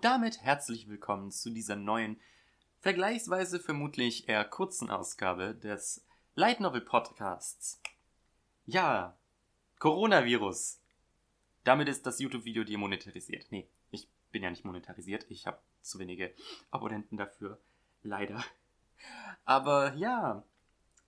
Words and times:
Und 0.00 0.06
damit 0.06 0.40
herzlich 0.40 0.88
willkommen 0.88 1.30
zu 1.30 1.50
dieser 1.50 1.76
neuen, 1.76 2.18
vergleichsweise 2.78 3.60
vermutlich 3.60 4.30
eher 4.30 4.46
kurzen 4.46 4.88
Ausgabe 4.88 5.54
des 5.54 6.06
Light 6.34 6.58
Novel 6.58 6.80
Podcasts. 6.80 7.82
Ja, 8.64 9.18
Coronavirus. 9.78 10.80
Damit 11.64 11.90
ist 11.90 12.06
das 12.06 12.18
YouTube-Video 12.18 12.64
demonetarisiert. 12.64 13.48
Nee, 13.50 13.68
ich 13.90 14.08
bin 14.32 14.42
ja 14.42 14.48
nicht 14.48 14.64
monetarisiert. 14.64 15.26
Ich 15.28 15.46
habe 15.46 15.60
zu 15.82 15.98
wenige 15.98 16.32
Abonnenten 16.70 17.18
dafür. 17.18 17.60
Leider. 18.02 18.42
Aber 19.44 19.92
ja, 19.96 20.44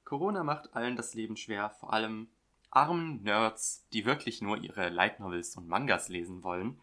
Corona 0.05 0.45
macht 0.45 0.77
allen 0.77 0.97
das 0.97 1.15
Leben 1.15 1.39
schwer, 1.39 1.71
vor 1.71 1.95
allem 1.95 2.29
armen 2.69 3.23
Nerds, 3.23 3.87
die 3.95 4.05
wirklich 4.05 4.43
nur 4.43 4.59
ihre 4.59 4.91
Light 4.91 5.19
Novels 5.19 5.57
und 5.57 5.67
Mangas 5.67 6.11
lesen 6.11 6.43
wollen. 6.43 6.79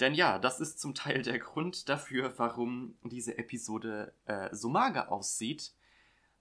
Denn 0.00 0.14
ja, 0.14 0.38
das 0.38 0.60
ist 0.60 0.78
zum 0.78 0.94
Teil 0.94 1.22
der 1.22 1.38
Grund 1.38 1.88
dafür, 1.88 2.34
warum 2.38 2.96
diese 3.02 3.38
Episode 3.38 4.12
äh, 4.26 4.54
so 4.54 4.68
mager 4.68 5.10
aussieht. 5.10 5.72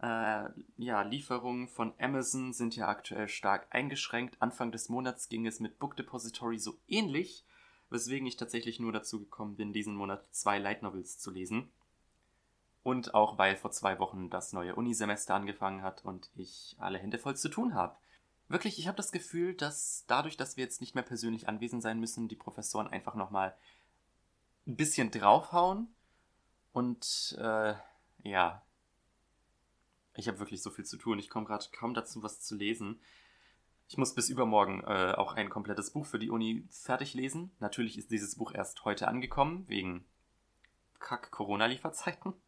Äh, 0.02 0.50
ja, 0.77 1.02
Lieferungen 1.04 1.70
von 1.70 1.94
Amazon 1.98 2.52
sind 2.52 2.76
ja 2.76 2.88
aktuell 2.90 3.30
stark 3.30 3.68
eingeschränkt. 3.70 4.41
Anfang 4.41 4.72
des 4.72 4.90
Monats 4.90 5.30
ging 5.30 5.48
es 5.48 5.62
mit 5.62 5.80
Book 5.80 5.96
Depository 5.96 6.60
so 6.60 6.77
ähnlich, 6.88 7.46
weswegen 7.90 8.27
ich 8.27 8.36
tatsächlich 8.36 8.80
nur 8.80 8.91
dazu 8.91 9.20
gekommen 9.20 9.55
bin, 9.55 9.72
diesen 9.72 9.96
Monat 9.96 10.27
zwei 10.32 10.60
Light 10.60 10.82
Novels 10.82 11.18
zu 11.18 11.32
lesen. 11.32 11.72
Und 12.84 13.13
auch 13.13 13.38
weil 13.38 13.55
vor 13.55 13.72
zwei 13.72 13.98
Wochen 13.99 14.29
das 14.29 14.51
neue 14.51 14.76
Unisemester 14.76 15.34
angefangen 15.34 15.82
hat 15.82 16.04
und 16.04 16.29
ich 16.35 16.76
alle 16.77 16.99
Hände 16.99 17.18
voll 17.18 17.38
zu 17.38 17.49
tun 17.49 17.74
habe. 17.74 17.96
Wirklich, 18.48 18.77
ich 18.77 18.88
habe 18.88 18.98
das 18.98 19.12
Gefühl, 19.12 19.55
dass 19.55 20.05
dadurch, 20.07 20.38
dass 20.38 20.55
wir 20.55 20.63
jetzt 20.63 20.82
nicht 20.82 20.93
mehr 20.93 21.04
persönlich 21.04 21.48
anwesend 21.48 21.82
sein 21.82 21.99
müssen, 21.99 22.27
die 22.27 22.35
Professoren 22.35 22.88
einfach 22.88 23.15
nochmal 23.15 23.55
ein 24.68 24.76
bisschen 24.76 25.10
draufhauen. 25.12 25.88
Und 26.71 27.35
äh, 27.40 27.73
ja, 28.23 28.62
ich 30.16 30.27
habe 30.27 30.40
wirklich 30.40 30.62
so 30.62 30.70
viel 30.70 30.85
zu 30.85 30.98
tun. 30.98 31.18
Ich 31.20 31.29
komme 31.29 31.46
gerade 31.46 31.66
kaum 31.71 31.93
dazu, 31.93 32.21
was 32.21 32.40
zu 32.40 32.55
lesen. 32.55 32.99
Ich 33.88 33.98
muss 33.98 34.16
bis 34.16 34.29
übermorgen 34.29 34.84
äh, 34.84 35.13
auch 35.16 35.34
ein 35.34 35.49
komplettes 35.49 35.91
Buch 35.91 36.05
für 36.05 36.20
die 36.20 36.29
Uni 36.29 36.68
fertig 36.70 37.13
lesen. 37.13 37.51
Natürlich 37.60 37.98
ist 37.98 38.12
dieses 38.12 38.35
Buch 38.35 38.51
erst 38.54 38.84
heute 38.85 39.07
angekommen, 39.07 39.66
wegen 39.68 40.05
Kack-Corona-Lieferzeiten. 40.99 42.34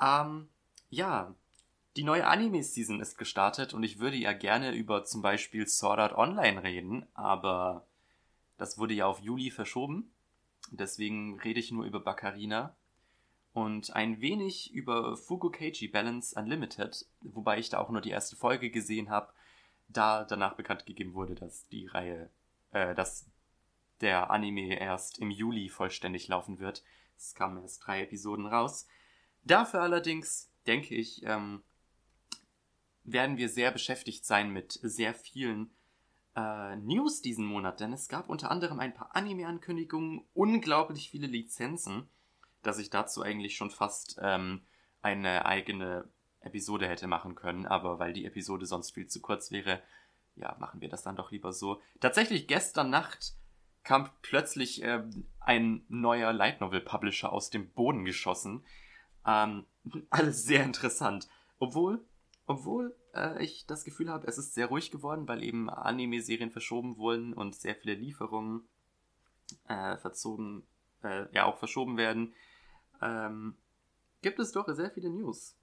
Ähm, 0.00 0.48
ja, 0.88 1.32
die 1.96 2.04
neue 2.04 2.26
Anime-Season 2.26 3.00
ist 3.00 3.18
gestartet 3.18 3.74
und 3.74 3.82
ich 3.82 3.98
würde 3.98 4.16
ja 4.16 4.32
gerne 4.32 4.72
über 4.72 5.04
zum 5.04 5.20
Beispiel 5.22 5.66
Sword 5.66 5.98
Art 5.98 6.14
Online 6.14 6.62
reden, 6.62 7.06
aber 7.14 7.86
das 8.56 8.78
wurde 8.78 8.94
ja 8.94 9.06
auf 9.06 9.20
Juli 9.20 9.50
verschoben. 9.50 10.10
Deswegen 10.70 11.38
rede 11.40 11.60
ich 11.60 11.70
nur 11.70 11.84
über 11.84 12.00
Baccarina 12.00 12.74
und 13.52 13.94
ein 13.94 14.20
wenig 14.20 14.72
über 14.72 15.16
Fugokeiji 15.16 15.88
Balance 15.88 16.38
Unlimited, 16.38 17.06
wobei 17.20 17.58
ich 17.58 17.68
da 17.68 17.78
auch 17.78 17.90
nur 17.90 18.00
die 18.00 18.10
erste 18.10 18.36
Folge 18.36 18.70
gesehen 18.70 19.10
habe, 19.10 19.32
da 19.88 20.24
danach 20.24 20.54
bekannt 20.54 20.86
gegeben 20.86 21.12
wurde, 21.12 21.34
dass 21.34 21.68
die 21.68 21.86
Reihe, 21.86 22.30
äh, 22.70 22.94
dass 22.94 23.26
der 24.00 24.30
Anime 24.30 24.78
erst 24.80 25.18
im 25.18 25.30
Juli 25.30 25.68
vollständig 25.68 26.28
laufen 26.28 26.58
wird. 26.58 26.82
Es 27.18 27.34
kamen 27.34 27.60
erst 27.60 27.86
drei 27.86 28.02
Episoden 28.02 28.46
raus. 28.46 28.86
Dafür 29.44 29.82
allerdings 29.82 30.50
denke 30.66 30.94
ich, 30.94 31.22
ähm, 31.24 31.62
werden 33.04 33.36
wir 33.36 33.48
sehr 33.48 33.70
beschäftigt 33.70 34.24
sein 34.24 34.50
mit 34.50 34.78
sehr 34.82 35.14
vielen 35.14 35.70
äh, 36.36 36.76
News 36.76 37.20
diesen 37.20 37.44
Monat, 37.44 37.80
denn 37.80 37.92
es 37.92 38.08
gab 38.08 38.28
unter 38.28 38.50
anderem 38.50 38.80
ein 38.80 38.94
paar 38.94 39.14
Anime-Ankündigungen, 39.14 40.24
unglaublich 40.34 41.10
viele 41.10 41.26
Lizenzen, 41.26 42.08
dass 42.62 42.78
ich 42.78 42.90
dazu 42.90 43.22
eigentlich 43.22 43.56
schon 43.56 43.70
fast 43.70 44.18
ähm, 44.22 44.62
eine 45.02 45.46
eigene 45.46 46.08
Episode 46.40 46.88
hätte 46.88 47.06
machen 47.06 47.34
können, 47.34 47.66
aber 47.66 47.98
weil 47.98 48.12
die 48.12 48.24
Episode 48.24 48.66
sonst 48.66 48.92
viel 48.92 49.06
zu 49.06 49.20
kurz 49.20 49.50
wäre, 49.50 49.82
ja, 50.36 50.56
machen 50.58 50.80
wir 50.80 50.88
das 50.88 51.02
dann 51.02 51.16
doch 51.16 51.30
lieber 51.30 51.52
so. 51.52 51.80
Tatsächlich 52.00 52.48
gestern 52.48 52.90
Nacht 52.90 53.34
kam 53.84 54.08
plötzlich 54.22 54.82
äh, 54.82 55.02
ein 55.40 55.84
neuer 55.88 56.32
Light 56.32 56.60
Novel 56.60 56.80
Publisher 56.80 57.32
aus 57.32 57.50
dem 57.50 57.70
Boden 57.70 58.04
geschossen. 58.04 58.64
Ähm, 59.26 59.66
alles 60.10 60.44
sehr 60.44 60.64
interessant. 60.64 61.28
Obwohl 61.58 62.04
obwohl 62.46 62.94
äh, 63.14 63.42
ich 63.42 63.66
das 63.66 63.84
Gefühl 63.84 64.10
habe, 64.10 64.26
es 64.26 64.38
ist 64.38 64.54
sehr 64.54 64.66
ruhig 64.66 64.90
geworden, 64.90 65.28
weil 65.28 65.42
eben 65.42 65.70
Anime-Serien 65.70 66.50
verschoben 66.50 66.96
wurden 66.96 67.32
und 67.32 67.54
sehr 67.54 67.74
viele 67.74 67.94
Lieferungen 67.94 68.68
äh, 69.68 69.96
verzogen, 69.96 70.66
äh, 71.02 71.26
ja 71.34 71.44
auch 71.44 71.58
verschoben 71.58 71.96
werden, 71.96 72.34
ähm, 73.00 73.56
gibt 74.22 74.38
es 74.38 74.52
doch 74.52 74.68
sehr 74.68 74.90
viele 74.90 75.10
News. 75.10 75.56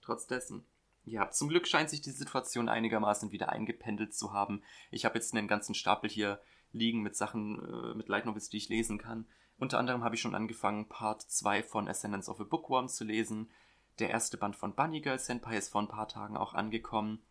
Trotz 0.00 0.26
dessen. 0.26 0.64
Ja, 1.04 1.30
zum 1.30 1.48
Glück 1.48 1.66
scheint 1.66 1.90
sich 1.90 2.00
die 2.00 2.10
Situation 2.10 2.68
einigermaßen 2.68 3.32
wieder 3.32 3.48
eingependelt 3.48 4.14
zu 4.14 4.32
haben. 4.32 4.62
Ich 4.90 5.04
habe 5.04 5.16
jetzt 5.16 5.34
einen 5.34 5.48
ganzen 5.48 5.74
Stapel 5.74 6.08
hier 6.08 6.40
liegen 6.72 7.02
mit 7.02 7.16
Sachen, 7.16 7.58
äh, 7.58 7.94
mit 7.94 8.08
Light 8.08 8.24
die 8.24 8.56
ich 8.56 8.68
lesen 8.68 8.98
kann. 8.98 9.26
Unter 9.58 9.78
anderem 9.78 10.04
habe 10.04 10.14
ich 10.14 10.20
schon 10.20 10.34
angefangen, 10.34 10.88
Part 10.88 11.22
2 11.22 11.62
von 11.62 11.88
Ascendance 11.88 12.30
of 12.30 12.40
a 12.40 12.44
Bookworm 12.44 12.88
zu 12.88 13.04
lesen. 13.04 13.50
Der 13.98 14.10
erste 14.10 14.36
Band 14.36 14.56
von 14.56 14.74
Bunny 14.74 15.00
Girl 15.00 15.18
Senpai 15.18 15.58
ist 15.58 15.68
vor 15.68 15.82
ein 15.82 15.88
paar 15.88 16.08
Tagen 16.08 16.36
auch 16.36 16.54
angekommen. 16.54 17.22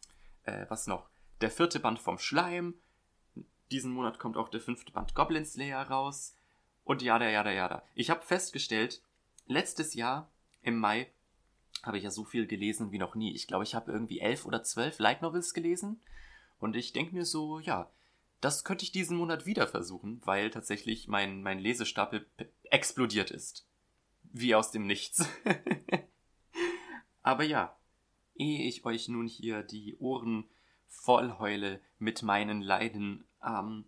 Äh, 0.44 0.66
was 0.70 0.88
noch? 0.88 1.10
Der 1.42 1.52
vierte 1.52 1.80
Band 1.80 2.00
vom 2.00 2.18
Schleim. 2.18 2.76
Diesen 3.72 3.92
Monat 3.92 4.20
kommt 4.20 4.38
auch 4.38 4.50
der 4.50 4.62
fünfte 4.62 4.92
Band 4.92 5.16
Goblin 5.16 5.46
Slayer 5.46 5.90
raus. 5.90 6.36
Und 6.84 7.02
jada, 7.02 7.30
jada, 7.30 7.52
jada. 7.52 7.84
Ich 7.96 8.10
habe 8.10 8.22
festgestellt, 8.22 9.02
letztes 9.48 9.94
Jahr 9.94 10.30
im 10.62 10.78
Mai 10.78 11.12
habe 11.84 11.98
ich 11.98 12.04
ja 12.04 12.12
so 12.12 12.24
viel 12.24 12.46
gelesen 12.46 12.92
wie 12.92 13.00
noch 13.00 13.16
nie. 13.16 13.34
Ich 13.34 13.48
glaube, 13.48 13.64
ich 13.64 13.74
habe 13.74 13.92
irgendwie 13.92 14.20
elf 14.20 14.46
oder 14.46 14.64
zwölf 14.64 15.00
Light 15.00 15.22
Novels 15.22 15.54
gelesen. 15.54 16.02
Und 16.60 16.76
ich 16.76 16.94
denke 16.94 17.16
mir 17.16 17.26
so, 17.26 17.60
ja, 17.60 17.90
das 18.40 18.64
könnte 18.64 18.84
ich 18.84 18.92
diesen 18.92 19.18
Monat 19.18 19.46
wieder 19.46 19.68
versuchen, 19.68 20.22
weil 20.26 20.50
tatsächlich 20.52 21.08
mein, 21.08 21.42
mein 21.42 21.60
Lesestapel 21.60 22.26
explodiert 22.64 23.32
ist. 23.32 23.66
Wie 24.24 24.54
aus 24.54 24.72
dem 24.72 24.86
Nichts. 24.86 25.28
Aber 27.24 27.44
ja, 27.44 27.76
ehe 28.36 28.68
ich 28.68 28.84
euch 28.84 29.08
nun 29.08 29.28
hier 29.28 29.62
die 29.62 29.96
Ohren 29.98 30.46
voll 30.88 31.38
heule 31.38 31.80
mit 32.00 32.24
meinen 32.24 32.62
Leiden, 32.62 33.26
ähm, 33.46 33.86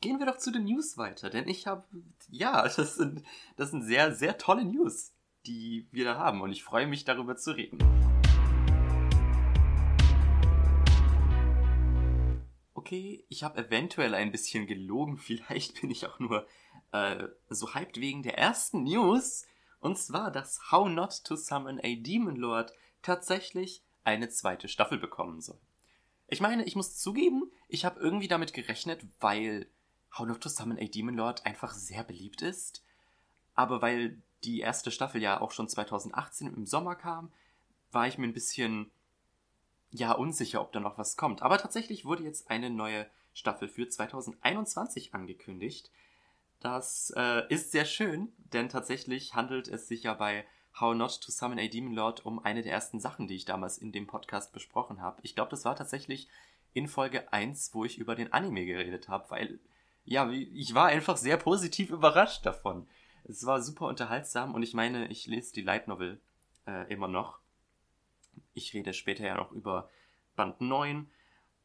gehen 0.00 0.18
wir 0.18 0.26
doch 0.26 0.38
zu 0.38 0.50
den 0.50 0.64
News 0.64 0.96
weiter, 0.96 1.28
denn 1.28 1.48
ich 1.48 1.66
habe, 1.66 1.84
ja, 2.30 2.62
das 2.76 2.96
sind, 2.96 3.22
das 3.56 3.70
sind 3.70 3.82
sehr, 3.82 4.14
sehr 4.14 4.38
tolle 4.38 4.64
News, 4.64 5.12
die 5.46 5.86
wir 5.92 6.04
da 6.04 6.16
haben 6.16 6.40
und 6.40 6.50
ich 6.50 6.64
freue 6.64 6.86
mich 6.86 7.04
darüber 7.04 7.36
zu 7.36 7.54
reden. 7.54 7.78
Okay, 12.72 13.24
ich 13.28 13.42
habe 13.42 13.66
eventuell 13.66 14.14
ein 14.14 14.32
bisschen 14.32 14.66
gelogen, 14.66 15.16
vielleicht 15.18 15.80
bin 15.80 15.90
ich 15.90 16.06
auch 16.06 16.18
nur 16.20 16.46
äh, 16.92 17.24
so 17.50 17.74
hyped 17.74 18.00
wegen 18.00 18.22
der 18.22 18.38
ersten 18.38 18.84
News, 18.84 19.44
und 19.80 19.98
zwar, 19.98 20.30
dass 20.30 20.70
How 20.70 20.88
Not 20.88 21.24
to 21.24 21.36
Summon 21.36 21.80
a 21.82 21.96
Demon 21.96 22.36
Lord 22.36 22.72
tatsächlich 23.02 23.82
eine 24.04 24.28
zweite 24.28 24.68
Staffel 24.68 24.98
bekommen 24.98 25.40
soll. 25.40 25.58
Ich 26.28 26.40
meine, 26.40 26.64
ich 26.64 26.76
muss 26.76 26.98
zugeben, 26.98 27.50
ich 27.68 27.84
habe 27.84 28.00
irgendwie 28.00 28.28
damit 28.28 28.52
gerechnet, 28.52 29.04
weil 29.20 29.66
How 30.16 30.26
Not 30.26 30.40
to 30.40 30.48
Summon 30.48 30.78
a 30.78 30.84
Demon 30.84 31.14
Lord 31.14 31.44
einfach 31.46 31.72
sehr 31.74 32.04
beliebt 32.04 32.42
ist. 32.42 32.82
Aber 33.54 33.82
weil 33.82 34.20
die 34.44 34.60
erste 34.60 34.90
Staffel 34.90 35.22
ja 35.22 35.40
auch 35.40 35.50
schon 35.50 35.68
2018 35.68 36.52
im 36.54 36.66
Sommer 36.66 36.94
kam, 36.94 37.32
war 37.90 38.06
ich 38.06 38.18
mir 38.18 38.26
ein 38.26 38.32
bisschen 38.32 38.90
ja 39.90 40.12
unsicher, 40.12 40.60
ob 40.60 40.72
da 40.72 40.80
noch 40.80 40.98
was 40.98 41.16
kommt. 41.16 41.42
Aber 41.42 41.58
tatsächlich 41.58 42.04
wurde 42.04 42.24
jetzt 42.24 42.50
eine 42.50 42.70
neue 42.70 43.08
Staffel 43.32 43.68
für 43.68 43.88
2021 43.88 45.14
angekündigt. 45.14 45.90
Das 46.66 47.12
äh, 47.16 47.46
ist 47.48 47.70
sehr 47.70 47.84
schön, 47.84 48.32
denn 48.52 48.68
tatsächlich 48.68 49.36
handelt 49.36 49.68
es 49.68 49.86
sich 49.86 50.02
ja 50.02 50.14
bei 50.14 50.44
How 50.80 50.96
Not 50.96 51.20
to 51.20 51.30
Summon 51.30 51.60
a 51.60 51.68
Demon 51.68 51.94
Lord 51.94 52.26
um 52.26 52.40
eine 52.40 52.62
der 52.62 52.72
ersten 52.72 52.98
Sachen, 52.98 53.28
die 53.28 53.36
ich 53.36 53.44
damals 53.44 53.78
in 53.78 53.92
dem 53.92 54.08
Podcast 54.08 54.52
besprochen 54.52 55.00
habe. 55.00 55.20
Ich 55.22 55.36
glaube, 55.36 55.52
das 55.52 55.64
war 55.64 55.76
tatsächlich 55.76 56.26
in 56.72 56.88
Folge 56.88 57.32
1, 57.32 57.72
wo 57.72 57.84
ich 57.84 57.98
über 57.98 58.16
den 58.16 58.32
Anime 58.32 58.66
geredet 58.66 59.08
habe, 59.08 59.30
weil, 59.30 59.60
ja, 60.04 60.28
ich 60.28 60.74
war 60.74 60.86
einfach 60.86 61.16
sehr 61.16 61.36
positiv 61.36 61.90
überrascht 61.90 62.44
davon. 62.44 62.88
Es 63.22 63.46
war 63.46 63.62
super 63.62 63.86
unterhaltsam 63.86 64.52
und 64.52 64.64
ich 64.64 64.74
meine, 64.74 65.06
ich 65.06 65.28
lese 65.28 65.52
die 65.52 65.62
Light 65.62 65.86
Novel 65.86 66.20
äh, 66.66 66.92
immer 66.92 67.06
noch. 67.06 67.38
Ich 68.54 68.74
rede 68.74 68.92
später 68.92 69.24
ja 69.24 69.36
noch 69.36 69.52
über 69.52 69.88
Band 70.34 70.60
9 70.60 71.08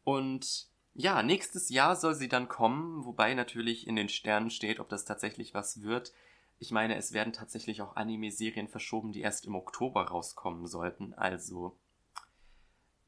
und 0.03 0.69
ja, 0.93 1.23
nächstes 1.23 1.69
Jahr 1.69 1.95
soll 1.95 2.15
sie 2.15 2.27
dann 2.27 2.47
kommen, 2.47 3.05
wobei 3.05 3.33
natürlich 3.33 3.87
in 3.87 3.95
den 3.95 4.09
Sternen 4.09 4.49
steht, 4.49 4.79
ob 4.79 4.89
das 4.89 5.05
tatsächlich 5.05 5.53
was 5.53 5.81
wird. 5.81 6.13
Ich 6.59 6.71
meine, 6.71 6.95
es 6.95 7.13
werden 7.13 7.33
tatsächlich 7.33 7.81
auch 7.81 7.95
Anime-Serien 7.95 8.67
verschoben, 8.67 9.11
die 9.11 9.21
erst 9.21 9.45
im 9.45 9.55
Oktober 9.55 10.03
rauskommen 10.03 10.67
sollten. 10.67 11.13
Also, 11.13 11.77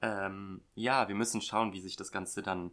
ähm, 0.01 0.61
ja, 0.75 1.07
wir 1.07 1.15
müssen 1.15 1.41
schauen, 1.41 1.73
wie 1.73 1.81
sich 1.81 1.95
das 1.95 2.11
Ganze 2.11 2.41
dann 2.41 2.71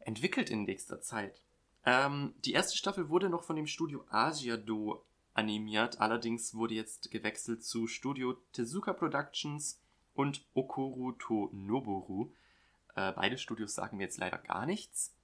entwickelt 0.00 0.50
in 0.50 0.64
nächster 0.64 1.00
Zeit. 1.00 1.40
Ähm, 1.84 2.34
die 2.44 2.52
erste 2.52 2.76
Staffel 2.76 3.08
wurde 3.08 3.28
noch 3.28 3.44
von 3.44 3.56
dem 3.56 3.66
Studio 3.66 4.04
Asiado 4.08 5.04
animiert, 5.34 6.00
allerdings 6.00 6.54
wurde 6.54 6.74
jetzt 6.74 7.10
gewechselt 7.10 7.64
zu 7.64 7.86
Studio 7.86 8.34
Tezuka 8.52 8.92
Productions 8.92 9.80
und 10.14 10.46
Okoro 10.54 11.12
to 11.12 11.50
Noboru. 11.52 12.32
Äh, 12.96 13.12
beide 13.12 13.38
Studios 13.38 13.74
sagen 13.74 13.98
mir 13.98 14.04
jetzt 14.04 14.18
leider 14.18 14.38
gar 14.38 14.66
nichts. 14.66 15.14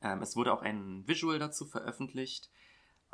Ähm, 0.00 0.22
es 0.22 0.36
wurde 0.36 0.52
auch 0.52 0.62
ein 0.62 1.06
Visual 1.06 1.38
dazu 1.38 1.66
veröffentlicht 1.66 2.50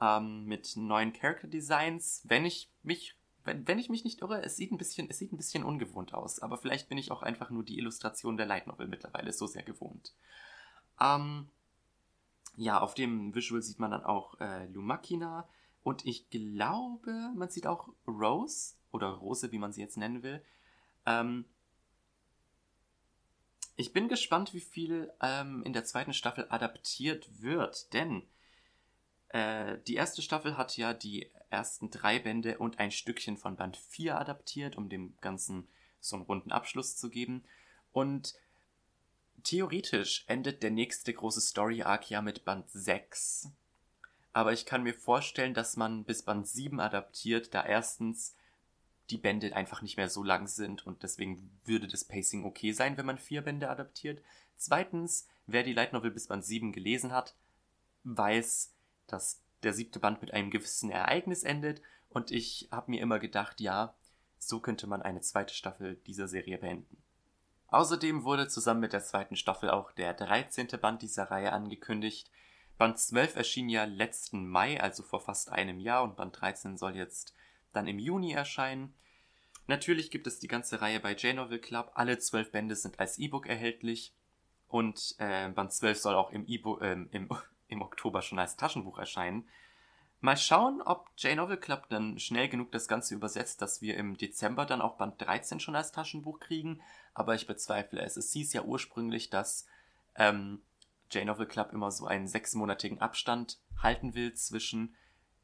ähm, 0.00 0.44
mit 0.44 0.76
neuen 0.76 1.12
Character 1.12 1.49
Designs. 1.49 2.22
Wenn 2.25 2.44
ich 2.44 2.70
mich 2.82 3.17
wenn, 3.44 3.67
wenn 3.67 3.78
ich 3.78 3.88
mich 3.88 4.05
nicht 4.05 4.20
irre, 4.20 4.43
es 4.43 4.56
sieht, 4.56 4.72
ein 4.72 4.78
bisschen, 4.78 5.08
es 5.08 5.19
sieht 5.19 5.32
ein 5.32 5.37
bisschen 5.37 5.64
ungewohnt 5.64 6.14
aus, 6.14 6.40
aber 6.40 6.58
vielleicht 6.58 6.88
bin 6.88 6.99
ich 6.99 7.11
auch 7.11 7.22
einfach 7.22 7.50
nur 7.50 7.64
die 7.64 7.78
Illustration 7.78 8.37
der 8.37 8.46
Light 8.46 8.67
Novel 8.67 8.87
mittlerweile 8.87 9.32
so 9.32 9.46
sehr 9.46 9.62
gewohnt. 9.62 10.14
Ähm, 11.00 11.49
ja, 12.56 12.81
auf 12.81 12.94
dem 12.94 13.34
Visual 13.34 13.62
sieht 13.62 13.78
man 13.78 13.93
dann 13.93 14.05
auch 14.05 14.38
äh, 14.40 14.66
Lumakina 14.66 15.49
und 15.82 16.05
ich 16.05 16.28
glaube, 16.28 17.32
man 17.34 17.49
sieht 17.49 17.66
auch 17.66 17.88
Rose 18.06 18.75
oder 18.93 19.08
Rose, 19.08 19.50
wie 19.52 19.58
man 19.58 19.73
sie 19.73 19.81
jetzt 19.81 19.96
nennen 19.96 20.23
will. 20.23 20.44
Ähm, 21.06 21.46
ich 23.80 23.94
bin 23.94 24.08
gespannt, 24.08 24.52
wie 24.52 24.60
viel 24.60 25.10
ähm, 25.22 25.62
in 25.64 25.72
der 25.72 25.84
zweiten 25.84 26.12
Staffel 26.12 26.46
adaptiert 26.50 27.40
wird, 27.40 27.94
denn 27.94 28.22
äh, 29.30 29.78
die 29.88 29.94
erste 29.94 30.20
Staffel 30.20 30.58
hat 30.58 30.76
ja 30.76 30.92
die 30.92 31.30
ersten 31.48 31.90
drei 31.90 32.18
Bände 32.18 32.58
und 32.58 32.78
ein 32.78 32.90
Stückchen 32.90 33.38
von 33.38 33.56
Band 33.56 33.78
4 33.78 34.18
adaptiert, 34.18 34.76
um 34.76 34.90
dem 34.90 35.16
Ganzen 35.22 35.66
so 35.98 36.16
einen 36.16 36.26
runden 36.26 36.52
Abschluss 36.52 36.96
zu 36.96 37.08
geben. 37.08 37.42
Und 37.90 38.34
theoretisch 39.44 40.24
endet 40.26 40.62
der 40.62 40.70
nächste 40.70 41.14
große 41.14 41.40
Story-Arc 41.40 42.10
ja 42.10 42.20
mit 42.20 42.44
Band 42.44 42.70
6. 42.70 43.48
Aber 44.34 44.52
ich 44.52 44.66
kann 44.66 44.82
mir 44.82 44.94
vorstellen, 44.94 45.54
dass 45.54 45.78
man 45.78 46.04
bis 46.04 46.22
Band 46.22 46.46
7 46.46 46.80
adaptiert, 46.80 47.54
da 47.54 47.64
erstens 47.64 48.36
die 49.10 49.18
Bände 49.18 49.54
einfach 49.54 49.82
nicht 49.82 49.96
mehr 49.96 50.08
so 50.08 50.22
lang 50.22 50.46
sind 50.46 50.86
und 50.86 51.02
deswegen 51.02 51.50
würde 51.64 51.88
das 51.88 52.04
Pacing 52.04 52.44
okay 52.44 52.72
sein, 52.72 52.96
wenn 52.96 53.06
man 53.06 53.18
vier 53.18 53.42
Bände 53.42 53.68
adaptiert. 53.68 54.22
Zweitens, 54.56 55.26
wer 55.46 55.62
die 55.62 55.72
Light 55.72 55.92
Novel 55.92 56.10
bis 56.10 56.28
Band 56.28 56.44
7 56.44 56.72
gelesen 56.72 57.12
hat, 57.12 57.34
weiß, 58.04 58.74
dass 59.06 59.42
der 59.62 59.74
siebte 59.74 60.00
Band 60.00 60.20
mit 60.20 60.32
einem 60.32 60.50
gewissen 60.50 60.90
Ereignis 60.90 61.42
endet 61.42 61.82
und 62.08 62.30
ich 62.30 62.68
habe 62.70 62.90
mir 62.90 63.00
immer 63.00 63.18
gedacht, 63.18 63.60
ja, 63.60 63.94
so 64.38 64.60
könnte 64.60 64.86
man 64.86 65.02
eine 65.02 65.20
zweite 65.20 65.54
Staffel 65.54 65.96
dieser 66.06 66.28
Serie 66.28 66.58
beenden. 66.58 67.02
Außerdem 67.68 68.24
wurde 68.24 68.48
zusammen 68.48 68.80
mit 68.80 68.92
der 68.92 69.04
zweiten 69.04 69.36
Staffel 69.36 69.70
auch 69.70 69.92
der 69.92 70.14
13. 70.14 70.68
Band 70.80 71.02
dieser 71.02 71.30
Reihe 71.30 71.52
angekündigt. 71.52 72.30
Band 72.78 72.98
12 72.98 73.36
erschien 73.36 73.68
ja 73.68 73.84
letzten 73.84 74.48
Mai, 74.48 74.80
also 74.80 75.02
vor 75.02 75.20
fast 75.20 75.52
einem 75.52 75.78
Jahr, 75.78 76.02
und 76.02 76.16
Band 76.16 76.40
13 76.40 76.78
soll 76.78 76.96
jetzt 76.96 77.34
dann 77.72 77.87
im 77.87 77.99
Juni 77.99 78.32
erscheinen. 78.32 78.94
Natürlich 79.67 80.11
gibt 80.11 80.26
es 80.26 80.38
die 80.38 80.49
ganze 80.49 80.81
Reihe 80.81 81.00
bei 81.00 81.12
J-Novel 81.12 81.61
Club. 81.61 81.93
Alle 81.94 82.19
zwölf 82.19 82.50
Bände 82.50 82.75
sind 82.75 82.99
als 82.99 83.19
E-Book 83.19 83.46
erhältlich. 83.46 84.14
Und 84.67 85.14
äh, 85.19 85.49
Band 85.49 85.72
12 85.72 85.99
soll 85.99 86.14
auch 86.14 86.31
im, 86.31 86.46
e 86.46 86.56
äh, 86.56 87.06
im, 87.11 87.28
im 87.69 87.82
Oktober 87.82 88.22
schon 88.22 88.38
als 88.38 88.56
Taschenbuch 88.56 88.99
erscheinen. 88.99 89.49
Mal 90.20 90.37
schauen, 90.37 90.82
ob 90.82 91.08
J-Novel 91.17 91.56
Club 91.56 91.88
dann 91.88 92.19
schnell 92.19 92.49
genug 92.49 92.72
das 92.72 92.88
Ganze 92.88 93.14
übersetzt, 93.14 93.62
dass 93.62 93.81
wir 93.81 93.96
im 93.96 94.16
Dezember 94.16 94.66
dann 94.66 94.82
auch 94.82 94.96
Band 94.96 95.20
13 95.20 95.61
schon 95.61 95.76
als 95.76 95.93
Taschenbuch 95.93 96.40
kriegen. 96.40 96.82
Aber 97.14 97.34
ich 97.34 97.46
bezweifle 97.46 98.02
es. 98.02 98.16
Es 98.16 98.32
hieß 98.32 98.52
ja 98.52 98.62
ursprünglich, 98.62 99.31
dass 99.31 99.66
ähm, 100.16 100.62
J-Novel 101.11 101.46
Club 101.46 101.73
immer 101.73 101.90
so 101.90 102.06
einen 102.06 102.28
sechsmonatigen 102.28 103.00
Abstand 103.00 103.58
halten 103.82 104.14
will 104.14 104.34
zwischen 104.34 104.94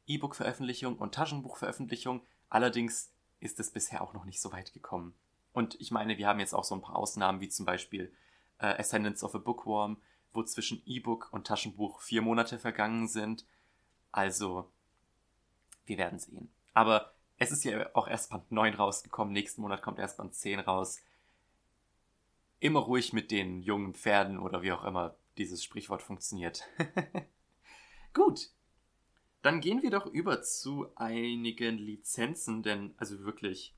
E-Book-Veröffentlichung 0.07 0.97
und 0.97 1.13
Taschenbuchveröffentlichung. 1.13 2.21
Allerdings 2.49 3.11
ist 3.39 3.59
es 3.59 3.71
bisher 3.71 4.01
auch 4.01 4.13
noch 4.13 4.25
nicht 4.25 4.41
so 4.41 4.51
weit 4.51 4.73
gekommen. 4.73 5.13
Und 5.53 5.79
ich 5.79 5.91
meine, 5.91 6.17
wir 6.17 6.27
haben 6.27 6.39
jetzt 6.39 6.53
auch 6.53 6.63
so 6.63 6.75
ein 6.75 6.81
paar 6.81 6.95
Ausnahmen, 6.95 7.41
wie 7.41 7.49
zum 7.49 7.65
Beispiel 7.65 8.13
äh, 8.59 8.79
Ascendance 8.79 9.23
of 9.23 9.35
a 9.35 9.39
Bookworm, 9.39 9.97
wo 10.33 10.43
zwischen 10.43 10.81
E-Book 10.85 11.29
und 11.31 11.47
Taschenbuch 11.47 12.01
vier 12.01 12.21
Monate 12.21 12.59
vergangen 12.59 13.07
sind. 13.07 13.45
Also, 14.11 14.69
wir 15.85 15.97
werden 15.97 16.19
sehen. 16.19 16.51
Aber 16.73 17.13
es 17.37 17.51
ist 17.51 17.63
ja 17.63 17.89
auch 17.95 18.07
erst 18.07 18.29
Band 18.31 18.51
9 18.51 18.73
rausgekommen, 18.75 19.33
nächsten 19.33 19.61
Monat 19.61 19.81
kommt 19.81 19.99
erst 19.99 20.17
Band 20.17 20.35
10 20.35 20.59
raus. 20.59 21.01
Immer 22.59 22.79
ruhig 22.79 23.13
mit 23.13 23.31
den 23.31 23.61
jungen 23.61 23.93
Pferden 23.93 24.39
oder 24.39 24.61
wie 24.63 24.71
auch 24.71 24.83
immer 24.83 25.15
dieses 25.37 25.63
Sprichwort 25.63 26.01
funktioniert. 26.01 26.67
Gut. 28.13 28.49
Dann 29.47 29.61
gehen 29.61 29.81
wir 29.81 29.91
doch 29.91 30.05
über 30.07 30.41
zu 30.41 30.93
einigen 30.97 31.77
Lizenzen, 31.77 32.63
denn 32.63 32.93
also 32.97 33.23
wirklich, 33.23 33.73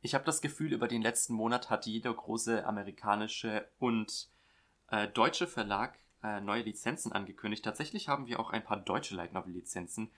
ich 0.00 0.14
habe 0.14 0.24
das 0.24 0.40
Gefühl, 0.40 0.72
über 0.72 0.88
den 0.88 1.02
letzten 1.02 1.34
Monat 1.34 1.68
hat 1.68 1.84
jeder 1.84 2.14
große 2.14 2.64
amerikanische 2.64 3.70
und 3.78 4.30
äh, 4.90 5.06
deutsche 5.06 5.46
Verlag 5.46 5.98
äh, 6.22 6.40
neue 6.40 6.62
Lizenzen 6.62 7.12
angekündigt. 7.12 7.66
Tatsächlich 7.66 8.08
haben 8.08 8.28
wir 8.28 8.40
auch 8.40 8.48
ein 8.48 8.64
paar 8.64 8.78
deutsche 8.78 9.14
Light 9.14 9.34
Novel 9.34 9.52
Lizenzen. 9.52 10.10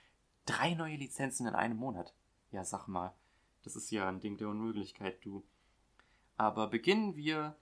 Drei 0.47 0.75
neue 0.75 0.95
Lizenzen 0.95 1.49
in 1.49 1.57
einem 1.57 1.77
Monat. 1.77 2.15
Ja, 2.53 2.63
sag 2.63 2.87
mal. 2.87 3.13
Das 3.65 3.75
ist 3.75 3.91
ja 3.91 4.07
ein 4.07 4.21
Ding 4.21 4.37
der 4.37 4.51
Unmöglichkeit, 4.51 5.25
du. 5.25 5.45
Aber 6.37 6.69
beginnen 6.69 7.17
wir 7.17 7.57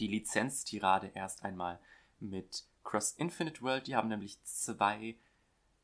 die 0.00 0.08
Lizenztirade 0.08 1.06
erst 1.06 1.44
einmal 1.44 1.78
mit 2.18 2.66
Cross 2.82 3.12
Infinite 3.12 3.62
World. 3.62 3.86
Die 3.86 3.94
haben 3.94 4.08
nämlich 4.08 4.42
zwei, 4.42 5.16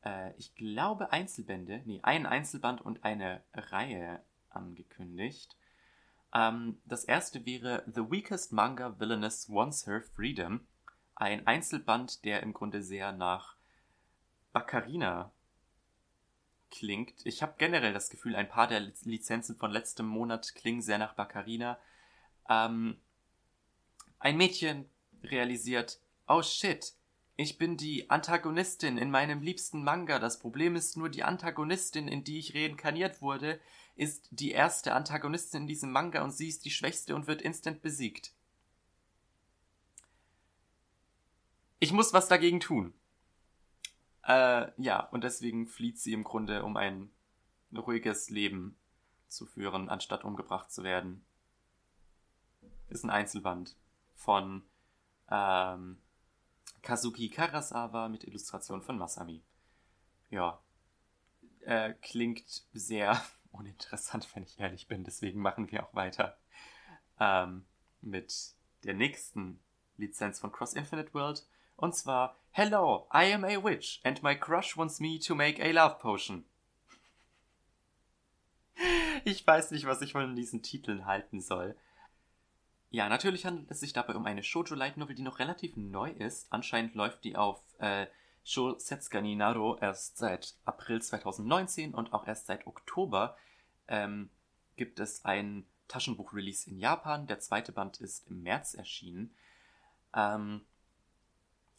äh, 0.05 0.33
ich 0.37 0.55
glaube, 0.55 1.11
Einzelbände, 1.11 1.81
nee, 1.85 1.99
einen 2.03 2.25
Einzelband 2.25 2.81
und 2.81 3.03
eine 3.03 3.43
Reihe 3.53 4.23
angekündigt. 4.49 5.55
Ähm, 6.33 6.79
das 6.85 7.03
erste 7.03 7.45
wäre 7.45 7.83
The 7.87 8.09
Weakest 8.11 8.51
Manga 8.51 8.99
Villainess 8.99 9.49
Wants 9.49 9.87
Her 9.87 10.01
Freedom. 10.01 10.67
Ein 11.15 11.45
Einzelband, 11.45 12.25
der 12.25 12.41
im 12.43 12.53
Grunde 12.53 12.81
sehr 12.81 13.11
nach 13.11 13.55
Baccarina 14.51 15.31
klingt. 16.71 17.25
Ich 17.25 17.43
habe 17.43 17.53
generell 17.57 17.93
das 17.93 18.09
Gefühl, 18.09 18.35
ein 18.35 18.49
paar 18.49 18.67
der 18.67 18.79
Lizenzen 19.03 19.55
von 19.55 19.71
letztem 19.71 20.07
Monat 20.07 20.55
klingen 20.55 20.81
sehr 20.81 20.97
nach 20.97 21.13
Baccarina. 21.13 21.77
Ähm, 22.49 22.97
ein 24.17 24.37
Mädchen 24.37 24.89
realisiert, 25.23 25.99
oh 26.27 26.41
shit, 26.41 26.93
ich 27.35 27.57
bin 27.57 27.77
die 27.77 28.09
Antagonistin 28.09 28.97
in 28.97 29.09
meinem 29.09 29.41
liebsten 29.41 29.83
Manga. 29.83 30.19
Das 30.19 30.39
Problem 30.39 30.75
ist 30.75 30.97
nur, 30.97 31.09
die 31.09 31.23
Antagonistin, 31.23 32.07
in 32.07 32.23
die 32.23 32.39
ich 32.39 32.55
reinkarniert 32.55 33.21
wurde, 33.21 33.59
ist 33.95 34.27
die 34.31 34.51
erste 34.51 34.93
Antagonistin 34.93 35.61
in 35.61 35.67
diesem 35.67 35.91
Manga 35.91 36.23
und 36.23 36.31
sie 36.31 36.47
ist 36.47 36.65
die 36.65 36.71
schwächste 36.71 37.15
und 37.15 37.27
wird 37.27 37.41
instant 37.41 37.81
besiegt. 37.81 38.33
Ich 41.79 41.91
muss 41.91 42.13
was 42.13 42.27
dagegen 42.27 42.59
tun. 42.59 42.93
Äh, 44.25 44.71
ja, 44.77 45.01
und 45.01 45.23
deswegen 45.23 45.67
flieht 45.67 45.99
sie 45.99 46.13
im 46.13 46.23
Grunde, 46.23 46.63
um 46.63 46.77
ein 46.77 47.09
ruhiges 47.75 48.29
Leben 48.29 48.77
zu 49.27 49.45
führen, 49.45 49.89
anstatt 49.89 50.23
umgebracht 50.23 50.71
zu 50.71 50.83
werden. 50.83 51.25
Ist 52.89 53.03
ein 53.03 53.09
Einzelband 53.09 53.75
von 54.15 54.63
ähm, 55.29 55.97
Kazuki 56.83 57.29
Karasawa 57.29 58.09
mit 58.09 58.25
Illustration 58.25 58.81
von 58.81 58.97
Masami. 58.97 59.41
Ja, 60.29 60.61
äh, 61.61 61.93
klingt 62.01 62.65
sehr 62.73 63.19
uninteressant, 63.51 64.27
wenn 64.35 64.43
ich 64.43 64.59
ehrlich 64.59 64.87
bin. 64.87 65.03
Deswegen 65.03 65.39
machen 65.39 65.71
wir 65.71 65.83
auch 65.83 65.95
weiter 65.95 66.37
ähm, 67.19 67.65
mit 68.01 68.53
der 68.83 68.93
nächsten 68.93 69.59
Lizenz 69.97 70.39
von 70.39 70.51
Cross 70.51 70.73
Infinite 70.73 71.13
World. 71.13 71.47
Und 71.77 71.95
zwar 71.95 72.37
Hello, 72.51 73.07
I 73.13 73.33
am 73.33 73.43
a 73.45 73.63
witch 73.63 74.01
and 74.03 74.21
my 74.21 74.35
crush 74.35 74.77
wants 74.77 74.99
me 74.99 75.17
to 75.19 75.33
make 75.33 75.63
a 75.63 75.71
love 75.71 75.99
potion. 75.99 76.45
Ich 79.25 79.47
weiß 79.47 79.71
nicht, 79.71 79.85
was 79.85 80.01
ich 80.01 80.11
von 80.11 80.35
diesen 80.35 80.63
Titeln 80.63 81.05
halten 81.05 81.39
soll. 81.39 81.77
Ja, 82.93 83.09
natürlich 83.09 83.43
handelt 83.47 83.71
es 83.71 83.79
sich 83.79 83.91
dabei 83.91 84.13
um 84.13 84.27
eine 84.27 84.43
Shoujo 84.43 84.75
Light 84.75 84.97
Novel, 84.97 85.15
die 85.15 85.23
noch 85.23 85.39
relativ 85.39 85.75
neu 85.75 86.11
ist. 86.11 86.45
Anscheinend 86.51 86.93
läuft 86.93 87.23
die 87.23 87.35
auf 87.35 87.59
äh, 87.79 88.05
Sho 88.43 88.77
Setsukani 88.77 89.35
Naro 89.35 89.79
erst 89.81 90.17
seit 90.17 90.53
April 90.63 91.01
2019 91.01 91.95
und 91.95 92.13
auch 92.13 92.27
erst 92.27 92.45
seit 92.45 92.67
Oktober 92.67 93.35
ähm, 93.87 94.29
gibt 94.75 94.99
es 94.99 95.25
ein 95.25 95.65
Taschenbuch-Release 95.87 96.69
in 96.69 96.77
Japan. 96.77 97.25
Der 97.25 97.39
zweite 97.39 97.71
Band 97.71 97.99
ist 97.99 98.27
im 98.27 98.43
März 98.43 98.75
erschienen. 98.75 99.33
Ähm, 100.15 100.61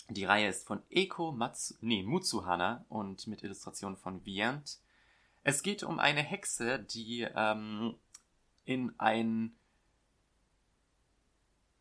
die 0.09 0.25
Reihe 0.25 0.49
ist 0.49 0.67
von 0.67 0.83
Eko 0.91 1.31
Matsu, 1.31 1.75
nee, 1.81 2.03
Mutsuhana 2.03 2.87
und 2.89 3.29
mit 3.29 3.45
Illustrationen 3.45 3.97
von 3.97 4.27
Vient. 4.27 4.81
Es 5.45 5.63
geht 5.63 5.85
um 5.85 6.01
eine 6.01 6.23
Hexe, 6.23 6.81
die 6.81 7.21
ähm, 7.37 7.95
in 8.65 8.99
ein 8.99 9.55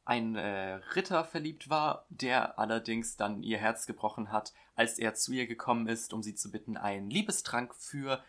ein 0.06 0.36
äh, 0.36 0.74
Ritter 0.96 1.24
verliebt 1.24 1.70
war, 1.70 2.06
der 2.10 2.60
allerdings 2.60 3.16
dann 3.16 3.42
ihr 3.42 3.58
Herz 3.58 3.86
gebrochen 3.86 4.32
hat, 4.32 4.54
als 4.76 5.00
er 5.00 5.14
zu 5.14 5.32
ihr 5.32 5.48
gekommen 5.48 5.88
ist, 5.88 6.14
um 6.14 6.22
sie 6.22 6.36
zu 6.36 6.52
bitten, 6.52 6.78
einen 6.78 7.10
Liebestrank 7.10 7.74
für 7.76 8.24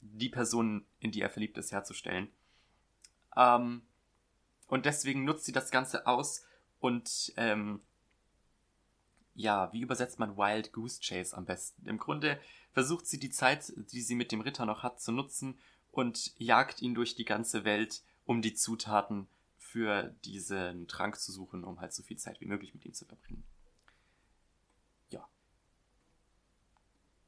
die 0.00 0.28
Person, 0.28 0.84
in 0.98 1.12
die 1.12 1.20
er 1.20 1.30
verliebt 1.30 1.58
ist, 1.58 1.72
herzustellen. 1.72 2.28
Ähm, 3.36 3.82
und 4.66 4.84
deswegen 4.84 5.24
nutzt 5.24 5.44
sie 5.44 5.52
das 5.52 5.70
Ganze 5.70 6.06
aus 6.06 6.44
und 6.80 7.32
ähm, 7.36 7.80
ja, 9.34 9.72
wie 9.72 9.82
übersetzt 9.82 10.18
man 10.18 10.36
Wild 10.36 10.72
Goose 10.72 11.00
Chase 11.02 11.36
am 11.36 11.44
besten? 11.44 11.86
Im 11.86 11.98
Grunde 11.98 12.40
versucht 12.72 13.06
sie 13.06 13.18
die 13.18 13.30
Zeit, 13.30 13.72
die 13.76 14.00
sie 14.00 14.14
mit 14.14 14.32
dem 14.32 14.40
Ritter 14.40 14.66
noch 14.66 14.82
hat, 14.82 15.00
zu 15.00 15.12
nutzen 15.12 15.58
und 15.92 16.32
jagt 16.38 16.82
ihn 16.82 16.94
durch 16.94 17.14
die 17.14 17.24
ganze 17.24 17.64
Welt, 17.64 18.02
um 18.24 18.42
die 18.42 18.54
Zutaten 18.54 19.28
für 19.76 20.14
diesen 20.24 20.88
Trank 20.88 21.20
zu 21.20 21.30
suchen, 21.30 21.62
um 21.62 21.82
halt 21.82 21.92
so 21.92 22.02
viel 22.02 22.16
Zeit 22.16 22.40
wie 22.40 22.46
möglich 22.46 22.72
mit 22.72 22.86
ihm 22.86 22.94
zu 22.94 23.04
verbringen. 23.04 23.44
Ja. 25.10 25.28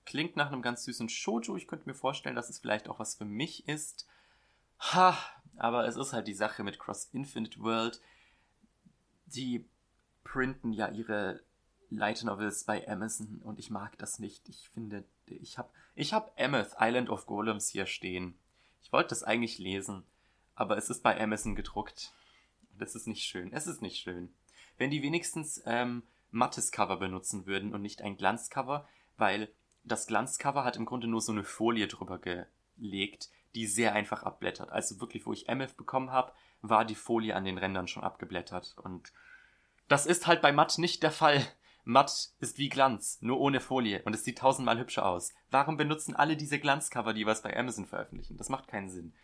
Klingt 0.07 0.35
nach 0.35 0.47
einem 0.47 0.63
ganz 0.63 0.85
süßen 0.85 1.11
Shoujo. 1.11 1.59
Ich 1.59 1.69
könnte 1.69 1.87
mir 1.87 1.95
vorstellen, 1.95 2.37
dass 2.37 2.49
es 2.49 2.59
vielleicht 2.59 2.89
auch 2.89 2.99
was 2.99 3.17
für 3.17 3.27
mich 3.27 3.69
ist. 3.69 4.09
Ha, 4.81 5.19
aber 5.59 5.87
es 5.87 5.97
ist 5.97 6.15
halt 6.15 6.27
die 6.27 6.33
Sache 6.33 6.65
mit 6.65 6.79
Cross 6.79 7.11
Infinite 7.13 7.61
World. 7.61 8.01
Die 9.27 9.67
printen 10.25 10.73
ja 10.73 10.89
ihre 10.89 11.43
Light 11.91 12.25
Novels 12.25 12.65
bei 12.65 12.89
Amazon 12.89 13.43
und 13.45 13.59
ich 13.59 13.69
mag 13.69 13.99
das 13.99 14.19
nicht. 14.21 14.49
Ich 14.49 14.71
finde, 14.71 15.05
ich 15.27 15.59
habe 15.59 15.69
ich 15.95 16.15
hab 16.15 16.33
Ameth, 16.41 16.77
Island 16.81 17.11
of 17.11 17.27
Golems 17.27 17.69
hier 17.69 17.85
stehen. 17.85 18.39
Ich 18.83 18.91
wollte 18.91 19.11
das 19.11 19.23
eigentlich 19.23 19.59
lesen, 19.59 20.03
aber 20.55 20.79
es 20.79 20.89
ist 20.89 21.03
bei 21.03 21.21
Amazon 21.21 21.55
gedruckt. 21.55 22.15
Das 22.79 22.95
ist 22.95 23.07
nicht 23.07 23.25
schön. 23.25 23.53
Es 23.53 23.67
ist 23.67 23.83
nicht 23.83 23.99
schön. 23.99 24.33
Wenn 24.77 24.91
die 24.91 25.03
wenigstens 25.03 25.63
ähm, 25.67 26.03
mattes 26.31 26.73
Cover 26.73 26.97
benutzen 26.97 27.47
würden 27.47 27.75
und 27.75 27.83
nicht 27.83 28.03
ein 28.03 28.17
Glanzcover, 28.17 28.89
weil 29.17 29.49
das 29.85 30.07
Glanzcover 30.07 30.65
hat 30.65 30.77
im 30.77 30.87
Grunde 30.87 31.07
nur 31.07 31.21
so 31.21 31.33
eine 31.33 31.45
Folie 31.45 31.89
drüber 31.89 32.19
gelegt, 32.19 33.31
die 33.55 33.67
sehr 33.67 33.95
einfach 33.95 34.23
abblättert. 34.23 34.71
Also 34.71 35.01
wirklich, 35.01 35.27
wo 35.27 35.33
ich 35.33 35.49
MF 35.49 35.75
bekommen 35.75 36.13
habe, 36.13 36.33
war 36.61 36.85
die 36.85 36.95
Folie 36.95 37.35
an 37.35 37.45
den 37.45 37.59
Rändern 37.59 37.89
schon 37.89 38.05
abgeblättert. 38.05 38.77
Und 38.79 39.13
das 39.89 40.07
ist 40.07 40.27
halt 40.27 40.43
bei 40.43 40.53
Matt 40.53 40.79
nicht 40.79 41.03
der 41.03 41.13
Fall. 41.13 41.45
Matt 41.85 42.31
ist 42.39 42.59
wie 42.59 42.69
Glanz, 42.69 43.19
nur 43.23 43.41
ohne 43.41 43.61
Folie 43.61 44.03
und 44.03 44.15
es 44.15 44.23
sieht 44.23 44.39
tausendmal 44.39 44.79
hübscher 44.79 45.07
aus. 45.07 45.33
Warum 45.51 45.79
benutzen 45.79 46.15
alle 46.15 46.37
diese 46.37 46.59
Glanzcover, 46.59 47.15
die 47.15 47.25
was 47.25 47.43
bei 47.43 47.57
Amazon 47.57 47.87
veröffentlichen? 47.87 48.37
Das 48.37 48.51
macht 48.51 48.69
keinen 48.69 48.91
Sinn. 48.91 49.15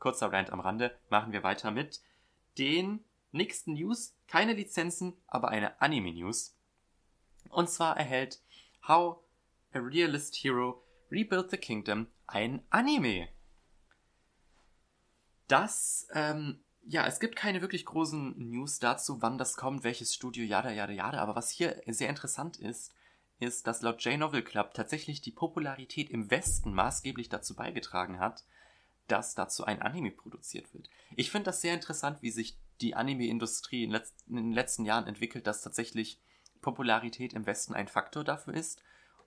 Kurzer 0.00 0.32
Rant 0.32 0.50
am 0.50 0.58
Rande, 0.58 0.98
machen 1.08 1.32
wir 1.32 1.44
weiter 1.44 1.70
mit 1.70 2.00
den 2.58 3.04
nächsten 3.32 3.74
News. 3.74 4.14
Keine 4.26 4.52
Lizenzen, 4.52 5.16
aber 5.26 5.48
eine 5.48 5.80
Anime-News. 5.80 6.56
Und 7.48 7.68
zwar 7.68 7.96
erhält 7.96 8.42
How 8.86 9.18
a 9.72 9.78
Realist 9.78 10.36
Hero 10.36 10.82
Rebuild 11.10 11.50
the 11.50 11.56
Kingdom 11.56 12.06
ein 12.26 12.62
Anime. 12.70 13.28
Das, 15.48 16.06
ähm, 16.12 16.62
ja, 16.82 17.06
es 17.06 17.18
gibt 17.18 17.34
keine 17.34 17.60
wirklich 17.60 17.84
großen 17.84 18.38
News 18.38 18.78
dazu, 18.78 19.20
wann 19.20 19.36
das 19.36 19.56
kommt, 19.56 19.82
welches 19.82 20.14
Studio, 20.14 20.44
jada, 20.44 20.70
jada, 20.70 20.92
jada. 20.92 21.18
Aber 21.18 21.34
was 21.34 21.50
hier 21.50 21.82
sehr 21.86 22.08
interessant 22.08 22.56
ist, 22.56 22.94
ist, 23.40 23.66
dass 23.66 23.82
laut 23.82 24.02
J-Novel 24.04 24.42
Club 24.42 24.74
tatsächlich 24.74 25.22
die 25.22 25.32
Popularität 25.32 26.10
im 26.10 26.30
Westen 26.30 26.72
maßgeblich 26.72 27.28
dazu 27.28 27.56
beigetragen 27.56 28.20
hat, 28.20 28.44
dass 29.10 29.34
dazu 29.34 29.64
ein 29.64 29.82
Anime 29.82 30.10
produziert 30.10 30.72
wird. 30.72 30.88
Ich 31.16 31.30
finde 31.30 31.46
das 31.46 31.60
sehr 31.60 31.74
interessant, 31.74 32.22
wie 32.22 32.30
sich 32.30 32.58
die 32.80 32.94
Anime-Industrie 32.94 33.84
in, 33.84 33.90
letz 33.90 34.14
in, 34.28 34.36
den 34.36 34.52
letzten 34.52 34.84
Jahren 34.84 35.06
entwickelt, 35.06 35.46
dass 35.46 35.62
tatsächlich 35.62 36.20
Popularität 36.60 37.32
im 37.32 37.46
Westen 37.46 37.74
ein 37.74 37.88
Faktor 37.88 38.24
dafür 38.24 38.54
ist, 38.54 38.82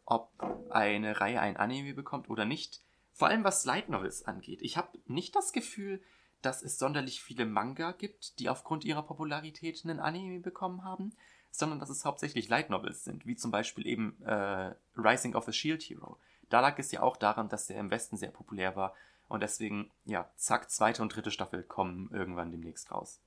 ob 0.06 0.32
eine 0.70 1.20
Reihe 1.20 1.40
ein 1.40 1.58
Anime 1.58 1.94
bekommt 1.94 2.30
oder 2.30 2.46
nicht. 2.46 2.82
Vor 3.12 3.28
allem 3.28 3.44
was 3.44 3.66
Light 3.66 3.90
Novels 3.90 4.26
angeht. 4.26 4.62
Ich 4.62 4.78
habe 4.78 4.98
nicht 5.06 5.36
das 5.36 5.54
Gefühl, 5.54 6.02
dass 6.42 6.62
es 6.62 6.78
sonderlich 6.78 7.22
viele 7.22 7.46
Manga 7.46 7.92
gibt, 7.92 8.40
die 8.40 8.50
aufgrund 8.50 8.86
ihrer 8.86 9.04
Popularität 9.04 9.84
einen 9.84 10.00
Anime 10.00 10.40
bekommen 10.40 10.84
haben, 10.84 11.14
sondern 11.52 11.80
dass 11.80 11.90
es 11.90 12.06
hauptsächlich 12.06 12.50
Light 12.50 12.70
Novels 12.70 13.04
sind, 13.04 13.26
wie 13.26 13.36
zum 13.36 13.52
Beispiel 13.52 13.86
eben 13.86 14.22
äh, 14.24 14.74
Rising 14.98 15.36
of 15.36 15.48
a 15.48 15.52
Shield 15.52 15.84
Hero. 15.84 16.18
Da 16.50 16.60
lag 16.60 16.78
es 16.80 16.92
ja 16.92 17.02
auch 17.02 17.18
daran, 17.18 17.50
dass 17.50 17.68
der 17.68 17.80
im 17.80 17.92
Westen 17.92 18.18
sehr 18.18 18.32
populär 18.32 18.76
war 18.76 18.94
und 19.28 19.42
deswegen, 19.42 19.92
ja, 20.06 20.30
zack, 20.36 20.70
zweite 20.70 21.02
und 21.02 21.16
dritte 21.16 21.32
Staffel 21.32 21.64
kommen 21.64 22.10
irgendwann 22.12 22.52
demnächst 22.52 22.92
raus. 22.92 23.20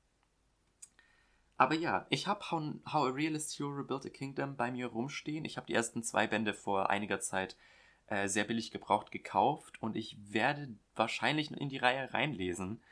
Aber 1.57 1.75
ja, 1.75 2.07
ich 2.11 2.26
habe 2.26 2.50
How, 2.50 2.75
How, 2.93 3.09
a 3.09 3.11
Realist 3.11 3.59
Hero 3.59 3.71
Rebuilt 3.71 4.07
a 4.07 4.11
Kingdom 4.11 4.57
bei 4.57 4.71
mir 4.71 4.88
rumstehen. 4.88 5.45
Ich 5.45 5.57
habe 5.57 5.67
die 5.67 5.75
ersten 5.75 6.03
zwei 6.03 6.26
Bände 6.26 6.53
vor 6.53 6.91
einiger 6.91 7.21
Zeit 7.21 7.57
äh, 8.09 8.29
sehr 8.29 8.45
billig 8.45 8.71
gebraucht 8.71 9.11
gekauft 9.11 9.81
und 9.83 9.97
ich 9.97 10.17
werde 10.33 10.69
wahrscheinlich 10.95 11.50
in 11.50 11.69
die 11.69 11.79
Reihe 11.79 12.12
reinlesen, 12.12 12.83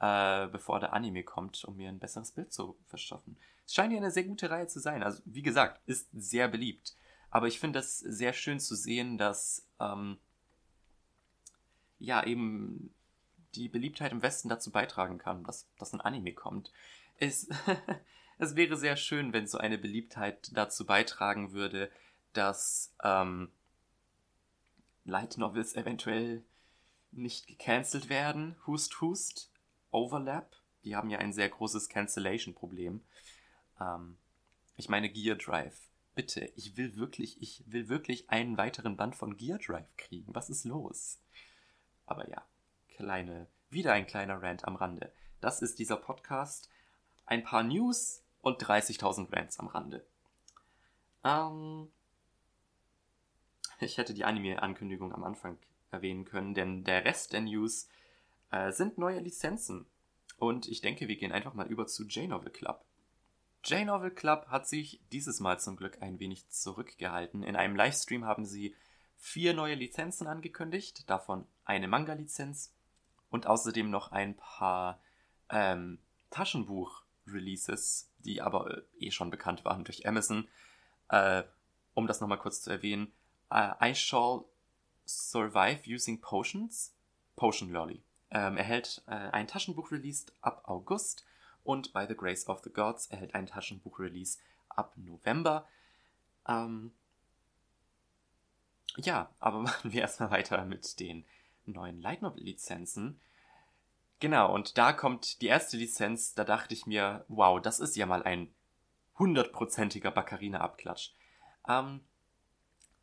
äh, 0.00 0.48
bevor 0.48 0.80
der 0.80 0.94
Anime 0.94 1.22
kommt, 1.22 1.64
um 1.64 1.76
mir 1.76 1.90
ein 1.90 1.98
besseres 1.98 2.32
Bild 2.32 2.52
zu 2.52 2.78
verschaffen. 2.86 3.36
Es 3.66 3.74
scheint 3.74 3.92
ja 3.92 3.98
eine 3.98 4.10
sehr 4.10 4.24
gute 4.24 4.48
Reihe 4.48 4.66
zu 4.66 4.80
sein. 4.80 5.02
Also, 5.02 5.22
wie 5.26 5.42
gesagt, 5.42 5.80
ist 5.86 6.08
sehr 6.12 6.48
beliebt. 6.48 6.96
Aber 7.30 7.46
ich 7.46 7.60
finde 7.60 7.78
das 7.78 7.98
sehr 7.98 8.32
schön 8.32 8.58
zu 8.58 8.74
sehen, 8.74 9.18
dass 9.18 9.68
ähm, 9.78 10.18
ja 11.98 12.24
eben 12.24 12.94
die 13.54 13.68
Beliebtheit 13.68 14.12
im 14.12 14.22
Westen 14.22 14.48
dazu 14.48 14.70
beitragen 14.70 15.18
kann, 15.18 15.44
dass, 15.44 15.68
dass 15.78 15.92
ein 15.92 16.00
Anime 16.00 16.32
kommt. 16.32 16.72
Es, 17.18 17.48
es 18.38 18.56
wäre 18.56 18.76
sehr 18.76 18.96
schön, 18.96 19.32
wenn 19.32 19.46
so 19.46 19.58
eine 19.58 19.78
Beliebtheit 19.78 20.50
dazu 20.52 20.86
beitragen 20.86 21.52
würde, 21.52 21.90
dass 22.32 22.94
ähm, 23.02 23.50
Light 25.04 25.38
Novels 25.38 25.74
eventuell 25.74 26.44
nicht 27.10 27.46
gecancelt 27.46 28.08
werden. 28.08 28.56
Hust, 28.66 29.00
hust. 29.00 29.50
Overlap. 29.90 30.54
Die 30.84 30.94
haben 30.94 31.10
ja 31.10 31.18
ein 31.18 31.32
sehr 31.32 31.48
großes 31.48 31.88
Cancellation-Problem. 31.88 33.02
Ähm, 33.80 34.18
ich 34.76 34.88
meine 34.88 35.08
Gear 35.08 35.36
Drive. 35.36 35.88
Bitte, 36.14 36.52
ich 36.56 36.76
will 36.76 36.96
wirklich, 36.96 37.40
ich 37.40 37.62
will 37.66 37.88
wirklich 37.88 38.28
einen 38.28 38.56
weiteren 38.56 38.96
Band 38.96 39.16
von 39.16 39.36
Gear 39.36 39.58
Drive 39.58 39.96
kriegen. 39.96 40.34
Was 40.34 40.50
ist 40.50 40.64
los? 40.64 41.20
Aber 42.08 42.28
ja, 42.28 42.42
kleine, 42.96 43.46
wieder 43.70 43.92
ein 43.92 44.06
kleiner 44.06 44.42
Rant 44.42 44.64
am 44.66 44.76
Rande. 44.76 45.12
Das 45.40 45.62
ist 45.62 45.78
dieser 45.78 45.96
Podcast. 45.96 46.68
Ein 47.26 47.44
paar 47.44 47.62
News 47.62 48.22
und 48.40 48.62
30.000 48.62 49.32
Rants 49.32 49.58
am 49.60 49.68
Rande. 49.68 50.04
Ähm, 51.22 51.90
ich 53.80 53.98
hätte 53.98 54.14
die 54.14 54.24
Anime-Ankündigung 54.24 55.12
am 55.12 55.24
Anfang 55.24 55.58
erwähnen 55.90 56.24
können, 56.24 56.54
denn 56.54 56.84
der 56.84 57.04
Rest 57.04 57.32
der 57.32 57.42
News 57.42 57.88
äh, 58.50 58.72
sind 58.72 58.98
neue 58.98 59.20
Lizenzen. 59.20 59.86
Und 60.38 60.66
ich 60.68 60.80
denke, 60.80 61.08
wir 61.08 61.16
gehen 61.16 61.32
einfach 61.32 61.54
mal 61.54 61.66
über 61.66 61.86
zu 61.86 62.04
J-Novel 62.04 62.50
Club. 62.50 62.84
J-Novel 63.64 64.12
Club 64.12 64.46
hat 64.48 64.68
sich 64.68 65.00
dieses 65.12 65.40
Mal 65.40 65.60
zum 65.60 65.76
Glück 65.76 66.00
ein 66.00 66.20
wenig 66.20 66.48
zurückgehalten. 66.48 67.42
In 67.42 67.56
einem 67.56 67.76
Livestream 67.76 68.24
haben 68.24 68.46
sie 68.46 68.74
vier 69.16 69.52
neue 69.52 69.74
Lizenzen 69.74 70.26
angekündigt, 70.26 71.10
davon 71.10 71.44
eine 71.68 71.86
Manga-Lizenz 71.86 72.72
und 73.30 73.46
außerdem 73.46 73.90
noch 73.90 74.10
ein 74.10 74.36
paar 74.36 75.00
ähm, 75.50 75.98
Taschenbuch-Releases, 76.30 78.10
die 78.18 78.40
aber 78.40 78.70
äh, 78.70 78.82
eh 78.98 79.10
schon 79.10 79.30
bekannt 79.30 79.64
waren 79.64 79.84
durch 79.84 80.06
Amazon. 80.06 80.48
Äh, 81.10 81.44
um 81.94 82.06
das 82.06 82.20
nochmal 82.20 82.38
kurz 82.38 82.62
zu 82.62 82.70
erwähnen, 82.70 83.12
äh, 83.50 83.90
I 83.90 83.94
Shall 83.94 84.44
Survive 85.06 85.82
Using 85.86 86.20
Potions, 86.20 86.94
Potion 87.36 87.70
Lolly, 87.70 88.02
ähm, 88.30 88.56
erhält 88.56 89.02
äh, 89.06 89.10
ein 89.10 89.46
Taschenbuch 89.46 89.90
released 89.90 90.32
ab 90.40 90.62
August 90.64 91.24
und 91.64 91.92
By 91.92 92.06
the 92.08 92.16
Grace 92.16 92.48
of 92.48 92.62
the 92.62 92.70
Gods 92.70 93.06
erhält 93.06 93.34
ein 93.34 93.46
Taschenbuch 93.46 93.98
Release 93.98 94.38
ab 94.68 94.92
November. 94.96 95.66
Ähm, 96.46 96.92
ja, 98.96 99.30
aber 99.38 99.60
machen 99.62 99.92
wir 99.92 100.00
erstmal 100.02 100.30
weiter 100.30 100.64
mit 100.64 100.98
den 101.00 101.24
neuen 101.72 102.00
Light 102.00 102.22
Novel 102.22 102.42
Lizenzen. 102.42 103.20
Genau, 104.20 104.52
und 104.52 104.78
da 104.78 104.92
kommt 104.92 105.42
die 105.42 105.46
erste 105.46 105.76
Lizenz, 105.76 106.34
da 106.34 106.44
dachte 106.44 106.74
ich 106.74 106.86
mir, 106.86 107.24
wow, 107.28 107.60
das 107.60 107.78
ist 107.78 107.96
ja 107.96 108.06
mal 108.06 108.22
ein 108.22 108.52
hundertprozentiger 109.18 110.10
Baccarina-Abklatsch. 110.10 111.12
Ähm, 111.68 112.00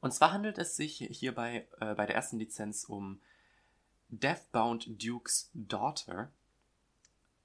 und 0.02 0.12
zwar 0.12 0.34
handelt 0.34 0.58
es 0.58 0.76
sich 0.76 0.98
hierbei 0.98 1.68
äh, 1.80 1.96
bei 1.96 2.06
der 2.06 2.16
ersten 2.16 2.38
Lizenz 2.38 2.84
um 2.84 3.22
Deathbound 4.10 5.02
Duke's 5.02 5.50
Daughter 5.54 6.32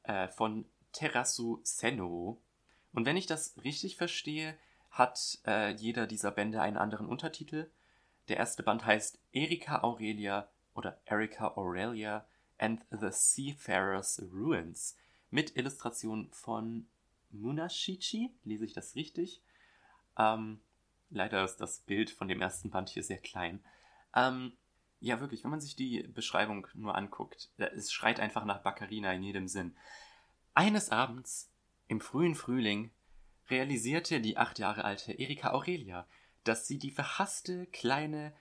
äh, 0.02 0.28
von 0.28 0.66
Terasu 0.92 1.60
Senno. 1.62 2.40
Und 2.92 3.06
wenn 3.06 3.16
ich 3.16 3.26
das 3.26 3.54
richtig 3.64 3.96
verstehe, 3.96 4.58
hat 4.90 5.38
äh, 5.46 5.72
jeder 5.72 6.06
dieser 6.06 6.32
Bände 6.32 6.60
einen 6.60 6.76
anderen 6.76 7.06
Untertitel. 7.06 7.70
Der 8.28 8.36
erste 8.36 8.62
Band 8.62 8.84
heißt 8.84 9.20
Erika 9.32 9.82
Aurelia 9.82 10.48
oder 10.74 11.00
Erika 11.04 11.54
Aurelia 11.56 12.26
and 12.58 12.84
the 12.90 13.08
Seafarer's 13.10 14.22
Ruins 14.32 14.96
mit 15.30 15.56
Illustration 15.56 16.28
von 16.32 16.86
Munashichi, 17.30 18.34
lese 18.44 18.64
ich 18.64 18.72
das 18.72 18.94
richtig? 18.94 19.42
Ähm, 20.18 20.60
leider 21.10 21.44
ist 21.44 21.56
das 21.56 21.80
Bild 21.80 22.10
von 22.10 22.28
dem 22.28 22.40
ersten 22.40 22.70
Band 22.70 22.88
hier 22.88 23.02
sehr 23.02 23.18
klein. 23.18 23.64
Ähm, 24.14 24.52
ja, 25.00 25.20
wirklich, 25.20 25.44
wenn 25.44 25.50
man 25.50 25.60
sich 25.60 25.76
die 25.76 26.02
Beschreibung 26.02 26.66
nur 26.74 26.94
anguckt, 26.94 27.50
es 27.56 27.92
schreit 27.92 28.20
einfach 28.20 28.44
nach 28.44 28.62
Baccarina 28.62 29.12
in 29.12 29.22
jedem 29.22 29.48
Sinn. 29.48 29.74
Eines 30.54 30.90
Abends, 30.90 31.50
im 31.88 32.00
frühen 32.00 32.34
Frühling, 32.34 32.90
realisierte 33.48 34.20
die 34.20 34.36
acht 34.36 34.58
Jahre 34.58 34.84
alte 34.84 35.12
Erika 35.12 35.50
Aurelia, 35.50 36.06
dass 36.44 36.66
sie 36.66 36.78
die 36.78 36.90
verhasste 36.90 37.66
kleine 37.66 38.32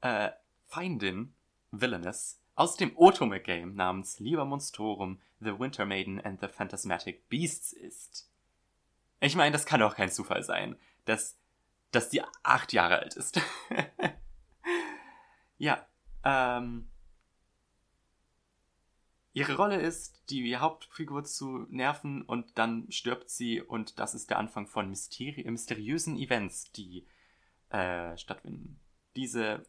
äh, 0.00 0.30
Feindin, 0.66 1.34
Villainous, 1.72 2.38
aus 2.54 2.76
dem 2.76 2.96
Otome-Game 2.96 3.74
namens 3.74 4.20
Liber 4.20 4.44
Monstorum, 4.44 5.20
The 5.40 5.58
Winter 5.58 5.86
Maiden 5.86 6.20
and 6.20 6.40
the 6.40 6.48
Phantasmatic 6.48 7.28
Beasts 7.28 7.72
ist. 7.72 8.30
Ich 9.20 9.34
meine, 9.36 9.52
das 9.52 9.66
kann 9.66 9.80
doch 9.80 9.96
kein 9.96 10.10
Zufall 10.10 10.42
sein, 10.42 10.76
dass, 11.06 11.38
dass 11.90 12.10
die 12.10 12.22
acht 12.42 12.72
Jahre 12.72 12.98
alt 12.98 13.16
ist. 13.16 13.40
ja, 15.58 15.86
ähm, 16.24 16.90
ihre 19.32 19.56
Rolle 19.56 19.80
ist, 19.80 20.22
die 20.30 20.56
Hauptfigur 20.56 21.24
zu 21.24 21.66
nerven 21.70 22.22
und 22.22 22.58
dann 22.58 22.90
stirbt 22.92 23.30
sie 23.30 23.62
und 23.62 23.98
das 23.98 24.14
ist 24.14 24.28
der 24.28 24.38
Anfang 24.38 24.66
von 24.66 24.88
mysteri 24.88 25.50
mysteriösen 25.50 26.18
Events, 26.18 26.70
die 26.72 27.06
äh, 27.70 28.16
stattfinden. 28.18 28.78
Diese 29.16 29.64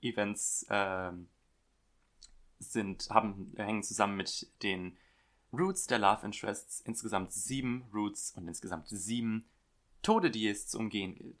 Events 0.00 0.66
äh, 0.68 1.12
sind, 2.72 3.08
haben, 3.10 3.52
hängen 3.56 3.82
zusammen 3.82 4.16
mit 4.16 4.52
den 4.62 4.96
Roots 5.52 5.86
der 5.86 5.98
Love 5.98 6.26
Interests, 6.26 6.80
insgesamt 6.80 7.32
sieben 7.32 7.84
Roots 7.92 8.32
und 8.36 8.48
insgesamt 8.48 8.88
sieben 8.88 9.44
Tode, 10.02 10.30
die 10.30 10.48
es 10.48 10.66
zu 10.66 10.78
umgehen 10.78 11.14
gilt. 11.14 11.38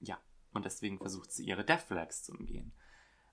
Ja, 0.00 0.18
und 0.52 0.64
deswegen 0.64 0.98
versucht 0.98 1.32
sie 1.32 1.44
ihre 1.44 1.64
Death 1.64 1.82
Flags 1.82 2.22
zu 2.24 2.32
umgehen. 2.32 2.72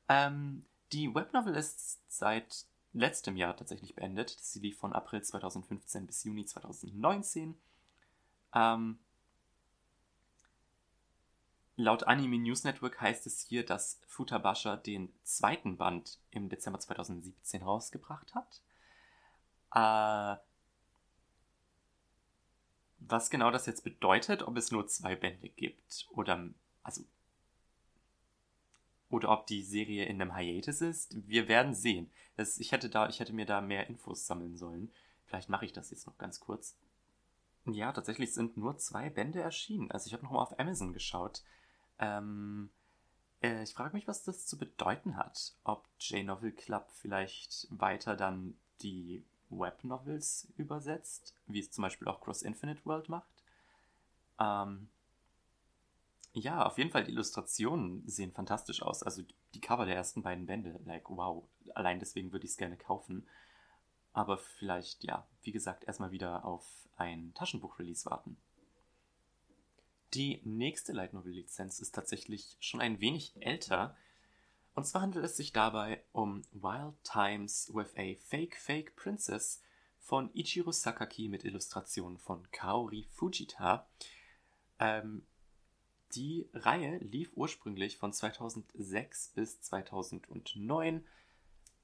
Ähm, 0.10 0.65
die 0.91 1.13
Webnovel 1.13 1.55
ist 1.55 2.00
seit 2.07 2.65
letztem 2.93 3.36
Jahr 3.36 3.55
tatsächlich 3.55 3.96
beendet. 3.96 4.29
Sie 4.29 4.60
lief 4.60 4.77
von 4.77 4.93
April 4.93 5.22
2015 5.22 6.07
bis 6.07 6.24
Juni 6.24 6.46
2019. 6.46 7.57
Ähm, 8.53 9.00
laut 11.77 12.03
Anime 12.03 12.39
News 12.39 12.63
Network 12.63 13.00
heißt 13.00 13.25
es 13.27 13.41
hier, 13.41 13.65
dass 13.65 14.01
Futabasha 14.07 14.75
den 14.75 15.13
zweiten 15.24 15.77
Band 15.77 16.19
im 16.31 16.50
Dezember 16.50 16.79
2017 16.79 17.63
rausgebracht 17.63 18.36
hat. 18.36 18.62
Äh, 19.74 20.41
was 23.00 23.29
genau 23.29 23.51
das 23.51 23.67
jetzt 23.67 23.84
bedeutet, 23.84 24.43
ob 24.43 24.57
es 24.57 24.72
nur 24.72 24.88
zwei 24.88 25.15
Bände 25.15 25.50
gibt 25.50 26.07
oder 26.12 26.50
also 26.84 27.03
oder 29.10 29.29
ob 29.29 29.48
die 29.48 29.63
Serie 29.63 30.05
in 30.05 30.22
einem 30.22 30.36
Hiatus 30.36 30.81
ist. 30.81 31.15
Wir 31.27 31.48
werden 31.48 31.74
sehen. 31.74 32.12
Das, 32.36 32.60
ich, 32.60 32.74
hätte 32.74 32.89
da, 32.89 33.07
ich 33.07 33.22
hätte 33.22 33.31
mir 33.31 33.46
da 33.46 33.62
mehr 33.62 33.88
Infos 33.88 34.27
sammeln 34.27 34.57
sollen. 34.57 34.91
Vielleicht 35.25 35.48
mache 35.48 35.63
ich 35.63 35.72
das 35.72 35.91
jetzt 35.91 36.07
noch 36.07 36.17
ganz 36.17 36.41
kurz. 36.41 36.75
Ja, 37.65 37.93
tatsächlich 37.93 38.34
sind 38.34 38.57
nur 38.57 38.77
zwei 38.77 39.10
Bände 39.10 39.41
erschienen. 39.41 39.91
Also 39.91 40.07
ich 40.07 40.13
habe 40.13 40.24
nochmal 40.24 40.41
auf 40.41 40.60
Amazon 40.60 40.91
geschaut. 40.91 41.43
Ähm, 41.99 42.69
äh, 43.41 43.63
ich 43.63 43.73
frage 43.73 43.95
mich, 43.95 44.07
was 44.07 44.23
das 44.23 44.45
zu 44.45 44.57
bedeuten 44.57 45.17
hat. 45.17 45.55
Ob 45.63 45.87
J-Novel 45.99 46.51
Club 46.51 46.87
vielleicht 46.91 47.67
weiter 47.69 48.15
dann 48.15 48.57
die 48.81 49.23
Webnovels 49.49 50.47
übersetzt, 50.57 51.33
wie 51.47 51.60
es 51.60 51.71
zum 51.71 51.81
Beispiel 51.81 52.07
auch 52.07 52.21
Cross 52.21 52.41
Infinite 52.41 52.86
World 52.86 53.10
macht. 53.10 53.43
Ähm, 54.39 54.89
ja, 56.33 56.65
auf 56.65 56.77
jeden 56.77 56.91
Fall, 56.91 57.03
die 57.03 57.12
Illustrationen 57.12 58.07
sehen 58.07 58.31
fantastisch 58.31 58.81
aus. 58.81 59.01
Also 59.01 59.23
die 59.53 59.62
Cover 59.62 59.86
der 59.86 59.95
ersten 59.95 60.21
beiden 60.21 60.45
Bände, 60.45 60.79
like, 60.86 61.10
wow. 61.10 61.43
Allein 61.73 61.99
deswegen 61.99 62.31
würde 62.31 62.45
ich 62.45 62.51
es 62.51 62.57
gerne 62.57 62.77
kaufen. 62.77 63.27
Aber 64.13 64.38
vielleicht, 64.38 65.03
ja, 65.03 65.27
wie 65.43 65.51
gesagt, 65.51 65.86
erstmal 65.86 66.12
wieder 66.12 66.45
auf 66.45 66.65
ein 66.95 67.33
Taschenbuch-Release 67.33 68.10
warten. 68.10 68.38
Die 70.13 70.41
nächste 70.46 70.93
Light 70.93 71.13
Novel 71.13 71.34
Lizenz 71.34 71.80
ist 71.80 71.93
tatsächlich 71.93 72.56
schon 72.60 72.80
ein 72.82 73.02
wenig 73.02 73.34
älter. 73.39 73.96
Und 74.74 74.86
zwar 74.86 75.02
handelt 75.02 75.26
es 75.26 75.36
sich 75.36 75.52
dabei 75.52 76.04
um 76.13 76.43
Wild 76.52 76.96
Times 77.04 77.72
with 77.74 77.93
a 77.98 78.15
Fake 78.24 78.56
Fake 78.56 78.96
Princess 78.96 79.62
von 80.00 80.30
Ichiro 80.34 80.72
Sakaki 80.72 81.28
mit 81.28 81.43
Illustrationen 81.43 82.17
von 82.17 82.50
Kaori 82.52 83.08
Fujita. 83.12 83.88
Ähm, 84.80 85.26
die 86.13 86.50
Reihe 86.54 87.00
lief 87.00 87.32
ursprünglich 87.36 87.98
von 87.98 88.13
2006 88.13 89.34
bis 89.36 89.60
2009 89.62 91.06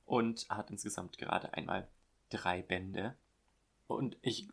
und 0.05 0.49
hat 0.49 0.71
insgesamt 0.71 1.17
gerade 1.17 1.53
einmal 1.53 1.89
drei 2.29 2.61
Bände. 2.61 3.17
Und 3.87 4.17
ich, 4.21 4.47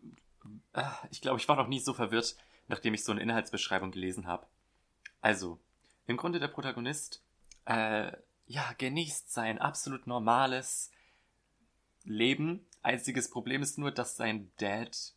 äh, 0.72 0.82
ich 1.10 1.20
glaube, 1.20 1.38
ich 1.38 1.48
war 1.48 1.56
noch 1.56 1.68
nie 1.68 1.78
so 1.78 1.94
verwirrt, 1.94 2.36
nachdem 2.70 2.94
ich 2.94 3.04
so 3.04 3.12
eine 3.12 3.20
Inhaltsbeschreibung 3.20 3.90
gelesen 3.90 4.26
habe. 4.26 4.46
Also, 5.20 5.60
im 6.06 6.16
Grunde 6.16 6.38
der 6.38 6.48
Protagonist, 6.48 7.22
äh, 7.66 8.12
ja, 8.46 8.72
genießt 8.78 9.30
sein 9.30 9.58
absolut 9.58 10.06
normales 10.06 10.90
Leben. 12.04 12.66
Einziges 12.82 13.28
Problem 13.28 13.60
ist 13.60 13.76
nur, 13.76 13.90
dass 13.90 14.16
sein 14.16 14.50
Dad, 14.56 15.14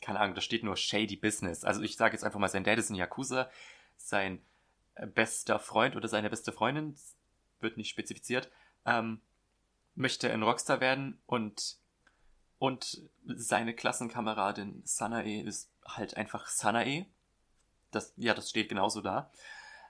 keine 0.00 0.20
Ahnung, 0.20 0.34
da 0.34 0.40
steht 0.40 0.62
nur 0.62 0.76
Shady 0.76 1.16
Business. 1.16 1.64
Also 1.64 1.82
ich 1.82 1.96
sage 1.96 2.14
jetzt 2.14 2.22
einfach 2.22 2.38
mal, 2.38 2.48
sein 2.48 2.64
Dad 2.64 2.78
ist 2.78 2.90
ein 2.90 2.94
Yakuza, 2.94 3.50
sein 3.96 4.40
bester 5.14 5.58
Freund 5.58 5.96
oder 5.96 6.06
seine 6.06 6.30
beste 6.30 6.52
Freundin, 6.52 6.96
wird 7.60 7.76
nicht 7.76 7.88
spezifiziert, 7.88 8.50
ähm, 8.84 9.20
möchte 9.94 10.30
ein 10.30 10.42
Rockstar 10.42 10.80
werden 10.80 11.18
und, 11.26 11.78
und 12.58 13.02
seine 13.26 13.74
Klassenkameradin 13.74 14.82
Sanae 14.84 15.40
ist 15.40 15.73
halt 15.86 16.16
einfach 16.16 16.46
Sanae. 16.48 17.06
Das, 17.90 18.12
ja, 18.16 18.34
das 18.34 18.50
steht 18.50 18.68
genauso 18.68 19.00
da. 19.00 19.30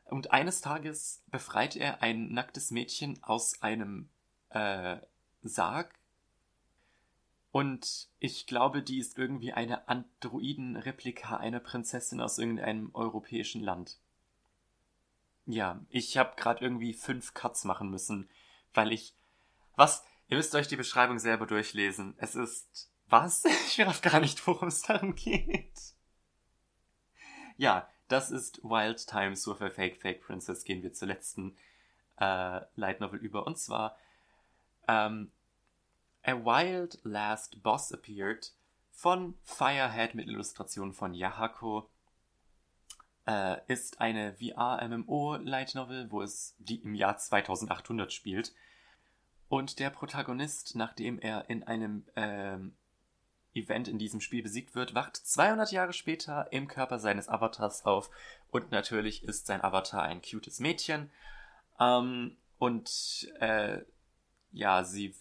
Und 0.05 0.33
eines 0.33 0.61
Tages 0.61 1.23
befreit 1.29 1.77
er 1.77 2.03
ein 2.03 2.33
nacktes 2.33 2.71
Mädchen 2.71 3.23
aus 3.23 3.63
einem 3.63 4.09
äh, 4.51 4.99
Sarg. 5.43 5.95
Und 7.53 8.09
ich 8.19 8.47
glaube, 8.47 8.83
die 8.83 8.99
ist 8.99 9.17
irgendwie 9.17 9.53
eine 9.53 9.89
Androiden-Replika 9.89 11.37
einer 11.37 11.61
Prinzessin 11.61 12.21
aus 12.21 12.39
irgendeinem 12.39 12.91
europäischen 12.95 13.63
Land. 13.63 13.99
Ja, 15.47 15.81
ich 15.89 16.17
habe 16.17 16.35
gerade 16.37 16.65
irgendwie 16.65 16.95
fünf 16.95 17.35
Cuts 17.35 17.65
machen 17.65 17.91
müssen, 17.91 18.29
weil 18.73 18.93
ich. 18.93 19.15
Was? 19.77 20.05
Ihr 20.29 20.37
müsst 20.37 20.55
euch 20.55 20.69
die 20.69 20.77
Beschreibung 20.77 21.19
selber 21.19 21.47
durchlesen. 21.47 22.15
Es 22.17 22.35
ist. 22.35 22.91
Was? 23.09 23.45
Ich 23.69 23.79
weiß 23.79 24.03
gar 24.03 24.21
nicht, 24.21 24.47
worum 24.47 24.69
es 24.69 24.83
darum 24.83 25.15
geht. 25.15 25.95
Ja, 27.57 27.89
das 28.09 28.31
ist 28.31 28.63
Wild 28.63 29.07
Times 29.07 29.47
with 29.47 29.61
a 29.61 29.71
Fake 29.71 30.01
Fake 30.01 30.21
Princess. 30.21 30.65
Gehen 30.65 30.83
wir 30.83 30.93
zur 30.93 31.09
letzten 31.09 31.57
äh, 32.19 32.61
Light 32.77 33.01
Novel 33.01 33.19
über. 33.19 33.47
Und 33.47 33.59
zwar 33.59 33.97
ähm, 34.89 35.33
A 36.23 36.33
Wild 36.33 37.01
Last 37.05 37.63
Boss 37.63 37.93
Appeared 37.93 38.53
von 38.91 39.37
Firehead 39.43 40.15
mit 40.15 40.29
Illustrationen 40.29 40.93
von 40.93 41.15
Yahako. 41.15 41.91
Äh, 43.27 43.57
ist 43.69 44.01
eine 44.01 44.35
VR-MMO 44.35 45.37
Light 45.37 45.75
Novel, 45.75 46.11
wo 46.11 46.23
es 46.23 46.55
die 46.59 46.83
im 46.83 46.95
Jahr 46.95 47.17
2800 47.17 48.13
spielt. 48.13 48.55
Und 49.49 49.79
der 49.79 49.91
Protagonist, 49.91 50.77
nachdem 50.77 51.19
er 51.19 51.49
in 51.49 51.63
einem 51.63 52.05
ähm, 52.17 52.77
Event 53.55 53.89
in 53.89 53.99
diesem 53.99 54.21
Spiel 54.21 54.43
besiegt 54.43 54.75
wird, 54.75 54.95
wacht 54.95 55.17
200 55.17 55.71
Jahre 55.73 55.93
später 55.93 56.53
im 56.53 56.69
Körper 56.69 56.99
seines 56.99 57.29
Avatars 57.29 57.85
auf. 57.85 58.11
Und 58.51 58.71
natürlich 58.71 59.25
ist 59.25 59.47
sein 59.47 59.63
Avatar 59.63 60.03
ein 60.03 60.23
cutes 60.23 60.61
Mädchen. 60.61 61.11
Ähm, 61.79 62.37
und 62.59 63.29
äh, 63.41 63.81
ja, 64.53 64.85
sie. 64.85 65.15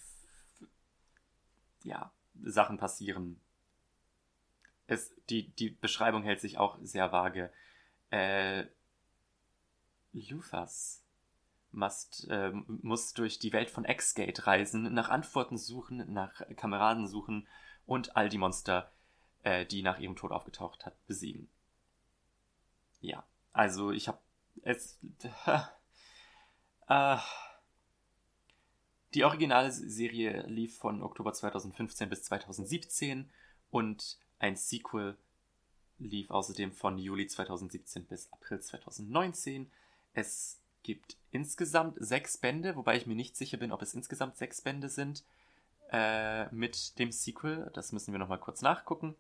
Ja, 1.84 2.12
Sachen 2.42 2.78
passieren. 2.78 3.40
Es, 4.88 5.14
die, 5.30 5.50
die 5.50 5.70
Beschreibung 5.70 6.24
hält 6.24 6.42
sich 6.42 6.58
auch 6.58 6.78
sehr 6.82 7.12
vage. 7.12 7.52
Äh, 8.10 8.66
Luthas 10.14 11.04
must, 11.72 12.28
äh, 12.30 12.52
muss 12.52 13.14
durch 13.14 13.40
die 13.40 13.54
Welt 13.54 13.70
von 13.70 13.86
X-Gate 13.86 14.46
reisen, 14.48 14.94
nach 14.94 15.10
Antworten 15.10 15.58
suchen, 15.58 16.12
nach 16.14 16.42
Kameraden 16.56 17.08
suchen 17.08 17.48
und 17.86 18.16
all 18.16 18.30
die 18.30 18.38
Monster, 18.38 18.92
äh, 19.44 19.66
die 19.66 19.82
nach 19.82 20.00
ihrem 20.00 20.16
Tod 20.16 20.32
aufgetaucht 20.32 20.86
hat, 20.86 20.96
besiegen. 21.08 21.50
Ja, 23.02 23.26
also 23.52 23.92
ich 23.92 24.08
habe 24.08 24.20
es. 24.64 25.00
Äh, 26.90 27.18
die 29.14 29.24
originale 29.24 29.72
Serie 29.72 30.46
lief 30.48 30.78
von 30.78 31.02
Oktober 31.02 31.32
2015 31.32 32.10
bis 32.10 32.24
2017 32.24 33.30
und 33.72 34.20
Ein 34.38 34.58
Sequel 34.58 35.18
lief 35.98 36.30
außerdem 36.30 36.74
von 36.74 36.98
Juli 36.98 37.28
2017 37.28 38.06
bis 38.06 38.30
April 38.34 38.60
2019. 38.60 39.72
Es 40.14 40.60
gibt 40.84 41.16
insgesamt 41.32 41.96
sechs 42.04 42.38
Bände, 42.38 42.76
wobei 42.76 42.98
ich 42.98 43.08
mir 43.08 43.16
nicht 43.16 43.38
sicher 43.38 43.58
bin, 43.58 43.72
ob 43.72 43.82
es 43.82 43.94
insgesamt 43.94 44.36
sechs 44.36 44.60
Bände 44.60 44.90
sind 44.90 45.24
äh, 45.92 46.54
mit 46.54 46.98
dem 47.00 47.12
Sequel. 47.12 47.70
Das 47.74 47.92
müssen 47.92 48.14
wir 48.14 48.20
nochmal 48.20 48.40
kurz 48.40 48.62
nachgucken. 48.62 49.16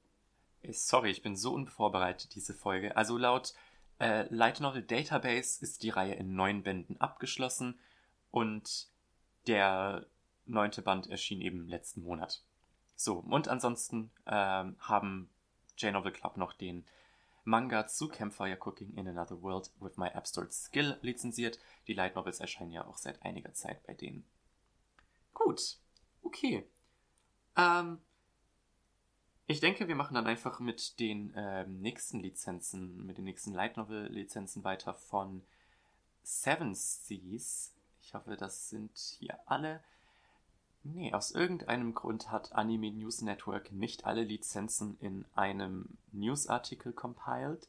Äh, 0.61 0.73
sorry, 0.73 1.11
ich 1.11 1.21
bin 1.21 1.35
so 1.35 1.53
unvorbereitet, 1.53 2.35
diese 2.35 2.53
Folge. 2.53 2.95
Also 2.97 3.17
laut 3.17 3.53
äh, 3.99 4.25
Light 4.33 4.59
Novel 4.59 4.83
Database 4.83 5.61
ist 5.61 5.83
die 5.83 5.89
Reihe 5.89 6.15
in 6.15 6.35
neun 6.35 6.63
Bänden 6.63 6.99
abgeschlossen 6.99 7.79
und 8.31 8.87
der 9.47 10.05
neunte 10.45 10.81
Band 10.81 11.07
erschien 11.07 11.41
eben 11.41 11.67
letzten 11.67 12.03
Monat. 12.03 12.43
So, 12.95 13.19
und 13.19 13.47
ansonsten 13.47 14.11
ähm, 14.27 14.75
haben 14.79 15.29
J-Novel 15.77 16.11
Club 16.11 16.37
noch 16.37 16.53
den 16.53 16.85
Manga 17.43 17.87
zu 17.87 18.07
Campfire 18.07 18.57
Cooking 18.59 18.93
in 18.95 19.07
Another 19.07 19.41
World 19.41 19.71
with 19.79 19.97
My 19.97 20.07
Absurd 20.09 20.53
Skill 20.53 20.97
lizenziert. 21.01 21.59
Die 21.87 21.93
Light 21.93 22.15
Novels 22.15 22.39
erscheinen 22.39 22.71
ja 22.71 22.85
auch 22.85 22.97
seit 22.97 23.21
einiger 23.23 23.53
Zeit 23.53 23.85
bei 23.85 23.93
denen. 23.93 24.25
Gut, 25.33 25.77
okay. 26.23 26.65
Ähm, 27.55 27.99
ich 29.45 29.59
denke, 29.59 29.87
wir 29.87 29.95
machen 29.95 30.15
dann 30.15 30.25
einfach 30.27 30.59
mit 30.59 30.99
den 30.99 31.33
ähm, 31.35 31.77
nächsten 31.77 32.19
Lizenzen, 32.19 33.05
mit 33.05 33.17
den 33.17 33.25
nächsten 33.25 33.53
Light 33.53 33.77
Novel 33.77 34.07
Lizenzen 34.07 34.63
weiter 34.63 34.93
von 34.93 35.43
Seven 36.23 36.73
Seas. 36.73 37.73
Ich 38.01 38.13
hoffe, 38.13 38.37
das 38.37 38.69
sind 38.69 38.97
hier 39.19 39.37
alle. 39.45 39.83
Nee, 40.83 41.13
aus 41.13 41.31
irgendeinem 41.31 41.93
Grund 41.93 42.31
hat 42.31 42.53
Anime 42.53 42.91
News 42.91 43.21
Network 43.21 43.71
nicht 43.71 44.05
alle 44.05 44.23
Lizenzen 44.23 44.97
in 44.99 45.25
einem 45.33 45.97
Newsartikel 46.11 46.91
compiled. 46.91 47.67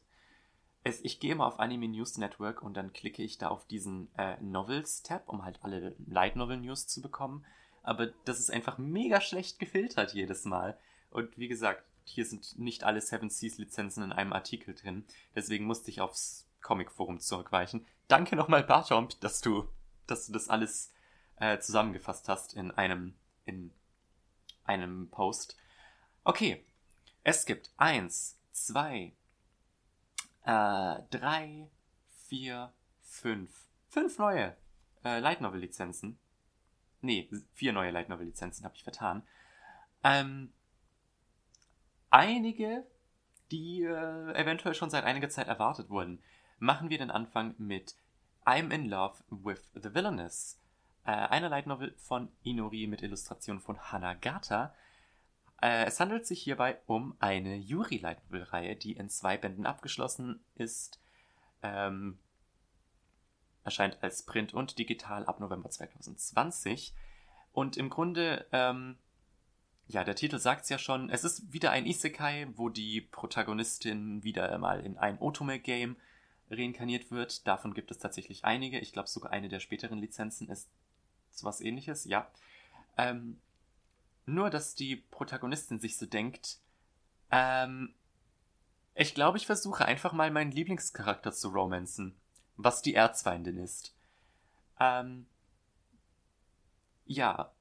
Es, 0.83 1.01
ich 1.01 1.19
gehe 1.19 1.35
mal 1.35 1.47
auf 1.47 1.59
Anime 1.59 1.87
News 1.87 2.17
Network 2.17 2.61
und 2.61 2.75
dann 2.75 2.93
klicke 2.93 3.23
ich 3.23 3.37
da 3.37 3.47
auf 3.47 3.65
diesen 3.65 4.09
äh, 4.17 4.39
Novels-Tab, 4.41 5.27
um 5.27 5.43
halt 5.43 5.59
alle 5.61 5.95
Light 6.07 6.35
Novel 6.35 6.57
News 6.57 6.87
zu 6.87 7.01
bekommen. 7.01 7.45
Aber 7.85 8.07
das 8.25 8.39
ist 8.39 8.49
einfach 8.49 8.77
mega 8.77 9.21
schlecht 9.21 9.59
gefiltert 9.59 10.13
jedes 10.13 10.43
Mal. 10.43 10.77
Und 11.11 11.37
wie 11.37 11.47
gesagt, 11.47 11.83
hier 12.03 12.25
sind 12.25 12.57
nicht 12.57 12.83
alle 12.83 12.99
Seven 12.99 13.29
Seas 13.29 13.57
Lizenzen 13.57 14.03
in 14.03 14.11
einem 14.11 14.33
Artikel 14.33 14.73
drin. 14.73 15.05
Deswegen 15.35 15.65
musste 15.65 15.91
ich 15.91 16.01
aufs 16.01 16.47
Comic 16.61 16.91
Forum 16.91 17.19
zurückweichen. 17.19 17.85
Danke 18.07 18.35
nochmal, 18.35 18.63
Bartomp, 18.63 19.19
dass 19.21 19.39
du, 19.39 19.69
dass 20.07 20.25
du 20.25 20.33
das 20.33 20.49
alles 20.49 20.91
äh, 21.37 21.59
zusammengefasst 21.59 22.27
hast 22.27 22.55
in 22.55 22.71
einem, 22.71 23.13
in 23.45 23.71
einem 24.63 25.09
Post. 25.09 25.55
Okay, 26.23 26.65
es 27.23 27.45
gibt 27.45 27.71
eins, 27.77 28.39
zwei, 28.51 29.13
äh, 30.43 30.99
drei, 31.11 31.69
vier, 32.27 32.73
fünf, 33.01 33.51
fünf 33.89 34.17
neue 34.17 34.57
äh, 35.03 35.19
Light 35.19 35.41
Novel 35.41 35.59
Lizenzen. 35.59 36.17
Nee, 37.05 37.29
vier 37.53 37.73
neue 37.73 37.91
Light 37.91 38.09
Novel 38.09 38.25
Lizenzen 38.25 38.65
habe 38.65 38.75
ich 38.75 38.83
vertan. 38.83 39.23
Ähm, 40.03 40.51
einige, 42.09 42.85
die 43.51 43.83
äh, 43.83 44.33
eventuell 44.33 44.75
schon 44.75 44.89
seit 44.89 45.03
einiger 45.03 45.29
Zeit 45.29 45.47
erwartet 45.47 45.89
wurden. 45.89 46.21
Machen 46.57 46.89
wir 46.89 46.97
den 46.97 47.11
Anfang 47.11 47.55
mit 47.57 47.95
I'm 48.45 48.71
in 48.73 48.89
Love 48.89 49.23
with 49.29 49.71
the 49.73 49.93
Villainess 49.93 50.59
äh, 51.05 51.11
eine 51.11 51.47
Light 51.47 51.67
Novel 51.67 51.93
von 51.97 52.29
Inori 52.43 52.87
mit 52.87 53.01
Illustration 53.01 53.59
von 53.59 53.79
Hanagata. 53.79 54.73
Äh, 55.61 55.85
es 55.85 55.99
handelt 55.99 56.25
sich 56.25 56.41
hierbei 56.41 56.79
um 56.87 57.15
eine 57.19 57.55
Yuri 57.55 57.97
Light 57.97 58.23
Novel 58.25 58.43
Reihe, 58.43 58.75
die 58.75 58.93
in 58.93 59.09
zwei 59.09 59.37
Bänden 59.37 59.65
abgeschlossen 59.65 60.43
ist. 60.55 60.99
Ähm, 61.61 62.19
erscheint 63.65 64.01
als 64.01 64.23
Print 64.23 64.53
und 64.53 64.77
digital 64.79 65.25
ab 65.25 65.39
November 65.39 65.69
2020. 65.69 66.93
Und 67.51 67.77
im 67.77 67.89
Grunde, 67.89 68.45
ähm, 68.51 68.97
ja, 69.87 70.03
der 70.03 70.15
Titel 70.15 70.39
sagt 70.39 70.63
es 70.63 70.69
ja 70.69 70.77
schon, 70.77 71.09
es 71.09 71.23
ist 71.23 71.51
wieder 71.51 71.71
ein 71.71 71.85
Isekai, 71.85 72.47
wo 72.55 72.69
die 72.69 73.01
Protagonistin 73.01 74.23
wieder 74.23 74.57
mal 74.57 74.79
in 74.85 74.97
ein 74.97 75.19
Otome-Game 75.19 75.97
reinkarniert 76.49 77.11
wird. 77.11 77.47
Davon 77.47 77.73
gibt 77.73 77.91
es 77.91 77.97
tatsächlich 77.97 78.45
einige. 78.45 78.79
Ich 78.79 78.93
glaube, 78.93 79.09
sogar 79.09 79.31
eine 79.31 79.49
der 79.49 79.59
späteren 79.59 79.99
Lizenzen 79.99 80.47
ist 80.49 80.69
sowas 81.31 81.59
ähnliches, 81.61 82.05
ja. 82.05 82.29
Ähm, 82.97 83.39
nur, 84.25 84.49
dass 84.49 84.75
die 84.75 84.95
Protagonistin 84.95 85.79
sich 85.79 85.97
so 85.97 86.05
denkt, 86.05 86.59
ähm, 87.31 87.93
ich 88.95 89.13
glaube, 89.13 89.37
ich 89.37 89.45
versuche 89.45 89.85
einfach 89.85 90.13
mal 90.13 90.31
meinen 90.31 90.51
Lieblingscharakter 90.51 91.31
zu 91.31 91.49
romanzen, 91.49 92.15
was 92.57 92.81
die 92.81 92.95
Erzfeindin 92.95 93.57
ist. 93.57 93.95
Ähm, 94.79 95.25
ja, 97.05 97.51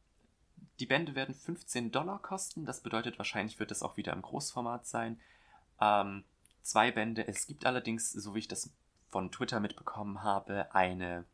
die 0.81 0.87
Bände 0.87 1.15
werden 1.15 1.35
15 1.35 1.93
Dollar 1.93 2.21
kosten, 2.21 2.67
das 2.67 2.81
bedeutet 2.81 3.19
wahrscheinlich 3.19 3.61
wird 3.61 3.71
es 3.71 3.83
auch 3.83 3.97
wieder 3.97 4.13
im 4.13 4.23
Großformat 4.23 4.87
sein. 4.87 5.21
Ähm, 5.81 6.25
zwei 6.63 6.91
Bände, 6.91 7.27
es 7.29 7.47
gibt 7.47 7.67
allerdings, 7.67 8.11
so 8.13 8.35
wie 8.35 8.41
ich 8.41 8.49
das 8.49 8.71
von 9.11 9.31
Twitter 9.31 9.61
mitbekommen 9.61 10.23
habe, 10.23 10.75
eine 10.75 11.25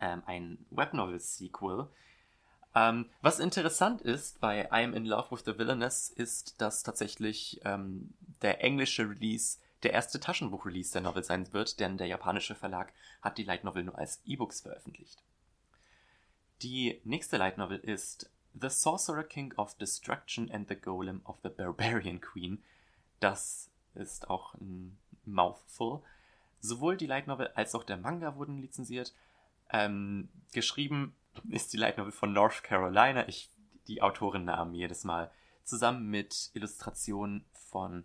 ähm, 0.00 0.22
ein 0.26 0.58
Webnovel-Sequel. 0.70 1.88
Ähm, 2.74 3.10
was 3.20 3.40
interessant 3.40 4.00
ist 4.00 4.40
bei 4.40 4.70
I'm 4.70 4.92
in 4.92 5.04
Love 5.04 5.32
with 5.32 5.42
the 5.44 5.58
Villainess 5.58 6.08
ist, 6.08 6.60
dass 6.60 6.82
tatsächlich 6.82 7.60
ähm, 7.64 8.14
der 8.42 8.62
englische 8.62 9.08
Release 9.08 9.58
der 9.82 9.92
erste 9.92 10.20
Taschenbuch-Release 10.20 10.92
der 10.92 11.02
Novel 11.02 11.24
sein 11.24 11.52
wird, 11.52 11.80
denn 11.80 11.96
der 11.96 12.06
japanische 12.06 12.54
Verlag 12.54 12.92
hat 13.22 13.38
die 13.38 13.44
Light 13.44 13.64
Novel 13.64 13.84
nur 13.84 13.98
als 13.98 14.20
E-Books 14.24 14.60
veröffentlicht. 14.60 15.22
Die 16.62 17.00
nächste 17.04 17.38
Light 17.38 17.56
Novel 17.56 17.78
ist 17.78 18.30
The 18.52 18.68
Sorcerer 18.68 19.24
King 19.24 19.54
of 19.56 19.76
Destruction 19.76 20.50
and 20.50 20.68
the 20.68 20.76
Golem 20.76 21.22
of 21.24 21.38
the 21.42 21.48
Barbarian 21.48 22.20
Queen. 22.20 22.62
Das 23.20 23.70
ist 23.94 24.28
auch 24.28 24.54
ein 24.54 24.98
Mouthful. 25.24 26.02
Sowohl 26.60 26.96
die 26.96 27.06
Light 27.06 27.26
Novel 27.26 27.48
als 27.54 27.74
auch 27.74 27.84
der 27.84 27.96
Manga 27.96 28.36
wurden 28.36 28.58
lizenziert. 28.58 29.14
Ähm, 29.70 30.28
geschrieben 30.52 31.14
ist 31.48 31.72
die 31.72 31.78
Light 31.78 31.96
Novel 31.96 32.12
von 32.12 32.32
North 32.32 32.62
Carolina. 32.62 33.26
Ich, 33.28 33.50
die 33.86 34.02
Autorennamen 34.02 34.74
jedes 34.74 35.04
Mal. 35.04 35.30
Zusammen 35.64 36.08
mit 36.08 36.50
Illustrationen 36.54 37.44
von 37.52 38.04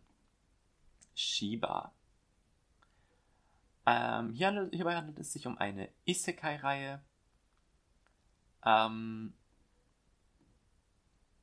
Shiba. 1.16 1.92
Ähm, 3.86 4.34
hier 4.34 4.70
hierbei 4.72 4.96
handelt 4.96 5.20
es 5.20 5.34
sich 5.34 5.48
um 5.48 5.58
eine 5.58 5.90
Isekai-Reihe. 6.06 7.02
Ähm, 8.66 9.34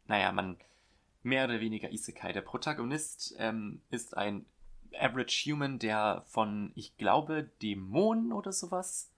naja, 0.06 0.32
man 0.32 0.58
mehr 1.22 1.44
oder 1.44 1.60
weniger 1.60 1.90
Isekai. 1.90 2.32
Der 2.32 2.40
Protagonist 2.42 3.34
ähm, 3.38 3.80
ist 3.90 4.16
ein 4.16 4.44
Average 4.98 5.50
Human, 5.50 5.78
der 5.78 6.24
von, 6.26 6.72
ich 6.74 6.96
glaube, 6.96 7.50
Dämonen 7.62 8.32
oder 8.32 8.52
sowas 8.52 9.12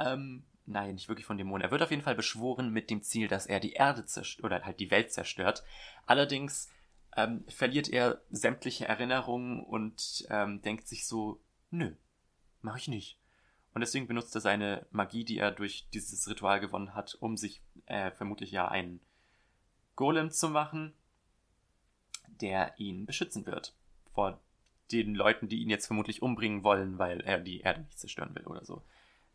ähm, 0.00 0.44
nein, 0.66 0.94
nicht 0.94 1.08
wirklich 1.08 1.26
von 1.26 1.36
Dämonen. 1.36 1.62
Er 1.62 1.70
wird 1.70 1.82
auf 1.82 1.90
jeden 1.90 2.02
Fall 2.02 2.14
beschworen 2.14 2.72
mit 2.72 2.90
dem 2.90 3.02
Ziel, 3.02 3.28
dass 3.28 3.46
er 3.46 3.60
die 3.60 3.72
Erde 3.72 4.04
zerstört 4.06 4.44
oder 4.44 4.64
halt 4.64 4.80
die 4.80 4.90
Welt 4.90 5.12
zerstört. 5.12 5.62
Allerdings 6.06 6.70
ähm, 7.16 7.44
verliert 7.48 7.88
er 7.88 8.20
sämtliche 8.30 8.86
Erinnerungen 8.86 9.62
und 9.64 10.26
ähm, 10.30 10.62
denkt 10.62 10.88
sich 10.88 11.06
so, 11.06 11.40
nö, 11.70 11.94
mach 12.62 12.76
ich 12.76 12.88
nicht. 12.88 13.18
Und 13.72 13.80
deswegen 13.80 14.08
benutzt 14.08 14.34
er 14.34 14.40
seine 14.40 14.86
Magie, 14.90 15.24
die 15.24 15.38
er 15.38 15.52
durch 15.52 15.88
dieses 15.92 16.28
Ritual 16.28 16.60
gewonnen 16.60 16.94
hat, 16.94 17.16
um 17.20 17.36
sich 17.36 17.62
äh, 17.86 18.10
vermutlich 18.10 18.50
ja 18.50 18.68
einen 18.68 19.00
Golem 19.94 20.30
zu 20.30 20.48
machen, 20.48 20.94
der 22.40 22.74
ihn 22.78 23.06
beschützen 23.06 23.46
wird 23.46 23.74
vor 24.12 24.40
den 24.90 25.14
Leuten, 25.14 25.48
die 25.48 25.60
ihn 25.60 25.70
jetzt 25.70 25.86
vermutlich 25.86 26.22
umbringen 26.22 26.64
wollen, 26.64 26.98
weil 26.98 27.20
er 27.20 27.38
die 27.38 27.60
Erde 27.60 27.82
nicht 27.82 27.98
zerstören 27.98 28.34
will 28.34 28.46
oder 28.46 28.64
so. 28.64 28.82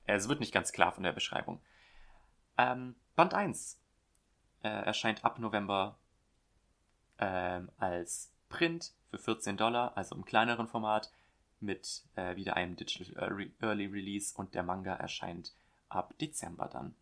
Es 0.06 0.28
wird 0.28 0.40
nicht 0.40 0.54
ganz 0.54 0.72
klar 0.72 0.92
von 0.92 1.04
der 1.04 1.14
Beschreibung. 1.14 1.62
Ähm, 2.58 2.96
Band 3.16 3.34
1 3.34 3.82
äh, 4.64 4.68
erscheint 4.68 5.24
ab 5.24 5.40
November 5.40 5.98
ähm, 7.19 7.69
als 7.78 8.32
Print 8.49 8.93
für 9.10 9.17
14 9.17 9.58
Dollar, 9.58 9.95
also 9.97 10.15
im 10.15 10.25
kleineren 10.25 10.67
Format, 10.67 11.12
mit 11.60 12.04
äh, 12.15 12.36
wieder 12.36 12.56
einem 12.56 12.75
Digital 12.75 13.49
Early 13.60 13.86
Release 13.86 14.36
und 14.36 14.54
der 14.54 14.63
Manga 14.63 14.93
erscheint 14.93 15.54
ab 15.89 16.13
Dezember 16.19 16.67
dann. 16.67 16.95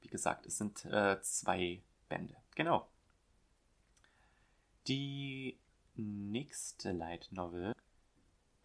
Wie 0.00 0.08
gesagt, 0.08 0.46
es 0.46 0.58
sind 0.58 0.84
äh, 0.84 1.20
zwei 1.22 1.82
Bände. 2.08 2.36
Genau. 2.54 2.88
Die 4.86 5.58
nächste 5.94 6.92
Light 6.92 7.28
Novel. 7.30 7.72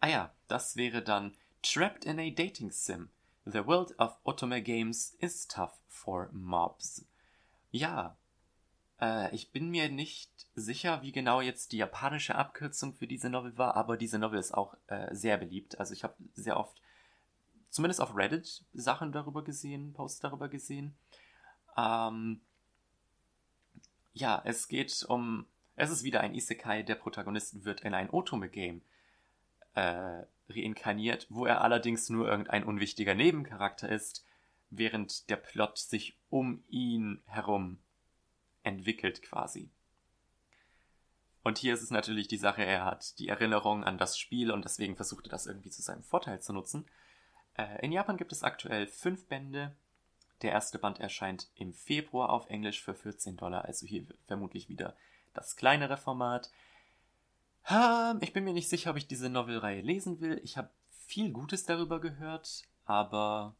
Ah 0.00 0.08
ja, 0.08 0.34
das 0.48 0.76
wäre 0.76 1.02
dann 1.02 1.34
Trapped 1.62 2.04
in 2.04 2.18
a 2.18 2.30
Dating 2.30 2.70
Sim 2.70 3.10
The 3.46 3.66
world 3.66 3.98
of 3.98 4.18
Otome 4.24 4.60
Games 4.62 5.16
is 5.18 5.46
tough 5.46 5.80
for 5.88 6.28
mobs. 6.32 7.04
Ja, 7.70 8.16
Äh, 9.00 9.34
ich 9.34 9.50
bin 9.50 9.70
mir 9.70 9.88
nicht 9.88 10.30
sicher, 10.54 11.02
wie 11.02 11.12
genau 11.12 11.40
jetzt 11.40 11.72
die 11.72 11.78
japanische 11.78 12.34
Abkürzung 12.34 12.94
für 12.94 13.06
diese 13.06 13.30
Novel 13.30 13.56
war, 13.56 13.76
aber 13.76 13.96
diese 13.96 14.18
Novel 14.18 14.38
ist 14.38 14.52
auch 14.52 14.76
äh, 14.88 15.14
sehr 15.14 15.38
beliebt. 15.38 15.78
Also 15.78 15.94
ich 15.94 16.04
habe 16.04 16.14
sehr 16.34 16.58
oft, 16.58 16.80
zumindest 17.70 18.00
auf 18.00 18.14
Reddit, 18.14 18.64
Sachen 18.74 19.12
darüber 19.12 19.42
gesehen, 19.42 19.92
Posts 19.92 20.20
darüber 20.20 20.48
gesehen. 20.48 20.94
Ähm, 21.76 22.40
ja, 24.12 24.42
es 24.44 24.68
geht 24.68 25.04
um, 25.08 25.46
es 25.76 25.90
ist 25.90 26.02
wieder 26.02 26.20
ein 26.20 26.34
Isekai, 26.34 26.82
der 26.82 26.96
Protagonist 26.96 27.64
wird 27.64 27.80
in 27.82 27.94
ein 27.94 28.10
Otome-Game 28.10 28.82
äh, 29.74 30.22
reinkarniert, 30.48 31.26
wo 31.30 31.46
er 31.46 31.62
allerdings 31.62 32.10
nur 32.10 32.28
irgendein 32.28 32.64
unwichtiger 32.64 33.14
Nebencharakter 33.14 33.88
ist, 33.88 34.24
während 34.70 35.30
der 35.30 35.36
Plot 35.36 35.78
sich 35.78 36.16
um 36.28 36.62
ihn 36.68 37.22
herum 37.26 37.78
entwickelt 38.62 39.22
quasi. 39.22 39.70
Und 41.42 41.58
hier 41.58 41.72
ist 41.72 41.82
es 41.82 41.90
natürlich 41.90 42.28
die 42.28 42.36
Sache, 42.36 42.64
er 42.64 42.84
hat 42.84 43.18
die 43.18 43.28
Erinnerung 43.28 43.84
an 43.84 43.96
das 43.96 44.18
Spiel 44.18 44.50
und 44.50 44.64
deswegen 44.64 44.96
versucht 44.96 45.26
er 45.26 45.30
das 45.30 45.46
irgendwie 45.46 45.70
zu 45.70 45.80
seinem 45.80 46.02
Vorteil 46.02 46.40
zu 46.40 46.52
nutzen. 46.52 46.86
Äh, 47.56 47.84
in 47.84 47.92
Japan 47.92 48.16
gibt 48.16 48.32
es 48.32 48.42
aktuell 48.42 48.86
fünf 48.86 49.26
Bände. 49.26 49.74
Der 50.42 50.52
erste 50.52 50.78
Band 50.78 51.00
erscheint 51.00 51.48
im 51.54 51.72
Februar 51.72 52.30
auf 52.30 52.48
Englisch 52.48 52.82
für 52.82 52.94
14 52.94 53.36
Dollar, 53.36 53.64
also 53.64 53.86
hier 53.86 54.06
vermutlich 54.26 54.68
wieder 54.68 54.96
das 55.34 55.56
kleinere 55.56 55.96
Format. 55.96 56.50
Ich 58.20 58.32
bin 58.32 58.44
mir 58.44 58.54
nicht 58.54 58.70
sicher, 58.70 58.90
ob 58.90 58.96
ich 58.96 59.06
diese 59.06 59.28
Novelreihe 59.28 59.82
lesen 59.82 60.20
will. 60.20 60.40
Ich 60.42 60.56
habe 60.56 60.70
viel 60.90 61.30
Gutes 61.30 61.66
darüber 61.66 62.00
gehört, 62.00 62.64
aber 62.86 63.54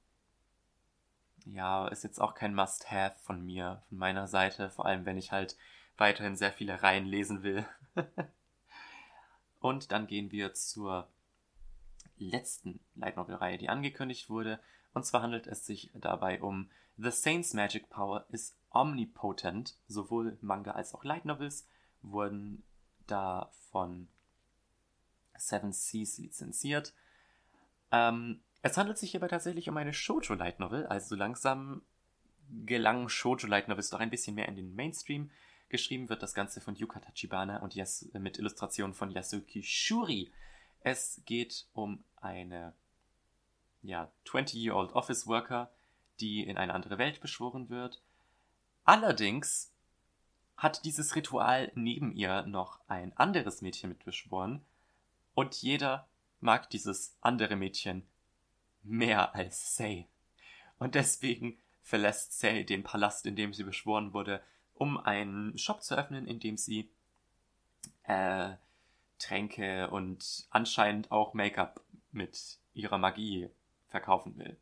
ja, 1.46 1.88
ist 1.88 2.04
jetzt 2.04 2.20
auch 2.20 2.34
kein 2.34 2.54
Must-Have 2.54 3.16
von 3.20 3.44
mir, 3.44 3.82
von 3.88 3.98
meiner 3.98 4.26
Seite, 4.26 4.70
vor 4.70 4.86
allem 4.86 5.06
wenn 5.06 5.18
ich 5.18 5.32
halt 5.32 5.56
weiterhin 5.96 6.36
sehr 6.36 6.52
viele 6.52 6.82
Reihen 6.82 7.06
lesen 7.06 7.42
will. 7.42 7.66
Und 9.60 9.92
dann 9.92 10.06
gehen 10.06 10.30
wir 10.30 10.54
zur 10.54 11.08
letzten 12.16 12.80
Light 12.94 13.16
Novel 13.16 13.36
Reihe, 13.36 13.58
die 13.58 13.68
angekündigt 13.68 14.30
wurde. 14.30 14.60
Und 14.94 15.04
zwar 15.04 15.22
handelt 15.22 15.46
es 15.46 15.66
sich 15.66 15.90
dabei 15.94 16.40
um 16.40 16.70
The 16.96 17.10
Saints 17.10 17.54
Magic 17.54 17.88
Power 17.90 18.26
is 18.30 18.56
Omnipotent. 18.70 19.76
Sowohl 19.88 20.38
Manga 20.40 20.72
als 20.72 20.94
auch 20.94 21.04
Light 21.04 21.24
Novels 21.24 21.66
wurden 22.02 22.62
da 23.06 23.50
von 23.70 24.08
Seven 25.36 25.72
Seas 25.72 26.18
lizenziert. 26.18 26.94
Ähm, 27.90 28.40
es 28.62 28.76
handelt 28.76 28.98
sich 28.98 29.12
hierbei 29.12 29.28
tatsächlich 29.28 29.68
um 29.68 29.76
eine 29.76 29.92
Shoujo 29.92 30.34
Light 30.34 30.60
Novel, 30.60 30.86
also 30.86 31.14
langsam 31.14 31.82
gelangen 32.66 33.08
Shoujo 33.08 33.46
Light 33.46 33.68
Novels 33.68 33.90
doch 33.90 34.00
ein 34.00 34.10
bisschen 34.10 34.34
mehr 34.34 34.48
in 34.48 34.56
den 34.56 34.74
Mainstream. 34.74 35.30
Geschrieben 35.68 36.08
wird 36.08 36.22
das 36.22 36.34
Ganze 36.34 36.60
von 36.60 36.74
Yuka 36.74 37.00
Tachibana 37.00 37.58
und 37.58 37.74
Yas 37.74 38.08
mit 38.12 38.38
Illustrationen 38.38 38.94
von 38.94 39.10
Yasuki 39.10 39.62
Shuri. 39.62 40.32
Es 40.80 41.22
geht 41.24 41.66
um 41.72 42.02
eine 42.16 42.74
ja, 43.82 44.10
20-year-old 44.26 44.92
Office 44.92 45.26
Worker, 45.26 45.70
die 46.18 46.42
in 46.42 46.58
eine 46.58 46.74
andere 46.74 46.98
Welt 46.98 47.20
beschworen 47.20 47.70
wird. 47.70 48.02
Allerdings 48.84 49.72
hat 50.56 50.84
dieses 50.84 51.16
Ritual 51.16 51.72
neben 51.74 52.12
ihr 52.12 52.42
noch 52.42 52.80
ein 52.88 53.16
anderes 53.16 53.62
Mädchen 53.62 53.88
mitbeschworen 53.88 54.62
und 55.34 55.54
jeder 55.62 56.06
mag 56.40 56.68
dieses 56.68 57.16
andere 57.22 57.56
Mädchen 57.56 58.06
mehr 58.82 59.34
als 59.34 59.76
Say. 59.76 60.08
Und 60.78 60.94
deswegen 60.94 61.58
verlässt 61.82 62.38
Say 62.38 62.64
den 62.64 62.82
Palast, 62.82 63.26
in 63.26 63.36
dem 63.36 63.52
sie 63.52 63.64
beschworen 63.64 64.12
wurde, 64.12 64.42
um 64.74 64.98
einen 64.98 65.58
Shop 65.58 65.82
zu 65.82 65.96
öffnen, 65.96 66.26
in 66.26 66.40
dem 66.40 66.56
sie 66.56 66.90
äh, 68.04 68.54
Tränke 69.18 69.90
und 69.90 70.46
anscheinend 70.50 71.10
auch 71.10 71.34
Make-up 71.34 71.82
mit 72.12 72.58
ihrer 72.72 72.98
Magie 72.98 73.50
verkaufen 73.88 74.36
will. 74.38 74.56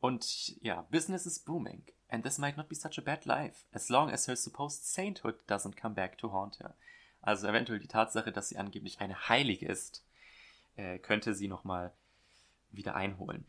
Und 0.00 0.56
ja, 0.62 0.82
business 0.90 1.26
is 1.26 1.40
booming, 1.40 1.82
and 2.08 2.22
this 2.22 2.38
might 2.38 2.56
not 2.56 2.68
be 2.68 2.76
such 2.76 2.98
a 2.98 3.02
bad 3.02 3.24
life, 3.24 3.64
as 3.72 3.88
long 3.88 4.10
as 4.10 4.28
her 4.28 4.36
supposed 4.36 4.84
sainthood 4.84 5.34
doesn't 5.48 5.76
come 5.76 5.94
back 5.94 6.16
to 6.18 6.30
haunt 6.30 6.60
her. 6.60 6.74
Also 7.22 7.48
eventuell 7.48 7.80
die 7.80 7.88
Tatsache, 7.88 8.30
dass 8.30 8.50
sie 8.50 8.56
angeblich 8.56 9.00
eine 9.00 9.28
Heilige 9.28 9.66
ist, 9.66 10.04
äh, 10.76 10.98
könnte 10.98 11.34
sie 11.34 11.48
nochmal 11.48 11.92
wieder 12.70 12.94
einholen. 12.94 13.46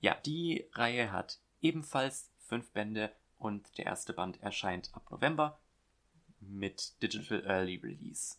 Ja, 0.00 0.14
die 0.14 0.68
Reihe 0.72 1.12
hat 1.12 1.40
ebenfalls 1.60 2.30
fünf 2.38 2.70
Bände 2.72 3.12
und 3.38 3.76
der 3.78 3.86
erste 3.86 4.12
Band 4.12 4.42
erscheint 4.42 4.90
ab 4.94 5.10
November 5.10 5.58
mit 6.40 7.02
Digital 7.02 7.44
Early 7.44 7.76
Release. 7.76 8.36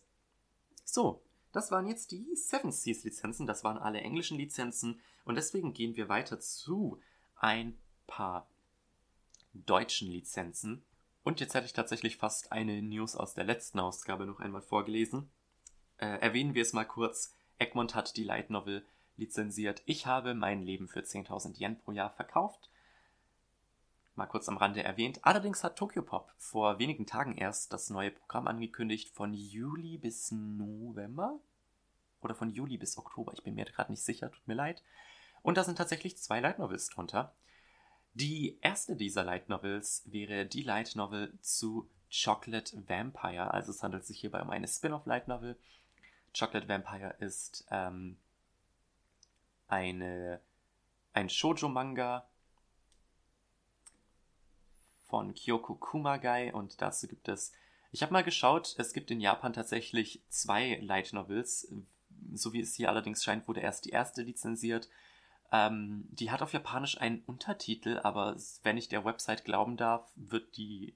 So, 0.84 1.22
das 1.52 1.70
waren 1.70 1.86
jetzt 1.86 2.12
die 2.12 2.34
Seven 2.34 2.72
Seas 2.72 3.04
Lizenzen, 3.04 3.46
das 3.46 3.64
waren 3.64 3.78
alle 3.78 4.00
englischen 4.00 4.38
Lizenzen 4.38 5.00
und 5.24 5.34
deswegen 5.34 5.72
gehen 5.74 5.96
wir 5.96 6.08
weiter 6.08 6.40
zu 6.40 7.00
ein 7.36 7.78
paar 8.06 8.48
deutschen 9.52 10.08
Lizenzen. 10.08 10.84
Und 11.24 11.40
jetzt 11.40 11.54
hätte 11.54 11.66
ich 11.66 11.72
tatsächlich 11.72 12.16
fast 12.16 12.52
eine 12.52 12.80
News 12.80 13.14
aus 13.16 13.34
der 13.34 13.44
letzten 13.44 13.80
Ausgabe 13.80 14.24
noch 14.24 14.40
einmal 14.40 14.62
vorgelesen. 14.62 15.30
Äh, 15.98 16.20
erwähnen 16.20 16.54
wir 16.54 16.62
es 16.62 16.72
mal 16.72 16.84
kurz. 16.84 17.34
Egmont 17.58 17.94
hat 17.94 18.16
die 18.16 18.24
Light 18.24 18.50
Novel 18.50 18.84
lizenziert. 19.16 19.82
Ich 19.84 20.06
habe 20.06 20.34
mein 20.34 20.62
Leben 20.62 20.88
für 20.88 21.00
10.000 21.00 21.60
Yen 21.60 21.78
pro 21.78 21.92
Jahr 21.92 22.10
verkauft. 22.10 22.70
Mal 24.14 24.26
kurz 24.26 24.48
am 24.48 24.56
Rande 24.56 24.82
erwähnt. 24.82 25.20
Allerdings 25.22 25.62
hat 25.62 25.76
Tokyopop 25.76 26.32
vor 26.38 26.78
wenigen 26.78 27.06
Tagen 27.06 27.36
erst 27.36 27.72
das 27.72 27.90
neue 27.90 28.10
Programm 28.10 28.48
angekündigt 28.48 29.10
von 29.10 29.32
Juli 29.32 29.98
bis 29.98 30.32
November. 30.32 31.38
Oder 32.20 32.34
von 32.34 32.50
Juli 32.50 32.78
bis 32.78 32.98
Oktober. 32.98 33.32
Ich 33.34 33.44
bin 33.44 33.54
mir 33.54 33.64
gerade 33.64 33.92
nicht 33.92 34.02
sicher, 34.02 34.30
tut 34.30 34.48
mir 34.48 34.54
leid. 34.54 34.82
Und 35.42 35.56
da 35.56 35.62
sind 35.62 35.78
tatsächlich 35.78 36.16
zwei 36.18 36.40
Light 36.40 36.58
Novels 36.58 36.88
drunter. 36.88 37.32
Die 38.14 38.58
erste 38.60 38.96
dieser 38.96 39.22
Light 39.22 39.48
Novels 39.48 40.02
wäre 40.06 40.46
die 40.46 40.62
Light 40.62 40.96
Novel 40.96 41.38
zu 41.40 41.88
Chocolate 42.10 42.88
Vampire. 42.88 43.54
Also 43.54 43.70
es 43.70 43.82
handelt 43.82 44.04
sich 44.04 44.18
hierbei 44.18 44.42
um 44.42 44.50
eine 44.50 44.66
Spin-off 44.66 45.06
Light 45.06 45.28
Novel 45.28 45.56
Chocolate 46.38 46.68
Vampire 46.68 47.16
ist 47.18 47.66
ähm, 47.70 48.16
eine, 49.66 50.40
ein 51.12 51.28
Shoujo-Manga 51.28 52.28
von 55.08 55.34
Kyoko 55.34 55.74
Kumagai 55.74 56.52
und 56.52 56.80
dazu 56.80 57.08
gibt 57.08 57.28
es, 57.28 57.52
ich 57.90 58.02
habe 58.02 58.12
mal 58.12 58.22
geschaut, 58.22 58.74
es 58.78 58.92
gibt 58.92 59.10
in 59.10 59.20
Japan 59.20 59.52
tatsächlich 59.52 60.22
zwei 60.28 60.78
Light 60.80 61.12
Novels, 61.12 61.72
so 62.34 62.52
wie 62.52 62.60
es 62.60 62.74
hier 62.74 62.88
allerdings 62.88 63.24
scheint, 63.24 63.48
wurde 63.48 63.60
erst 63.60 63.86
die 63.86 63.90
erste 63.90 64.22
lizenziert. 64.22 64.88
Ähm, 65.50 66.06
die 66.10 66.30
hat 66.30 66.42
auf 66.42 66.52
Japanisch 66.52 67.00
einen 67.00 67.22
Untertitel, 67.24 67.98
aber 68.02 68.36
wenn 68.62 68.76
ich 68.76 68.88
der 68.88 69.04
Website 69.04 69.44
glauben 69.44 69.78
darf, 69.78 70.12
wird 70.14 70.56
die 70.58 70.94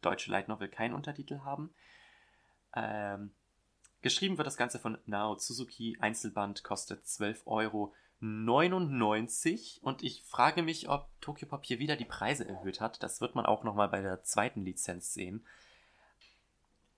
deutsche 0.00 0.30
Light 0.32 0.48
Novel 0.48 0.68
keinen 0.68 0.94
Untertitel 0.94 1.40
haben. 1.40 1.72
Ähm, 2.74 3.32
Geschrieben 4.02 4.36
wird 4.36 4.46
das 4.48 4.56
Ganze 4.56 4.80
von 4.80 4.98
Nao 5.06 5.38
Suzuki. 5.38 5.96
Einzelband 6.00 6.64
kostet 6.64 7.04
12,99 7.04 7.46
Euro. 7.46 7.94
Und 9.80 10.02
ich 10.02 10.24
frage 10.24 10.64
mich, 10.64 10.88
ob 10.88 11.08
Tokyopop 11.20 11.64
hier 11.64 11.78
wieder 11.78 11.94
die 11.94 12.04
Preise 12.04 12.48
erhöht 12.48 12.80
hat. 12.80 13.00
Das 13.04 13.20
wird 13.20 13.36
man 13.36 13.46
auch 13.46 13.62
nochmal 13.62 13.88
bei 13.88 14.02
der 14.02 14.24
zweiten 14.24 14.62
Lizenz 14.62 15.14
sehen. 15.14 15.46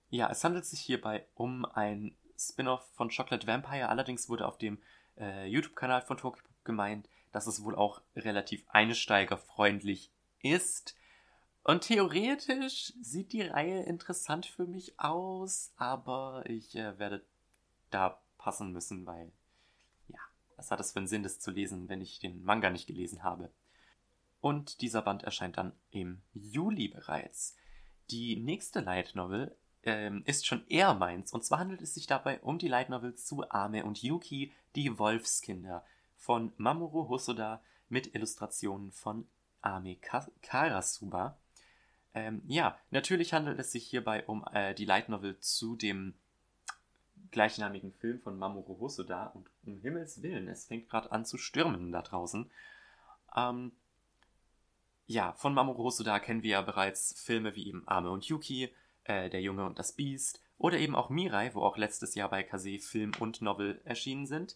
Ja, 0.09 0.31
es 0.31 0.43
handelt 0.43 0.65
sich 0.65 0.79
hierbei 0.79 1.27
um 1.35 1.65
ein 1.65 2.15
Spin-off 2.39 2.89
von 2.95 3.09
Chocolate 3.09 3.45
Vampire. 3.45 3.89
Allerdings 3.89 4.27
wurde 4.27 4.47
auf 4.47 4.57
dem 4.57 4.79
äh, 5.19 5.45
YouTube-Kanal 5.45 6.01
von 6.01 6.17
Tokyopop 6.17 6.65
gemeint, 6.65 7.07
dass 7.31 7.45
es 7.45 7.63
wohl 7.63 7.75
auch 7.75 8.01
relativ 8.15 8.65
einsteigerfreundlich 8.69 10.09
ist. 10.41 10.95
Und 11.65 11.81
theoretisch 11.81 12.93
sieht 13.01 13.33
die 13.33 13.41
Reihe 13.41 13.81
interessant 13.81 14.45
für 14.45 14.67
mich 14.67 14.99
aus, 14.99 15.73
aber 15.77 16.43
ich 16.45 16.75
äh, 16.75 16.99
werde 16.99 17.25
da 17.89 18.21
passen 18.37 18.71
müssen, 18.71 19.07
weil, 19.07 19.31
ja, 20.07 20.19
was 20.57 20.69
hat 20.69 20.79
es 20.79 20.91
für 20.91 20.99
einen 20.99 21.07
Sinn, 21.07 21.23
das 21.23 21.39
zu 21.39 21.49
lesen, 21.49 21.89
wenn 21.89 22.01
ich 22.01 22.19
den 22.19 22.43
Manga 22.43 22.69
nicht 22.69 22.85
gelesen 22.85 23.23
habe? 23.23 23.51
Und 24.41 24.81
dieser 24.81 25.01
Band 25.01 25.23
erscheint 25.23 25.57
dann 25.57 25.73
im 25.89 26.21
Juli 26.33 26.87
bereits. 26.87 27.55
Die 28.11 28.35
nächste 28.35 28.81
Light 28.81 29.15
Novel 29.15 29.57
ähm, 29.81 30.21
ist 30.27 30.45
schon 30.45 30.67
eher 30.67 30.93
meins, 30.93 31.33
und 31.33 31.43
zwar 31.43 31.57
handelt 31.57 31.81
es 31.81 31.95
sich 31.95 32.05
dabei 32.05 32.39
um 32.41 32.59
die 32.59 32.67
Light 32.67 32.89
Novel 32.89 33.15
zu 33.15 33.49
Ame 33.49 33.85
und 33.85 34.03
Yuki, 34.03 34.53
die 34.75 34.99
Wolfskinder, 34.99 35.83
von 36.15 36.53
Mamoru 36.57 37.09
Hosoda 37.09 37.63
mit 37.89 38.13
Illustrationen 38.13 38.91
von 38.91 39.27
Ame 39.61 39.97
Karasuba. 40.43 41.39
Ähm, 42.15 42.41
ja, 42.47 42.79
natürlich 42.91 43.33
handelt 43.33 43.59
es 43.59 43.73
sich 43.73 43.85
hierbei 43.85 44.25
um 44.25 44.45
äh, 44.53 44.73
die 44.73 44.85
Light 44.85 45.09
Novel 45.09 45.37
zu 45.41 45.75
dem 45.75 46.15
gleichnamigen 47.31 47.91
Film 47.91 48.21
von 48.21 48.39
Mamoru 48.39 48.79
Hosoda 48.79 49.27
und 49.27 49.49
um 49.65 49.77
Himmels 49.81 50.21
Willen, 50.21 50.47
es 50.47 50.65
fängt 50.65 50.89
gerade 50.89 51.11
an 51.11 51.25
zu 51.25 51.37
stürmen 51.37 51.91
da 51.91 52.01
draußen. 52.01 52.49
Ähm, 53.35 53.73
ja, 55.07 55.33
von 55.33 55.53
Mamoru 55.53 55.83
Hosoda 55.83 56.19
kennen 56.19 56.41
wir 56.41 56.51
ja 56.51 56.61
bereits 56.61 57.21
Filme 57.21 57.53
wie 57.55 57.67
eben 57.67 57.85
Arme 57.85 58.09
und 58.09 58.23
Yuki, 58.23 58.73
äh, 59.03 59.29
Der 59.29 59.41
Junge 59.41 59.65
und 59.65 59.77
das 59.77 59.91
Biest 59.91 60.41
oder 60.57 60.77
eben 60.79 60.95
auch 60.95 61.09
Mirai, 61.09 61.53
wo 61.53 61.63
auch 61.63 61.75
letztes 61.75 62.15
Jahr 62.15 62.29
bei 62.29 62.43
Kase 62.43 62.79
Film 62.79 63.11
und 63.19 63.41
Novel 63.41 63.81
erschienen 63.83 64.25
sind. 64.25 64.55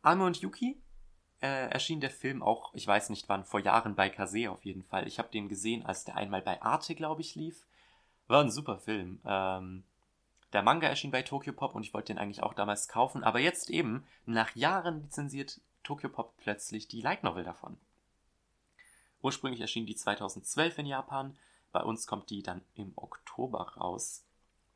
Arme 0.00 0.24
und 0.24 0.40
Yuki 0.40 0.80
äh, 1.44 1.68
erschien 1.68 2.00
der 2.00 2.10
Film 2.10 2.42
auch, 2.42 2.72
ich 2.72 2.86
weiß 2.86 3.10
nicht 3.10 3.28
wann, 3.28 3.44
vor 3.44 3.60
Jahren 3.60 3.94
bei 3.94 4.08
Kase 4.08 4.50
auf 4.50 4.64
jeden 4.64 4.82
Fall. 4.82 5.06
Ich 5.06 5.18
habe 5.18 5.28
den 5.28 5.50
gesehen, 5.50 5.84
als 5.84 6.04
der 6.04 6.16
einmal 6.16 6.40
bei 6.40 6.62
Arte, 6.62 6.94
glaube 6.94 7.20
ich, 7.20 7.34
lief. 7.34 7.66
War 8.28 8.42
ein 8.42 8.50
super 8.50 8.78
Film. 8.78 9.20
Ähm, 9.26 9.84
der 10.54 10.62
Manga 10.62 10.88
erschien 10.88 11.10
bei 11.10 11.20
Tokyo 11.20 11.52
Pop 11.52 11.74
und 11.74 11.82
ich 11.82 11.92
wollte 11.92 12.14
den 12.14 12.18
eigentlich 12.18 12.42
auch 12.42 12.54
damals 12.54 12.88
kaufen, 12.88 13.22
aber 13.22 13.40
jetzt 13.40 13.68
eben, 13.68 14.06
nach 14.24 14.56
Jahren 14.56 15.02
lizenziert 15.02 15.60
Tokyo 15.82 16.08
Pop 16.08 16.34
plötzlich 16.38 16.88
die 16.88 17.02
Light 17.02 17.22
Novel 17.24 17.44
davon. 17.44 17.76
Ursprünglich 19.20 19.60
erschien 19.60 19.84
die 19.84 19.96
2012 19.96 20.78
in 20.78 20.86
Japan, 20.86 21.36
bei 21.72 21.82
uns 21.82 22.06
kommt 22.06 22.30
die 22.30 22.42
dann 22.42 22.62
im 22.74 22.92
Oktober 22.96 23.74
raus. 23.76 24.24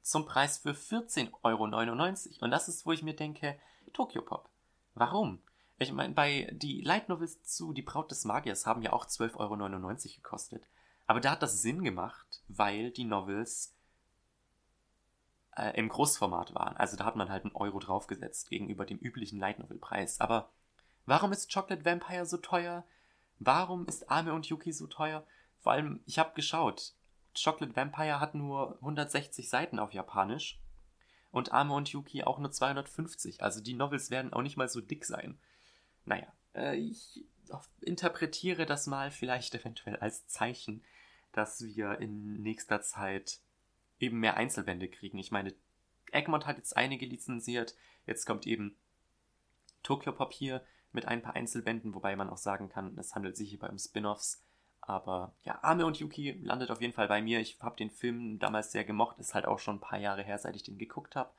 Zum 0.03 0.27
Preis 0.27 0.59
für 0.59 0.73
14,99 0.73 1.33
Euro. 1.45 2.45
Und 2.45 2.51
das 2.51 2.69
ist, 2.69 2.85
wo 2.85 2.93
ich 2.93 3.03
mir 3.03 3.15
denke, 3.15 3.59
Tokyo 3.95 4.21
Pop. 4.21 4.51
Warum? 4.95 5.41
Ich 5.79 5.93
meine, 5.93 6.13
bei 6.13 6.51
die 6.53 6.81
Light 6.83 7.09
Novels 7.09 7.43
zu 7.45 7.73
Die 7.73 7.83
Braut 7.83 8.11
des 8.11 8.25
Magiers 8.25 8.67
haben 8.67 8.83
ja 8.83 8.93
auch 8.93 9.07
12,99 9.07 9.37
Euro 9.39 10.17
gekostet. 10.17 10.69
Aber 11.07 11.21
da 11.21 11.31
hat 11.31 11.43
das 11.43 11.63
Sinn 11.63 11.85
gemacht, 11.85 12.43
weil 12.49 12.91
die 12.91 13.05
Novels 13.05 13.77
äh, 15.57 15.79
im 15.79 15.89
Großformat 15.89 16.55
waren. 16.55 16.77
Also 16.77 16.97
da 16.97 17.05
hat 17.05 17.15
man 17.15 17.31
halt 17.31 17.45
einen 17.45 17.55
Euro 17.55 17.79
draufgesetzt 17.79 18.51
gegenüber 18.51 18.85
dem 18.85 18.99
üblichen 18.99 19.39
Light 19.39 19.61
Novel 19.61 19.79
Preis. 19.79 20.21
Aber 20.21 20.51
warum 21.07 21.31
ist 21.33 21.53
Chocolate 21.53 21.85
Vampire 21.85 22.27
so 22.27 22.39
teuer? 22.39 22.85
Warum 23.39 23.87
ist 23.87 24.11
Ame 24.11 24.35
und 24.35 24.47
Yuki 24.47 24.73
so 24.73 24.89
teuer? 24.89 25.25
Vor 25.61 25.73
allem, 25.73 26.01
ich 26.07 26.19
habe 26.19 26.35
geschaut. 26.35 26.95
Chocolate 27.41 27.77
Vampire 27.77 28.19
hat 28.19 28.35
nur 28.35 28.75
160 28.81 29.49
Seiten 29.49 29.79
auf 29.79 29.93
Japanisch 29.93 30.61
und 31.31 31.53
Ame 31.53 31.75
und 31.75 31.89
Yuki 31.89 32.25
auch 32.25 32.41
nur 32.41 32.51
250. 32.51 33.43
Also 33.45 33.61
die 33.61 33.75
Novels 33.75 34.11
werden 34.11 34.33
auch 34.33 34.43
nicht 34.43 34.57
mal 34.57 34.69
so 34.69 34.81
dick 34.81 35.05
sein. 35.05 35.39
Naja, 36.09 36.33
äh, 36.55 36.77
ich 36.77 37.25
interpretiere 37.81 38.67
das 38.67 38.87
mal 38.87 39.11
vielleicht 39.11 39.55
eventuell 39.61 39.97
als 39.97 40.27
Zeichen, 40.27 40.83
dass 41.33 41.63
wir 41.63 41.99
in 41.99 42.43
nächster 42.43 42.81
Zeit 42.81 43.41
eben 44.01 44.19
mehr 44.19 44.37
Einzelbände 44.37 44.89
kriegen. 44.89 45.19
Ich 45.19 45.31
meine, 45.31 45.55
Egmont 46.11 46.47
hat 46.47 46.57
jetzt 46.57 46.77
einige 46.77 47.07
lizenziert. 47.07 47.77
Jetzt 48.07 48.25
kommt 48.25 48.47
eben 48.47 48.77
Tokyo 49.83 50.13
Papier 50.13 50.65
mit 50.93 51.07
ein 51.07 51.21
paar 51.21 51.35
Einzelbänden, 51.35 51.95
wobei 51.95 52.17
man 52.17 52.31
auch 52.31 52.39
sagen 52.39 52.71
kann, 52.71 52.97
es 52.97 53.15
handelt 53.15 53.37
sich 53.37 53.51
hierbei 53.51 53.69
um 53.69 53.79
Spin-offs. 53.79 54.43
Aber 54.81 55.35
ja, 55.43 55.59
Ame 55.63 55.85
und 55.85 55.99
Yuki 55.99 56.33
landet 56.43 56.71
auf 56.71 56.81
jeden 56.81 56.95
Fall 56.95 57.09
bei 57.09 57.21
mir. 57.21 57.41
Ich 57.41 57.59
habe 57.61 57.77
den 57.77 57.91
Film 57.91 58.39
damals 58.39 58.73
sehr 58.73 58.85
gemocht. 58.85 59.19
Ist 59.19 59.35
halt 59.35 59.45
auch 59.45 59.59
schon 59.59 59.77
ein 59.77 59.81
paar 59.81 59.99
Jahre 59.99 60.23
her, 60.23 60.39
seit 60.39 60.57
ich 60.57 60.63
den 60.63 60.79
geguckt 60.79 61.15
habe. 61.15 61.31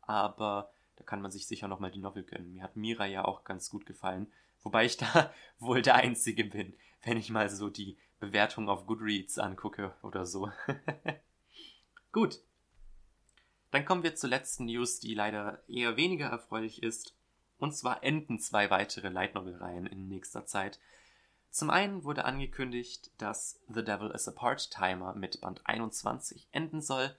Aber 0.00 0.72
da 1.00 1.06
kann 1.06 1.22
man 1.22 1.30
sich 1.30 1.46
sicher 1.46 1.66
nochmal 1.66 1.90
die 1.90 1.98
Novel 1.98 2.24
gönnen. 2.24 2.52
Mir 2.52 2.62
hat 2.62 2.76
Mira 2.76 3.06
ja 3.06 3.24
auch 3.24 3.44
ganz 3.44 3.70
gut 3.70 3.86
gefallen. 3.86 4.30
Wobei 4.62 4.84
ich 4.84 4.96
da 4.98 5.32
wohl 5.58 5.80
der 5.80 5.94
Einzige 5.94 6.44
bin, 6.44 6.74
wenn 7.02 7.16
ich 7.16 7.30
mal 7.30 7.48
so 7.48 7.70
die 7.70 7.96
Bewertung 8.18 8.68
auf 8.68 8.86
Goodreads 8.86 9.38
angucke 9.38 9.94
oder 10.02 10.26
so. 10.26 10.52
gut. 12.12 12.40
Dann 13.70 13.86
kommen 13.86 14.02
wir 14.02 14.14
zur 14.14 14.28
letzten 14.28 14.66
News, 14.66 15.00
die 15.00 15.14
leider 15.14 15.66
eher 15.68 15.96
weniger 15.96 16.26
erfreulich 16.26 16.82
ist. 16.82 17.16
Und 17.56 17.74
zwar 17.74 18.04
enden 18.04 18.38
zwei 18.38 18.68
weitere 18.68 19.08
Light 19.08 19.34
Novel 19.34 19.54
Reihen 19.54 19.86
in 19.86 20.06
nächster 20.06 20.44
Zeit. 20.44 20.78
Zum 21.48 21.70
einen 21.70 22.04
wurde 22.04 22.26
angekündigt, 22.26 23.10
dass 23.16 23.58
The 23.68 23.82
Devil 23.82 24.10
is 24.10 24.28
a 24.28 24.32
Part-Timer 24.32 25.14
mit 25.14 25.40
Band 25.40 25.62
21 25.64 26.46
enden 26.52 26.82
soll. 26.82 27.16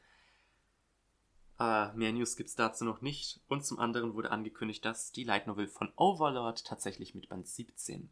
Äh, 1.62 1.93
mehr 1.93 2.12
News 2.12 2.38
gibt's 2.38 2.56
dazu 2.56 2.84
noch 2.86 3.02
nicht. 3.02 3.39
Und 3.47 3.63
zum 3.63 3.80
anderen 3.80 4.15
wurde 4.15 4.32
angekündigt, 4.32 4.84
dass 4.84 5.12
die 5.12 5.24
Light 5.24 5.45
Novel 5.45 5.67
von 5.67 5.93
Overlord 5.95 6.65
tatsächlich 6.65 7.13
mit 7.13 7.30
Band 7.30 7.47
17 7.47 8.10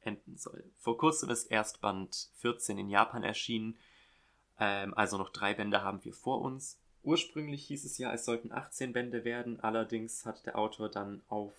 enden 0.00 0.38
soll. 0.38 0.64
Vor 0.78 0.96
kurzem 0.96 1.28
ist 1.28 1.50
erst 1.50 1.82
Band 1.82 2.30
14 2.36 2.78
in 2.78 2.88
Japan 2.88 3.22
erschienen. 3.22 3.76
Ähm, 4.58 4.94
also 4.94 5.18
noch 5.18 5.28
drei 5.28 5.52
Bände 5.52 5.82
haben 5.82 6.02
wir 6.02 6.14
vor 6.14 6.40
uns. 6.40 6.80
Ursprünglich 7.02 7.66
hieß 7.66 7.84
es 7.84 7.98
ja, 7.98 8.10
es 8.12 8.24
sollten 8.24 8.52
18 8.52 8.94
Bände 8.94 9.22
werden, 9.24 9.60
allerdings 9.60 10.24
hat 10.24 10.46
der 10.46 10.58
Autor 10.58 10.88
dann 10.90 11.22
auf 11.28 11.52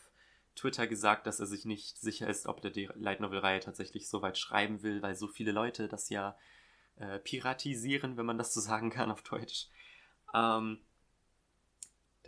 Twitter 0.55 0.87
gesagt, 0.87 1.27
dass 1.27 1.39
er 1.39 1.45
sich 1.45 1.63
nicht 1.63 1.99
sicher 1.99 2.27
ist, 2.27 2.47
ob 2.47 2.63
er 2.63 2.71
die 2.71 2.89
Light 2.95 3.19
Novel-Reihe 3.19 3.59
tatsächlich 3.59 4.09
so 4.09 4.21
weit 4.23 4.37
schreiben 4.37 4.81
will, 4.81 5.01
weil 5.01 5.15
so 5.15 5.27
viele 5.27 5.51
Leute 5.51 5.87
das 5.87 6.09
ja 6.09 6.35
äh, 6.97 7.19
piratisieren, 7.19 8.17
wenn 8.17 8.25
man 8.25 8.37
das 8.39 8.53
so 8.53 8.61
sagen 8.61 8.89
kann 8.89 9.11
auf 9.11 9.21
Deutsch. 9.21 9.67
Ähm, 10.33 10.79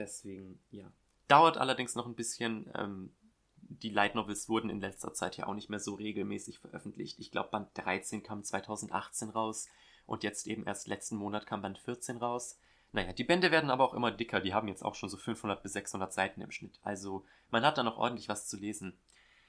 deswegen, 0.01 0.59
ja. 0.71 0.91
Dauert 1.27 1.57
allerdings 1.57 1.95
noch 1.95 2.07
ein 2.07 2.15
bisschen. 2.15 2.69
Ähm, 2.75 3.13
die 3.61 3.89
Light 3.89 4.15
Novels 4.15 4.49
wurden 4.49 4.69
in 4.69 4.81
letzter 4.81 5.13
Zeit 5.13 5.37
ja 5.37 5.47
auch 5.47 5.53
nicht 5.53 5.69
mehr 5.69 5.79
so 5.79 5.93
regelmäßig 5.93 6.59
veröffentlicht. 6.59 7.19
Ich 7.19 7.31
glaube, 7.31 7.49
Band 7.49 7.69
13 7.75 8.21
kam 8.23 8.43
2018 8.43 9.29
raus 9.29 9.69
und 10.05 10.23
jetzt 10.23 10.45
eben 10.47 10.65
erst 10.65 10.87
letzten 10.87 11.15
Monat 11.15 11.45
kam 11.45 11.61
Band 11.61 11.77
14 11.77 12.17
raus. 12.17 12.59
Naja, 12.91 13.13
die 13.13 13.23
Bände 13.23 13.51
werden 13.51 13.69
aber 13.69 13.85
auch 13.85 13.93
immer 13.93 14.11
dicker. 14.11 14.41
Die 14.41 14.53
haben 14.53 14.67
jetzt 14.67 14.83
auch 14.83 14.95
schon 14.95 15.07
so 15.07 15.15
500 15.15 15.63
bis 15.63 15.73
600 15.73 16.11
Seiten 16.11 16.41
im 16.41 16.51
Schnitt. 16.51 16.79
Also 16.83 17.25
man 17.49 17.63
hat 17.63 17.77
da 17.77 17.83
noch 17.83 17.97
ordentlich 17.97 18.27
was 18.27 18.47
zu 18.47 18.57
lesen. 18.57 18.97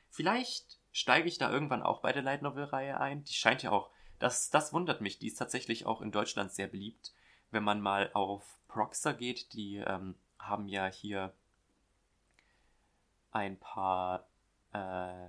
Vielleicht 0.08 0.78
steige 0.92 1.26
ich 1.26 1.38
da 1.38 1.50
irgendwann 1.50 1.82
auch 1.82 2.00
bei 2.00 2.12
der 2.12 2.22
Light 2.22 2.42
Novel 2.42 2.64
Reihe 2.64 3.00
ein. 3.00 3.24
Die 3.24 3.32
scheint 3.32 3.62
ja 3.64 3.72
auch, 3.72 3.90
das, 4.20 4.50
das 4.50 4.72
wundert 4.72 5.00
mich. 5.00 5.18
Die 5.18 5.26
ist 5.26 5.38
tatsächlich 5.38 5.86
auch 5.86 6.00
in 6.00 6.12
Deutschland 6.12 6.52
sehr 6.52 6.68
beliebt. 6.68 7.12
Wenn 7.50 7.64
man 7.64 7.80
mal 7.80 8.10
auf 8.12 8.60
Proxer 8.68 9.14
geht, 9.14 9.52
die 9.54 9.76
ähm, 9.78 10.14
haben 10.42 10.68
ja 10.68 10.86
hier 10.86 11.32
ein 13.30 13.58
paar, 13.58 14.28
äh, 14.72 15.28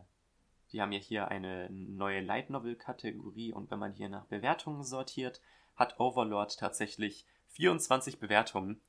die 0.71 0.81
haben 0.81 0.91
ja 0.91 0.99
hier 0.99 1.27
eine 1.29 1.69
neue 1.69 2.21
Light 2.21 2.49
Novel 2.49 2.75
Kategorie 2.75 3.53
und 3.53 3.71
wenn 3.71 3.79
man 3.79 3.93
hier 3.93 4.09
nach 4.09 4.25
Bewertungen 4.25 4.83
sortiert, 4.83 5.41
hat 5.75 5.99
Overlord 5.99 6.57
tatsächlich 6.59 7.25
24 7.49 8.19
Bewertungen 8.19 8.81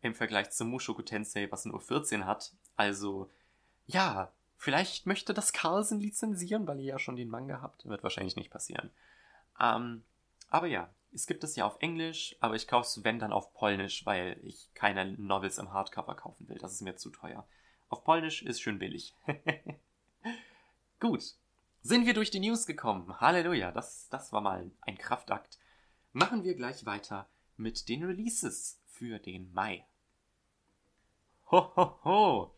im 0.00 0.14
Vergleich 0.14 0.50
zu 0.50 0.64
Mushoku 0.64 1.02
Tensei, 1.02 1.50
was 1.50 1.64
nur 1.64 1.80
14 1.80 2.26
hat. 2.26 2.54
Also, 2.76 3.30
ja, 3.86 4.32
vielleicht 4.56 5.06
möchte 5.06 5.34
das 5.34 5.52
Carlsen 5.52 5.98
lizenzieren, 6.00 6.66
weil 6.66 6.80
ihr 6.80 6.86
ja 6.86 6.98
schon 6.98 7.16
den 7.16 7.28
Manga 7.28 7.60
habt. 7.62 7.86
Wird 7.86 8.02
wahrscheinlich 8.02 8.36
nicht 8.36 8.50
passieren. 8.50 8.90
Ähm, 9.58 10.04
aber 10.50 10.66
ja, 10.66 10.90
es 11.14 11.26
gibt 11.26 11.44
es 11.44 11.56
ja 11.56 11.64
auf 11.64 11.76
Englisch, 11.80 12.36
aber 12.40 12.56
ich 12.56 12.66
kaufe 12.66 12.86
es, 12.86 13.04
wenn, 13.04 13.18
dann 13.18 13.32
auf 13.32 13.54
Polnisch, 13.54 14.04
weil 14.04 14.38
ich 14.42 14.68
keine 14.74 15.12
Novels 15.12 15.58
im 15.58 15.72
Hardcover 15.72 16.16
kaufen 16.16 16.48
will. 16.48 16.58
Das 16.58 16.72
ist 16.72 16.82
mir 16.82 16.96
zu 16.96 17.10
teuer. 17.10 17.46
Auf 17.88 18.04
Polnisch 18.04 18.42
ist 18.42 18.60
schön 18.60 18.78
billig. 18.78 19.14
Gut. 21.00 21.36
Sind 21.82 22.06
wir 22.06 22.14
durch 22.14 22.30
die 22.30 22.40
News 22.40 22.66
gekommen? 22.66 23.20
Halleluja, 23.20 23.70
das, 23.70 24.08
das 24.08 24.32
war 24.32 24.40
mal 24.40 24.70
ein 24.80 24.98
Kraftakt. 24.98 25.58
Machen 26.12 26.42
wir 26.42 26.54
gleich 26.54 26.86
weiter 26.86 27.28
mit 27.56 27.88
den 27.88 28.04
Releases 28.04 28.80
für 28.86 29.18
den 29.18 29.52
Mai. 29.52 29.86
Ho, 31.50 31.72
ho, 31.76 31.98
ho. 32.04 32.54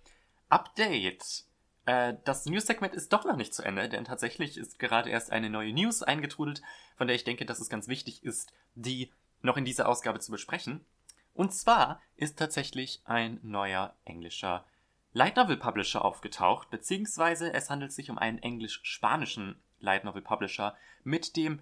Update. 0.48 1.44
Äh, 1.86 2.14
das 2.24 2.44
News-Segment 2.44 2.94
ist 2.94 3.12
doch 3.12 3.24
noch 3.24 3.36
nicht 3.36 3.54
zu 3.54 3.62
Ende, 3.62 3.88
denn 3.88 4.04
tatsächlich 4.04 4.58
ist 4.58 4.78
gerade 4.78 5.08
erst 5.08 5.32
eine 5.32 5.48
neue 5.48 5.72
News 5.72 6.02
eingetrudelt, 6.02 6.60
von 6.96 7.06
der 7.06 7.16
ich 7.16 7.24
denke, 7.24 7.46
dass 7.46 7.60
es 7.60 7.70
ganz 7.70 7.88
wichtig 7.88 8.22
ist, 8.22 8.52
die 8.74 9.10
noch 9.40 9.56
in 9.56 9.64
dieser 9.64 9.88
Ausgabe 9.88 10.18
zu 10.18 10.32
besprechen. 10.32 10.84
Und 11.32 11.54
zwar 11.54 12.02
ist 12.16 12.38
tatsächlich 12.38 13.02
ein 13.04 13.38
neuer 13.42 13.94
englischer 14.04 14.66
Light 15.12 15.36
Novel 15.36 15.56
Publisher 15.56 16.04
aufgetaucht, 16.04 16.70
beziehungsweise 16.70 17.52
es 17.54 17.70
handelt 17.70 17.92
sich 17.92 18.10
um 18.10 18.18
einen 18.18 18.38
englisch-spanischen 18.38 19.58
Light 19.78 20.04
Novel 20.04 20.22
Publisher 20.22 20.76
mit 21.04 21.36
dem 21.36 21.60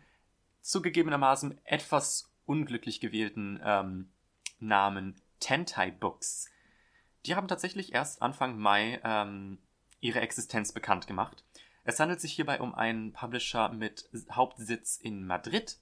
zugegebenermaßen 0.60 1.60
etwas 1.64 2.32
unglücklich 2.46 3.00
gewählten 3.00 3.60
ähm, 3.62 4.10
Namen 4.58 5.20
Tentai 5.40 5.90
Books. 5.90 6.50
Die 7.26 7.34
haben 7.34 7.48
tatsächlich 7.48 7.92
erst 7.92 8.22
Anfang 8.22 8.58
Mai 8.58 9.00
ähm, 9.04 9.58
ihre 10.04 10.20
Existenz 10.20 10.72
bekannt 10.72 11.06
gemacht. 11.06 11.42
Es 11.82 11.98
handelt 11.98 12.20
sich 12.20 12.34
hierbei 12.34 12.60
um 12.60 12.74
einen 12.74 13.12
Publisher 13.12 13.70
mit 13.70 14.08
Hauptsitz 14.30 14.96
in 14.96 15.26
Madrid 15.26 15.78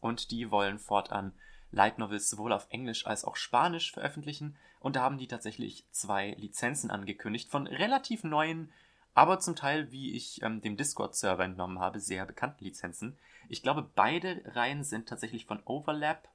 und 0.00 0.32
die 0.32 0.50
wollen 0.50 0.78
fortan 0.78 1.32
Light 1.70 1.98
Novels 1.98 2.28
sowohl 2.28 2.52
auf 2.52 2.66
Englisch 2.70 3.06
als 3.06 3.24
auch 3.24 3.36
Spanisch 3.36 3.92
veröffentlichen 3.92 4.56
und 4.80 4.96
da 4.96 5.02
haben 5.02 5.18
die 5.18 5.28
tatsächlich 5.28 5.86
zwei 5.92 6.32
Lizenzen 6.32 6.90
angekündigt 6.90 7.48
von 7.48 7.68
relativ 7.68 8.24
neuen, 8.24 8.72
aber 9.14 9.38
zum 9.38 9.54
Teil, 9.54 9.92
wie 9.92 10.16
ich 10.16 10.42
ähm, 10.42 10.60
dem 10.62 10.76
Discord-Server 10.76 11.44
entnommen 11.44 11.78
habe, 11.78 12.00
sehr 12.00 12.26
bekannten 12.26 12.64
Lizenzen. 12.64 13.16
Ich 13.48 13.62
glaube, 13.62 13.88
beide 13.94 14.42
Reihen 14.46 14.82
sind 14.82 15.08
tatsächlich 15.08 15.46
von 15.46 15.62
Overlap. 15.64 16.28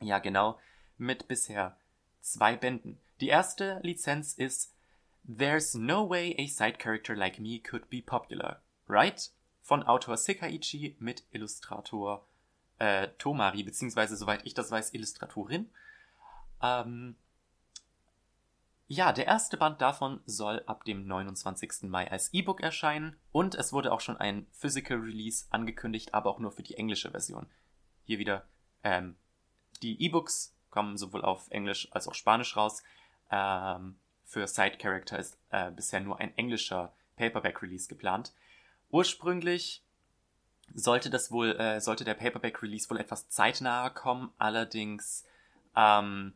Ja, 0.00 0.20
genau, 0.20 0.60
mit 0.96 1.26
bisher 1.26 1.76
zwei 2.20 2.56
Bänden. 2.56 3.00
Die 3.20 3.28
erste 3.28 3.80
Lizenz 3.82 4.34
ist 4.34 4.75
There's 5.28 5.74
no 5.74 6.08
way 6.08 6.34
a 6.38 6.46
side 6.46 6.78
character 6.78 7.16
like 7.16 7.40
me 7.40 7.58
could 7.58 7.88
be 7.90 8.00
popular, 8.00 8.60
right? 8.86 9.28
von 9.66 9.82
Autor 9.82 10.16
Sekaiichi 10.16 10.94
mit 11.00 11.24
Illustrator 11.32 12.24
äh, 12.78 13.08
Tomari, 13.18 13.64
beziehungsweise, 13.64 14.16
soweit 14.16 14.46
ich 14.46 14.54
das 14.54 14.70
weiß, 14.70 14.94
Illustratorin. 14.94 15.68
Ähm, 16.62 17.16
ja, 18.86 19.12
der 19.12 19.26
erste 19.26 19.56
Band 19.56 19.80
davon 19.80 20.20
soll 20.24 20.62
ab 20.66 20.84
dem 20.84 21.08
29. 21.08 21.82
Mai 21.90 22.08
als 22.08 22.32
E-Book 22.32 22.60
erscheinen 22.60 23.16
und 23.32 23.56
es 23.56 23.72
wurde 23.72 23.92
auch 23.92 24.00
schon 24.00 24.16
ein 24.16 24.46
Physical 24.52 24.98
Release 24.98 25.46
angekündigt, 25.50 26.14
aber 26.14 26.30
auch 26.30 26.38
nur 26.38 26.52
für 26.52 26.62
die 26.62 26.76
englische 26.76 27.10
Version. 27.10 27.48
Hier 28.04 28.20
wieder, 28.20 28.46
ähm, 28.84 29.16
die 29.82 30.00
E-Books 30.00 30.54
kommen 30.70 30.96
sowohl 30.96 31.22
auf 31.22 31.50
Englisch 31.50 31.88
als 31.90 32.06
auch 32.06 32.14
Spanisch 32.14 32.56
raus. 32.56 32.84
Ähm, 33.32 33.98
für 34.26 34.46
Side 34.46 34.76
Character 34.78 35.18
ist 35.18 35.38
äh, 35.50 35.70
bisher 35.70 36.00
nur 36.00 36.20
ein 36.20 36.36
englischer 36.36 36.92
Paperback 37.16 37.62
Release 37.62 37.88
geplant. 37.88 38.32
Ursprünglich 38.90 39.82
sollte 40.74 41.08
das 41.08 41.30
wohl, 41.30 41.56
äh, 41.58 41.80
sollte 41.80 42.04
der 42.04 42.14
Paperback 42.14 42.62
Release 42.62 42.90
wohl 42.90 42.98
etwas 42.98 43.28
zeitnaher 43.28 43.90
kommen, 43.90 44.32
allerdings 44.36 45.24
ähm, 45.76 46.34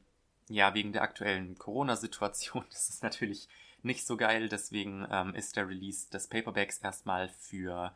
ja, 0.48 0.74
wegen 0.74 0.92
der 0.92 1.02
aktuellen 1.02 1.56
Corona-Situation 1.58 2.64
ist 2.70 2.90
es 2.90 3.02
natürlich 3.02 3.48
nicht 3.82 4.06
so 4.06 4.16
geil. 4.16 4.48
Deswegen 4.48 5.06
ähm, 5.10 5.34
ist 5.34 5.56
der 5.56 5.68
Release 5.68 6.10
des 6.10 6.28
Paperbacks 6.28 6.78
erstmal 6.78 7.28
für 7.28 7.94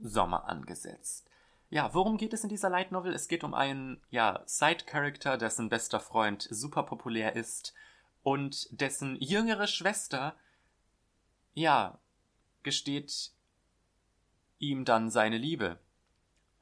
Sommer 0.00 0.48
angesetzt. 0.48 1.28
Ja, 1.70 1.94
worum 1.94 2.18
geht 2.18 2.34
es 2.34 2.42
in 2.42 2.50
dieser 2.50 2.68
Light 2.68 2.92
Novel? 2.92 3.14
Es 3.14 3.28
geht 3.28 3.44
um 3.44 3.54
einen, 3.54 4.00
ja, 4.10 4.42
Side-Character, 4.44 5.38
dessen 5.38 5.70
bester 5.70 6.00
Freund 6.00 6.46
super 6.50 6.82
populär 6.82 7.34
ist 7.34 7.72
und 8.22 8.68
dessen 8.70 9.16
jüngere 9.20 9.66
Schwester, 9.66 10.36
ja, 11.54 11.98
gesteht 12.62 13.32
ihm 14.58 14.84
dann 14.84 15.10
seine 15.10 15.38
Liebe. 15.38 15.78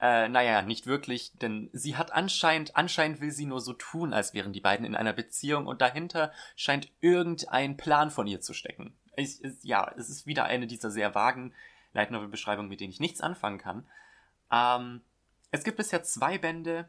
Äh, 0.00 0.28
naja, 0.28 0.62
nicht 0.62 0.86
wirklich, 0.86 1.32
denn 1.42 1.68
sie 1.74 1.96
hat 1.96 2.12
anscheinend, 2.12 2.74
anscheinend 2.74 3.20
will 3.20 3.30
sie 3.30 3.44
nur 3.44 3.60
so 3.60 3.74
tun, 3.74 4.14
als 4.14 4.32
wären 4.32 4.54
die 4.54 4.62
beiden 4.62 4.86
in 4.86 4.96
einer 4.96 5.12
Beziehung 5.12 5.66
und 5.66 5.82
dahinter 5.82 6.32
scheint 6.56 6.90
irgendein 7.00 7.76
Plan 7.76 8.10
von 8.10 8.26
ihr 8.26 8.40
zu 8.40 8.54
stecken. 8.54 8.94
Ich, 9.16 9.44
es, 9.44 9.62
ja, 9.62 9.92
es 9.98 10.08
ist 10.08 10.26
wieder 10.26 10.44
eine 10.44 10.66
dieser 10.66 10.90
sehr 10.90 11.14
vagen 11.14 11.52
Light 11.92 12.10
Novel 12.10 12.28
Beschreibungen, 12.28 12.70
mit 12.70 12.80
denen 12.80 12.92
ich 12.92 13.00
nichts 13.00 13.20
anfangen 13.20 13.58
kann. 13.58 13.86
Ähm, 14.50 15.02
es 15.50 15.64
gibt 15.64 15.76
bisher 15.76 16.02
zwei 16.02 16.38
Bände. 16.38 16.88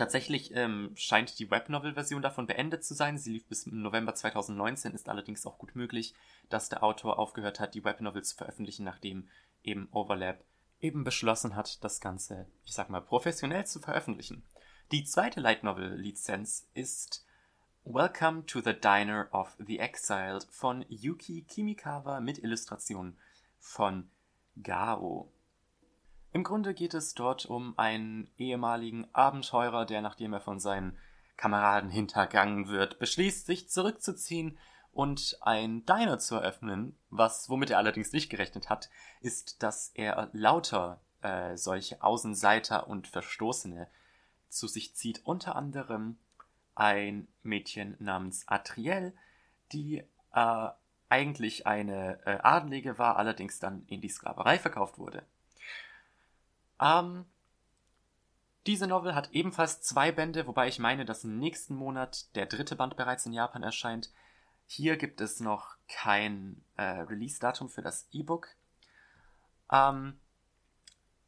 Tatsächlich 0.00 0.56
ähm, 0.56 0.92
scheint 0.94 1.38
die 1.38 1.50
Webnovel-Version 1.50 2.22
davon 2.22 2.46
beendet 2.46 2.82
zu 2.82 2.94
sein. 2.94 3.18
Sie 3.18 3.32
lief 3.32 3.44
bis 3.44 3.66
November 3.66 4.14
2019, 4.14 4.94
ist 4.94 5.10
allerdings 5.10 5.44
auch 5.44 5.58
gut 5.58 5.76
möglich, 5.76 6.14
dass 6.48 6.70
der 6.70 6.82
Autor 6.82 7.18
aufgehört 7.18 7.60
hat, 7.60 7.74
die 7.74 7.84
Webnovel 7.84 8.24
zu 8.24 8.34
veröffentlichen, 8.34 8.82
nachdem 8.82 9.28
eben 9.62 9.90
Overlap 9.92 10.42
eben 10.80 11.04
beschlossen 11.04 11.54
hat, 11.54 11.84
das 11.84 12.00
Ganze, 12.00 12.46
ich 12.64 12.72
sag 12.72 12.88
mal, 12.88 13.02
professionell 13.02 13.66
zu 13.66 13.78
veröffentlichen. 13.78 14.42
Die 14.90 15.04
zweite 15.04 15.38
Light 15.40 15.64
Novel 15.64 15.96
Lizenz 15.96 16.66
ist 16.72 17.26
Welcome 17.84 18.46
to 18.46 18.62
the 18.62 18.72
Diner 18.72 19.28
of 19.32 19.54
the 19.58 19.80
Exiled 19.80 20.46
von 20.50 20.82
Yuki 20.88 21.42
Kimikawa 21.42 22.22
mit 22.22 22.42
Illustrationen 22.42 23.18
von 23.58 24.10
Gao. 24.62 25.30
Im 26.32 26.44
Grunde 26.44 26.74
geht 26.74 26.94
es 26.94 27.14
dort 27.14 27.46
um 27.46 27.76
einen 27.78 28.30
ehemaligen 28.38 29.12
Abenteurer, 29.12 29.84
der 29.84 30.00
nachdem 30.00 30.32
er 30.32 30.40
von 30.40 30.60
seinen 30.60 30.96
Kameraden 31.36 31.90
hintergangen 31.90 32.68
wird, 32.68 32.98
beschließt, 32.98 33.46
sich 33.46 33.68
zurückzuziehen 33.68 34.58
und 34.92 35.38
ein 35.40 35.84
Diner 35.86 36.18
zu 36.18 36.36
eröffnen, 36.36 36.96
was 37.08 37.48
womit 37.48 37.70
er 37.70 37.78
allerdings 37.78 38.12
nicht 38.12 38.28
gerechnet 38.28 38.68
hat, 38.68 38.90
ist, 39.20 39.62
dass 39.62 39.90
er 39.94 40.28
lauter 40.32 41.00
äh, 41.22 41.56
solche 41.56 42.02
Außenseiter 42.02 42.88
und 42.88 43.08
Verstoßene 43.08 43.88
zu 44.48 44.68
sich 44.68 44.94
zieht, 44.94 45.24
unter 45.24 45.56
anderem 45.56 46.18
ein 46.74 47.28
Mädchen 47.42 47.96
namens 47.98 48.46
Atriel, 48.46 49.14
die 49.72 50.04
äh, 50.32 50.68
eigentlich 51.08 51.66
eine 51.66 52.24
äh, 52.24 52.38
Adelige 52.42 52.98
war, 52.98 53.16
allerdings 53.16 53.58
dann 53.58 53.84
in 53.86 54.00
die 54.00 54.08
Sklaverei 54.08 54.58
verkauft 54.58 54.98
wurde. 54.98 55.24
Ähm, 56.80 57.26
diese 58.66 58.86
Novel 58.86 59.14
hat 59.14 59.30
ebenfalls 59.32 59.80
zwei 59.80 60.12
Bände, 60.12 60.46
wobei 60.46 60.68
ich 60.68 60.78
meine, 60.78 61.04
dass 61.04 61.24
im 61.24 61.38
nächsten 61.38 61.74
Monat 61.74 62.34
der 62.34 62.46
dritte 62.46 62.76
Band 62.76 62.96
bereits 62.96 63.26
in 63.26 63.32
Japan 63.32 63.62
erscheint. 63.62 64.10
Hier 64.66 64.96
gibt 64.96 65.20
es 65.20 65.40
noch 65.40 65.76
kein 65.88 66.64
äh, 66.76 66.82
Release-Datum 66.82 67.68
für 67.68 67.82
das 67.82 68.06
E-Book. 68.12 68.48
Ähm, 69.72 70.18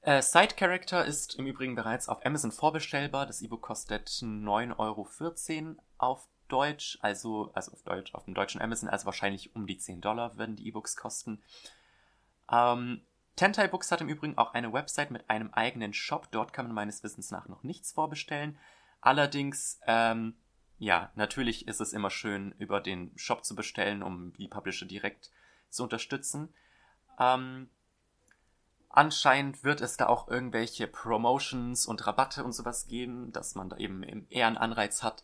äh, 0.03 0.21
Side 0.23 0.55
Character 0.57 1.05
ist 1.05 1.37
im 1.37 1.47
Übrigen 1.47 1.75
bereits 1.75 2.09
auf 2.09 2.25
Amazon 2.25 2.53
vorbestellbar. 2.53 3.27
Das 3.27 3.43
E-Book 3.43 3.63
kostet 3.63 4.09
9,14 4.09 4.79
Euro 4.79 5.83
auf 5.99 6.29
Deutsch, 6.49 6.99
also, 7.01 7.51
also 7.55 7.73
auf 7.73 7.83
Deutsch, 7.83 8.15
auf 8.15 8.25
dem 8.25 8.35
deutschen 8.35 8.61
Amazon, 8.61 8.89
also 8.89 9.07
wahrscheinlich 9.07 9.57
um 9.57 9.67
die 9.67 9.79
10 9.79 10.03
Dollar 10.03 10.37
werden 10.37 10.57
die 10.57 10.69
E-Books 10.69 10.97
kosten. 10.97 11.43
Ähm, 12.51 13.01
Tentai 13.37 13.69
Books 13.69 13.91
hat 13.91 14.01
im 14.01 14.09
Übrigen 14.09 14.37
auch 14.39 14.55
eine 14.55 14.73
Website 14.73 15.11
mit 15.11 15.29
einem 15.31 15.53
eigenen 15.53 15.93
Shop. 15.93 16.29
Dort 16.31 16.53
kann 16.53 16.67
man 16.67 16.75
meines 16.75 17.03
Wissens 17.03 17.31
nach 17.31 17.49
noch 17.49 17.63
nichts 17.63 17.93
vorbestellen. 17.93 18.59
Allerdings 19.01 19.81
ähm, 19.87 20.35
ja, 20.83 21.13
natürlich 21.15 21.69
ist 21.69 21.81
es 21.81 21.93
immer 21.93 22.11
schön, 22.11 22.57
über 22.59 22.81
den 22.81 23.17
Shop 23.17 23.45
zu 23.45 23.55
bestellen, 23.55 24.03
um 24.03 24.33
die 24.33 24.49
Publisher 24.49 24.85
direkt 24.85 25.31
zu 25.69 25.85
unterstützen. 25.85 26.53
Ähm, 27.21 27.71
anscheinend 28.89 29.63
wird 29.63 29.81
es 29.81 29.97
da 29.97 30.09
auch 30.09 30.27
irgendwelche 30.27 30.89
Promotions 30.89 31.87
und 31.87 32.05
Rabatte 32.05 32.43
und 32.43 32.51
sowas 32.51 32.89
geben, 32.89 33.31
dass 33.31 33.55
man 33.55 33.69
da 33.69 33.77
eben 33.77 34.27
eher 34.29 34.49
einen 34.49 34.57
Anreiz 34.57 35.05
hat, 35.05 35.23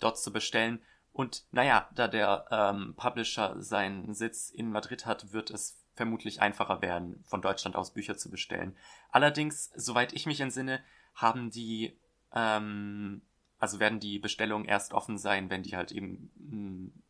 dort 0.00 0.18
zu 0.18 0.32
bestellen. 0.32 0.82
Und 1.12 1.44
naja, 1.50 1.86
da 1.94 2.08
der 2.08 2.46
ähm, 2.50 2.94
Publisher 2.96 3.60
seinen 3.60 4.14
Sitz 4.14 4.48
in 4.48 4.70
Madrid 4.70 5.04
hat, 5.04 5.34
wird 5.34 5.50
es 5.50 5.83
vermutlich 5.94 6.42
einfacher 6.42 6.82
werden, 6.82 7.22
von 7.24 7.42
Deutschland 7.42 7.76
aus 7.76 7.92
Bücher 7.92 8.16
zu 8.16 8.30
bestellen. 8.30 8.76
Allerdings, 9.10 9.70
soweit 9.76 10.12
ich 10.12 10.26
mich 10.26 10.40
entsinne, 10.40 10.82
haben 11.14 11.50
die 11.50 11.96
ähm, 12.32 13.22
also 13.64 13.80
werden 13.80 13.98
die 13.98 14.18
Bestellungen 14.18 14.66
erst 14.66 14.92
offen 14.92 15.16
sein, 15.16 15.48
wenn 15.48 15.62
die 15.62 15.74
halt 15.74 15.90
eben 15.90 16.30
einen 16.38 17.02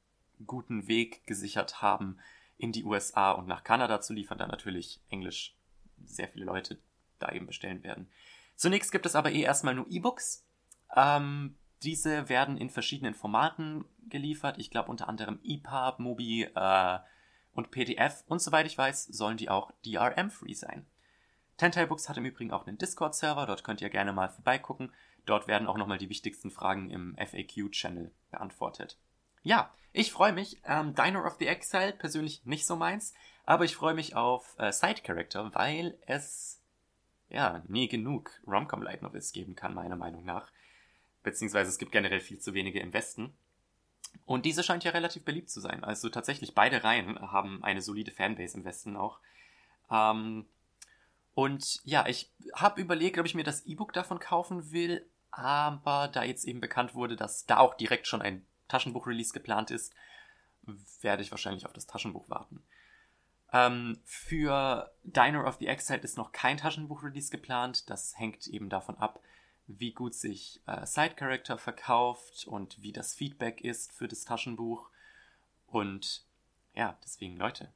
guten 0.47 0.87
Weg 0.87 1.27
gesichert 1.27 1.83
haben, 1.83 2.19
in 2.57 2.71
die 2.71 2.85
USA 2.85 3.33
und 3.33 3.49
nach 3.49 3.65
Kanada 3.65 4.01
zu 4.01 4.13
liefern, 4.13 4.39
da 4.39 4.47
natürlich 4.47 5.01
Englisch 5.09 5.57
sehr 6.05 6.29
viele 6.29 6.45
Leute 6.45 6.79
da 7.19 7.33
eben 7.33 7.47
bestellen 7.47 7.83
werden. 7.83 8.09
Zunächst 8.55 8.93
gibt 8.93 9.05
es 9.05 9.17
aber 9.17 9.33
eh 9.33 9.41
erstmal 9.41 9.75
nur 9.75 9.91
E-Books. 9.91 10.47
Ähm, 10.95 11.57
diese 11.83 12.29
werden 12.29 12.57
in 12.57 12.71
verschiedenen 12.71 13.15
Formaten 13.15 13.85
geliefert. 14.09 14.59
Ich 14.59 14.71
glaube 14.71 14.91
unter 14.91 15.09
anderem 15.09 15.41
EPUB, 15.43 15.99
Mobi 15.99 16.45
äh, 16.45 16.99
und 17.55 17.71
PDF. 17.71 18.25
Und 18.27 18.41
soweit 18.41 18.67
ich 18.67 18.77
weiß, 18.77 19.07
sollen 19.07 19.37
die 19.37 19.49
auch 19.49 19.73
DRM-free 19.85 20.55
sein. 20.55 20.87
Tentail 21.57 21.87
Books 21.87 22.09
hat 22.09 22.17
im 22.17 22.25
Übrigen 22.25 22.53
auch 22.53 22.67
einen 22.67 22.79
Discord-Server, 22.79 23.47
dort 23.47 23.65
könnt 23.65 23.81
ihr 23.81 23.91
gerne 23.91 24.13
mal 24.13 24.29
vorbeigucken. 24.29 24.93
Dort 25.25 25.49
werden 25.49 25.69
auch 25.69 25.79
nochmal 25.79 25.99
die 25.99 26.11
wichtigsten 26.11 26.51
Fragen 26.51 26.91
im 26.91 27.17
FAQ-Channel 27.17 28.11
beantwortet. 28.31 28.99
Ja, 29.43 29.73
ich 29.93 30.13
freue 30.13 30.33
mich. 30.33 30.61
Ähm, 30.65 30.95
Diner 30.95 31.25
of 31.25 31.37
the 31.39 31.47
Exile 31.47 31.93
persönlich 31.93 32.45
nicht 32.45 32.67
so 32.67 32.77
meins, 32.77 33.15
aber 33.47 33.65
ich 33.65 33.77
freue 33.77 33.95
mich 33.95 34.17
auf 34.17 34.57
äh, 34.59 34.73
Side 34.73 35.03
Character, 35.03 35.55
weil 35.55 35.97
es 36.07 36.61
ja 37.29 37.63
nie 37.69 37.89
genug 37.89 38.31
Romcom 38.47 38.83
Light 38.83 39.03
Novels 39.03 39.33
geben 39.33 39.55
kann, 39.55 39.75
meiner 39.75 39.97
Meinung 39.97 40.25
nach. 40.25 40.51
Beziehungsweise 41.23 41.71
es 41.71 41.79
gibt 41.79 41.93
generell 41.93 42.21
viel 42.21 42.39
zu 42.39 42.53
wenige 42.55 42.81
im 42.81 42.93
Westen. 42.93 43.35
Und 44.27 44.47
diese 44.47 44.63
scheint 44.63 44.85
ja 44.85 44.93
relativ 44.93 45.25
beliebt 45.25 45.51
zu 45.51 45.61
sein. 45.61 45.85
Also 45.85 46.09
tatsächlich 46.09 46.55
beide 46.55 46.83
Reihen 46.83 47.19
haben 47.31 47.63
eine 47.63 47.83
solide 47.83 48.11
Fanbase 48.11 48.57
im 48.57 48.65
Westen 48.65 48.97
auch. 48.97 49.19
Ähm, 49.91 50.47
und 51.35 51.81
ja, 51.85 52.07
ich 52.07 52.33
habe 52.55 52.81
überlegt, 52.81 53.19
ob 53.19 53.27
ich 53.27 53.35
mir 53.35 53.45
das 53.45 53.67
E-Book 53.67 53.93
davon 53.93 54.21
kaufen 54.21 54.73
will, 54.73 55.05
aber 55.31 56.09
da 56.09 56.23
jetzt 56.23 56.45
eben 56.47 56.61
bekannt 56.61 56.95
wurde, 56.95 57.17
dass 57.17 57.45
da 57.45 57.59
auch 57.59 57.75
direkt 57.75 58.07
schon 58.07 58.23
ein 58.23 58.47
Taschenbuch-Release 58.69 59.33
geplant 59.33 59.71
ist, 59.71 59.95
werde 61.01 61.23
ich 61.23 61.31
wahrscheinlich 61.31 61.67
auf 61.67 61.73
das 61.73 61.87
Taschenbuch 61.87 62.29
warten. 62.31 62.63
Ähm, 63.53 64.01
für 64.05 64.91
Diner 65.05 65.45
of 65.47 65.57
the 65.59 65.67
Exiled 65.67 66.05
ist 66.05 66.17
noch 66.17 66.33
kein 66.33 66.57
Taschenbuch-Release 66.57 67.31
geplant. 67.31 67.91
Das 67.91 68.19
hängt 68.19 68.47
eben 68.47 68.69
davon 68.69 68.97
ab, 68.99 69.21
wie 69.67 69.93
gut 69.93 70.15
sich 70.15 70.61
äh, 70.67 70.87
Side 70.87 71.15
Character 71.15 71.59
verkauft 71.59 72.47
und 72.47 72.83
wie 72.83 72.93
das 72.93 73.15
Feedback 73.15 73.61
ist 73.63 73.93
für 73.93 74.09
das 74.09 74.25
Taschenbuch. 74.25 74.91
Und 75.67 76.27
ja, 76.75 76.99
deswegen 77.03 77.37
Leute, 77.37 77.73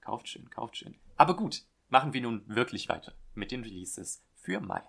kauft 0.00 0.28
schön, 0.28 0.50
kauft 0.50 0.76
schön. 0.76 0.98
Aber 1.16 1.36
gut, 1.36 1.64
machen 1.88 2.12
wir 2.12 2.20
nun 2.20 2.42
wirklich 2.46 2.88
weiter 2.88 3.14
mit 3.34 3.50
den 3.50 3.62
Releases 3.62 4.22
für 4.34 4.60
Mai. 4.60 4.82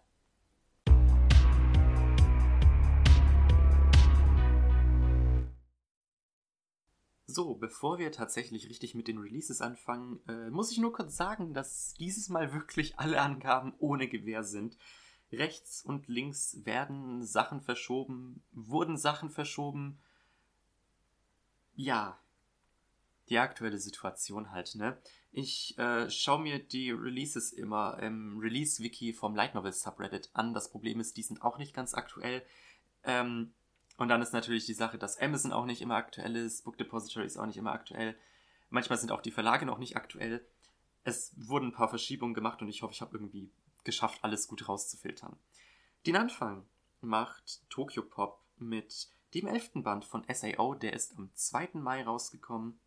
So, 7.29 7.55
bevor 7.55 7.99
wir 7.99 8.11
tatsächlich 8.11 8.67
richtig 8.69 8.95
mit 8.95 9.07
den 9.07 9.19
Releases 9.19 9.61
anfangen, 9.61 10.21
äh, 10.27 10.49
muss 10.49 10.71
ich 10.71 10.79
nur 10.79 10.93
kurz 10.93 11.15
sagen, 11.17 11.53
dass 11.53 11.93
dieses 11.93 12.29
Mal 12.29 12.53
wirklich 12.53 12.97
alle 12.97 13.21
Angaben 13.21 13.73
ohne 13.77 14.07
Gewähr 14.07 14.43
sind. 14.43 14.77
Rechts 15.31 15.83
und 15.83 16.07
links 16.07 16.65
werden 16.65 17.25
Sachen 17.25 17.61
verschoben, 17.61 18.43
wurden 18.51 18.97
Sachen 18.97 19.29
verschoben. 19.29 19.99
Ja, 21.75 22.19
die 23.29 23.37
aktuelle 23.37 23.77
Situation 23.77 24.51
halt, 24.51 24.75
ne? 24.75 24.97
Ich 25.31 25.77
äh, 25.77 26.09
schaue 26.09 26.41
mir 26.41 26.59
die 26.59 26.91
Releases 26.91 27.51
immer 27.51 27.99
im 27.99 28.39
Release-Wiki 28.39 29.13
vom 29.13 29.35
Light 29.35 29.53
Novel 29.53 29.73
Subreddit 29.73 30.29
an. 30.33 30.53
Das 30.53 30.71
Problem 30.71 30.99
ist, 30.99 31.17
die 31.17 31.23
sind 31.23 31.41
auch 31.41 31.57
nicht 31.57 31.73
ganz 31.73 31.93
aktuell. 31.93 32.41
Ähm, 33.03 33.53
und 33.97 34.07
dann 34.09 34.21
ist 34.21 34.33
natürlich 34.33 34.65
die 34.65 34.73
Sache, 34.73 34.97
dass 34.97 35.19
Amazon 35.19 35.51
auch 35.51 35.65
nicht 35.65 35.81
immer 35.81 35.95
aktuell 35.95 36.35
ist, 36.35 36.63
Book 36.63 36.77
Depository 36.77 37.25
ist 37.25 37.37
auch 37.37 37.45
nicht 37.45 37.57
immer 37.57 37.73
aktuell. 37.73 38.15
Manchmal 38.69 38.97
sind 38.97 39.11
auch 39.11 39.21
die 39.21 39.31
Verlage 39.31 39.65
noch 39.65 39.77
nicht 39.77 39.97
aktuell. 39.97 40.45
Es 41.03 41.33
wurden 41.37 41.69
ein 41.69 41.73
paar 41.73 41.89
Verschiebungen 41.89 42.33
gemacht 42.33 42.61
und 42.61 42.67
ich 42.67 42.81
hoffe, 42.81 42.93
ich 42.93 43.01
habe 43.01 43.15
irgendwie 43.15 43.49
geschafft, 43.87 44.19
alles 44.21 44.47
gut 44.47 44.67
rauszufiltern. 44.67 45.35
Den 46.05 46.17
Anfang 46.17 46.67
macht 47.01 47.61
Tokyo 47.69 48.03
Pop 48.03 48.39
mit 48.57 49.09
dem 49.33 49.47
elften 49.47 49.81
Band 49.81 50.05
von 50.05 50.23
SAO, 50.31 50.75
der 50.75 50.93
ist 50.93 51.17
am 51.17 51.31
2. 51.33 51.69
Mai 51.73 52.03
rausgekommen. 52.03 52.79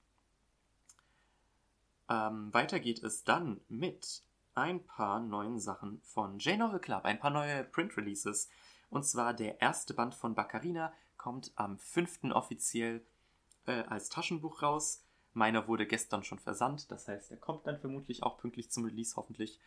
Ähm, 2.08 2.52
weiter 2.52 2.78
geht 2.80 3.02
es 3.02 3.24
dann 3.24 3.60
mit 3.68 4.22
ein 4.54 4.84
paar 4.84 5.20
neuen 5.20 5.58
Sachen 5.58 6.00
von 6.02 6.38
J-Novel 6.38 6.80
Club, 6.80 7.04
ein 7.04 7.18
paar 7.18 7.30
neue 7.30 7.64
Print-Releases. 7.64 8.50
Und 8.90 9.04
zwar 9.04 9.32
der 9.32 9.60
erste 9.60 9.94
Band 9.94 10.14
von 10.14 10.34
Baccarina 10.34 10.92
kommt 11.16 11.52
am 11.54 11.78
5. 11.78 12.24
offiziell 12.32 13.02
äh, 13.66 13.84
als 13.84 14.08
Taschenbuch 14.08 14.62
raus. 14.62 15.02
Meiner 15.32 15.68
wurde 15.68 15.86
gestern 15.86 16.24
schon 16.24 16.40
versandt, 16.40 16.90
das 16.90 17.06
heißt, 17.06 17.30
er 17.30 17.36
kommt 17.36 17.66
dann 17.66 17.78
vermutlich 17.78 18.22
auch 18.24 18.38
pünktlich 18.38 18.70
zum 18.70 18.84
Release, 18.84 19.14
hoffentlich. 19.14 19.60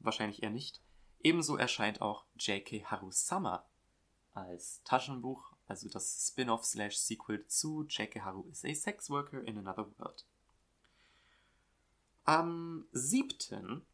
Wahrscheinlich 0.00 0.42
eher 0.42 0.50
nicht. 0.50 0.80
Ebenso 1.22 1.56
erscheint 1.56 2.00
auch 2.00 2.24
J.K. 2.36 2.84
Haru-sama 2.86 3.64
als 4.32 4.82
Taschenbuch, 4.84 5.52
also 5.66 5.88
das 5.88 6.28
Spin-off-Slash-Sequel 6.28 7.46
zu 7.46 7.84
J.K. 7.84 8.22
Haru 8.22 8.48
is 8.50 8.64
a 8.64 8.74
Sex 8.74 9.10
Worker 9.10 9.42
in 9.44 9.58
Another 9.58 9.86
World. 9.98 10.24
Am 12.24 12.86
7. 12.92 13.84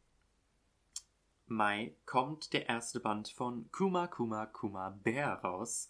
Mai 1.47 1.95
kommt 2.05 2.53
der 2.53 2.67
erste 2.69 2.99
Band 2.99 3.29
von 3.29 3.71
Kuma 3.71 4.07
Kuma 4.07 4.45
Kuma 4.45 4.89
Bär 4.89 5.33
raus. 5.43 5.89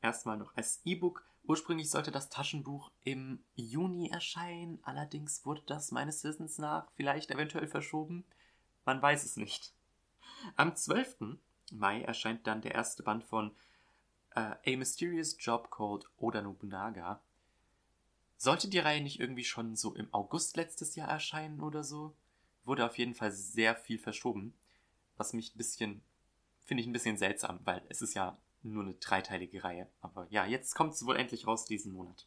Erstmal 0.00 0.36
noch 0.36 0.56
als 0.56 0.80
E-Book. 0.84 1.24
Ursprünglich 1.44 1.90
sollte 1.90 2.12
das 2.12 2.28
Taschenbuch 2.28 2.92
im 3.02 3.42
Juni 3.56 4.10
erscheinen, 4.10 4.78
allerdings 4.84 5.44
wurde 5.44 5.62
das 5.66 5.90
meines 5.90 6.22
Wissens 6.22 6.58
nach 6.58 6.88
vielleicht 6.94 7.32
eventuell 7.32 7.66
verschoben. 7.66 8.24
Man 8.84 9.00
weiß 9.00 9.24
es 9.24 9.36
nicht. 9.36 9.72
Am 10.56 10.74
12. 10.74 11.38
Mai 11.72 12.02
erscheint 12.02 12.46
dann 12.46 12.62
der 12.62 12.74
erste 12.74 13.02
Band 13.02 13.24
von 13.24 13.50
uh, 14.36 14.54
A 14.66 14.76
Mysterious 14.76 15.36
Job 15.38 15.70
Called 15.70 16.06
Oda 16.16 16.42
Nobunaga. 16.42 17.22
Sollte 18.36 18.68
die 18.68 18.80
Reihe 18.80 19.00
nicht 19.00 19.20
irgendwie 19.20 19.44
schon 19.44 19.76
so 19.76 19.94
im 19.94 20.12
August 20.12 20.56
letztes 20.56 20.96
Jahr 20.96 21.08
erscheinen 21.08 21.60
oder 21.60 21.84
so? 21.84 22.14
Wurde 22.64 22.84
auf 22.84 22.98
jeden 22.98 23.14
Fall 23.14 23.30
sehr 23.30 23.76
viel 23.76 23.98
verschoben. 23.98 24.54
Was 25.16 25.32
mich 25.32 25.54
ein 25.54 25.58
bisschen, 25.58 26.02
finde 26.64 26.80
ich 26.80 26.88
ein 26.88 26.92
bisschen 26.92 27.16
seltsam, 27.16 27.60
weil 27.64 27.82
es 27.88 28.02
ist 28.02 28.14
ja 28.14 28.36
nur 28.62 28.82
eine 28.82 28.94
dreiteilige 28.94 29.62
Reihe. 29.62 29.88
Aber 30.00 30.26
ja, 30.30 30.44
jetzt 30.44 30.74
kommt 30.74 30.94
es 30.94 31.06
wohl 31.06 31.16
endlich 31.16 31.46
raus 31.46 31.64
diesen 31.64 31.92
Monat. 31.92 32.26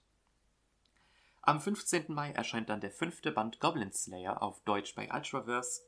Am 1.42 1.62
15. 1.62 2.06
Mai 2.08 2.32
erscheint 2.32 2.70
dann 2.70 2.82
der 2.82 2.92
fünfte 2.92 3.32
Band 3.32 3.60
Goblin 3.60 3.92
Slayer 3.92 4.42
auf 4.42 4.62
Deutsch 4.64 4.96
bei 4.96 5.14
Ultraverse. 5.14 5.82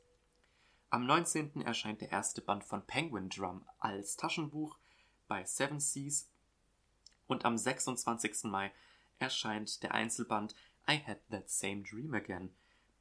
Am 0.89 1.05
19. 1.05 1.61
erscheint 1.63 1.99
der 1.99 2.11
erste 2.11 2.41
Band 2.41 2.63
von 2.63 2.81
Penguin 2.85 3.27
Drum 3.27 3.67
als 3.77 4.15
Taschenbuch 4.15 4.77
bei 5.27 5.43
Seven 5.43 5.81
Seas. 5.81 6.29
Und 7.27 7.43
am 7.43 7.57
26. 7.57 8.45
Mai 8.45 8.71
erscheint 9.19 9.83
der 9.83 9.93
Einzelband 9.93 10.55
I 10.89 10.97
Had 11.05 11.19
That 11.29 11.49
Same 11.49 11.83
Dream 11.83 12.13
Again 12.13 12.55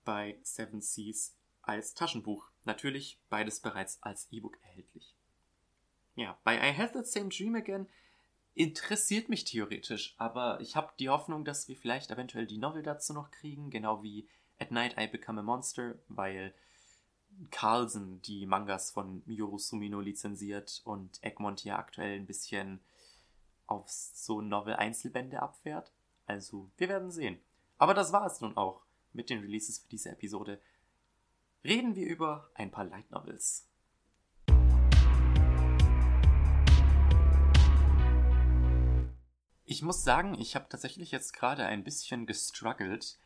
bei 0.05 0.37
Seven 0.43 0.80
Seas 0.80 1.37
als 1.62 1.95
Taschenbuch. 1.95 2.51
Natürlich 2.64 3.20
beides 3.30 3.61
bereits 3.61 4.03
als 4.03 4.26
E-Book 4.32 4.59
erhältlich. 4.62 5.14
Ja, 6.16 6.37
bei 6.43 6.57
I 6.57 6.76
Had 6.76 6.95
That 6.95 7.07
Same 7.07 7.28
Dream 7.28 7.55
Again 7.55 7.89
interessiert 8.55 9.28
mich 9.28 9.45
theoretisch, 9.45 10.16
aber 10.18 10.61
ich 10.61 10.74
habe 10.74 10.93
die 10.99 11.09
Hoffnung, 11.09 11.45
dass 11.45 11.68
wir 11.68 11.76
vielleicht 11.76 12.11
eventuell 12.11 12.47
die 12.47 12.59
Novel 12.59 12.82
dazu 12.82 13.12
noch 13.12 13.30
kriegen, 13.30 13.70
genau 13.70 14.03
wie 14.03 14.26
At 14.59 14.72
Night 14.72 14.97
I 14.99 15.07
Become 15.07 15.41
a 15.41 15.45
Monster, 15.45 15.95
weil 16.09 16.53
Carlsen 17.51 18.22
die 18.22 18.47
Mangas 18.47 18.91
von 18.91 19.22
Miyoru 19.26 19.59
Sumino 19.59 20.01
lizenziert 20.01 20.82
und 20.84 21.22
Egmont 21.22 21.61
hier 21.61 21.78
aktuell 21.78 22.18
ein 22.18 22.26
bisschen 22.26 22.80
auf 23.66 23.89
so 23.89 24.41
Novel-Einzelbände 24.41 25.43
abfährt. 25.43 25.93
Also, 26.26 26.70
wir 26.76 26.89
werden 26.89 27.11
sehen. 27.11 27.39
Aber 27.78 27.95
das 27.95 28.12
war 28.12 28.26
es 28.26 28.41
nun 28.41 28.57
auch 28.57 28.82
mit 29.12 29.30
den 29.30 29.41
Releases 29.41 29.78
für 29.78 29.89
diese 29.89 30.11
Episode. 30.11 30.61
Reden 31.64 31.95
wir 31.95 32.07
über 32.07 32.51
ein 32.55 32.70
paar 32.70 32.84
Light 32.84 33.11
Novels. 33.11 33.68
Ich 39.64 39.82
muss 39.82 40.05
sagen, 40.05 40.39
ich 40.39 40.55
habe 40.55 40.68
tatsächlich 40.68 41.11
jetzt 41.11 41.32
gerade 41.32 41.66
ein 41.66 41.82
bisschen 41.82 42.24
gestruggelt, 42.26 43.18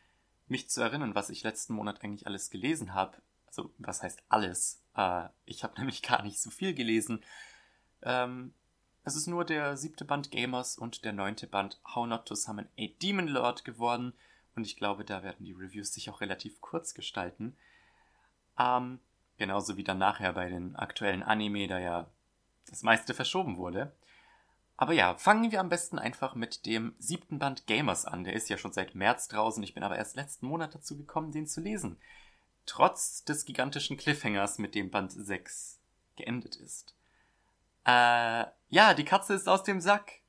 mich 0.47 0.69
zu 0.69 0.81
erinnern, 0.81 1.15
was 1.15 1.29
ich 1.29 1.43
letzten 1.43 1.73
Monat 1.73 2.03
eigentlich 2.03 2.25
alles 2.25 2.49
gelesen 2.49 2.93
habe. 2.93 3.21
Also, 3.51 3.73
was 3.79 4.01
heißt 4.01 4.23
alles? 4.29 4.81
Äh, 4.95 5.27
ich 5.45 5.63
habe 5.63 5.75
nämlich 5.77 6.01
gar 6.01 6.23
nicht 6.23 6.41
so 6.41 6.49
viel 6.49 6.73
gelesen. 6.73 7.23
Ähm, 8.01 8.53
es 9.03 9.15
ist 9.15 9.27
nur 9.27 9.45
der 9.45 9.77
siebte 9.77 10.05
Band 10.05 10.31
Gamers 10.31 10.77
und 10.77 11.03
der 11.03 11.11
neunte 11.11 11.47
Band 11.47 11.81
How 11.95 12.07
Not 12.07 12.27
to 12.27 12.35
Summon 12.35 12.69
a 12.79 12.87
Demon 13.01 13.27
Lord 13.27 13.65
geworden. 13.65 14.13
Und 14.55 14.65
ich 14.65 14.77
glaube, 14.77 15.03
da 15.03 15.23
werden 15.23 15.45
die 15.45 15.53
Reviews 15.53 15.93
sich 15.93 16.09
auch 16.09 16.21
relativ 16.21 16.61
kurz 16.61 16.93
gestalten. 16.93 17.57
Ähm, 18.59 18.99
genauso 19.37 19.75
wie 19.75 19.83
dann 19.83 19.97
nachher 19.97 20.33
bei 20.33 20.49
den 20.49 20.75
aktuellen 20.75 21.23
Anime, 21.23 21.67
da 21.67 21.79
ja 21.79 22.09
das 22.67 22.83
meiste 22.83 23.13
verschoben 23.13 23.57
wurde. 23.57 23.91
Aber 24.77 24.93
ja, 24.93 25.15
fangen 25.15 25.51
wir 25.51 25.59
am 25.59 25.69
besten 25.69 25.99
einfach 25.99 26.35
mit 26.35 26.65
dem 26.65 26.95
siebten 26.97 27.37
Band 27.37 27.67
Gamers 27.67 28.05
an. 28.05 28.23
Der 28.23 28.33
ist 28.33 28.49
ja 28.49 28.57
schon 28.57 28.73
seit 28.73 28.95
März 28.95 29.27
draußen. 29.27 29.61
Ich 29.63 29.73
bin 29.73 29.83
aber 29.83 29.97
erst 29.97 30.15
letzten 30.15 30.47
Monat 30.47 30.73
dazu 30.73 30.97
gekommen, 30.97 31.31
den 31.31 31.47
zu 31.47 31.61
lesen. 31.61 31.99
Trotz 32.65 33.23
des 33.23 33.45
gigantischen 33.45 33.97
Cliffhangers, 33.97 34.57
mit 34.57 34.75
dem 34.75 34.91
Band 34.91 35.11
6 35.11 35.79
geendet 36.15 36.55
ist. 36.55 36.95
Äh, 37.85 38.45
ja, 38.69 38.93
die 38.93 39.05
Katze 39.05 39.33
ist 39.33 39.47
aus 39.47 39.63
dem 39.63 39.81
Sack. 39.81 40.21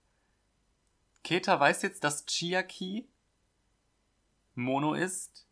Keta 1.22 1.58
weiß 1.60 1.82
jetzt, 1.82 2.04
dass 2.04 2.26
Chiaki 2.26 3.06
Mono 4.54 4.94
ist. 4.94 5.46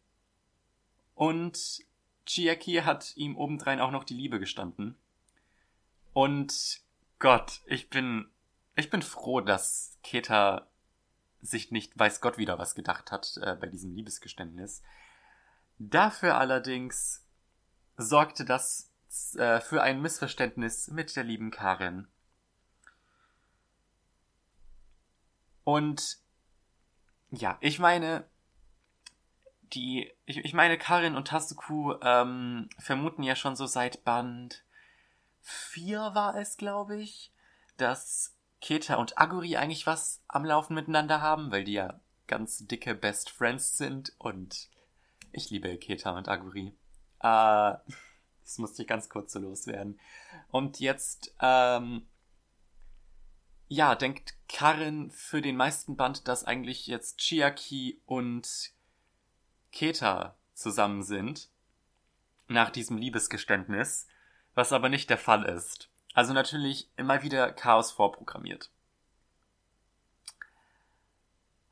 Und 1.15 1.85
Chiaki 2.27 2.77
hat 2.77 3.17
ihm 3.17 3.37
obendrein 3.37 3.81
auch 3.81 3.91
noch 3.91 4.05
die 4.05 4.15
Liebe 4.15 4.41
gestanden. 4.41 4.97
Und 6.13 6.81
Gott, 7.19 7.61
ich 7.67 7.91
bin, 7.91 8.29
ich 8.75 8.91
bin 8.91 9.03
froh, 9.03 9.41
dass 9.41 9.99
Keta 10.03 10.67
sich 11.43 11.71
nicht 11.71 11.99
weiß 11.99 12.21
Gott 12.21 12.39
wieder 12.39 12.59
was 12.59 12.75
gedacht 12.75 13.13
hat 13.13 13.39
äh, 13.43 13.55
bei 13.55 13.67
diesem 13.67 13.95
Liebesgeständnis. 13.95 14.83
Dafür 15.83 16.37
allerdings 16.37 17.25
sorgte 17.97 18.45
das 18.45 18.93
äh, 19.35 19.61
für 19.61 19.83
ein 19.83 20.03
Missverständnis 20.03 20.89
mit 20.89 21.17
der 21.17 21.25
lieben 21.25 21.51
Karin. 21.51 22.07
Und 25.65 26.19
ja, 27.31 27.57
ich 27.61 27.79
meine, 27.79 28.25
die, 29.73 30.13
ich, 30.27 30.45
ich 30.45 30.53
meine, 30.53 30.77
Karin 30.77 31.17
und 31.17 31.29
Tasuku 31.29 31.95
ähm, 32.03 32.69
vermuten 32.79 33.23
ja 33.23 33.35
schon 33.35 33.57
so 33.57 33.65
seit 33.65 34.05
Band 34.05 34.63
4 35.41 36.11
war 36.13 36.37
es, 36.37 36.59
glaube 36.59 37.01
ich, 37.01 37.33
dass 37.79 38.37
Keta 38.61 38.97
und 38.97 39.17
Aguri 39.17 39.57
eigentlich 39.57 39.87
was 39.87 40.23
am 40.29 40.45
Laufen 40.45 40.75
miteinander 40.75 41.23
haben, 41.23 41.51
weil 41.51 41.65
die 41.65 41.73
ja 41.73 42.01
ganz 42.27 42.67
dicke 42.67 42.95
Best 42.95 43.31
Friends 43.31 43.79
sind 43.79 44.13
und 44.19 44.69
ich 45.33 45.51
liebe 45.51 45.77
Keta 45.77 46.17
und 46.17 46.29
Aguri. 46.29 46.75
Äh, 47.21 47.75
das 48.45 48.59
musste 48.59 48.83
ich 48.83 48.89
ganz 48.89 49.09
kurz 49.09 49.33
so 49.33 49.39
loswerden. 49.39 49.99
Und 50.51 50.81
jetzt, 50.81 51.35
ähm, 51.41 52.07
ja, 53.69 53.95
denkt 53.95 54.35
Karin 54.49 55.11
für 55.11 55.41
den 55.41 55.57
meisten 55.57 55.97
Band, 55.97 56.27
dass 56.27 56.45
eigentlich 56.45 56.87
jetzt 56.87 57.19
Chiaki 57.19 58.01
und 58.07 58.73
Keta 59.73 60.37
zusammen 60.55 61.03
sind. 61.03 61.49
Nach 62.49 62.71
diesem 62.71 62.97
Liebesgeständnis. 62.97 64.09
Was 64.55 64.73
aber 64.73 64.89
nicht 64.89 65.09
der 65.11 65.19
Fall 65.19 65.45
ist. 65.45 65.89
Also 66.15 66.33
natürlich 66.33 66.91
immer 66.97 67.23
wieder 67.23 67.53
Chaos 67.53 67.93
vorprogrammiert. 67.93 68.71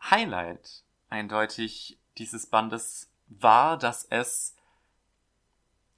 Highlight 0.00 0.84
eindeutig 1.10 1.98
dieses 2.18 2.46
Bandes 2.46 3.10
war, 3.28 3.78
dass 3.78 4.04
es 4.04 4.56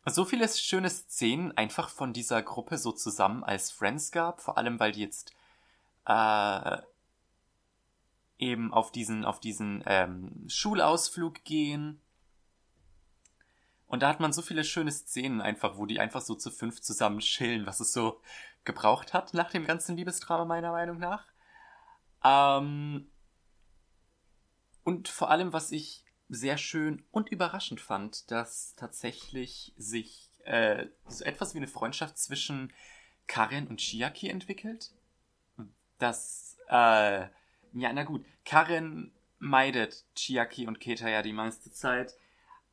so 0.07 0.25
viele 0.25 0.49
schöne 0.49 0.91
Szenen 0.91 1.57
einfach 1.57 1.89
von 1.89 2.13
dieser 2.13 2.43
Gruppe 2.43 2.79
so 2.79 2.93
zusammen 2.93 3.45
als 3.45 3.71
Friends 3.71 4.11
gab, 4.11 4.41
vor 4.41 4.59
allem 4.59 4.81
weil 4.81 4.93
die 4.93 5.01
jetzt 5.01 5.33
äh, 6.07 6.79
eben 8.39 8.73
auf 8.73 8.91
diesen, 8.91 9.25
auf 9.25 9.41
diesen 9.41 9.83
ähm, 9.87 10.45
Schulausflug 10.49 11.45
gehen. 11.45 12.01
Und 13.87 14.03
da 14.03 14.09
hat 14.09 14.21
man 14.21 14.33
so 14.33 14.41
viele 14.41 14.65
schöne 14.65 14.93
Szenen 14.93 15.41
einfach, 15.41 15.77
wo 15.77 15.85
die 15.85 16.01
einfach 16.01 16.23
so 16.23 16.35
zu 16.35 16.51
fünf 16.51 16.81
zusammen 16.81 17.19
chillen, 17.19 17.67
was 17.67 17.81
es 17.81 17.93
so 17.93 18.21
gebraucht 18.65 19.13
hat 19.13 19.35
nach 19.35 19.51
dem 19.51 19.67
ganzen 19.67 19.97
Liebesdrama 19.97 20.45
meiner 20.45 20.73
Meinung 20.73 20.99
nach. 20.99 21.27
Ähm, 22.25 23.11
und 24.85 25.09
vor 25.09 25.31
allem, 25.31 25.53
was 25.53 25.73
ich 25.73 26.05
sehr 26.31 26.57
schön 26.57 27.03
und 27.11 27.29
überraschend 27.29 27.81
fand, 27.81 28.31
dass 28.31 28.75
tatsächlich 28.77 29.75
sich 29.77 30.31
äh, 30.45 30.87
so 31.09 31.25
etwas 31.25 31.55
wie 31.55 31.59
eine 31.59 31.67
Freundschaft 31.67 32.17
zwischen 32.17 32.73
Karen 33.27 33.67
und 33.67 33.81
Chiaki 33.81 34.29
entwickelt. 34.29 34.93
Das, 35.99 36.57
äh, 36.69 37.21
ja, 37.21 37.93
na 37.93 38.05
gut, 38.05 38.25
Karen 38.45 39.13
meidet 39.39 40.05
Chiaki 40.15 40.67
und 40.67 40.81
Keta 40.81 41.09
ja 41.09 41.23
die 41.23 41.33
meiste 41.33 41.73
Zeit. 41.73 42.15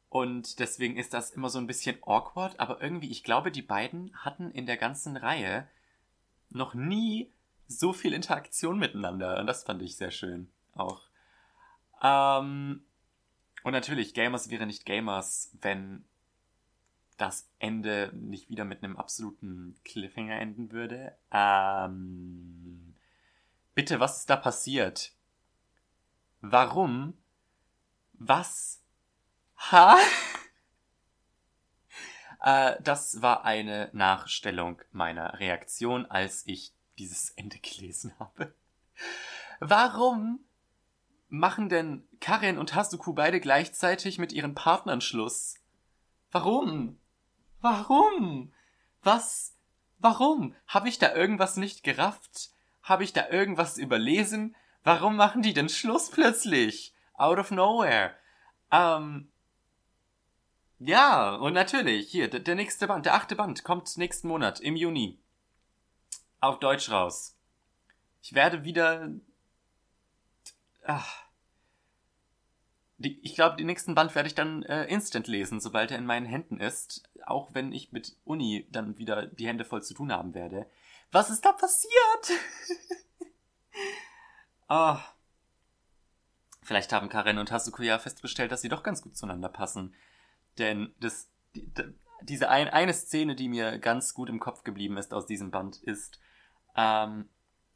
Und 0.10 0.60
deswegen 0.60 0.96
ist 0.96 1.14
das 1.14 1.32
immer 1.32 1.50
so 1.50 1.60
ein 1.60 1.68
bisschen 1.68 1.98
awkward, 2.04 2.60
aber 2.60 2.82
irgendwie, 2.82 3.12
ich 3.12 3.24
glaube, 3.24 3.52
die 3.52 3.62
beiden 3.62 4.16
hatten 4.24 4.52
in 4.52 4.66
der 4.66 4.78
ganzen 4.78 5.18
Reihe 5.18 5.68
noch 6.50 6.74
nie 6.74 7.30
so 7.68 7.92
viel 7.92 8.14
Interaktion 8.14 8.80
miteinander. 8.80 9.40
Und 9.40 9.48
das 9.48 9.64
fand 9.64 9.82
ich 9.82 9.98
sehr 9.98 10.12
schön 10.12 10.50
auch. 10.76 11.02
Ähm, 12.02 12.86
und 13.68 13.74
natürlich, 13.74 14.14
Gamers 14.14 14.50
wäre 14.50 14.66
nicht 14.66 14.86
Gamers, 14.86 15.52
wenn 15.60 16.06
das 17.18 17.50
Ende 17.60 18.14
nicht 18.14 18.50
wieder 18.50 18.64
mit 18.64 18.82
einem 18.82 18.96
absoluten 18.96 19.78
Cliffhanger 19.84 20.40
enden 20.40 20.72
würde. 20.72 21.18
Ähm, 21.32 22.96
bitte, 23.76 24.00
was 24.00 24.20
ist 24.20 24.30
da 24.30 24.38
passiert? 24.38 25.12
Warum? 26.40 27.18
Was? 28.14 28.82
Ha? 29.58 29.98
äh, 32.46 32.82
das 32.82 33.22
war 33.22 33.44
eine 33.44 33.90
Nachstellung 33.92 34.82
meiner 34.94 35.42
Reaktion, 35.42 36.06
als 36.06 36.48
ich 36.48 36.72
dieses 36.98 37.32
Ende 37.32 37.60
gelesen 37.60 38.18
habe. 38.18 38.56
Warum 39.60 40.47
machen 41.30 41.70
denn 41.70 42.08
Karen 42.20 42.58
und 42.58 42.76
Hasuku 42.76 43.14
beide 43.14 43.40
gleichzeitig 43.40 44.18
mit 44.18 44.32
ihren 44.32 44.56
Partnern 44.56 45.02
Schluss? 45.02 45.56
Warum? 46.32 47.00
Warum? 47.62 48.54
Was? 49.04 49.56
Warum? 50.00 50.56
Habe 50.68 50.90
ich 50.90 51.00
da 51.00 51.14
irgendwas 51.14 51.58
nicht 51.58 51.84
gerafft? 51.84 52.52
Habe 52.84 53.04
ich 53.04 53.14
da 53.14 53.30
irgendwas 53.30 53.78
überlesen? 53.78 54.56
Warum 54.84 55.16
machen 55.16 55.42
die 55.42 55.54
denn 55.54 55.70
Schluss 55.70 56.10
plötzlich? 56.10 56.94
Out 57.16 57.40
of 57.40 57.52
nowhere. 57.52 58.14
Ähm. 58.72 59.30
Ja, 60.80 61.36
und 61.36 61.54
natürlich, 61.54 62.12
hier, 62.12 62.30
der 62.30 62.56
nächste 62.56 62.88
Band, 62.88 63.06
der 63.06 63.16
achte 63.16 63.36
Band, 63.36 63.64
kommt 63.64 63.98
nächsten 63.98 64.28
Monat, 64.28 64.60
im 64.60 64.76
Juni. 64.76 65.20
Auf 66.40 66.60
Deutsch 66.60 66.92
raus. 66.92 67.36
Ich 68.22 68.34
werde 68.34 68.64
wieder 68.64 69.10
Ach. 70.88 71.26
Die, 72.98 73.20
ich 73.22 73.36
glaube, 73.36 73.58
den 73.58 73.68
nächsten 73.68 73.94
Band 73.94 74.16
werde 74.16 74.28
ich 74.28 74.36
dann 74.36 74.64
äh, 74.64 74.86
instant 74.86 75.28
lesen, 75.28 75.60
sobald 75.60 75.92
er 75.92 75.98
in 75.98 76.06
meinen 76.06 76.26
Händen 76.26 76.60
ist. 76.60 77.04
Auch 77.26 77.54
wenn 77.54 77.74
ich 77.74 77.92
mit 77.92 78.16
Uni 78.24 78.68
dann 78.72 78.98
wieder 78.98 79.28
die 79.28 79.48
Hände 79.48 79.66
voll 79.66 79.84
zu 79.84 79.94
tun 79.94 80.12
haben 80.12 80.34
werde. 80.34 80.66
Was 81.12 81.30
ist 81.30 81.46
da 81.46 81.52
passiert? 81.52 81.92
oh. 84.70 84.98
Vielleicht 86.64 86.92
haben 86.92 87.10
Karen 87.10 87.38
und 87.38 87.52
Hasuku 87.52 87.84
ja 87.84 88.00
festgestellt, 88.00 88.52
dass 88.52 88.62
sie 88.62 88.70
doch 88.70 88.84
ganz 88.84 89.02
gut 89.02 89.16
zueinander 89.16 89.50
passen. 89.50 89.94
Denn 90.58 90.94
das, 91.00 91.30
die, 91.54 91.70
diese 92.22 92.50
ein, 92.50 92.68
eine 92.70 92.94
Szene, 92.94 93.36
die 93.36 93.48
mir 93.50 93.78
ganz 93.78 94.14
gut 94.14 94.30
im 94.30 94.40
Kopf 94.40 94.64
geblieben 94.64 94.98
ist 94.98 95.14
aus 95.14 95.26
diesem 95.26 95.52
Band, 95.52 95.78
ist, 95.84 96.20
ähm, 96.76 97.30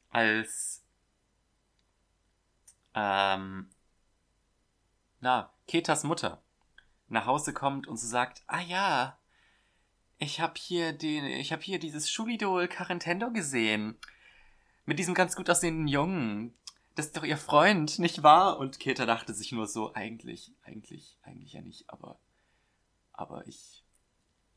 als 0.10 0.82
ähm, 2.96 3.70
na, 5.20 5.54
Ketas 5.68 6.04
Mutter 6.04 6.42
nach 7.08 7.26
Hause 7.26 7.54
kommt 7.54 7.88
und 7.88 7.98
so 7.98 8.08
sagt, 8.08 8.44
ah 8.48 8.62
ja, 8.62 9.18
ich 10.18 10.40
hab 10.40 10.58
hier 10.58 10.94
den, 10.94 11.26
ich 11.26 11.52
hab 11.52 11.64
hier 11.64 11.80
dieses 11.80 12.10
Schulidol 12.10 12.68
Carentendo 12.68 13.32
gesehen. 13.32 13.98
Mit 14.86 15.00
diesem 15.00 15.14
ganz 15.14 15.36
gut 15.36 15.50
aussehenden 15.50 15.88
Jungen. 15.88 16.54
Das 16.96 17.08
ist 17.08 17.18
doch 17.18 17.24
ihr 17.24 17.38
Freund, 17.38 18.00
nicht 18.00 18.24
wahr? 18.24 18.58
Und 18.58 18.80
Keta 18.80 19.06
dachte 19.06 19.34
sich 19.34 19.52
nur 19.52 19.68
so, 19.68 19.94
eigentlich, 19.94 20.52
eigentlich, 20.64 21.18
eigentlich 21.24 21.54
ja 21.54 21.62
nicht, 21.62 21.90
aber, 21.90 22.20
aber 23.14 23.48
ich 23.48 23.84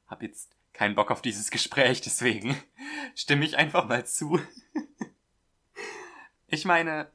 hab 0.06 0.22
jetzt 0.22 0.56
keinen 0.72 0.96
Bock 0.96 1.10
auf 1.10 1.22
dieses 1.22 1.50
Gespräch, 1.50 2.00
deswegen 2.00 2.56
stimme 3.14 3.44
ich 3.44 3.56
einfach 3.56 3.86
mal 3.86 4.06
zu. 4.06 4.40
ich 6.46 6.64
meine, 6.64 7.10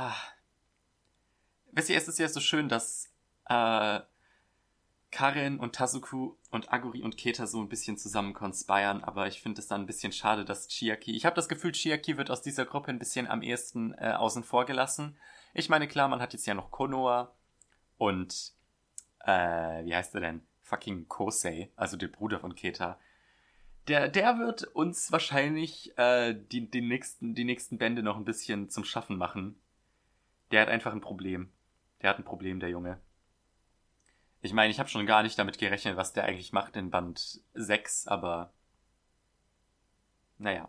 Ah. 0.00 0.14
Wisst 1.72 1.90
ihr, 1.90 1.96
es 1.96 2.06
ist 2.06 2.20
ja 2.20 2.28
so 2.28 2.38
schön, 2.38 2.68
dass 2.68 3.12
äh, 3.46 3.98
Karin 5.10 5.58
und 5.58 5.74
Tazuku 5.74 6.36
und 6.52 6.72
Aguri 6.72 7.02
und 7.02 7.16
Keta 7.16 7.48
so 7.48 7.60
ein 7.60 7.68
bisschen 7.68 7.98
zusammen 7.98 8.32
konspiren, 8.32 9.02
aber 9.02 9.26
ich 9.26 9.42
finde 9.42 9.60
es 9.60 9.66
dann 9.66 9.80
ein 9.80 9.86
bisschen 9.86 10.12
schade, 10.12 10.44
dass 10.44 10.68
Chiaki. 10.68 11.16
Ich 11.16 11.26
habe 11.26 11.34
das 11.34 11.48
Gefühl, 11.48 11.72
Chiaki 11.72 12.16
wird 12.16 12.30
aus 12.30 12.42
dieser 12.42 12.64
Gruppe 12.64 12.92
ein 12.92 13.00
bisschen 13.00 13.26
am 13.26 13.42
ehesten 13.42 13.92
äh, 13.94 14.12
außen 14.12 14.44
vor 14.44 14.66
gelassen. 14.66 15.18
Ich 15.52 15.68
meine, 15.68 15.88
klar, 15.88 16.06
man 16.06 16.20
hat 16.20 16.32
jetzt 16.32 16.46
ja 16.46 16.54
noch 16.54 16.70
Konoa 16.70 17.34
und 17.96 18.52
äh, 19.24 19.84
wie 19.84 19.96
heißt 19.96 20.14
er 20.14 20.20
denn? 20.20 20.42
Fucking 20.62 21.08
Kosei, 21.08 21.72
also 21.74 21.96
der 21.96 22.06
Bruder 22.06 22.38
von 22.38 22.54
Keta. 22.54 23.00
Der, 23.88 24.06
der 24.06 24.38
wird 24.38 24.62
uns 24.62 25.10
wahrscheinlich 25.10 25.98
äh, 25.98 26.34
die, 26.34 26.70
die, 26.70 26.82
nächsten, 26.82 27.34
die 27.34 27.44
nächsten 27.44 27.78
Bände 27.78 28.04
noch 28.04 28.16
ein 28.16 28.24
bisschen 28.24 28.70
zum 28.70 28.84
Schaffen 28.84 29.16
machen. 29.16 29.58
Der 30.50 30.62
hat 30.62 30.68
einfach 30.68 30.92
ein 30.92 31.00
Problem. 31.00 31.52
Der 32.02 32.10
hat 32.10 32.18
ein 32.18 32.24
Problem, 32.24 32.60
der 32.60 32.70
Junge. 32.70 33.00
Ich 34.40 34.52
meine, 34.52 34.70
ich 34.70 34.78
habe 34.78 34.88
schon 34.88 35.06
gar 35.06 35.22
nicht 35.22 35.38
damit 35.38 35.58
gerechnet, 35.58 35.96
was 35.96 36.12
der 36.12 36.24
eigentlich 36.24 36.52
macht 36.52 36.76
in 36.76 36.90
Band 36.90 37.40
6, 37.54 38.06
aber 38.06 38.52
naja. 40.38 40.68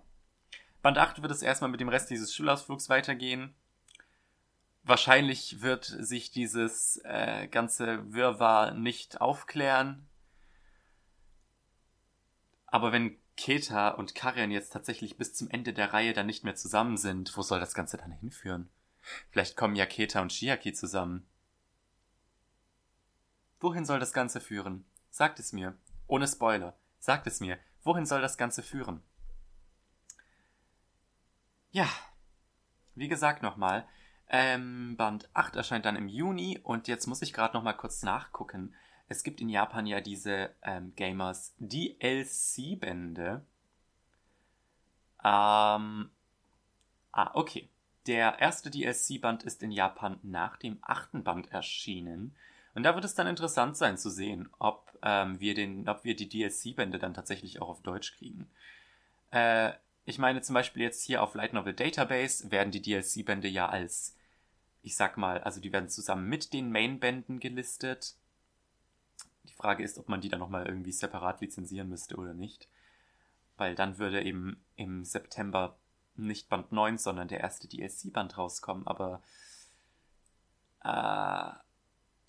Band 0.81 0.97
8 0.97 1.21
wird 1.21 1.31
es 1.31 1.43
erstmal 1.43 1.69
mit 1.69 1.79
dem 1.79 1.89
Rest 1.89 2.09
dieses 2.09 2.33
Schulausflugs 2.33 2.89
weitergehen. 2.89 3.53
Wahrscheinlich 4.83 5.61
wird 5.61 5.85
sich 5.85 6.31
dieses 6.31 6.99
äh, 7.03 7.47
ganze 7.47 8.11
Wirrwarr 8.11 8.71
nicht 8.71 9.21
aufklären. 9.21 10.07
Aber 12.65 12.91
wenn 12.91 13.17
Keta 13.35 13.89
und 13.89 14.15
Karen 14.15 14.51
jetzt 14.51 14.73
tatsächlich 14.73 15.17
bis 15.17 15.33
zum 15.33 15.49
Ende 15.49 15.73
der 15.73 15.93
Reihe 15.93 16.13
dann 16.13 16.25
nicht 16.25 16.43
mehr 16.43 16.55
zusammen 16.55 16.97
sind, 16.97 17.35
wo 17.37 17.41
soll 17.41 17.59
das 17.59 17.73
Ganze 17.73 17.97
dann 17.97 18.11
hinführen? 18.11 18.69
Vielleicht 19.31 19.55
kommen 19.55 19.75
ja 19.75 19.85
Keta 19.85 20.21
und 20.21 20.33
Shiaki 20.33 20.73
zusammen. 20.73 21.27
Wohin 23.59 23.85
soll 23.85 23.99
das 23.99 24.13
Ganze 24.13 24.39
führen? 24.39 24.85
Sagt 25.09 25.39
es 25.39 25.53
mir. 25.53 25.77
Ohne 26.07 26.27
Spoiler. 26.27 26.77
Sagt 26.99 27.27
es 27.27 27.39
mir. 27.39 27.57
Wohin 27.83 28.05
soll 28.05 28.21
das 28.21 28.37
Ganze 28.37 28.63
führen? 28.63 29.01
Ja. 31.71 31.87
Wie 32.95 33.07
gesagt 33.07 33.41
nochmal. 33.41 33.87
Ähm, 34.29 34.95
Band 34.95 35.29
8 35.33 35.55
erscheint 35.55 35.85
dann 35.85 35.95
im 35.95 36.07
Juni 36.07 36.59
und 36.63 36.87
jetzt 36.87 37.07
muss 37.07 37.21
ich 37.21 37.33
gerade 37.33 37.55
nochmal 37.55 37.75
kurz 37.75 38.03
nachgucken. 38.03 38.75
Es 39.07 39.23
gibt 39.23 39.41
in 39.41 39.49
Japan 39.49 39.87
ja 39.87 40.01
diese 40.01 40.53
ähm, 40.61 40.93
Gamers 40.95 41.55
DLC-Bände. 41.57 43.43
Ähm, 45.23 46.11
ah, 47.11 47.31
okay. 47.33 47.69
Der 48.09 48.39
erste 48.39 48.71
DLC-Band 48.71 49.43
ist 49.43 49.61
in 49.61 49.69
Japan 49.69 50.17
nach 50.23 50.57
dem 50.57 50.79
achten 50.81 51.23
Band 51.23 51.51
erschienen. 51.51 52.35
Und 52.73 52.81
da 52.81 52.95
wird 52.95 53.05
es 53.05 53.13
dann 53.13 53.27
interessant 53.27 53.77
sein 53.77 53.99
zu 53.99 54.09
sehen, 54.09 54.49
ob, 54.57 54.97
ähm, 55.03 55.39
wir, 55.39 55.53
den, 55.53 55.87
ob 55.87 56.03
wir 56.03 56.15
die 56.15 56.27
DLC-Bände 56.27 56.97
dann 56.97 57.13
tatsächlich 57.13 57.61
auch 57.61 57.69
auf 57.69 57.83
Deutsch 57.83 58.17
kriegen. 58.17 58.49
Äh, 59.29 59.73
ich 60.05 60.17
meine 60.17 60.41
zum 60.41 60.55
Beispiel 60.55 60.81
jetzt 60.81 61.03
hier 61.03 61.21
auf 61.21 61.35
Light 61.35 61.53
Novel 61.53 61.75
Database 61.75 62.49
werden 62.49 62.71
die 62.71 62.81
DLC-Bände 62.81 63.47
ja 63.47 63.69
als, 63.69 64.15
ich 64.81 64.95
sag 64.95 65.17
mal, 65.17 65.41
also 65.41 65.61
die 65.61 65.71
werden 65.71 65.89
zusammen 65.89 66.27
mit 66.27 66.51
den 66.51 66.71
Main-Bänden 66.71 67.39
gelistet. 67.39 68.15
Die 69.43 69.53
Frage 69.53 69.83
ist, 69.83 69.99
ob 69.99 70.09
man 70.09 70.19
die 70.19 70.29
dann 70.29 70.39
nochmal 70.39 70.65
irgendwie 70.65 70.93
separat 70.93 71.41
lizenzieren 71.41 71.89
müsste 71.89 72.15
oder 72.15 72.33
nicht. 72.33 72.67
Weil 73.55 73.75
dann 73.75 73.99
würde 73.99 74.23
eben 74.23 74.65
im 74.77 75.05
September 75.05 75.77
nicht 76.25 76.49
Band 76.49 76.71
9, 76.71 76.97
sondern 76.97 77.27
der 77.27 77.39
erste 77.41 77.67
DLC-Band 77.67 78.37
rauskommen. 78.37 78.87
Aber 78.87 79.21
Äh, 80.83 81.51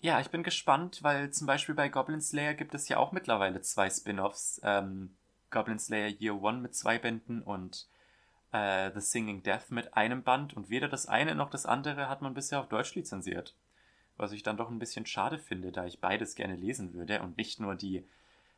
ja, 0.03 0.19
ich 0.19 0.29
bin 0.29 0.43
gespannt, 0.43 1.03
weil 1.03 1.31
zum 1.31 1.47
Beispiel 1.47 1.75
bei 1.75 1.89
Goblin 1.89 2.21
Slayer 2.21 2.55
gibt 2.55 2.73
es 2.73 2.89
ja 2.89 2.97
auch 2.97 3.11
mittlerweile 3.11 3.61
zwei 3.61 3.89
Spin-offs. 3.89 4.59
Ähm, 4.63 5.15
Goblin 5.51 5.79
Slayer 5.79 6.09
Year 6.19 6.41
One 6.41 6.59
mit 6.59 6.75
zwei 6.75 6.97
Bänden 6.97 7.43
und 7.43 7.87
äh, 8.51 8.91
The 8.93 8.99
Singing 8.99 9.43
Death 9.43 9.69
mit 9.69 9.95
einem 9.95 10.23
Band. 10.23 10.55
Und 10.55 10.69
weder 10.69 10.87
das 10.87 11.05
eine 11.05 11.35
noch 11.35 11.49
das 11.49 11.65
andere 11.65 12.09
hat 12.09 12.21
man 12.21 12.33
bisher 12.33 12.59
auf 12.59 12.67
Deutsch 12.67 12.95
lizenziert. 12.95 13.55
Was 14.17 14.31
ich 14.31 14.43
dann 14.43 14.57
doch 14.57 14.69
ein 14.69 14.79
bisschen 14.79 15.05
schade 15.05 15.37
finde, 15.37 15.71
da 15.71 15.85
ich 15.85 16.01
beides 16.01 16.35
gerne 16.35 16.55
lesen 16.55 16.93
würde 16.93 17.21
und 17.21 17.37
nicht 17.37 17.59
nur 17.59 17.75
die 17.75 18.03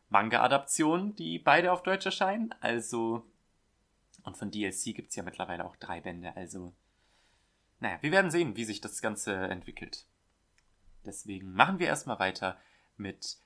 Manga-Adaptionen, 0.09 1.15
die 1.15 1.39
beide 1.39 1.71
auf 1.71 1.84
Deutsch 1.84 2.05
erscheinen. 2.05 2.53
Also. 2.61 3.25
Und 4.24 4.38
von 4.38 4.51
DLC 4.51 4.95
gibt 4.95 5.09
es 5.09 5.15
ja 5.15 5.24
mittlerweile 5.24 5.65
auch 5.65 5.76
drei 5.76 6.01
Bände, 6.01 6.36
also. 6.36 6.74
Naja, 7.80 7.97
wir 8.01 8.11
werden 8.11 8.32
sehen, 8.32 8.55
wie 8.55 8.63
sich 8.63 8.80
das 8.80 9.01
Ganze 9.01 9.36
entwickelt. 9.36 10.05
Deswegen 11.05 11.53
machen 11.53 11.80
wir 11.80 11.88
erstmal 11.88 12.19
weiter 12.19 12.57
mit 12.95 13.38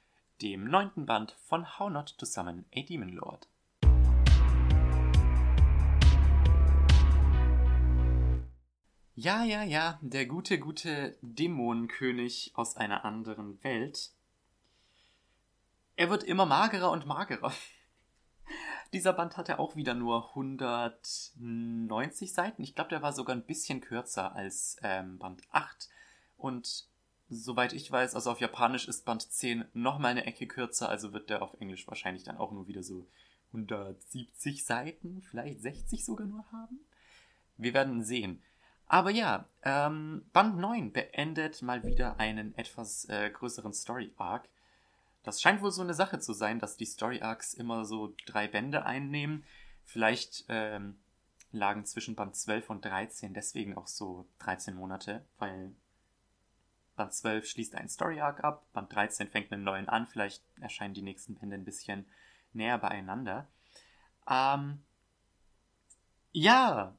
dem 0.42 0.66
neunten 0.66 1.08
Band 1.08 1.36
von 1.46 1.80
How 1.80 1.90
Not 1.90 2.18
to 2.20 2.26
Summon 2.26 2.66
a 2.76 2.82
Demon 2.82 3.10
Lord. 3.10 3.48
Ja, 9.16 9.44
ja, 9.44 9.64
ja, 9.64 9.98
der 10.04 10.28
gute, 10.28 10.60
gute 10.60 11.18
Dämonenkönig 11.24 12.52
aus 12.54 12.78
einer 12.78 13.04
anderen 13.04 13.64
Welt. 13.64 14.12
Er 15.96 16.12
wird 16.12 16.24
immer 16.24 16.46
magerer 16.46 16.92
und 16.92 17.08
magerer. 17.08 17.52
Dieser 18.94 19.14
Band 19.14 19.38
hatte 19.38 19.60
auch 19.60 19.76
wieder 19.76 19.94
nur 19.94 20.30
190 20.30 22.34
Seiten. 22.34 22.64
Ich 22.64 22.76
glaube, 22.76 22.90
der 22.90 23.02
war 23.02 23.14
sogar 23.14 23.36
ein 23.36 23.46
bisschen 23.46 23.82
kürzer 23.82 24.36
als 24.36 24.78
ähm, 24.82 25.20
Band 25.20 25.44
8. 25.52 25.90
Und 26.38 26.88
soweit 27.30 27.74
ich 27.74 27.92
weiß, 27.92 28.16
also 28.16 28.32
auf 28.32 28.40
Japanisch 28.40 28.88
ist 28.88 29.06
Band 29.06 29.22
10 29.22 29.66
nochmal 29.74 30.12
eine 30.12 30.26
Ecke 30.26 30.48
kürzer, 30.48 30.90
also 30.90 31.14
wird 31.14 31.30
der 31.30 31.42
auf 31.42 31.54
Englisch 31.60 31.88
wahrscheinlich 31.88 32.24
dann 32.24 32.38
auch 32.38 32.52
nur 32.52 32.68
wieder 32.68 32.84
so 32.84 33.08
170 33.52 34.66
Seiten, 34.66 35.22
vielleicht 35.22 35.62
60 35.62 36.06
sogar 36.06 36.28
nur 36.28 36.46
haben. 36.52 36.80
Wir 37.58 37.74
werden 37.74 38.04
sehen. 38.04 38.42
Aber 38.88 39.10
ja, 39.10 39.46
ähm, 39.64 40.26
Band 40.32 40.58
9 40.58 40.94
beendet 40.94 41.62
mal 41.62 41.84
wieder 41.84 42.20
einen 42.20 42.58
etwas 42.58 43.06
äh, 43.10 43.30
größeren 43.30 43.74
Story-Arc. 43.74 44.48
Das 45.28 45.42
scheint 45.42 45.62
wohl 45.62 45.72
so 45.72 45.82
eine 45.82 45.94
Sache 45.94 46.20
zu 46.20 46.32
sein, 46.32 46.58
dass 46.58 46.78
die 46.78 46.86
Story-Arcs 46.86 47.54
immer 47.54 47.84
so 47.84 48.16
drei 48.28 48.48
Bände 48.48 48.86
einnehmen. 48.86 49.44
Vielleicht 49.84 50.46
ähm, 50.48 50.98
lagen 51.52 51.84
zwischen 51.84 52.16
Band 52.16 52.38
12 52.38 52.70
und 52.70 52.86
13 52.86 53.34
deswegen 53.34 53.76
auch 53.76 53.88
so 53.88 54.26
13 54.40 54.74
Monate, 54.74 55.26
weil 55.38 55.76
Band 56.96 57.14
12 57.14 57.46
schließt 57.46 57.76
einen 57.76 57.90
Story 57.90 58.22
Arc 58.22 58.42
ab, 58.46 58.72
Band 58.72 58.96
13 58.96 59.28
fängt 59.28 59.52
einen 59.52 59.66
neuen 59.66 59.90
an, 59.90 60.08
vielleicht 60.08 60.46
erscheinen 60.62 60.94
die 60.94 61.02
nächsten 61.02 61.36
Bände 61.36 61.58
ein 61.58 61.66
bisschen 61.66 62.06
näher 62.54 62.78
beieinander. 62.78 63.50
Ähm, 64.30 64.82
ja, 66.32 66.98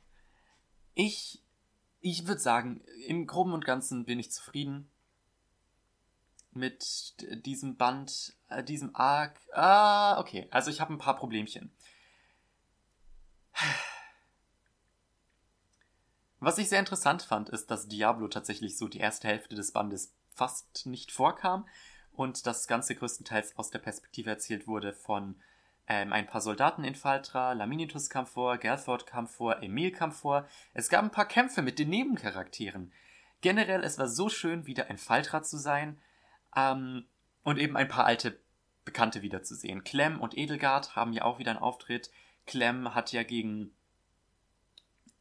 ich, 0.93 1.43
ich 2.01 2.26
würde 2.26 2.43
sagen, 2.43 2.83
im 3.07 3.26
Groben 3.26 3.55
und 3.55 3.64
Ganzen 3.64 4.05
bin 4.05 4.18
ich 4.18 4.31
zufrieden 4.31 4.91
mit 6.59 7.14
diesem 7.46 7.76
Band, 7.76 8.34
äh, 8.48 8.62
diesem 8.62 8.94
Arc. 8.94 9.40
Ah, 9.52 10.18
okay, 10.18 10.48
also 10.50 10.70
ich 10.70 10.80
habe 10.80 10.92
ein 10.92 10.98
paar 10.98 11.16
Problemchen. 11.16 11.72
Was 16.40 16.59
ich 16.59 16.68
sehr 16.68 16.78
interessant 16.78 17.22
fand, 17.22 17.48
ist, 17.48 17.70
dass 17.70 17.88
Diablo 17.88 18.28
tatsächlich 18.28 18.78
so 18.78 18.86
die 18.86 19.00
erste 19.00 19.26
Hälfte 19.26 19.56
des 19.56 19.72
Bandes 19.72 20.14
fast 20.30 20.86
nicht 20.86 21.11
vorkam 21.11 21.66
und 22.12 22.46
das 22.46 22.68
Ganze 22.68 22.94
größtenteils 22.94 23.56
aus 23.56 23.70
der 23.70 23.80
Perspektive 23.80 24.30
erzählt 24.30 24.68
wurde 24.68 24.92
von 24.92 25.34
ähm, 25.88 26.12
ein 26.12 26.26
paar 26.26 26.40
Soldaten 26.40 26.84
in 26.84 26.94
Faltra, 26.94 27.54
Laminitus 27.54 28.09
kam 28.11 28.26
vor, 28.26 28.59
Gerford 28.59 29.06
kam 29.06 29.26
vor, 29.26 29.62
Emil 29.62 29.90
kam 29.90 30.12
vor. 30.12 30.46
Es 30.74 30.90
gab 30.90 31.02
ein 31.02 31.11
paar 31.11 31.26
Kämpfe 31.26 31.62
mit 31.62 31.78
den 31.78 31.88
Nebencharakteren. 31.88 32.92
Generell, 33.40 33.82
es 33.82 33.98
war 33.98 34.09
so 34.09 34.28
schön, 34.28 34.66
wieder 34.66 34.88
ein 34.88 34.98
Faltra 34.98 35.42
zu 35.42 35.56
sein 35.56 35.98
ähm, 36.57 37.07
und 37.42 37.59
eben 37.59 37.76
ein 37.76 37.88
paar 37.88 38.07
alte 38.07 38.38
Bekannte 38.84 39.22
wiederzusehen. 39.22 39.84
Clem 39.84 40.20
und 40.20 40.36
Edelgard 40.36 40.96
haben 40.96 41.12
ja 41.12 41.24
auch 41.24 41.38
wieder 41.38 41.51
einen 41.51 41.61
Auftritt. 41.61 42.11
Clem 42.46 42.94
hat 42.94 43.12
ja 43.12 43.22
gegen 43.22 43.72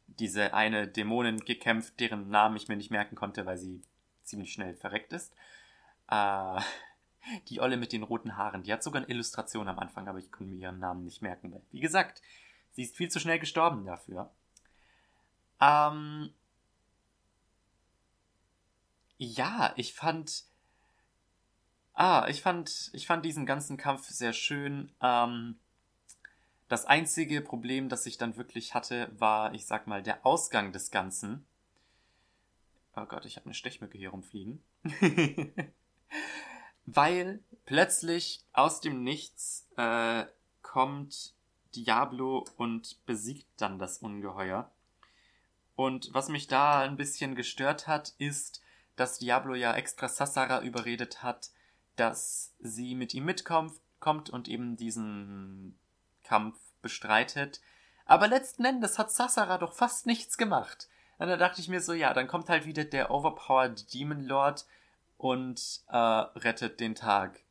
diese 0.07 0.53
eine 0.53 0.87
Dämonin 0.87 1.39
gekämpft, 1.39 1.99
deren 1.99 2.29
Namen 2.29 2.55
ich 2.55 2.67
mir 2.67 2.77
nicht 2.77 2.91
merken 2.91 3.15
konnte, 3.15 3.45
weil 3.45 3.57
sie 3.57 3.81
ziemlich 4.23 4.51
schnell 4.51 4.75
verreckt 4.75 5.13
ist. 5.13 5.33
Äh, 6.09 6.61
die 7.49 7.59
Olle 7.59 7.77
mit 7.77 7.91
den 7.91 8.03
roten 8.03 8.37
Haaren, 8.37 8.63
die 8.63 8.73
hat 8.73 8.83
sogar 8.83 9.01
eine 9.01 9.11
Illustration 9.11 9.67
am 9.67 9.79
Anfang, 9.79 10.07
aber 10.07 10.19
ich 10.19 10.31
konnte 10.31 10.53
mir 10.53 10.61
ihren 10.61 10.79
Namen 10.79 11.03
nicht 11.03 11.21
merken, 11.21 11.51
weil, 11.51 11.61
wie 11.71 11.79
gesagt, 11.79 12.21
sie 12.71 12.83
ist 12.83 12.95
viel 12.95 13.09
zu 13.09 13.19
schnell 13.19 13.39
gestorben 13.39 13.85
dafür. 13.85 14.31
Ähm, 15.59 16.33
ja, 19.17 19.73
ich 19.75 19.93
fand. 19.93 20.45
Ah, 21.99 22.27
ich 22.29 22.43
fand, 22.43 22.91
ich 22.93 23.07
fand 23.07 23.25
diesen 23.25 23.47
ganzen 23.47 23.75
Kampf 23.75 24.07
sehr 24.07 24.31
schön. 24.31 24.91
Ähm, 25.01 25.55
das 26.67 26.85
einzige 26.85 27.41
Problem, 27.41 27.89
das 27.89 28.05
ich 28.05 28.19
dann 28.19 28.37
wirklich 28.37 28.75
hatte, 28.75 29.09
war, 29.17 29.55
ich 29.55 29.65
sag 29.65 29.87
mal, 29.87 30.03
der 30.03 30.23
Ausgang 30.23 30.71
des 30.71 30.91
Ganzen. 30.91 31.43
Oh 32.95 33.05
Gott, 33.05 33.25
ich 33.25 33.35
habe 33.35 33.45
eine 33.45 33.55
Stechmücke 33.55 33.97
hier 33.97 34.11
rumfliegen. 34.11 34.61
Weil 36.85 37.39
plötzlich 37.65 38.45
aus 38.53 38.79
dem 38.79 39.03
Nichts 39.03 39.67
äh, 39.75 40.25
kommt 40.61 41.33
Diablo 41.73 42.45
und 42.57 43.03
besiegt 43.07 43.47
dann 43.57 43.79
das 43.79 43.97
Ungeheuer. 43.97 44.69
Und 45.75 46.13
was 46.13 46.29
mich 46.29 46.45
da 46.45 46.81
ein 46.81 46.95
bisschen 46.95 47.33
gestört 47.33 47.87
hat, 47.87 48.13
ist, 48.19 48.61
dass 48.95 49.17
Diablo 49.17 49.55
ja 49.55 49.75
extra 49.75 50.07
Sassara 50.07 50.61
überredet 50.61 51.23
hat, 51.23 51.49
dass 51.97 52.55
sie 52.59 52.95
mit 52.95 53.13
ihm 53.13 53.25
mitkommt 53.25 53.73
kommt 53.99 54.29
und 54.29 54.47
eben 54.47 54.77
diesen 54.77 55.77
Kampf 56.23 56.57
bestreitet. 56.81 57.61
Aber 58.05 58.27
letzten 58.27 58.63
Endes 58.65 58.97
hat 58.97 59.11
Sassara 59.11 59.57
doch 59.57 59.73
fast 59.73 60.05
nichts 60.05 60.37
gemacht. 60.37 60.87
Und 61.17 61.27
da 61.27 61.37
dachte 61.37 61.61
ich 61.61 61.67
mir 61.67 61.81
so, 61.81 61.93
ja, 61.93 62.13
dann 62.13 62.27
kommt 62.27 62.49
halt 62.49 62.65
wieder 62.65 62.83
der 62.83 63.11
overpowered 63.11 63.93
Demon 63.93 64.23
Lord 64.23 64.65
und 65.17 65.81
äh, 65.89 65.97
rettet 65.97 66.79
den 66.79 66.95
Tag. 66.95 67.43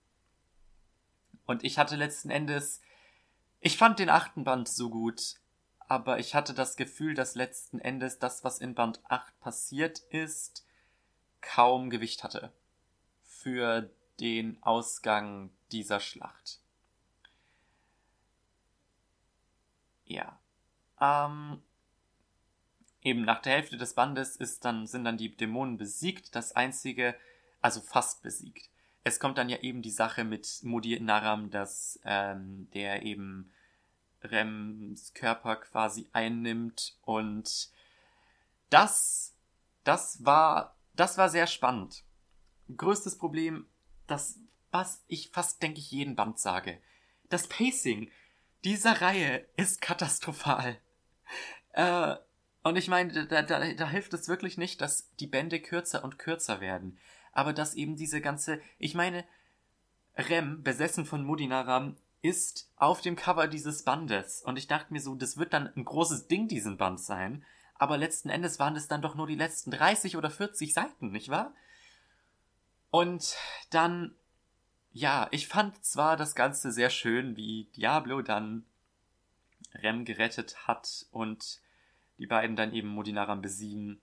Und 1.47 1.65
ich 1.65 1.79
hatte 1.79 1.97
letzten 1.97 2.31
Endes, 2.31 2.81
ich 3.61 3.77
fand 3.77 3.99
den 3.99 4.09
achten 4.09 4.45
Band 4.45 4.69
so 4.69 4.89
gut, 4.89 5.35
aber 5.81 6.19
ich 6.19 6.35
hatte 6.35 6.55
das 6.55 6.77
Gefühl, 6.77 7.15
dass 7.15 7.35
letzten 7.35 7.79
Endes 7.81 8.19
das, 8.19 8.45
was 8.45 8.59
in 8.59 8.75
Band 8.75 9.01
8 9.05 9.39
passiert 9.41 9.99
ist, 10.11 10.65
kaum 11.41 11.91
Gewicht 11.91 12.25
hatte 12.25 12.53
für 13.23 13.91
den 14.21 14.63
Ausgang 14.63 15.51
dieser 15.73 16.01
Schlacht. 16.01 16.61
Ja. 20.05 20.39
Ähm, 21.01 21.63
eben 23.03 23.23
nach 23.23 23.43
der 23.43 23.55
Hälfte 23.55 23.77
des 23.77 23.95
Bandes 23.95 24.37
ist 24.37 24.65
dann, 24.65 24.87
sind 24.87 25.05
dann 25.05 25.19
die 25.19 25.37
Dämonen 25.37 25.77
besiegt. 25.77 26.35
Das 26.35 26.53
einzige, 26.53 27.15
also 27.61 27.81
fast 27.81 28.23
besiegt. 28.23 28.71
Es 29.05 29.21
kommt 29.21 29.39
dann 29.39 29.49
ja 29.49 29.59
eben 29.59 29.83
die 29.83 29.91
Sache 29.91 30.25
mit 30.25 30.61
Modi 30.63 30.99
Naram, 31.01 31.51
dass 31.51 32.01
ähm, 32.05 32.69
der 32.73 33.03
eben 33.03 33.53
Rems 34.23 35.15
Körper 35.15 35.57
quasi 35.57 36.09
einnimmt 36.13 36.97
und 37.03 37.71
das, 38.71 39.35
das 39.85 40.25
war, 40.25 40.77
das 40.95 41.19
war 41.19 41.29
sehr 41.29 41.47
spannend. 41.47 42.03
Größtes 42.77 43.17
Problem, 43.17 43.67
das, 44.07 44.39
was 44.71 45.05
ich 45.09 45.31
fast, 45.31 45.63
denke 45.63 45.79
ich, 45.79 45.91
jeden 45.91 46.17
Band 46.17 46.39
sage. 46.39 46.81
Das 47.29 47.49
Pacing. 47.49 48.11
Diese 48.65 49.01
Reihe 49.01 49.47
ist 49.57 49.81
katastrophal. 49.81 50.79
Äh, 51.73 52.17
und 52.63 52.77
ich 52.77 52.89
meine, 52.89 53.27
da, 53.27 53.43
da, 53.43 53.73
da 53.73 53.89
hilft 53.89 54.13
es 54.15 54.29
wirklich 54.29 54.59
nicht, 54.59 54.81
dass 54.81 55.15
die 55.21 55.27
Bände 55.27 55.61
kürzer 55.61 56.03
und 56.03 56.19
kürzer 56.19 56.61
werden. 56.61 56.99
Aber 57.33 57.53
dass 57.53 57.75
eben 57.75 57.97
diese 57.97 58.21
ganze, 58.21 58.61
ich 58.79 58.95
meine, 58.95 59.25
Rem, 60.17 60.63
besessen 60.63 61.05
von 61.05 61.23
Mudinaram, 61.23 61.97
ist 62.23 62.73
auf 62.77 63.03
dem 63.03 63.15
Cover 63.15 63.47
dieses 63.47 63.85
Bandes. 63.85 64.43
Und 64.43 64.57
ich 64.57 64.67
dachte 64.67 64.93
mir 64.93 65.01
so, 65.01 65.15
das 65.15 65.37
wird 65.37 65.53
dann 65.53 65.73
ein 65.77 65.85
großes 65.85 66.27
Ding, 66.27 66.49
diesen 66.49 66.77
Band 66.77 66.99
sein. 67.01 67.45
Aber 67.75 67.99
letzten 67.99 68.31
Endes 68.31 68.59
waren 68.59 68.75
es 68.75 68.89
dann 68.89 69.03
doch 69.03 69.15
nur 69.15 69.27
die 69.27 69.35
letzten 69.35 69.71
30 69.71 70.17
oder 70.17 70.31
40 70.31 70.73
Seiten, 70.73 71.13
nicht 71.13 71.29
wahr? 71.29 71.55
Und 72.97 73.37
dann 73.69 74.15
ja, 74.91 75.29
ich 75.31 75.49
fand 75.49 75.85
zwar 75.85 76.17
das 76.17 76.35
Ganze 76.35 76.73
sehr 76.73 76.89
schön, 76.89 77.37
wie 77.37 77.65
Diablo 77.77 78.23
dann 78.23 78.65
Rem 79.75 80.07
gerettet 80.07 80.67
hat 80.67 81.05
und 81.11 81.61
die 82.17 82.27
beiden 82.27 82.57
dann 82.57 82.73
eben 82.73 82.89
Modinaram 82.89 83.43
besiegen. 83.43 84.01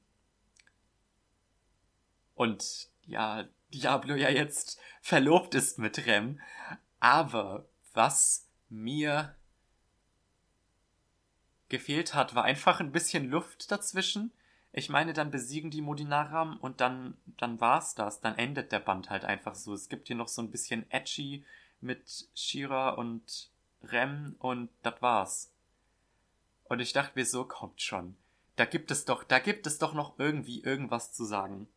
und 2.36 2.90
ja, 3.08 3.46
Diablo 3.74 4.14
ja 4.14 4.30
jetzt 4.30 4.80
verlobt 5.02 5.56
ist 5.56 5.80
mit 5.80 6.06
Rem. 6.06 6.40
Aber 7.00 7.68
was 7.96 8.48
mir 8.70 9.36
gefehlt 11.70 12.14
hat, 12.14 12.36
war 12.36 12.44
einfach 12.44 12.80
ein 12.80 12.92
bisschen 12.92 13.28
Luft 13.28 13.72
dazwischen. 13.72 14.32
Ich 14.76 14.90
meine, 14.90 15.14
dann 15.14 15.30
besiegen 15.30 15.70
die 15.70 15.84
Modinaram 15.84 16.58
und 16.58 16.82
dann, 16.82 17.16
dann 17.38 17.62
war's 17.62 17.94
das. 17.94 18.22
Dann 18.22 18.36
endet 18.40 18.72
der 18.72 18.80
Band 18.80 19.12
halt 19.12 19.24
einfach 19.24 19.54
so. 19.54 19.72
Es 19.74 19.88
gibt 19.88 20.08
hier 20.08 20.16
noch 20.16 20.28
so 20.28 20.42
ein 20.42 20.50
bisschen 20.50 20.90
Edgy 20.90 21.46
mit 21.80 22.28
Shira 22.34 22.90
und 22.90 23.52
Rem 23.84 24.36
und 24.40 24.70
das 24.82 25.00
war's. 25.00 25.52
Und 26.64 26.80
ich 26.80 26.92
dachte 26.92 27.12
mir 27.14 27.26
so, 27.26 27.46
kommt 27.46 27.84
schon. 27.84 28.18
Da 28.56 28.66
gibt 28.66 28.90
es 28.90 29.06
doch, 29.06 29.24
da 29.24 29.38
gibt 29.38 29.68
es 29.68 29.78
doch 29.78 29.94
noch 29.94 30.18
irgendwie 30.18 30.64
irgendwas 30.64 31.14
zu 31.14 31.24
sagen. 31.24 31.68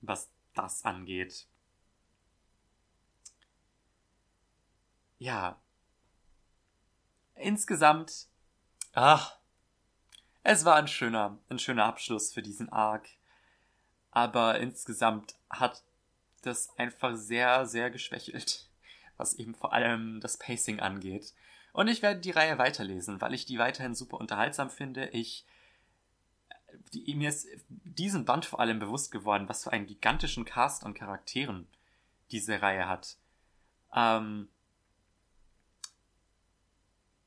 Was 0.00 0.30
das 0.54 0.84
angeht. 0.84 1.48
Ja. 5.18 5.60
Insgesamt, 7.34 8.28
ach, 8.92 9.37
es 10.50 10.64
war 10.64 10.76
ein 10.76 10.88
schöner, 10.88 11.38
ein 11.50 11.58
schöner 11.58 11.84
Abschluss 11.84 12.32
für 12.32 12.40
diesen 12.40 12.70
Arc. 12.70 13.06
Aber 14.10 14.58
insgesamt 14.58 15.34
hat 15.50 15.84
das 16.40 16.70
einfach 16.78 17.16
sehr, 17.16 17.66
sehr 17.66 17.90
geschwächelt, 17.90 18.70
was 19.18 19.34
eben 19.34 19.54
vor 19.54 19.74
allem 19.74 20.20
das 20.20 20.38
Pacing 20.38 20.80
angeht. 20.80 21.34
Und 21.74 21.88
ich 21.88 22.00
werde 22.00 22.20
die 22.20 22.30
Reihe 22.30 22.56
weiterlesen, 22.56 23.20
weil 23.20 23.34
ich 23.34 23.44
die 23.44 23.58
weiterhin 23.58 23.94
super 23.94 24.16
unterhaltsam 24.16 24.70
finde. 24.70 25.08
Ich 25.08 25.44
die, 26.94 27.14
mir 27.14 27.28
ist 27.28 27.46
diesen 27.68 28.24
Band 28.24 28.46
vor 28.46 28.60
allem 28.60 28.78
bewusst 28.78 29.12
geworden, 29.12 29.50
was 29.50 29.64
für 29.64 29.72
einen 29.72 29.86
gigantischen 29.86 30.46
Cast 30.46 30.84
an 30.84 30.94
Charakteren 30.94 31.68
diese 32.30 32.62
Reihe 32.62 32.88
hat. 32.88 33.18
Ähm 33.94 34.48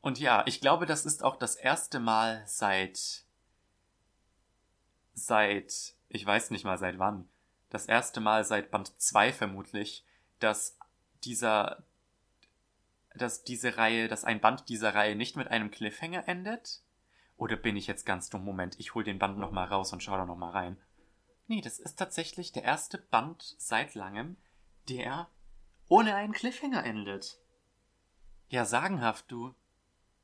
und 0.02 0.20
ja, 0.20 0.44
ich 0.48 0.62
glaube, 0.62 0.86
das 0.86 1.06
ist 1.06 1.24
auch 1.24 1.36
das 1.36 1.56
erste 1.56 2.00
Mal 2.00 2.44
seit 2.46 3.26
seit 5.14 5.96
ich 6.10 6.26
weiß 6.26 6.52
nicht 6.52 6.66
mal 6.66 6.78
seit 6.78 7.00
wann, 7.00 7.30
das 7.70 7.86
erste 7.86 8.20
Mal 8.20 8.44
seit 8.44 8.72
Band 8.72 8.94
2 9.02 9.32
vermutlich, 9.32 10.06
dass 10.40 10.78
dieser 11.24 11.84
dass 13.16 13.44
diese 13.44 13.78
Reihe, 13.78 14.08
dass 14.08 14.24
ein 14.24 14.40
Band 14.40 14.70
dieser 14.70 14.96
Reihe 14.96 15.16
nicht 15.16 15.36
mit 15.36 15.48
einem 15.50 15.72
Cliffhanger 15.72 16.28
endet, 16.28 16.82
oder 17.42 17.56
bin 17.56 17.76
ich 17.76 17.88
jetzt 17.88 18.06
ganz 18.06 18.30
dumm? 18.30 18.46
Moment, 18.46 18.80
ich 18.80 18.94
hol 18.94 19.04
den 19.04 19.18
Band 19.18 19.38
nochmal 19.40 19.68
raus 19.68 19.92
und 19.94 20.04
schau 20.04 20.16
da 20.16 20.26
nochmal 20.26 20.52
rein. 20.52 20.78
Nee, 21.48 21.62
das 21.62 21.80
ist 21.80 21.98
tatsächlich 21.98 22.52
der 22.52 22.64
erste 22.64 23.00
Band 23.00 23.56
seit 23.58 23.96
langem, 23.96 24.38
der 24.88 25.28
ohne 25.90 26.14
einen 26.14 26.34
Cliffhanger 26.34 26.86
endet. 26.86 27.40
Ja, 28.48 28.64
sagenhaft, 28.64 29.26
du. 29.32 29.56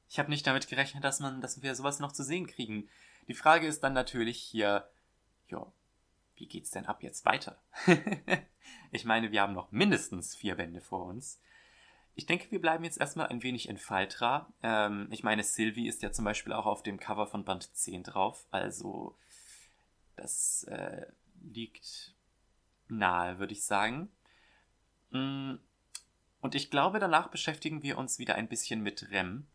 Ich 0.09 0.19
habe 0.19 0.29
nicht 0.29 0.47
damit 0.47 0.67
gerechnet, 0.67 1.03
dass 1.03 1.19
man, 1.19 1.41
dass 1.41 1.61
wir 1.61 1.75
sowas 1.75 1.99
noch 1.99 2.11
zu 2.11 2.23
sehen 2.23 2.47
kriegen. 2.47 2.87
Die 3.27 3.33
Frage 3.33 3.67
ist 3.67 3.83
dann 3.83 3.93
natürlich 3.93 4.39
hier, 4.39 4.87
ja, 5.49 5.65
wie 6.35 6.47
geht's 6.47 6.71
denn 6.71 6.85
ab 6.85 7.03
jetzt 7.03 7.25
weiter? 7.25 7.59
ich 8.91 9.05
meine, 9.05 9.31
wir 9.31 9.41
haben 9.41 9.53
noch 9.53 9.71
mindestens 9.71 10.35
vier 10.35 10.55
Bände 10.55 10.81
vor 10.81 11.05
uns. 11.05 11.41
Ich 12.15 12.25
denke, 12.25 12.49
wir 12.49 12.61
bleiben 12.61 12.83
jetzt 12.83 12.99
erstmal 12.99 13.27
ein 13.27 13.43
wenig 13.43 13.69
in 13.69 13.77
Faltra. 13.77 14.51
Ähm, 14.63 15.07
ich 15.11 15.23
meine, 15.23 15.43
Sylvie 15.43 15.87
ist 15.87 16.01
ja 16.01 16.11
zum 16.11 16.25
Beispiel 16.25 16.53
auch 16.53 16.65
auf 16.65 16.83
dem 16.83 16.99
Cover 16.99 17.27
von 17.27 17.43
Band 17.43 17.75
10 17.75 18.03
drauf. 18.03 18.47
Also, 18.49 19.15
das 20.15 20.63
äh, 20.63 21.05
liegt 21.41 22.15
nahe, 22.87 23.39
würde 23.39 23.53
ich 23.53 23.63
sagen. 23.63 24.09
Mm, 25.11 25.55
und 26.41 26.55
ich 26.55 26.71
glaube, 26.71 26.99
danach 26.99 27.27
beschäftigen 27.27 27.83
wir 27.83 27.97
uns 27.97 28.19
wieder 28.19 28.35
ein 28.35 28.47
bisschen 28.47 28.81
mit 28.81 29.11
Rem. 29.11 29.45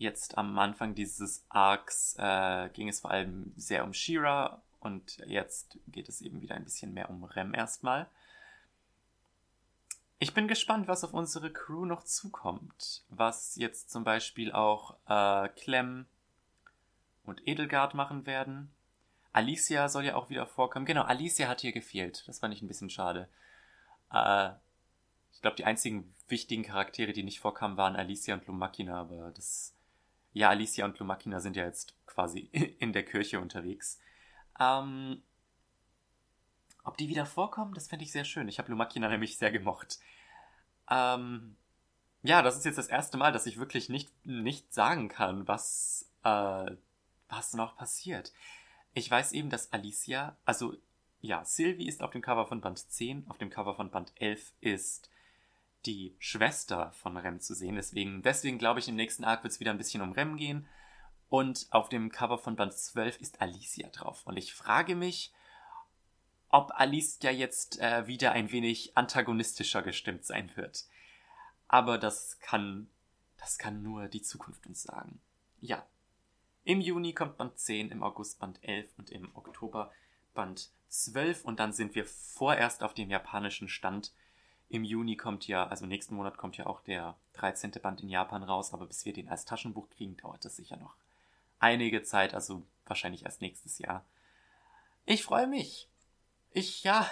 Jetzt 0.00 0.38
am 0.38 0.58
Anfang 0.58 0.94
dieses 0.94 1.44
Arcs 1.50 2.16
äh, 2.18 2.70
ging 2.70 2.88
es 2.88 3.00
vor 3.00 3.10
allem 3.10 3.52
sehr 3.58 3.84
um 3.84 3.92
Shira 3.92 4.62
und 4.80 5.18
jetzt 5.26 5.78
geht 5.88 6.08
es 6.08 6.22
eben 6.22 6.40
wieder 6.40 6.54
ein 6.54 6.64
bisschen 6.64 6.94
mehr 6.94 7.10
um 7.10 7.22
Rem 7.22 7.52
erstmal. 7.52 8.06
Ich 10.18 10.32
bin 10.32 10.48
gespannt, 10.48 10.88
was 10.88 11.04
auf 11.04 11.12
unsere 11.12 11.52
Crew 11.52 11.84
noch 11.84 12.02
zukommt. 12.02 13.02
Was 13.10 13.56
jetzt 13.56 13.90
zum 13.90 14.02
Beispiel 14.02 14.52
auch 14.52 14.96
äh, 15.06 15.50
Clem 15.50 16.06
und 17.24 17.46
Edelgard 17.46 17.92
machen 17.92 18.24
werden. 18.24 18.70
Alicia 19.34 19.90
soll 19.90 20.06
ja 20.06 20.14
auch 20.14 20.30
wieder 20.30 20.46
vorkommen. 20.46 20.86
Genau, 20.86 21.02
Alicia 21.02 21.46
hat 21.46 21.60
hier 21.60 21.72
gefehlt. 21.72 22.24
Das 22.26 22.38
fand 22.38 22.54
ich 22.54 22.62
ein 22.62 22.68
bisschen 22.68 22.88
schade. 22.88 23.28
Äh, 24.10 24.52
ich 25.34 25.42
glaube, 25.42 25.56
die 25.56 25.66
einzigen 25.66 26.14
wichtigen 26.28 26.62
Charaktere, 26.62 27.12
die 27.12 27.22
nicht 27.22 27.40
vorkamen, 27.40 27.76
waren 27.76 27.96
Alicia 27.96 28.32
und 28.32 28.46
Lumakina, 28.46 28.98
aber 28.98 29.30
das. 29.32 29.74
Ja, 30.32 30.50
Alicia 30.50 30.84
und 30.84 30.98
Lumakina 30.98 31.40
sind 31.40 31.56
ja 31.56 31.64
jetzt 31.64 31.94
quasi 32.06 32.40
in 32.78 32.92
der 32.92 33.04
Kirche 33.04 33.40
unterwegs. 33.40 33.98
Ähm, 34.58 35.22
ob 36.84 36.96
die 36.96 37.08
wieder 37.08 37.26
vorkommen, 37.26 37.74
das 37.74 37.88
fände 37.88 38.04
ich 38.04 38.12
sehr 38.12 38.24
schön. 38.24 38.48
Ich 38.48 38.58
habe 38.58 38.70
Lumakina 38.70 39.08
nämlich 39.08 39.38
sehr 39.38 39.50
gemocht. 39.50 39.98
Ähm, 40.90 41.56
ja, 42.22 42.42
das 42.42 42.56
ist 42.56 42.64
jetzt 42.64 42.78
das 42.78 42.88
erste 42.88 43.16
Mal, 43.16 43.32
dass 43.32 43.46
ich 43.46 43.58
wirklich 43.58 43.88
nicht, 43.88 44.10
nicht 44.26 44.72
sagen 44.72 45.08
kann, 45.08 45.48
was, 45.48 46.10
äh, 46.24 46.70
was 47.28 47.54
noch 47.54 47.76
passiert. 47.76 48.32
Ich 48.92 49.10
weiß 49.10 49.32
eben, 49.32 49.50
dass 49.50 49.72
Alicia, 49.72 50.36
also 50.44 50.74
ja, 51.20 51.44
Sylvie 51.44 51.86
ist 51.86 52.02
auf 52.02 52.10
dem 52.10 52.22
Cover 52.22 52.46
von 52.46 52.60
Band 52.60 52.78
10, 52.78 53.28
auf 53.28 53.38
dem 53.38 53.50
Cover 53.50 53.74
von 53.74 53.90
Band 53.90 54.12
11 54.16 54.52
ist 54.60 55.10
die 55.86 56.14
Schwester 56.18 56.92
von 56.92 57.16
Rem 57.16 57.40
zu 57.40 57.54
sehen. 57.54 57.76
Deswegen, 57.76 58.22
deswegen 58.22 58.58
glaube 58.58 58.80
ich, 58.80 58.88
im 58.88 58.96
nächsten 58.96 59.24
Arc 59.24 59.42
wird 59.42 59.52
es 59.52 59.60
wieder 59.60 59.70
ein 59.70 59.78
bisschen 59.78 60.02
um 60.02 60.12
Rem 60.12 60.36
gehen. 60.36 60.66
Und 61.28 61.68
auf 61.70 61.88
dem 61.88 62.10
Cover 62.10 62.38
von 62.38 62.56
Band 62.56 62.72
12 62.74 63.20
ist 63.20 63.40
Alicia 63.40 63.88
drauf. 63.88 64.26
Und 64.26 64.36
ich 64.36 64.52
frage 64.52 64.96
mich, 64.96 65.32
ob 66.48 66.72
Alicia 66.74 67.30
jetzt 67.30 67.78
äh, 67.80 68.06
wieder 68.06 68.32
ein 68.32 68.50
wenig 68.50 68.96
antagonistischer 68.96 69.82
gestimmt 69.82 70.24
sein 70.24 70.50
wird. 70.56 70.84
Aber 71.68 71.98
das 71.98 72.40
kann, 72.40 72.90
das 73.38 73.58
kann 73.58 73.82
nur 73.82 74.08
die 74.08 74.22
Zukunft 74.22 74.66
uns 74.66 74.82
sagen. 74.82 75.20
Ja. 75.60 75.86
Im 76.64 76.80
Juni 76.80 77.14
kommt 77.14 77.38
Band 77.38 77.58
10, 77.58 77.90
im 77.90 78.02
August 78.02 78.40
Band 78.40 78.58
11 78.62 78.90
und 78.98 79.10
im 79.10 79.34
Oktober 79.34 79.92
Band 80.34 80.70
12 80.88 81.44
und 81.44 81.60
dann 81.60 81.72
sind 81.72 81.94
wir 81.94 82.04
vorerst 82.04 82.82
auf 82.82 82.94
dem 82.94 83.10
japanischen 83.10 83.68
Stand. 83.68 84.12
Im 84.70 84.84
Juni 84.84 85.16
kommt 85.16 85.46
ja, 85.46 85.66
also 85.66 85.84
nächsten 85.84 86.14
Monat 86.14 86.38
kommt 86.38 86.56
ja 86.56 86.66
auch 86.66 86.80
der 86.80 87.16
13. 87.34 87.72
Band 87.82 88.00
in 88.00 88.08
Japan 88.08 88.42
raus, 88.42 88.72
aber 88.72 88.86
bis 88.86 89.04
wir 89.04 89.12
den 89.12 89.28
als 89.28 89.44
Taschenbuch 89.44 89.90
kriegen, 89.90 90.16
dauert 90.16 90.44
das 90.44 90.56
sicher 90.56 90.78
noch 90.78 90.94
einige 91.58 92.02
Zeit, 92.02 92.32
also 92.32 92.62
wahrscheinlich 92.86 93.24
erst 93.24 93.42
nächstes 93.42 93.78
Jahr. 93.78 94.06
Ich 95.04 95.24
freue 95.24 95.46
mich 95.46 95.90
ich, 96.52 96.82
ja, 96.84 97.08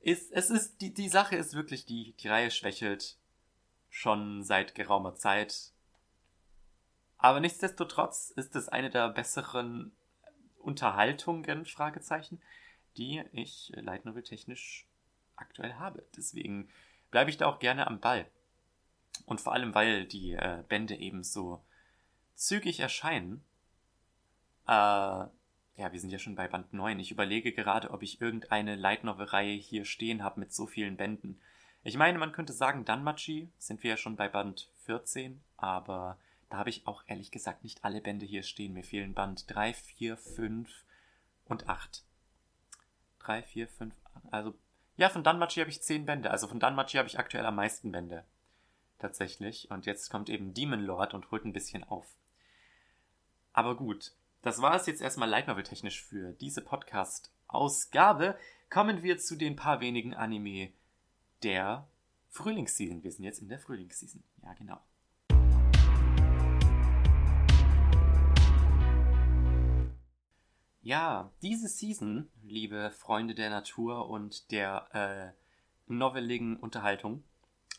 ist, 0.00 0.32
es 0.32 0.50
ist, 0.50 0.80
die, 0.80 0.92
die 0.92 1.08
Sache 1.08 1.36
ist 1.36 1.54
wirklich, 1.54 1.86
die, 1.86 2.14
die 2.20 2.28
Reihe 2.28 2.50
schwächelt 2.50 3.16
schon 3.88 4.42
seit 4.42 4.74
geraumer 4.74 5.14
Zeit. 5.14 5.72
Aber 7.18 7.40
nichtsdestotrotz 7.40 8.30
ist 8.30 8.56
es 8.56 8.68
eine 8.68 8.90
der 8.90 9.08
besseren 9.10 9.92
Unterhaltungen, 10.58 11.66
Fragezeichen, 11.66 12.40
die 12.96 13.22
ich 13.32 13.72
Light 13.76 14.04
Novel 14.04 14.22
technisch 14.22 14.86
aktuell 15.42 15.74
habe. 15.74 16.04
Deswegen 16.16 16.68
bleibe 17.10 17.30
ich 17.30 17.36
da 17.36 17.46
auch 17.46 17.58
gerne 17.58 17.86
am 17.86 18.00
Ball. 18.00 18.26
Und 19.26 19.40
vor 19.40 19.52
allem, 19.52 19.74
weil 19.74 20.06
die 20.06 20.32
äh, 20.32 20.64
Bände 20.68 20.96
eben 20.96 21.22
so 21.22 21.62
zügig 22.34 22.80
erscheinen, 22.80 23.44
äh, 24.66 24.70
ja, 25.76 25.90
wir 25.90 26.00
sind 26.00 26.10
ja 26.10 26.18
schon 26.18 26.34
bei 26.34 26.48
Band 26.48 26.72
9. 26.72 26.98
Ich 27.00 27.10
überlege 27.10 27.52
gerade, 27.52 27.90
ob 27.90 28.02
ich 28.02 28.20
irgendeine 28.20 28.76
Light 28.76 29.04
Novel-Reihe 29.04 29.54
hier 29.54 29.84
stehen 29.84 30.22
habe 30.22 30.40
mit 30.40 30.52
so 30.52 30.66
vielen 30.66 30.96
Bänden. 30.96 31.40
Ich 31.84 31.96
meine, 31.96 32.18
man 32.18 32.32
könnte 32.32 32.52
sagen, 32.52 32.84
Danmachi 32.84 33.48
sind 33.58 33.82
wir 33.82 33.90
ja 33.90 33.96
schon 33.96 34.16
bei 34.16 34.28
Band 34.28 34.68
14, 34.84 35.42
aber 35.56 36.18
da 36.50 36.58
habe 36.58 36.70
ich 36.70 36.86
auch 36.86 37.02
ehrlich 37.06 37.30
gesagt 37.30 37.64
nicht 37.64 37.84
alle 37.84 38.00
Bände 38.00 38.26
hier 38.26 38.42
stehen. 38.42 38.74
Mir 38.74 38.84
fehlen 38.84 39.14
Band 39.14 39.44
3, 39.52 39.72
4, 39.72 40.16
5 40.16 40.84
und 41.46 41.68
8. 41.68 42.04
3, 43.20 43.42
4, 43.42 43.68
5, 43.68 43.94
8. 44.14 44.32
Also, 44.32 44.54
ja, 45.02 45.08
von 45.08 45.24
Danmachi 45.24 45.58
habe 45.58 45.70
ich 45.70 45.82
10 45.82 46.06
Bände. 46.06 46.30
Also 46.30 46.46
von 46.46 46.60
Danmachi 46.60 46.96
habe 46.96 47.08
ich 47.08 47.18
aktuell 47.18 47.44
am 47.44 47.56
meisten 47.56 47.90
Bände. 47.90 48.24
Tatsächlich. 49.00 49.68
Und 49.68 49.84
jetzt 49.84 50.10
kommt 50.10 50.28
eben 50.28 50.54
Demon 50.54 50.80
Lord 50.80 51.12
und 51.12 51.32
holt 51.32 51.44
ein 51.44 51.52
bisschen 51.52 51.82
auf. 51.82 52.06
Aber 53.52 53.76
gut, 53.76 54.12
das 54.42 54.62
war 54.62 54.76
es 54.76 54.86
jetzt 54.86 55.02
erstmal 55.02 55.28
Light 55.28 55.48
Novel 55.48 55.64
technisch 55.64 56.04
für 56.04 56.34
diese 56.34 56.60
Podcast-Ausgabe. 56.60 58.38
Kommen 58.70 59.02
wir 59.02 59.18
zu 59.18 59.34
den 59.34 59.56
paar 59.56 59.80
wenigen 59.80 60.14
Anime 60.14 60.70
der 61.42 61.84
Frühlingsseason. 62.30 63.02
Wir 63.02 63.10
sind 63.10 63.24
jetzt 63.24 63.42
in 63.42 63.48
der 63.48 63.58
Frühlingsseason. 63.58 64.22
Ja, 64.44 64.54
genau. 64.54 64.80
Ja, 70.84 71.30
diese 71.42 71.68
Season, 71.68 72.28
liebe 72.42 72.90
Freunde 72.90 73.36
der 73.36 73.50
Natur 73.50 74.10
und 74.10 74.50
der 74.50 74.88
äh, 74.92 75.32
novelligen 75.86 76.56
Unterhaltung, 76.56 77.22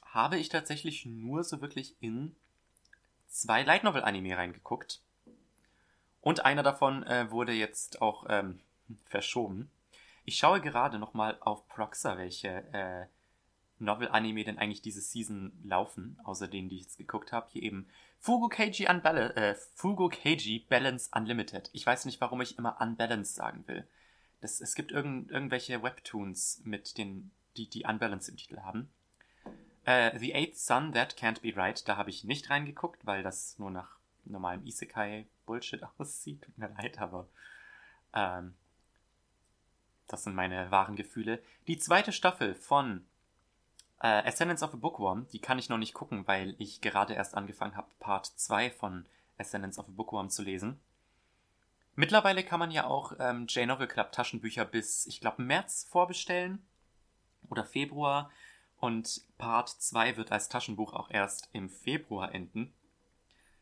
habe 0.06 0.38
ich 0.38 0.48
tatsächlich 0.48 1.06
nur 1.06 1.44
so 1.44 1.60
wirklich 1.60 1.98
in 2.00 2.34
zwei 3.28 3.64
Light 3.64 3.84
Novel 3.84 4.06
Anime 4.06 4.38
reingeguckt. 4.38 5.02
Und 6.22 6.46
einer 6.46 6.64
davon 6.64 7.04
äh, 7.04 7.30
wurde 7.30 7.52
jetzt 7.52 8.02
auch 8.02 8.26
ähm, 8.30 8.62
verschoben. 9.04 9.70
Ich 10.24 10.38
schaue 10.38 10.62
gerade 10.62 10.98
nochmal 10.98 11.38
auf 11.42 11.68
Proxa, 11.68 12.18
welche 12.18 12.64
äh, 12.72 13.08
Novel-Anime 13.80 14.44
denn 14.44 14.58
eigentlich 14.58 14.82
diese 14.82 15.02
Season 15.02 15.52
laufen, 15.64 16.20
außer 16.24 16.48
denen, 16.48 16.70
die 16.70 16.78
ich 16.78 16.84
jetzt 16.84 16.98
geguckt 16.98 17.32
habe. 17.32 17.48
Hier 17.52 17.64
eben 17.64 17.88
Fugo 18.20 18.48
Keiji, 18.48 18.88
Unbal 18.88 19.32
äh, 19.36 19.56
Fugo 19.76 20.10
Keiji 20.10 20.66
Balance 20.70 21.10
Unlimited. 21.14 21.70
Ich 21.74 21.86
weiß 21.86 22.06
nicht, 22.06 22.22
warum 22.22 22.42
ich 22.42 22.58
immer 22.58 22.80
Unbalanced 22.80 23.36
sagen 23.36 23.64
will. 23.68 23.88
Das, 24.42 24.62
es 24.62 24.76
gibt 24.76 24.92
irgend, 24.92 25.32
irgendwelche 25.32 25.82
Webtoons 25.84 26.62
mit 26.64 26.98
den, 26.98 27.32
die, 27.58 27.70
die 27.70 27.86
Unbalanced 27.86 28.30
im 28.30 28.38
Titel 28.38 28.60
haben. 28.60 28.90
Äh, 29.86 30.18
The 30.18 30.34
Eighth 30.34 30.58
Sun, 30.58 30.94
That 30.94 31.16
Can't 31.18 31.42
Be 31.42 31.56
Right, 31.56 31.88
da 31.88 31.98
habe 31.98 32.10
ich 32.10 32.24
nicht 32.24 32.50
reingeguckt, 32.50 33.06
weil 33.06 33.24
das 33.24 33.58
nur 33.60 33.72
nach 33.72 33.98
normalem 34.26 34.66
Isekai-Bullshit 34.66 35.84
aussieht. 35.98 36.42
Tut 36.44 36.58
mir 36.58 36.70
leid, 36.70 37.00
aber 37.00 37.28
ähm, 38.14 38.56
das 40.08 40.24
sind 40.24 40.36
meine 40.36 40.72
wahren 40.72 40.96
Gefühle. 40.96 41.42
Die 41.68 41.78
zweite 41.78 42.12
Staffel 42.12 42.56
von 42.56 43.06
äh, 44.04 44.28
Ascendance 44.28 44.64
of 44.64 44.74
a 44.74 44.78
Bookworm, 44.78 45.28
die 45.30 45.40
kann 45.40 45.58
ich 45.58 45.70
noch 45.70 45.78
nicht 45.78 45.94
gucken, 45.94 46.28
weil 46.28 46.56
ich 46.60 46.82
gerade 46.82 47.14
erst 47.14 47.36
angefangen 47.36 47.76
habe, 47.76 47.88
Part 48.00 48.28
2 48.28 48.70
von 48.70 49.06
Ascendance 49.38 49.80
of 49.80 49.88
a 49.88 49.92
Bookworm 49.92 50.30
zu 50.30 50.44
lesen. 50.44 50.80
Mittlerweile 51.96 52.44
kann 52.44 52.60
man 52.60 52.70
ja 52.70 52.86
auch 52.86 53.14
ähm, 53.20 53.48
J-Novel 53.48 53.88
Club 53.88 54.12
Taschenbücher 54.12 54.66
bis, 54.66 55.06
ich 55.06 55.22
glaube, 55.22 55.42
März 55.42 55.88
vorbestellen 55.90 56.62
oder 57.50 57.64
Februar. 57.64 58.30
Und 58.80 59.22
Part 59.38 59.70
2 59.70 60.18
wird 60.18 60.34
als 60.34 60.50
Taschenbuch 60.50 60.94
auch 60.94 61.10
erst 61.10 61.50
im 61.54 61.70
Februar 61.70 62.34
enden. 62.34 62.74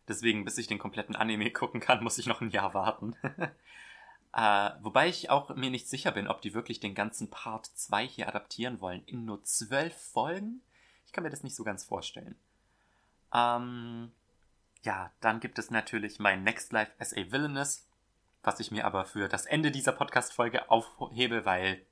Deswegen, 0.08 0.44
bis 0.44 0.58
ich 0.58 0.66
den 0.66 0.80
kompletten 0.80 1.16
Anime 1.16 1.52
gucken 1.52 1.80
kann, 1.80 2.04
muss 2.04 2.18
ich 2.18 2.26
noch 2.26 2.42
ein 2.42 2.50
Jahr 2.50 2.74
warten. 2.74 3.16
äh, 4.34 4.72
wobei 4.82 5.10
ich 5.10 5.30
auch 5.30 5.54
mir 5.56 5.70
nicht 5.70 5.90
sicher 5.90 6.12
bin, 6.12 6.28
ob 6.28 6.42
die 6.42 6.54
wirklich 6.54 6.80
den 6.80 6.96
ganzen 6.96 7.30
Part 7.30 7.66
2 7.66 8.08
hier 8.08 8.28
adaptieren 8.28 8.80
wollen. 8.80 9.04
In 9.06 9.26
nur 9.26 9.44
zwölf 9.44 9.96
Folgen? 9.96 10.62
Ich 11.06 11.12
kann 11.12 11.24
mir 11.24 11.30
das 11.30 11.44
nicht 11.44 11.56
so 11.56 11.64
ganz 11.64 11.84
vorstellen. 11.84 12.36
Ähm, 13.34 14.12
ja, 14.84 15.12
dann 15.20 15.40
gibt 15.40 15.60
es 15.60 15.70
natürlich 15.70 16.20
mein 16.20 16.44
Next 16.44 16.72
Life 16.72 16.94
as 17.00 17.14
a 17.14 17.32
Villainous, 17.32 17.88
was 18.44 18.60
ich 18.60 18.72
mir 18.72 18.86
aber 18.86 19.06
für 19.06 19.28
das 19.28 19.46
Ende 19.46 19.72
dieser 19.72 19.92
Podcast-Folge 19.92 20.70
aufhebe, 20.70 21.46
weil 21.46 21.86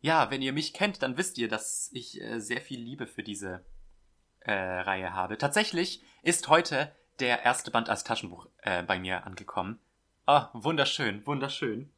ja, 0.00 0.30
wenn 0.30 0.42
ihr 0.42 0.52
mich 0.52 0.74
kennt, 0.74 1.02
dann 1.02 1.16
wisst 1.16 1.38
ihr, 1.38 1.48
dass 1.48 1.90
ich 1.92 2.20
äh, 2.20 2.40
sehr 2.40 2.60
viel 2.60 2.80
Liebe 2.80 3.06
für 3.06 3.22
diese 3.22 3.64
äh, 4.40 4.52
Reihe 4.52 5.12
habe. 5.12 5.38
Tatsächlich 5.38 6.02
ist 6.22 6.48
heute 6.48 6.94
der 7.18 7.42
erste 7.42 7.70
Band 7.70 7.88
als 7.88 8.04
Taschenbuch 8.04 8.48
äh, 8.62 8.82
bei 8.84 8.98
mir 8.98 9.24
angekommen. 9.26 9.80
Ah, 10.30 10.50
wunderschön, 10.52 11.26
wunderschön. 11.26 11.90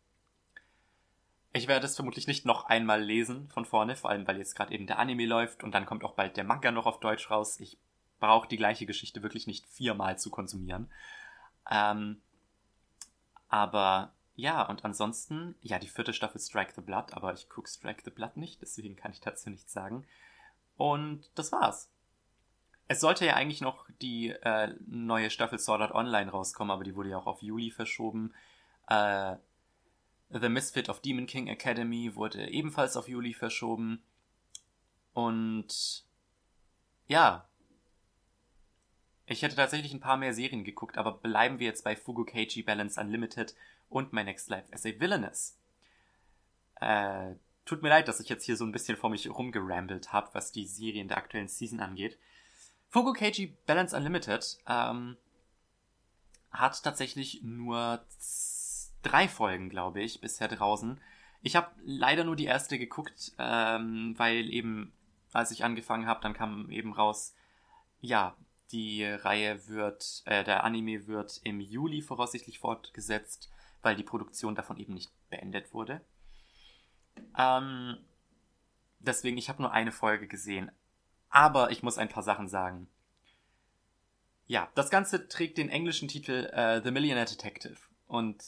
Ich 1.52 1.66
werde 1.66 1.86
es 1.86 1.96
vermutlich 1.96 2.28
nicht 2.28 2.46
noch 2.46 2.66
einmal 2.66 3.02
lesen 3.02 3.48
von 3.48 3.64
vorne, 3.64 3.96
vor 3.96 4.08
allem 4.10 4.24
weil 4.28 4.38
jetzt 4.38 4.54
gerade 4.54 4.72
eben 4.72 4.86
der 4.86 5.00
Anime 5.00 5.26
läuft 5.26 5.64
und 5.64 5.72
dann 5.72 5.84
kommt 5.84 6.04
auch 6.04 6.14
bald 6.14 6.36
der 6.36 6.44
Manga 6.44 6.70
noch 6.70 6.86
auf 6.86 7.00
Deutsch 7.00 7.28
raus. 7.28 7.58
Ich 7.58 7.76
brauche 8.20 8.46
die 8.46 8.56
gleiche 8.56 8.86
Geschichte 8.86 9.24
wirklich 9.24 9.48
nicht 9.48 9.66
viermal 9.66 10.16
zu 10.16 10.30
konsumieren. 10.30 10.88
Ähm, 11.68 12.22
aber 13.48 14.12
ja, 14.36 14.62
und 14.62 14.84
ansonsten, 14.84 15.56
ja, 15.60 15.80
die 15.80 15.88
vierte 15.88 16.12
Staffel 16.12 16.40
Strike 16.40 16.74
the 16.76 16.82
Blood, 16.82 17.12
aber 17.14 17.32
ich 17.32 17.48
gucke 17.48 17.68
Strike 17.68 18.02
the 18.04 18.12
Blood 18.12 18.36
nicht, 18.36 18.62
deswegen 18.62 18.94
kann 18.94 19.10
ich 19.10 19.20
dazu 19.20 19.50
nichts 19.50 19.72
sagen. 19.72 20.06
Und 20.76 21.28
das 21.34 21.50
war's. 21.50 21.90
Es 22.90 22.98
sollte 22.98 23.24
ja 23.24 23.34
eigentlich 23.34 23.60
noch 23.60 23.86
die 24.02 24.30
äh, 24.30 24.74
neue 24.88 25.30
Staffel 25.30 25.60
Sword 25.60 25.80
Art 25.80 25.94
Online 25.94 26.28
rauskommen, 26.28 26.72
aber 26.72 26.82
die 26.82 26.96
wurde 26.96 27.10
ja 27.10 27.18
auch 27.18 27.28
auf 27.28 27.40
Juli 27.40 27.70
verschoben. 27.70 28.34
Äh, 28.88 29.36
The 30.30 30.48
Misfit 30.48 30.88
of 30.88 30.98
Demon 30.98 31.28
King 31.28 31.46
Academy 31.46 32.16
wurde 32.16 32.50
ebenfalls 32.50 32.96
auf 32.96 33.06
Juli 33.06 33.32
verschoben. 33.32 34.02
Und 35.12 36.04
ja, 37.06 37.48
ich 39.24 39.42
hätte 39.42 39.54
tatsächlich 39.54 39.94
ein 39.94 40.00
paar 40.00 40.16
mehr 40.16 40.34
Serien 40.34 40.64
geguckt, 40.64 40.98
aber 40.98 41.12
bleiben 41.12 41.60
wir 41.60 41.68
jetzt 41.68 41.84
bei 41.84 41.94
Fugu 41.94 42.24
Keiji 42.24 42.64
Balance 42.64 43.00
Unlimited 43.00 43.54
und 43.88 44.12
My 44.12 44.24
Next 44.24 44.50
Life 44.50 44.66
as 44.72 44.84
a 44.84 44.88
Villainess. 44.98 45.56
Äh, 46.80 47.36
tut 47.66 47.82
mir 47.82 47.90
leid, 47.90 48.08
dass 48.08 48.18
ich 48.18 48.28
jetzt 48.28 48.46
hier 48.46 48.56
so 48.56 48.64
ein 48.64 48.72
bisschen 48.72 48.96
vor 48.96 49.10
mich 49.10 49.30
rumgerambelt 49.30 50.12
habe, 50.12 50.30
was 50.32 50.50
die 50.50 50.66
Serien 50.66 51.06
der 51.06 51.18
aktuellen 51.18 51.46
Season 51.46 51.78
angeht. 51.78 52.18
Fugu 52.90 53.12
Keiji 53.12 53.56
Balance 53.66 53.96
Unlimited 53.96 54.58
ähm, 54.66 55.16
hat 56.50 56.82
tatsächlich 56.82 57.40
nur 57.42 58.04
drei 59.02 59.28
Folgen, 59.28 59.70
glaube 59.70 60.02
ich, 60.02 60.20
bisher 60.20 60.48
draußen. 60.48 61.00
Ich 61.42 61.56
habe 61.56 61.70
leider 61.82 62.24
nur 62.24 62.36
die 62.36 62.44
erste 62.44 62.78
geguckt, 62.78 63.32
ähm, 63.38 64.14
weil 64.18 64.50
eben, 64.50 64.92
als 65.32 65.50
ich 65.50 65.64
angefangen 65.64 66.06
habe, 66.06 66.20
dann 66.20 66.34
kam 66.34 66.70
eben 66.70 66.92
raus, 66.92 67.34
ja, 68.00 68.36
die 68.72 69.04
Reihe 69.04 69.66
wird, 69.68 70.22
äh, 70.26 70.44
der 70.44 70.64
Anime 70.64 71.06
wird 71.06 71.40
im 71.44 71.60
Juli 71.60 72.02
voraussichtlich 72.02 72.58
fortgesetzt 72.58 73.50
weil 73.82 73.96
die 73.96 74.02
Produktion 74.02 74.54
davon 74.54 74.78
eben 74.78 74.94
nicht 74.94 75.10
beendet 75.30 75.72
wurde. 75.72 76.00
Ähm, 77.38 77.98
deswegen, 78.98 79.38
ich 79.38 79.48
habe 79.48 79.62
nur 79.62 79.72
eine 79.72 79.92
Folge 79.92 80.26
gesehen. 80.26 80.70
Aber 81.30 81.70
ich 81.70 81.82
muss 81.82 81.98
ein 81.98 82.08
paar 82.08 82.22
Sachen 82.22 82.48
sagen. 82.48 82.88
Ja, 84.46 84.68
das 84.74 84.90
Ganze 84.90 85.28
trägt 85.28 85.58
den 85.58 85.68
englischen 85.68 86.08
Titel 86.08 86.50
äh, 86.52 86.82
The 86.82 86.90
Millionaire 86.90 87.28
Detective. 87.28 87.76
Und 88.08 88.42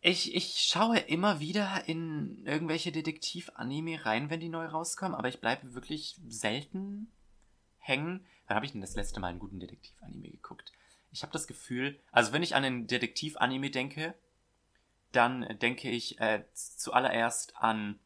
ich, 0.00 0.34
ich 0.34 0.60
schaue 0.60 0.98
immer 0.98 1.40
wieder 1.40 1.86
in 1.86 2.44
irgendwelche 2.46 2.90
Detektiv-Anime 2.90 4.04
rein, 4.04 4.30
wenn 4.30 4.40
die 4.40 4.48
neu 4.48 4.66
rauskommen, 4.66 5.14
aber 5.14 5.28
ich 5.28 5.40
bleibe 5.40 5.74
wirklich 5.74 6.18
selten 6.26 7.12
hängen. 7.78 8.24
Wann 8.46 8.56
habe 8.56 8.66
ich 8.66 8.72
denn 8.72 8.80
das 8.80 8.96
letzte 8.96 9.20
Mal 9.20 9.28
einen 9.28 9.38
guten 9.38 9.60
Detektiv-Anime 9.60 10.30
geguckt? 10.30 10.72
ich 11.14 11.22
habe 11.22 11.32
das 11.32 11.46
Gefühl, 11.46 11.98
also 12.10 12.32
wenn 12.32 12.42
ich 12.42 12.56
an 12.56 12.64
einen 12.64 12.86
Detektiv-Anime 12.88 13.70
denke, 13.70 14.14
dann 15.12 15.46
denke 15.60 15.88
ich 15.88 16.20
äh, 16.20 16.42
zuallererst 16.52 17.56
an 17.56 18.00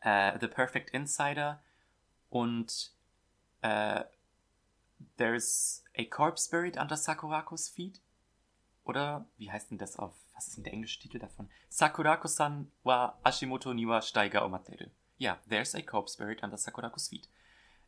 äh, 0.00 0.38
The 0.40 0.48
Perfect 0.48 0.90
Insider 0.90 1.62
und 2.30 2.92
äh, 3.62 4.04
There's 5.18 5.84
a 5.96 6.04
Corpse 6.04 6.50
Buried 6.50 6.78
under 6.78 6.96
Sakurako's 6.96 7.68
Feet. 7.68 8.00
Oder 8.84 9.26
wie 9.36 9.50
heißt 9.50 9.70
denn 9.70 9.78
das 9.78 9.96
auf, 9.96 10.14
was 10.34 10.48
ist 10.48 10.56
denn 10.56 10.64
der 10.64 10.72
englische 10.72 11.00
Titel 11.00 11.18
davon? 11.18 11.50
Sakurako-san 11.68 12.70
wa 12.82 13.18
Ashimoto 13.24 13.74
niwa 13.74 14.00
Steiger 14.00 14.44
omateru. 14.44 14.86
Ja, 15.18 15.38
There's 15.48 15.74
a 15.74 15.82
Corpse 15.82 16.16
Buried 16.16 16.42
under 16.42 16.56
Sakurako's 16.56 17.08
Feet. 17.08 17.28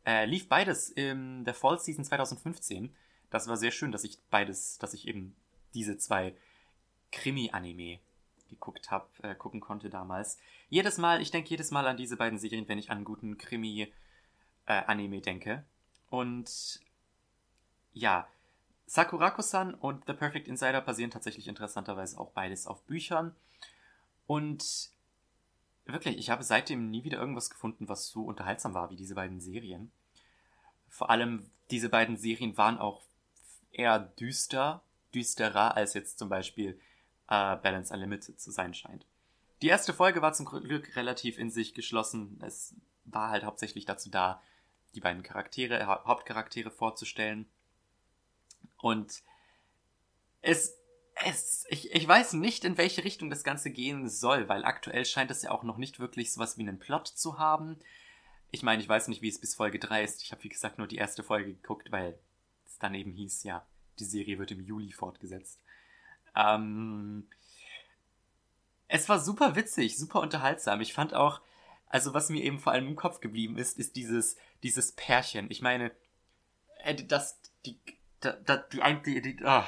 Äh, 0.05 0.25
lief 0.25 0.49
beides 0.49 0.89
in 0.89 1.45
der 1.45 1.53
Fall 1.53 1.79
Season 1.79 2.03
2015 2.03 2.95
das 3.29 3.47
war 3.47 3.57
sehr 3.57 3.71
schön, 3.71 3.91
dass 3.91 4.03
ich 4.03 4.17
beides, 4.29 4.77
dass 4.79 4.93
ich 4.93 5.07
eben 5.07 5.35
diese 5.73 5.97
zwei 5.97 6.35
Krimi-Anime 7.11 7.99
geguckt 8.49 8.89
habe, 8.89 9.07
äh, 9.21 9.35
gucken 9.35 9.59
konnte 9.59 9.89
damals. 9.89 10.39
Jedes 10.69 10.97
Mal, 10.97 11.21
ich 11.21 11.31
denke 11.31 11.49
jedes 11.49 11.71
Mal 11.71 11.87
an 11.87 11.97
diese 11.97 12.17
beiden 12.17 12.39
Serien, 12.39 12.67
wenn 12.67 12.79
ich 12.79 12.89
an 12.89 12.97
einen 12.97 13.05
guten 13.05 13.37
Krimi-Anime 13.37 13.93
äh, 14.69 15.21
denke. 15.21 15.65
Und 16.09 16.79
ja, 17.93 18.27
Sakurako-san 18.85 19.73
und 19.73 20.05
The 20.07 20.13
Perfect 20.13 20.47
Insider 20.47 20.81
basieren 20.81 21.11
tatsächlich 21.11 21.47
interessanterweise 21.47 22.19
auch 22.19 22.31
beides 22.31 22.67
auf 22.67 22.83
Büchern. 22.83 23.35
Und 24.27 24.91
wirklich, 25.85 26.17
ich 26.17 26.29
habe 26.29 26.43
seitdem 26.43 26.89
nie 26.89 27.03
wieder 27.03 27.19
irgendwas 27.19 27.49
gefunden, 27.49 27.89
was 27.89 28.07
so 28.09 28.23
unterhaltsam 28.23 28.73
war 28.73 28.89
wie 28.89 28.95
diese 28.95 29.15
beiden 29.15 29.39
Serien. 29.39 29.91
Vor 30.87 31.09
allem, 31.09 31.49
diese 31.71 31.89
beiden 31.89 32.17
Serien 32.17 32.57
waren 32.57 32.77
auch 32.77 33.01
eher 33.71 33.99
düster, 33.99 34.81
düsterer 35.13 35.75
als 35.75 35.93
jetzt 35.93 36.19
zum 36.19 36.29
Beispiel 36.29 36.79
äh, 37.27 37.55
Balance 37.57 37.93
Unlimited 37.93 38.39
zu 38.39 38.51
sein 38.51 38.73
scheint. 38.73 39.05
Die 39.61 39.67
erste 39.67 39.93
Folge 39.93 40.21
war 40.21 40.33
zum 40.33 40.45
Glück 40.45 40.95
relativ 40.95 41.37
in 41.37 41.51
sich 41.51 41.73
geschlossen. 41.73 42.39
Es 42.41 42.75
war 43.05 43.29
halt 43.29 43.43
hauptsächlich 43.43 43.85
dazu 43.85 44.09
da, 44.09 44.41
die 44.95 45.01
beiden 45.01 45.23
Charaktere, 45.23 45.85
ha 45.85 46.03
Hauptcharaktere 46.05 46.71
vorzustellen. 46.71 47.47
Und 48.77 49.23
es, 50.41 50.77
es, 51.25 51.65
ich, 51.69 51.91
ich 51.91 52.07
weiß 52.07 52.33
nicht, 52.33 52.63
in 52.63 52.77
welche 52.77 53.03
Richtung 53.03 53.29
das 53.29 53.43
Ganze 53.43 53.71
gehen 53.71 54.09
soll, 54.09 54.47
weil 54.49 54.65
aktuell 54.65 55.05
scheint 55.05 55.31
es 55.31 55.41
ja 55.41 55.51
auch 55.51 55.63
noch 55.63 55.77
nicht 55.77 55.99
wirklich 55.99 56.33
sowas 56.33 56.57
wie 56.57 56.61
einen 56.61 56.79
Plot 56.79 57.07
zu 57.07 57.37
haben. 57.37 57.77
Ich 58.51 58.63
meine, 58.63 58.81
ich 58.81 58.89
weiß 58.89 59.09
nicht, 59.09 59.21
wie 59.21 59.29
es 59.29 59.39
bis 59.39 59.55
Folge 59.55 59.79
3 59.79 60.03
ist. 60.03 60.23
Ich 60.23 60.31
habe, 60.31 60.43
wie 60.43 60.49
gesagt, 60.49 60.77
nur 60.77 60.87
die 60.87 60.97
erste 60.97 61.23
Folge 61.23 61.53
geguckt, 61.53 61.91
weil 61.91 62.17
es 62.65 62.79
dann 62.79 62.95
eben 62.95 63.11
hieß, 63.11 63.43
ja, 63.43 63.65
die 63.99 64.05
Serie 64.05 64.39
wird 64.39 64.51
im 64.51 64.61
Juli 64.61 64.91
fortgesetzt. 64.91 65.59
Ähm, 66.35 67.27
es 68.87 69.07
war 69.07 69.19
super 69.19 69.55
witzig, 69.55 69.97
super 69.97 70.21
unterhaltsam. 70.21 70.81
Ich 70.81 70.93
fand 70.93 71.13
auch, 71.13 71.41
also 71.89 72.13
was 72.13 72.29
mir 72.29 72.43
eben 72.43 72.59
vor 72.59 72.71
allem 72.71 72.87
im 72.87 72.95
Kopf 72.95 73.19
geblieben 73.19 73.57
ist, 73.57 73.77
ist 73.77 73.95
dieses, 73.95 74.37
dieses 74.63 74.93
Pärchen. 74.93 75.49
Ich 75.49 75.61
meine, 75.61 75.91
äh, 76.83 76.95
das, 76.95 77.41
die, 77.65 77.79
da, 78.21 78.33
da, 78.33 78.57
die, 78.57 78.79
die, 79.03 79.21
die, 79.21 79.43
oh, 79.43 79.63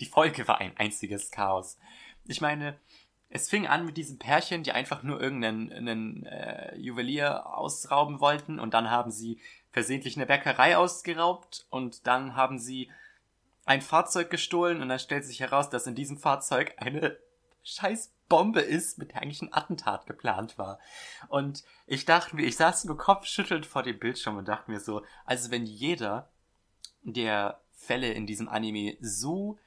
die 0.00 0.06
Folge 0.06 0.46
war 0.48 0.58
ein 0.58 0.76
einziges 0.76 1.30
Chaos. 1.30 1.78
Ich 2.24 2.40
meine, 2.40 2.78
es 3.28 3.48
fing 3.48 3.66
an 3.66 3.84
mit 3.84 3.96
diesem 3.96 4.18
Pärchen, 4.18 4.62
die 4.62 4.72
einfach 4.72 5.02
nur 5.02 5.20
irgendeinen 5.20 5.72
einen, 5.72 6.26
äh, 6.26 6.76
Juwelier 6.76 7.46
ausrauben 7.46 8.20
wollten 8.20 8.58
und 8.58 8.74
dann 8.74 8.90
haben 8.90 9.10
sie 9.10 9.40
versehentlich 9.72 10.16
eine 10.16 10.26
Bäckerei 10.26 10.76
ausgeraubt 10.76 11.66
und 11.70 12.06
dann 12.06 12.34
haben 12.34 12.58
sie 12.58 12.90
ein 13.64 13.82
Fahrzeug 13.82 14.30
gestohlen 14.30 14.80
und 14.82 14.88
dann 14.88 14.98
stellt 14.98 15.24
sich 15.24 15.40
heraus, 15.40 15.70
dass 15.70 15.86
in 15.86 15.94
diesem 15.94 16.18
Fahrzeug 16.18 16.74
eine 16.78 17.18
scheiß 17.62 18.12
Bombe 18.28 18.60
ist, 18.60 18.98
mit 18.98 19.10
der 19.10 19.22
eigentlich 19.22 19.42
ein 19.42 19.52
Attentat 19.52 20.06
geplant 20.06 20.56
war. 20.56 20.78
Und 21.28 21.64
ich 21.86 22.04
dachte 22.04 22.36
mir, 22.36 22.46
ich 22.46 22.56
saß 22.56 22.84
nur 22.84 22.96
kopfschüttelnd 22.96 23.66
vor 23.66 23.82
dem 23.82 23.98
Bildschirm 23.98 24.36
und 24.36 24.48
dachte 24.48 24.70
mir 24.70 24.80
so, 24.80 25.02
also 25.26 25.50
wenn 25.50 25.66
jeder 25.66 26.30
der 27.02 27.60
Fälle 27.72 28.12
in 28.12 28.26
diesem 28.26 28.48
Anime 28.48 28.96
so 29.00 29.58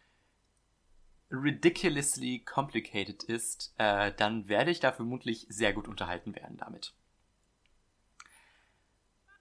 ridiculously 1.29 2.39
complicated 2.39 3.23
ist, 3.23 3.73
äh, 3.77 4.13
dann 4.13 4.47
werde 4.47 4.71
ich 4.71 4.79
da 4.79 4.91
vermutlich 4.91 5.45
sehr 5.49 5.73
gut 5.73 5.87
unterhalten 5.87 6.35
werden 6.35 6.57
damit. 6.57 6.93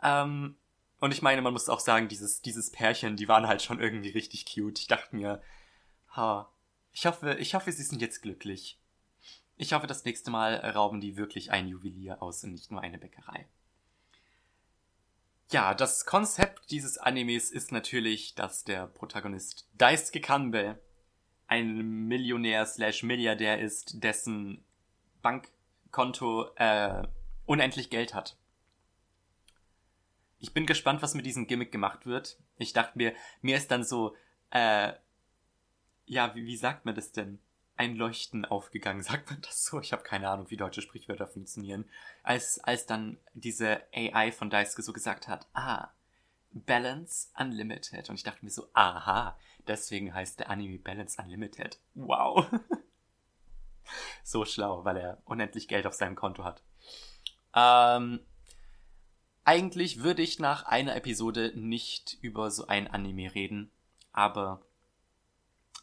Ähm, 0.03 0.57
und 1.01 1.13
ich 1.13 1.23
meine, 1.23 1.43
man 1.43 1.53
muss 1.53 1.69
auch 1.69 1.81
sagen, 1.81 2.09
dieses, 2.09 2.41
dieses 2.43 2.71
Pärchen, 2.71 3.17
die 3.17 3.29
waren 3.29 3.47
halt 3.47 3.63
schon 3.63 3.81
irgendwie 3.81 4.11
richtig 4.11 4.47
cute. 4.47 4.79
Ich 4.79 4.87
dachte 4.87 5.15
mir, 5.15 5.43
ha, 6.17 6.51
ich 6.93 7.07
hoffe, 7.07 7.35
ich 7.35 7.55
hoffe, 7.55 7.73
sie 7.73 7.83
sind 7.83 8.01
jetzt 8.01 8.23
glücklich. 8.23 8.79
Ich 9.57 9.73
hoffe, 9.73 9.87
das 9.87 10.05
nächste 10.05 10.31
Mal 10.31 10.57
rauben 10.57 11.01
die 11.01 11.17
wirklich 11.17 11.51
ein 11.51 11.69
Juwelier 11.69 12.23
aus 12.23 12.43
und 12.45 12.53
nicht 12.53 12.71
nur 12.71 12.81
eine 12.81 12.99
Bäckerei. 12.99 13.47
Ja, 15.51 15.75
das 15.75 16.07
Konzept 16.07 16.71
dieses 16.71 16.97
Animes 16.97 17.51
ist 17.51 17.73
natürlich, 17.73 18.35
dass 18.35 18.65
der 18.65 18.87
Protagonist 18.87 19.69
Daisuke 19.75 20.21
Kanbe 20.21 20.81
ein 21.47 22.07
Millionär 22.09 22.65
slash 22.65 23.03
Milliardär 23.03 23.61
ist, 23.61 24.03
dessen 24.03 24.65
Bankkonto 25.21 26.55
äh, 26.57 27.03
unendlich 27.45 27.91
Geld 27.91 28.15
hat. 28.15 28.37
Ich 30.39 30.55
bin 30.55 30.67
gespannt, 30.67 31.03
was 31.03 31.15
mit 31.15 31.27
diesem 31.27 31.47
Gimmick 31.47 31.71
gemacht 31.71 32.07
wird. 32.07 32.39
Ich 32.57 32.73
dachte 32.73 32.97
mir, 32.97 33.15
mir 33.43 33.57
ist 33.59 33.71
dann 33.71 33.85
so, 33.85 34.17
äh, 34.51 34.95
ja, 36.07 36.35
wie, 36.35 36.45
wie 36.45 36.57
sagt 36.57 36.85
man 36.85 36.95
das 36.95 37.13
denn? 37.13 37.39
Ein 37.77 37.97
Leuchten 37.97 38.45
aufgegangen, 38.45 39.03
sagt 39.03 39.31
man 39.31 39.41
das 39.41 39.65
so? 39.65 39.81
Ich 39.81 39.93
habe 39.93 40.03
keine 40.03 40.29
Ahnung, 40.29 40.51
wie 40.51 40.57
deutsche 40.57 40.83
Sprichwörter 40.83 41.27
funktionieren. 41.27 41.89
Als, 42.23 42.59
als 42.61 42.87
dann 42.87 43.19
diese 43.35 43.83
AI 43.95 44.33
von 44.33 44.51
Daisuke 44.51 44.83
so 44.83 44.93
gesagt 44.93 45.29
hat, 45.29 45.49
ah, 45.55 45.91
Balance 46.53 47.29
Unlimited. 47.39 48.09
Und 48.11 48.17
ich 48.17 48.23
dachte 48.23 48.45
mir 48.45 48.51
so, 48.51 48.69
aha, 48.75 49.39
deswegen 49.67 50.13
heißt 50.13 50.41
der 50.41 50.51
Anime 50.51 50.79
Balance 50.79 51.21
Unlimited. 51.21 51.79
Wow. 51.95 52.47
so 54.23 54.45
schlau, 54.45 54.85
weil 54.85 54.97
er 54.99 55.23
unendlich 55.25 55.69
Geld 55.69 55.87
auf 55.87 55.95
seinem 55.95 56.15
Konto 56.15 56.45
hat. 56.45 56.63
Ähm, 57.55 58.21
eigentlich 59.45 60.03
würde 60.03 60.23
ich 60.23 60.39
nach 60.39 60.65
einer 60.65 60.95
Episode 60.97 61.53
nicht 61.55 62.19
über 62.21 62.51
so 62.51 62.67
ein 62.67 62.89
Anime 62.89 63.35
reden, 63.35 63.71
aber 64.13 64.63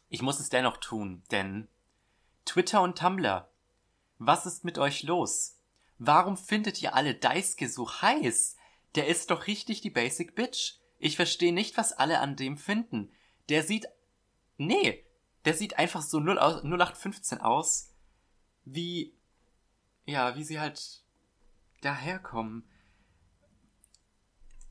ich 0.10 0.22
muss 0.22 0.40
es 0.40 0.50
dennoch 0.50 0.78
tun, 0.78 1.24
denn 1.32 1.68
Twitter 2.46 2.82
und 2.82 2.98
Tumblr, 2.98 3.50
was 4.18 4.46
ist 4.46 4.66
mit 4.66 4.78
euch 4.78 5.04
los? 5.04 5.56
Warum 6.00 6.38
findet 6.38 6.82
ihr 6.82 6.96
alle 6.96 7.14
Daisuke 7.14 7.70
so 7.70 7.90
heiß? 7.90 8.56
Der 8.96 9.08
ist 9.08 9.30
doch 9.30 9.48
richtig 9.48 9.82
die 9.82 9.90
Basic 9.90 10.36
Bitch. 10.36 10.80
Ich 10.98 11.16
verstehe 11.16 11.54
nicht, 11.54 11.78
was 11.78 11.94
alle 11.94 12.20
an 12.20 12.36
dem 12.36 12.58
finden. 12.58 13.12
Der 13.50 13.64
sieht. 13.64 13.88
Nee, 14.58 15.06
der 15.46 15.54
sieht 15.54 15.78
einfach 15.78 16.02
so 16.02 16.20
0 16.20 16.40
aus, 16.40 16.64
0815 16.64 17.40
aus, 17.40 17.94
wie. 18.66 19.14
Ja, 20.06 20.36
wie 20.36 20.44
sie 20.44 20.60
halt 20.60 21.04
daherkommen. 21.82 22.68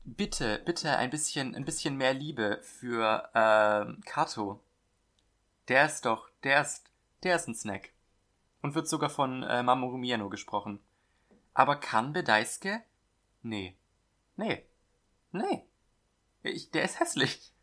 Bitte, 0.03 0.61
bitte 0.65 0.97
ein 0.97 1.09
bisschen, 1.09 1.55
ein 1.55 1.65
bisschen 1.65 1.95
mehr 1.95 2.13
Liebe 2.13 2.59
für 2.61 3.29
äh, 3.33 4.01
Kato. 4.05 4.61
Der 5.69 5.85
ist 5.85 6.05
doch, 6.05 6.29
der 6.43 6.61
ist, 6.61 6.91
der 7.23 7.35
ist 7.35 7.47
ein 7.47 7.55
Snack. 7.55 7.93
Und 8.61 8.75
wird 8.75 8.89
sogar 8.89 9.09
von 9.09 9.43
äh, 9.43 9.63
Mamoru 9.63 9.97
Miano 9.97 10.27
gesprochen. 10.29 10.79
Aber 11.53 11.77
kann 11.77 12.11
Bedeisuke? 12.11 12.83
Nee. 13.41 13.77
Nee. 14.35 14.65
Nee. 15.31 15.65
Ich, 16.41 16.71
der 16.71 16.83
ist 16.83 16.99
hässlich. 16.99 17.53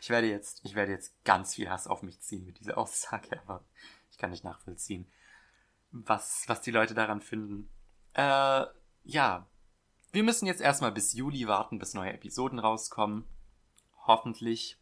Ich 0.00 0.10
werde 0.10 0.28
jetzt, 0.28 0.64
ich 0.64 0.74
werde 0.74 0.92
jetzt 0.92 1.22
ganz 1.24 1.54
viel 1.54 1.70
Hass 1.70 1.86
auf 1.86 2.02
mich 2.02 2.20
ziehen 2.20 2.44
mit 2.44 2.58
dieser 2.58 2.76
Aussage, 2.78 3.40
aber 3.42 3.64
ich 4.10 4.18
kann 4.18 4.30
nicht 4.30 4.42
nachvollziehen, 4.42 5.10
was, 5.92 6.44
was 6.48 6.60
die 6.60 6.72
Leute 6.72 6.94
daran 6.94 7.20
finden. 7.20 7.70
Äh, 8.14 8.64
ja. 9.04 9.46
Wir 10.12 10.24
müssen 10.24 10.46
jetzt 10.46 10.60
erstmal 10.60 10.90
bis 10.90 11.12
Juli 11.12 11.46
warten, 11.46 11.78
bis 11.78 11.94
neue 11.94 12.12
Episoden 12.12 12.58
rauskommen. 12.58 13.26
Hoffentlich. 14.06 14.79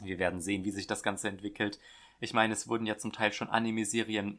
Wir 0.00 0.18
werden 0.18 0.40
sehen, 0.40 0.64
wie 0.64 0.70
sich 0.70 0.86
das 0.86 1.02
Ganze 1.02 1.28
entwickelt. 1.28 1.78
Ich 2.20 2.32
meine, 2.32 2.52
es 2.52 2.68
wurden 2.68 2.86
ja 2.86 2.98
zum 2.98 3.12
Teil 3.12 3.32
schon 3.32 3.48
Anime-Serien, 3.48 4.38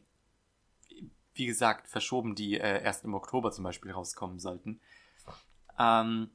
wie 1.34 1.46
gesagt, 1.46 1.88
verschoben, 1.88 2.34
die 2.34 2.58
äh, 2.58 2.82
erst 2.82 3.04
im 3.04 3.14
Oktober 3.14 3.52
zum 3.52 3.64
Beispiel 3.64 3.92
rauskommen 3.92 4.38
sollten. 4.38 4.80
Ähm, 5.78 6.30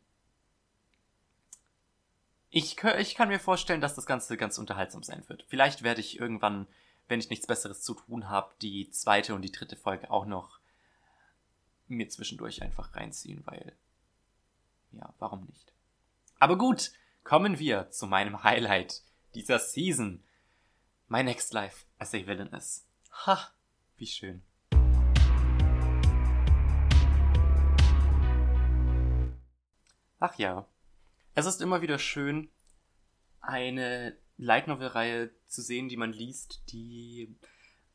ich, 2.50 2.78
ich 2.84 3.16
kann 3.16 3.30
mir 3.30 3.40
vorstellen, 3.40 3.82
dass 3.82 3.96
das 3.96 4.06
Ganze 4.06 4.36
ganz 4.38 4.58
unterhaltsam 4.58 5.04
sein 5.04 5.24
wird. 5.28 5.46
Vielleicht 5.48 5.84
werde 5.84 6.02
ich 6.02 6.20
irgendwann, 6.20 6.68
wenn 7.08 7.20
ich 7.20 7.30
nichts 7.30 7.48
Besseres 7.48 7.82
zu 7.82 7.94
tun 7.94 8.30
habe, 8.30 8.54
die 8.62 8.90
zweite 8.92 9.36
und 9.36 9.42
die 9.44 9.52
dritte 9.52 9.76
Folge 9.76 10.10
auch 10.12 10.26
noch 10.26 10.60
mir 11.88 12.10
zwischendurch 12.10 12.62
einfach 12.62 12.96
reinziehen, 12.96 13.42
weil 13.46 13.74
ja, 14.92 15.14
warum 15.20 15.46
nicht? 15.46 15.72
Aber 16.40 16.58
gut, 16.58 16.92
kommen 17.24 17.60
wir 17.60 17.92
zu 17.92 18.08
meinem 18.08 18.44
Highlight 18.44 19.04
dieser 19.36 19.60
Season. 19.60 20.24
My 21.08 21.24
Next 21.24 21.54
Life 21.54 21.86
as 21.98 22.14
a 22.14 22.26
Villain 22.26 22.54
ist. 22.54 22.88
Ha, 23.26 23.52
wie 23.98 24.08
schön. 24.08 24.42
Ach 30.20 30.38
ja. 30.38 30.68
Es 31.34 31.46
ist 31.46 31.62
immer 31.62 31.82
wieder 31.82 32.00
schön, 32.00 32.50
eine 33.40 34.18
Light 34.38 34.68
Novel-Reihe 34.68 35.32
zu 35.48 35.62
sehen, 35.62 35.90
die 35.90 35.98
man 35.98 36.12
liest, 36.12 36.62
die 36.72 37.36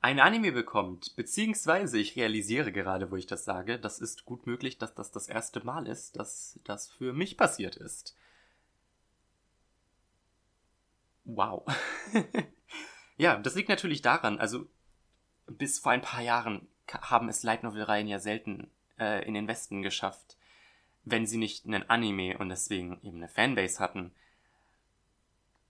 ein 0.00 0.20
Anime 0.20 0.52
bekommt. 0.52 1.14
Beziehungsweise, 1.16 1.98
ich 1.98 2.16
realisiere 2.16 2.72
gerade, 2.72 3.10
wo 3.10 3.16
ich 3.16 3.26
das 3.26 3.44
sage, 3.44 3.78
das 3.78 3.98
ist 3.98 4.24
gut 4.24 4.46
möglich, 4.46 4.78
dass 4.78 4.94
das 4.94 5.10
das 5.10 5.28
erste 5.28 5.64
Mal 5.64 5.86
ist, 5.86 6.16
dass 6.16 6.58
das 6.64 6.90
für 6.90 7.12
mich 7.12 7.36
passiert 7.36 7.76
ist. 7.76 8.16
Wow. 11.24 11.64
ja, 13.16 13.36
das 13.38 13.54
liegt 13.54 13.68
natürlich 13.68 14.02
daran, 14.02 14.38
also 14.38 14.66
bis 15.46 15.78
vor 15.78 15.92
ein 15.92 16.02
paar 16.02 16.22
Jahren 16.22 16.68
haben 16.88 17.28
es 17.28 17.42
Light 17.42 17.62
Novel-Reihen 17.62 18.08
ja 18.08 18.18
selten 18.18 18.70
äh, 18.98 19.26
in 19.26 19.34
den 19.34 19.48
Westen 19.48 19.82
geschafft 19.82 20.36
wenn 21.04 21.26
sie 21.26 21.36
nicht 21.36 21.66
einen 21.66 21.88
Anime 21.88 22.38
und 22.38 22.48
deswegen 22.48 22.98
eben 23.02 23.18
eine 23.18 23.28
Fanbase 23.28 23.78
hatten. 23.78 24.12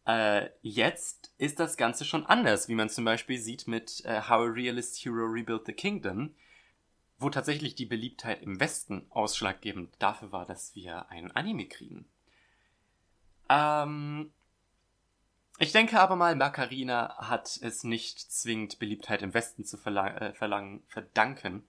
Äh, 0.07 0.51
jetzt 0.63 1.33
ist 1.39 1.59
das 1.59 1.77
Ganze 1.77 2.05
schon 2.05 2.27
anders, 2.27 2.69
wie 2.69 2.75
man 2.75 2.91
zum 2.91 3.05
Beispiel 3.05 3.39
sieht 3.39 3.67
mit 3.67 4.05
äh, 4.05 4.21
How 4.23 4.47
a 4.47 4.53
Realist 4.53 5.05
Hero 5.05 5.25
Rebuilt 5.25 5.67
the 5.67 5.73
Kingdom, 5.73 6.35
wo 7.19 7.31
tatsächlich 7.31 7.75
die 7.75 7.87
Beliebtheit 7.87 8.43
im 8.43 8.61
Westen 8.61 9.07
ausschlaggebend 9.11 9.95
dafür 9.99 10.31
war, 10.31 10.47
dass 10.47 10.75
wir 10.75 11.09
einen 11.09 11.33
Anime 11.33 11.67
kriegen. 11.67 12.07
Ähm, 13.49 14.31
ich 15.59 15.73
denke 15.73 16.01
aber 16.01 16.17
mal, 16.17 16.35
Macarina 16.35 17.17
hat 17.19 17.59
es 17.63 17.85
nicht 17.85 18.19
zwingend 18.19 18.79
Beliebtheit 18.79 19.23
im 19.23 19.35
Westen 19.35 19.65
zu 19.65 19.77
verlang 19.77 20.17
äh, 20.17 20.33
verlangen, 20.35 20.83
verdanken, 20.89 21.67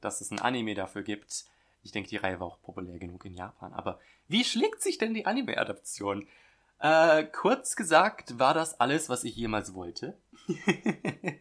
dass 0.00 0.20
es 0.20 0.30
ein 0.30 0.40
Anime 0.40 0.74
dafür 0.74 1.02
gibt. 1.02 1.44
Ich 1.82 1.92
denke, 1.92 2.08
die 2.08 2.16
Reihe 2.16 2.40
war 2.40 2.46
auch 2.46 2.60
populär 2.62 2.98
genug 2.98 3.24
in 3.24 3.34
Japan. 3.34 3.72
Aber 3.72 4.00
wie 4.28 4.44
schlägt 4.44 4.82
sich 4.82 4.98
denn 4.98 5.14
die 5.14 5.26
Anime-Adaption? 5.26 6.28
Äh, 6.78 7.24
kurz 7.24 7.76
gesagt, 7.76 8.38
war 8.38 8.54
das 8.54 8.80
alles, 8.80 9.08
was 9.08 9.24
ich 9.24 9.36
jemals 9.36 9.74
wollte. 9.74 10.18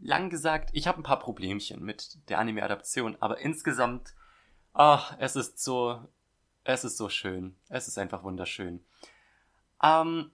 Lang 0.00 0.30
gesagt, 0.30 0.70
ich 0.72 0.86
habe 0.86 1.00
ein 1.00 1.04
paar 1.04 1.18
Problemchen 1.18 1.84
mit 1.84 2.28
der 2.28 2.38
Anime-Adaption, 2.38 3.16
aber 3.20 3.38
insgesamt, 3.38 4.14
ach, 4.72 5.16
es 5.18 5.36
ist 5.36 5.62
so, 5.62 6.00
es 6.64 6.84
ist 6.84 6.96
so 6.96 7.08
schön. 7.08 7.56
Es 7.68 7.86
ist 7.86 7.98
einfach 7.98 8.22
wunderschön. 8.22 8.84
Ähm, 9.82 10.30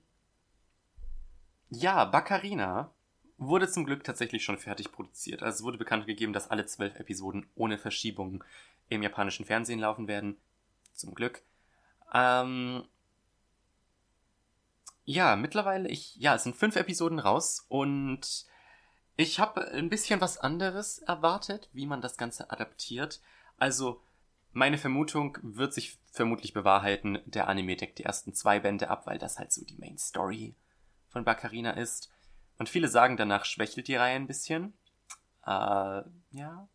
ja, 1.70 2.04
Baccarina 2.04 2.90
wurde 3.38 3.68
zum 3.68 3.84
Glück 3.84 4.04
tatsächlich 4.04 4.44
schon 4.44 4.58
fertig 4.58 4.92
produziert. 4.92 5.42
Also 5.42 5.56
es 5.56 5.62
wurde 5.62 5.78
bekannt 5.78 6.06
gegeben, 6.06 6.32
dass 6.32 6.50
alle 6.50 6.66
zwölf 6.66 6.98
Episoden 6.98 7.46
ohne 7.54 7.78
Verschiebung 7.78 8.42
im 8.88 9.02
japanischen 9.02 9.44
Fernsehen 9.44 9.80
laufen 9.80 10.08
werden. 10.08 10.36
Zum 10.94 11.14
Glück. 11.14 11.42
Ähm, 12.14 12.84
ja, 15.04 15.36
mittlerweile, 15.36 15.88
ich, 15.88 16.16
ja, 16.16 16.34
es 16.34 16.44
sind 16.44 16.56
fünf 16.56 16.76
Episoden 16.76 17.18
raus 17.18 17.66
und 17.68 18.46
ich 19.16 19.38
habe 19.38 19.68
ein 19.72 19.88
bisschen 19.90 20.20
was 20.20 20.38
anderes 20.38 20.98
erwartet, 20.98 21.68
wie 21.72 21.86
man 21.86 22.00
das 22.00 22.16
Ganze 22.16 22.50
adaptiert. 22.50 23.20
Also, 23.58 24.00
meine 24.52 24.78
Vermutung 24.78 25.38
wird 25.42 25.74
sich 25.74 25.98
vermutlich 26.10 26.54
bewahrheiten. 26.54 27.18
Der 27.26 27.48
Anime 27.48 27.76
deckt 27.76 27.98
die 27.98 28.04
ersten 28.04 28.32
zwei 28.32 28.60
Bände 28.60 28.88
ab, 28.88 29.06
weil 29.06 29.18
das 29.18 29.38
halt 29.38 29.52
so 29.52 29.64
die 29.64 29.76
Main 29.76 29.98
Story 29.98 30.54
von 31.16 31.24
Baccarina 31.24 31.70
ist. 31.70 32.10
Und 32.58 32.68
viele 32.68 32.88
sagen, 32.88 33.16
danach 33.16 33.46
schwächelt 33.46 33.88
die 33.88 33.96
Reihe 33.96 34.16
ein 34.16 34.26
bisschen. 34.26 34.74
Äh, 35.46 36.02
ja. 36.32 36.68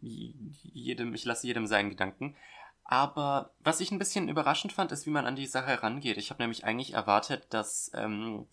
Jedem, 0.00 1.12
ich 1.12 1.24
lasse 1.24 1.48
jedem 1.48 1.66
seinen 1.66 1.90
Gedanken. 1.90 2.36
Aber 2.84 3.50
was 3.58 3.80
ich 3.80 3.90
ein 3.90 3.98
bisschen 3.98 4.28
überraschend 4.28 4.72
fand, 4.72 4.92
ist, 4.92 5.06
wie 5.06 5.10
man 5.10 5.26
an 5.26 5.34
die 5.34 5.46
Sache 5.46 5.66
herangeht. 5.66 6.16
Ich 6.16 6.30
habe 6.30 6.40
nämlich 6.40 6.64
eigentlich 6.64 6.92
erwartet, 6.92 7.46
dass 7.50 7.90
ähm, 7.94 8.46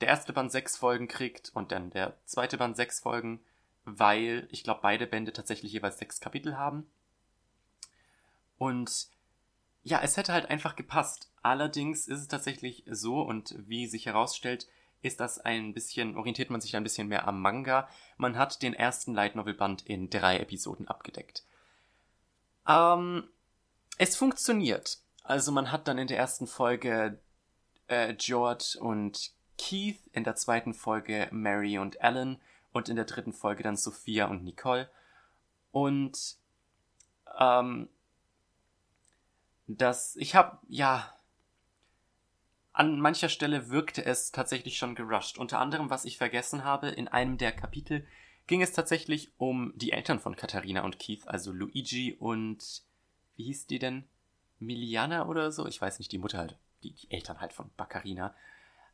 der 0.00 0.08
erste 0.08 0.32
Band 0.32 0.50
sechs 0.50 0.76
Folgen 0.76 1.06
kriegt 1.06 1.50
und 1.54 1.70
dann 1.70 1.90
der 1.90 2.16
zweite 2.24 2.58
Band 2.58 2.74
sechs 2.74 2.98
Folgen, 2.98 3.40
weil 3.84 4.48
ich 4.50 4.64
glaube, 4.64 4.80
beide 4.82 5.06
Bände 5.06 5.32
tatsächlich 5.32 5.72
jeweils 5.72 5.98
sechs 5.98 6.18
Kapitel 6.18 6.58
haben. 6.58 6.88
Und 8.58 9.08
ja, 9.86 10.00
es 10.02 10.16
hätte 10.16 10.32
halt 10.32 10.50
einfach 10.50 10.74
gepasst. 10.74 11.30
Allerdings 11.42 12.08
ist 12.08 12.18
es 12.18 12.26
tatsächlich 12.26 12.82
so 12.90 13.22
und 13.22 13.54
wie 13.68 13.86
sich 13.86 14.06
herausstellt, 14.06 14.66
ist 15.00 15.20
das 15.20 15.38
ein 15.38 15.74
bisschen, 15.74 16.16
orientiert 16.16 16.50
man 16.50 16.60
sich 16.60 16.74
ein 16.74 16.82
bisschen 16.82 17.06
mehr 17.06 17.28
am 17.28 17.40
Manga. 17.40 17.88
Man 18.16 18.36
hat 18.36 18.62
den 18.62 18.74
ersten 18.74 19.14
Light 19.14 19.36
Novel 19.36 19.54
Band 19.54 19.86
in 19.86 20.10
drei 20.10 20.38
Episoden 20.40 20.88
abgedeckt. 20.88 21.44
Ähm, 22.66 23.28
es 23.96 24.16
funktioniert. 24.16 24.98
Also 25.22 25.52
man 25.52 25.70
hat 25.70 25.86
dann 25.86 25.98
in 25.98 26.08
der 26.08 26.18
ersten 26.18 26.48
Folge 26.48 27.20
äh, 27.86 28.12
George 28.14 28.78
und 28.80 29.30
Keith, 29.56 30.00
in 30.10 30.24
der 30.24 30.34
zweiten 30.34 30.74
Folge 30.74 31.28
Mary 31.30 31.78
und 31.78 32.00
Alan 32.02 32.40
und 32.72 32.88
in 32.88 32.96
der 32.96 33.04
dritten 33.04 33.32
Folge 33.32 33.62
dann 33.62 33.76
Sophia 33.76 34.26
und 34.26 34.42
Nicole. 34.42 34.90
Und 35.70 36.38
ähm, 37.38 37.88
das, 39.66 40.16
ich 40.16 40.34
habe, 40.34 40.58
ja, 40.68 41.12
an 42.72 43.00
mancher 43.00 43.28
Stelle 43.28 43.70
wirkte 43.70 44.04
es 44.04 44.32
tatsächlich 44.32 44.76
schon 44.76 44.94
gerusht. 44.94 45.38
Unter 45.38 45.58
anderem, 45.58 45.88
was 45.88 46.04
ich 46.04 46.18
vergessen 46.18 46.64
habe, 46.64 46.88
in 46.88 47.08
einem 47.08 47.38
der 47.38 47.52
Kapitel 47.52 48.06
ging 48.46 48.62
es 48.62 48.72
tatsächlich 48.72 49.32
um 49.38 49.72
die 49.76 49.92
Eltern 49.92 50.20
von 50.20 50.36
Katharina 50.36 50.84
und 50.84 50.98
Keith, 50.98 51.26
also 51.26 51.52
Luigi 51.52 52.14
und 52.18 52.82
wie 53.36 53.44
hieß 53.44 53.66
die 53.66 53.78
denn? 53.78 54.04
Miliana 54.58 55.26
oder 55.26 55.50
so? 55.52 55.66
Ich 55.66 55.80
weiß 55.80 55.98
nicht, 55.98 56.12
die 56.12 56.18
Mutter 56.18 56.38
halt, 56.38 56.56
die, 56.82 56.92
die 56.92 57.10
Eltern 57.10 57.40
halt 57.40 57.52
von 57.52 57.70
Baccarina. 57.76 58.34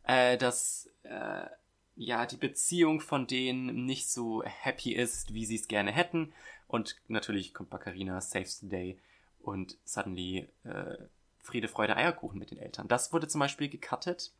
Äh, 0.04 0.36
dass, 0.36 0.88
äh, 1.02 1.46
ja, 1.94 2.26
die 2.26 2.36
Beziehung 2.36 3.00
von 3.00 3.26
denen 3.26 3.84
nicht 3.84 4.10
so 4.10 4.42
happy 4.42 4.92
ist, 4.92 5.34
wie 5.34 5.44
sie 5.44 5.56
es 5.56 5.68
gerne 5.68 5.92
hätten. 5.92 6.32
Und 6.66 6.96
natürlich 7.08 7.54
kommt 7.54 7.70
Baccarina, 7.70 8.20
saves 8.20 8.60
the 8.60 8.68
day 8.68 8.98
und 9.42 9.76
suddenly 9.84 10.48
äh, 10.64 10.96
Friede, 11.40 11.68
Freude, 11.68 11.96
Eierkuchen 11.96 12.38
mit 12.38 12.50
den 12.50 12.58
Eltern. 12.58 12.88
Das 12.88 13.12
wurde 13.12 13.28
zum 13.28 13.40
Beispiel 13.40 13.68
gecuttet. 13.68 14.32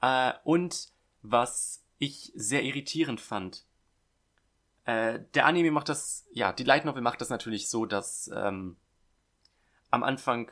Äh, 0.00 0.32
und 0.44 0.88
was 1.22 1.84
ich 1.98 2.32
sehr 2.34 2.62
irritierend 2.62 3.20
fand, 3.20 3.64
äh, 4.84 5.20
der 5.34 5.46
Anime 5.46 5.70
macht 5.70 5.88
das, 5.88 6.26
ja, 6.32 6.52
die 6.52 6.64
Light 6.64 6.84
Novel 6.84 7.02
macht 7.02 7.20
das 7.20 7.28
natürlich 7.28 7.68
so, 7.68 7.86
dass 7.86 8.30
ähm, 8.34 8.76
am 9.90 10.02
Anfang, 10.02 10.50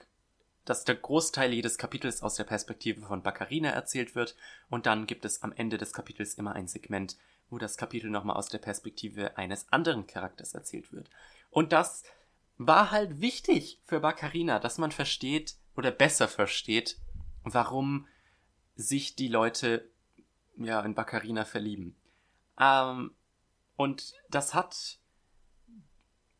dass 0.65 0.85
der 0.85 0.97
Großteil 0.97 1.53
jedes 1.53 1.79
Kapitels 1.79 2.23
aus 2.23 2.35
der 2.35 2.45
Perspektive 2.45 3.01
von 3.01 3.23
Baccarina 3.23 3.71
erzählt 3.71 4.15
wird 4.15 4.37
und 4.69 4.87
dann 4.87 5.07
gibt 5.07 5.25
es 5.25 5.43
am 5.43 5.53
Ende 5.53 5.79
des 5.79 5.93
Kapitels 5.93 6.35
immer 6.35 6.53
ein 6.55 6.69
Segment, 6.69 7.17
wo 7.49 7.57
das 7.57 7.79
Kapitel 7.79 8.11
nochmal 8.11 8.37
aus 8.37 8.49
der 8.49 8.59
Perspektive 8.59 9.39
eines 9.39 9.73
anderen 9.73 10.07
Charakters 10.07 10.53
erzählt 10.53 10.93
wird. 10.93 11.09
Und 11.51 11.73
das 11.73 12.05
war 12.59 12.91
halt 12.91 13.21
wichtig 13.21 13.81
für 13.85 14.01
Baccarina, 14.01 14.59
dass 14.59 14.79
man 14.79 14.93
versteht 14.93 15.57
oder 15.77 15.93
besser 15.93 16.29
versteht, 16.29 16.99
warum 17.45 18.07
sich 18.75 19.17
die 19.17 19.29
Leute 19.29 19.89
ja 20.57 20.81
in 20.81 20.95
Baccarina 20.95 21.45
verlieben. 21.45 21.97
Ähm, 22.61 23.15
und 23.77 24.15
das 24.29 24.55
hat. 24.55 24.99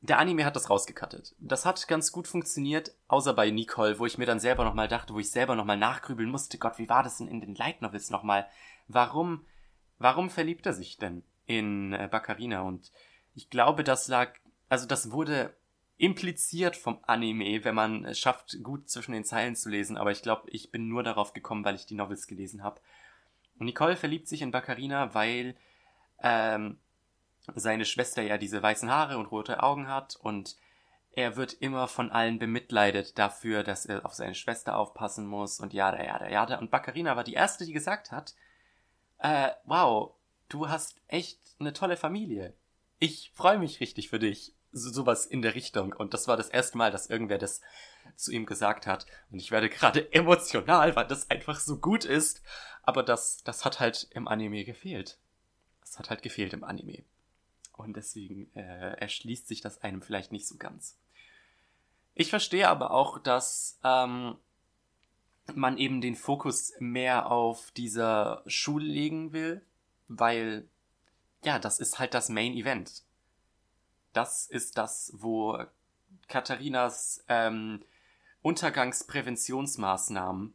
Der 0.01 0.21
Anime 0.21 0.45
hat 0.45 0.55
das 0.55 0.71
rausgekattet. 0.71 1.35
Das 1.41 1.67
hat 1.67 1.89
ganz 1.89 2.13
gut 2.13 2.29
funktioniert, 2.29 2.95
außer 3.09 3.35
bei 3.35 3.51
Nicole, 3.51 3.99
wo 3.99 4.07
ich 4.07 4.17
mir 4.17 4.27
dann 4.27 4.39
selber 4.39 4.65
nochmal 4.65 4.87
dachte, 4.87 5.13
wo 5.13 5.19
ich 5.19 5.31
selber 5.31 5.57
nochmal 5.57 5.77
nachgrübeln 5.77 6.31
musste. 6.31 6.57
Gott, 6.59 6.79
wie 6.79 6.89
war 6.89 7.03
das 7.03 7.19
denn 7.19 7.27
in 7.27 7.41
den 7.41 7.57
Light 7.57 7.83
Novels 7.83 8.09
nochmal? 8.09 8.47
Warum, 8.87 9.45
warum 9.99 10.31
verliebt 10.31 10.67
er 10.67 10.73
sich 10.73 10.99
denn 10.99 11.25
in 11.47 11.93
äh, 11.95 12.09
Baccarina? 12.09 12.61
Und 12.63 12.93
ich 13.35 13.51
glaube, 13.51 13.83
das 13.83 14.07
lag, 14.07 14.35
also 14.69 14.87
das 14.87 15.11
wurde 15.11 15.53
impliziert 15.99 16.77
vom 16.77 17.01
Anime, 17.03 17.65
wenn 17.65 17.75
man 17.75 18.05
es 18.05 18.19
schafft, 18.19 18.63
gut 18.63 18.89
zwischen 18.89 19.13
den 19.13 19.25
Zeilen 19.25 19.57
zu 19.57 19.69
lesen. 19.69 19.97
Aber 19.97 20.13
ich 20.13 20.23
glaube, 20.23 20.49
ich 20.51 20.71
bin 20.71 20.89
nur 20.89 21.03
darauf 21.03 21.33
gekommen, 21.33 21.65
weil 21.65 21.75
ich 21.75 21.87
die 21.87 21.97
Novels 21.97 22.27
gelesen 22.29 22.63
habe. 22.63 22.81
Nicole 23.59 23.97
verliebt 23.97 24.29
sich 24.29 24.41
in 24.41 24.53
Baccarina, 24.53 25.15
weil 25.15 25.57
ähm, 26.23 26.79
seine 27.55 27.85
Schwester 27.85 28.23
ja 28.23 28.39
diese 28.39 28.63
weißen 28.63 28.89
Haare 28.89 29.19
und 29.19 29.27
rote 29.27 29.63
Augen 29.63 29.89
hat 29.89 30.17
und 30.17 30.57
er 31.13 31.37
wird 31.37 31.55
immer 31.55 31.89
von 31.89 32.13
allen 32.13 32.39
bemitleidet 32.39 33.19
dafür, 33.19 33.65
dass 33.65 33.85
er 33.85 34.07
auf 34.07 34.15
seine 34.15 34.37
Schwester 34.37 34.77
aufpassen 34.77 35.27
muss 35.27 35.59
und 35.59 35.73
ja, 35.73 35.93
ja, 35.97 36.29
ja, 36.29 36.47
ja. 36.49 36.59
Und 36.59 36.71
Baccarina 36.71 37.17
war 37.17 37.25
die 37.25 37.35
erste, 37.35 37.67
die 37.67 37.73
gesagt 37.73 38.13
hat, 38.13 38.37
äh, 39.19 39.51
wow, 39.65 40.15
du 40.49 40.69
hast 40.69 41.01
echt 41.09 41.41
eine 41.59 41.73
tolle 41.73 41.97
Familie. 41.97 42.55
Ich 43.01 43.33
freue 43.35 43.59
mich 43.59 43.81
richtig 43.81 44.09
für 44.09 44.21
dich. 44.21 44.55
So, 44.73 44.91
sowas 44.91 45.27
in 45.27 45.43
der 45.43 45.55
Richtung. 45.55 45.93
Und 45.93 46.15
das 46.15 46.29
war 46.29 46.37
das 46.37 46.49
erste 46.49 46.79
Mal, 46.79 46.91
dass 46.91 47.09
irgendwer 47.09 47.39
das 47.39 47.61
zu 48.17 48.33
ihm 48.33 48.47
gesagt 48.47 48.87
hat. 48.87 49.07
Und 49.31 49.39
ich 49.39 49.51
werde 49.51 49.69
gerade 49.69 50.13
emotional, 50.13 50.95
weil 50.97 51.07
das 51.07 51.31
einfach 51.31 51.61
so 51.61 51.79
gut 51.79 52.05
ist. 52.05 52.43
Aber 52.83 53.03
das, 53.03 53.43
das 53.45 53.65
hat 53.65 53.81
halt 53.81 54.09
im 54.11 54.29
Anime 54.29 54.65
gefehlt. 54.65 55.19
Das 55.81 55.99
hat 55.99 56.11
halt 56.11 56.23
gefehlt 56.23 56.53
im 56.53 56.65
Anime. 56.65 57.05
Und 57.73 57.97
deswegen 57.97 58.51
äh, 58.57 58.95
erschließt 58.95 59.47
sich 59.47 59.61
das 59.61 59.83
einem 59.83 60.03
vielleicht 60.03 60.33
nicht 60.33 60.47
so 60.47 60.57
ganz. 60.57 60.99
Ich 62.15 62.31
verstehe 62.31 62.69
aber 62.69 62.91
auch, 62.91 63.19
dass 63.19 63.79
ähm, 63.85 64.37
man 65.55 65.79
eben 65.79 66.01
den 66.01 66.17
Fokus 66.17 66.73
mehr 66.81 67.31
auf 67.31 67.71
dieser 67.71 68.43
Schule 68.47 68.85
legen 68.85 69.33
will, 69.33 69.63
weil 70.09 70.67
ja, 71.45 71.59
das 71.59 71.79
ist 71.79 71.99
halt 71.99 72.15
das 72.15 72.29
Main 72.29 72.55
Event. 72.55 73.05
Das 74.19 74.47
ist 74.47 74.77
das, 74.77 75.13
wo 75.15 75.65
Katharinas 76.27 77.25
ähm, 77.29 77.85
Untergangspräventionsmaßnahmen, 78.43 80.55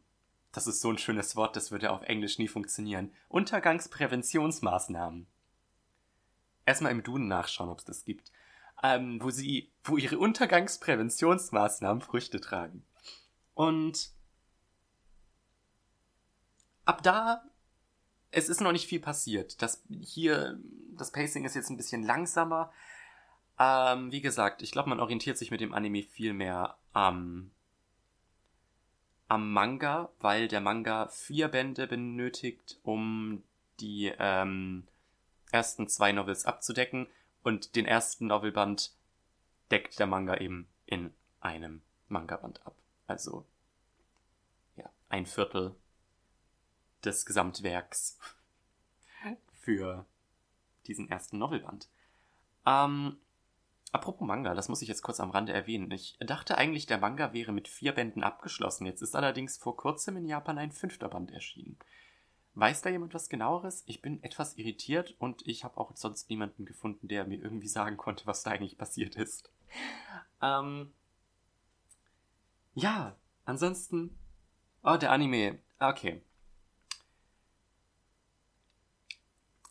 das 0.52 0.66
ist 0.66 0.82
so 0.82 0.90
ein 0.90 0.98
schönes 0.98 1.34
Wort, 1.34 1.56
das 1.56 1.70
würde 1.70 1.90
auf 1.90 2.02
Englisch 2.02 2.38
nie 2.38 2.48
funktionieren, 2.48 3.10
Untergangspräventionsmaßnahmen 3.28 5.26
erstmal 6.66 6.92
im 6.92 7.02
Duden 7.02 7.26
nachschauen, 7.26 7.70
ob 7.70 7.78
es 7.78 7.86
das 7.86 8.04
gibt, 8.04 8.32
ähm, 8.82 9.22
wo 9.22 9.30
sie, 9.30 9.72
wo 9.82 9.96
ihre 9.96 10.18
Untergangspräventionsmaßnahmen 10.18 12.02
Früchte 12.02 12.42
tragen. 12.42 12.84
Und 13.54 14.10
ab 16.84 17.02
da, 17.02 17.48
es 18.30 18.50
ist 18.50 18.60
noch 18.60 18.72
nicht 18.72 18.88
viel 18.88 19.00
passiert. 19.00 19.62
Das 19.62 19.82
hier, 19.88 20.60
das 20.90 21.12
Pacing 21.12 21.46
ist 21.46 21.54
jetzt 21.54 21.70
ein 21.70 21.78
bisschen 21.78 22.02
langsamer. 22.02 22.70
Ähm, 23.58 24.10
wie 24.10 24.20
gesagt, 24.20 24.62
ich 24.62 24.72
glaube, 24.72 24.88
man 24.88 25.00
orientiert 25.00 25.38
sich 25.38 25.50
mit 25.50 25.60
dem 25.60 25.74
Anime 25.74 26.02
viel 26.02 26.32
mehr 26.32 26.76
am, 26.92 27.50
am 29.28 29.52
Manga, 29.52 30.10
weil 30.18 30.48
der 30.48 30.60
Manga 30.60 31.08
vier 31.08 31.48
Bände 31.48 31.86
benötigt, 31.86 32.78
um 32.82 33.44
die 33.80 34.12
ähm, 34.18 34.86
ersten 35.52 35.88
zwei 35.88 36.12
Novels 36.12 36.46
abzudecken 36.46 37.06
und 37.42 37.76
den 37.76 37.86
ersten 37.86 38.26
Novelband 38.26 38.92
deckt 39.70 39.98
der 39.98 40.06
Manga 40.06 40.36
eben 40.38 40.68
in 40.86 41.12
einem 41.40 41.82
Manga-Band 42.08 42.66
ab. 42.66 42.74
Also, 43.06 43.46
ja, 44.76 44.90
ein 45.08 45.26
Viertel 45.26 45.76
des 47.04 47.26
Gesamtwerks 47.26 48.18
für 49.60 50.06
diesen 50.86 51.08
ersten 51.08 51.38
Novelband. 51.38 51.88
Ähm, 52.66 53.18
Apropos 53.94 54.26
Manga, 54.26 54.54
das 54.54 54.68
muss 54.68 54.82
ich 54.82 54.88
jetzt 54.88 55.02
kurz 55.02 55.20
am 55.20 55.30
Rande 55.30 55.52
erwähnen. 55.52 55.88
Ich 55.92 56.16
dachte 56.18 56.58
eigentlich, 56.58 56.86
der 56.86 56.98
Manga 56.98 57.32
wäre 57.32 57.52
mit 57.52 57.68
vier 57.68 57.92
Bänden 57.92 58.24
abgeschlossen. 58.24 58.86
Jetzt 58.86 59.02
ist 59.02 59.14
allerdings 59.14 59.56
vor 59.56 59.76
kurzem 59.76 60.16
in 60.16 60.26
Japan 60.26 60.58
ein 60.58 60.72
fünfter 60.72 61.08
Band 61.08 61.30
erschienen. 61.30 61.78
Weiß 62.56 62.82
da 62.82 62.90
jemand 62.90 63.14
was 63.14 63.28
genaueres? 63.28 63.84
Ich 63.86 64.02
bin 64.02 64.20
etwas 64.24 64.58
irritiert 64.58 65.14
und 65.20 65.46
ich 65.46 65.62
habe 65.62 65.78
auch 65.78 65.94
sonst 65.94 66.28
niemanden 66.28 66.64
gefunden, 66.64 67.06
der 67.06 67.24
mir 67.24 67.40
irgendwie 67.40 67.68
sagen 67.68 67.96
konnte, 67.96 68.26
was 68.26 68.42
da 68.42 68.50
eigentlich 68.50 68.76
passiert 68.76 69.14
ist. 69.14 69.52
Ähm, 70.42 70.92
ja, 72.74 73.14
ansonsten. 73.44 74.18
Oh, 74.82 74.96
der 74.96 75.12
Anime. 75.12 75.60
Okay. 75.78 76.20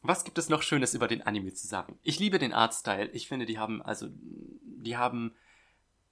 Was 0.03 0.25
gibt 0.25 0.37
es 0.37 0.49
noch 0.49 0.61
Schönes 0.61 0.93
über 0.93 1.07
den 1.07 1.21
Anime 1.21 1.53
zu 1.53 1.65
sagen? 1.65 1.97
Ich 2.03 2.19
liebe 2.19 2.37
den 2.37 2.53
Artstyle. 2.53 3.09
Ich 3.13 3.29
finde, 3.29 3.45
die 3.45 3.57
haben, 3.57 3.81
also, 3.81 4.09
die 4.11 4.97
haben, 4.97 5.33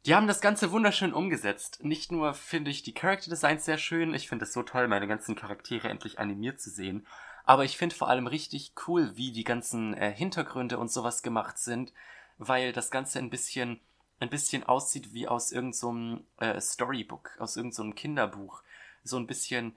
die 0.06 0.16
haben 0.16 0.28
das 0.28 0.40
Ganze 0.40 0.72
wunderschön 0.72 1.14
umgesetzt. 1.14 1.84
Nicht 1.84 2.10
nur 2.10 2.34
finde 2.34 2.72
ich 2.72 2.84
die 2.84 2.94
Character 2.94 3.30
Designs 3.30 3.66
sehr 3.66 3.78
schön, 3.78 4.14
ich 4.14 4.30
finde 4.30 4.46
es 4.46 4.54
so 4.54 4.64
toll, 4.64 4.88
meine 4.88 5.08
ganzen 5.08 5.36
Charaktere 5.36 5.90
endlich 5.90 6.20
animiert 6.20 6.62
zu 6.62 6.70
sehen. 6.70 7.06
Aber 7.44 7.66
ich 7.66 7.78
finde 7.78 7.94
vor 7.94 8.08
allem 8.08 8.28
richtig 8.28 8.74
cool, 8.88 9.12
wie 9.18 9.34
die 9.34 9.44
ganzen 9.44 9.94
äh, 9.94 10.14
Hintergründe 10.14 10.78
und 10.78 10.90
sowas 10.90 11.22
gemacht 11.22 11.58
sind, 11.58 11.92
weil 12.38 12.72
das 12.72 12.92
Ganze 12.92 13.20
ein 13.20 13.30
bisschen, 13.30 13.82
ein 14.22 14.30
bisschen 14.30 14.64
aussieht 14.64 15.14
wie 15.14 15.28
aus 15.28 15.52
irgendeinem 15.52 16.24
so 16.38 16.46
äh, 16.46 16.62
Storybook, 16.62 17.32
aus 17.40 17.58
irgendeinem 17.58 17.90
so 17.90 17.96
Kinderbuch. 17.96 18.64
So 19.04 19.18
ein 19.18 19.28
bisschen, 19.28 19.76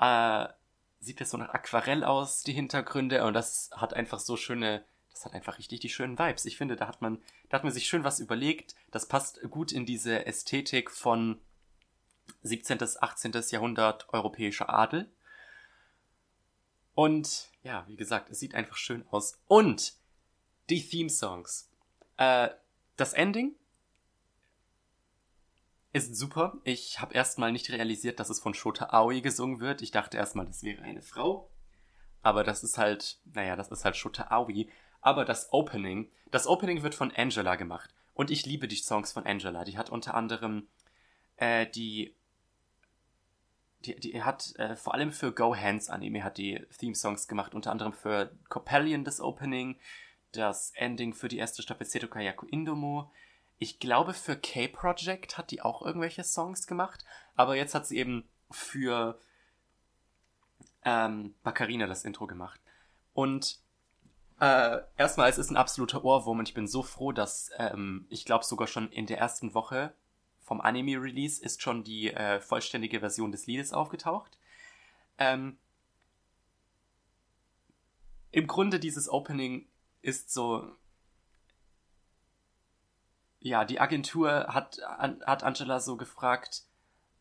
äh, 0.00 0.48
sieht 1.06 1.20
das 1.20 1.30
so 1.30 1.38
nach 1.38 1.54
Aquarell 1.54 2.04
aus, 2.04 2.42
die 2.42 2.52
Hintergründe, 2.52 3.24
und 3.24 3.32
das 3.34 3.70
hat 3.72 3.94
einfach 3.94 4.18
so 4.18 4.36
schöne, 4.36 4.84
das 5.10 5.24
hat 5.24 5.32
einfach 5.32 5.58
richtig 5.58 5.80
die 5.80 5.88
schönen 5.88 6.18
Vibes. 6.18 6.44
Ich 6.44 6.56
finde, 6.56 6.76
da 6.76 6.88
hat 6.88 7.00
man, 7.00 7.22
da 7.48 7.56
hat 7.56 7.64
man 7.64 7.72
sich 7.72 7.86
schön 7.86 8.04
was 8.04 8.18
überlegt. 8.18 8.74
Das 8.90 9.06
passt 9.06 9.40
gut 9.50 9.72
in 9.72 9.86
diese 9.86 10.26
Ästhetik 10.26 10.90
von 10.90 11.40
17. 12.42 12.78
bis 12.78 13.00
18. 13.00 13.32
Jahrhundert 13.50 14.08
europäischer 14.12 14.68
Adel. 14.68 15.10
Und 16.94 17.50
ja, 17.62 17.84
wie 17.88 17.96
gesagt, 17.96 18.30
es 18.30 18.40
sieht 18.40 18.54
einfach 18.54 18.76
schön 18.76 19.06
aus. 19.10 19.38
Und 19.46 19.94
die 20.68 20.86
Theme-Songs. 20.86 21.70
Äh, 22.16 22.48
das 22.96 23.12
Ending 23.12 23.54
ist 25.96 26.14
super. 26.14 26.58
Ich 26.64 27.00
habe 27.00 27.14
erstmal 27.14 27.52
nicht 27.52 27.70
realisiert, 27.70 28.20
dass 28.20 28.28
es 28.28 28.40
von 28.40 28.54
Shota 28.54 28.90
Aoi 28.90 29.22
gesungen 29.22 29.60
wird. 29.60 29.80
Ich 29.80 29.90
dachte 29.90 30.18
erstmal, 30.18 30.44
das 30.44 30.62
wäre 30.62 30.82
eine 30.82 31.02
Frau. 31.02 31.50
Aber 32.22 32.44
das 32.44 32.62
ist 32.62 32.76
halt, 32.76 33.18
naja, 33.24 33.56
das 33.56 33.68
ist 33.68 33.84
halt 33.84 33.96
Shota 33.96 34.28
Aoi. 34.30 34.68
Aber 35.00 35.24
das 35.24 35.52
Opening, 35.52 36.10
das 36.30 36.46
Opening 36.46 36.82
wird 36.82 36.94
von 36.94 37.12
Angela 37.16 37.56
gemacht. 37.56 37.94
Und 38.12 38.30
ich 38.30 38.44
liebe 38.44 38.68
die 38.68 38.76
Songs 38.76 39.12
von 39.12 39.24
Angela. 39.24 39.64
Die 39.64 39.78
hat 39.78 39.90
unter 39.90 40.14
anderem 40.14 40.68
äh, 41.36 41.66
die 41.66 42.14
die, 43.84 43.98
die 43.98 44.22
hat 44.22 44.54
äh, 44.56 44.76
vor 44.76 44.94
allem 44.94 45.12
für 45.12 45.32
Go 45.32 45.54
Hands 45.54 45.88
Anime 45.88 46.24
hat 46.24 46.38
die 46.38 46.60
Theme-Songs 46.78 47.28
gemacht, 47.28 47.54
unter 47.54 47.70
anderem 47.70 47.92
für 47.92 48.36
Coppelion 48.48 49.04
das 49.04 49.20
Opening, 49.20 49.78
das 50.32 50.72
Ending 50.74 51.14
für 51.14 51.28
die 51.28 51.38
erste 51.38 51.62
Staffel 51.62 51.86
Seto 51.86 52.08
Kayaku 52.08 52.46
Indomo, 52.46 53.12
ich 53.58 53.78
glaube, 53.78 54.12
für 54.12 54.36
K-Project 54.36 55.38
hat 55.38 55.50
die 55.50 55.62
auch 55.62 55.82
irgendwelche 55.82 56.24
Songs 56.24 56.66
gemacht, 56.66 57.04
aber 57.34 57.56
jetzt 57.56 57.74
hat 57.74 57.86
sie 57.86 57.98
eben 57.98 58.28
für 58.50 59.18
ähm, 60.84 61.34
Baccarina 61.42 61.86
das 61.86 62.04
Intro 62.04 62.26
gemacht. 62.26 62.60
Und 63.14 63.58
äh, 64.40 64.78
erstmal, 64.96 65.30
es 65.30 65.38
ist 65.38 65.50
ein 65.50 65.56
absoluter 65.56 66.04
Ohrwurm 66.04 66.40
und 66.40 66.48
ich 66.48 66.54
bin 66.54 66.68
so 66.68 66.82
froh, 66.82 67.12
dass 67.12 67.50
ähm, 67.56 68.06
ich 68.10 68.24
glaube 68.24 68.44
sogar 68.44 68.68
schon 68.68 68.90
in 68.92 69.06
der 69.06 69.18
ersten 69.18 69.54
Woche 69.54 69.94
vom 70.46 70.60
Anime-Release 70.60 71.42
ist 71.42 71.62
schon 71.62 71.82
die 71.82 72.12
äh, 72.12 72.40
vollständige 72.40 73.00
Version 73.00 73.32
des 73.32 73.46
Liedes 73.46 73.72
aufgetaucht. 73.72 74.38
Ähm, 75.18 75.58
Im 78.30 78.46
Grunde 78.46 78.78
dieses 78.78 79.08
Opening 79.08 79.66
ist 80.02 80.32
so 80.32 80.70
ja, 83.46 83.64
die 83.64 83.80
Agentur 83.80 84.48
hat, 84.48 84.80
hat 84.98 85.44
Angela 85.44 85.78
so 85.78 85.96
gefragt, 85.96 86.64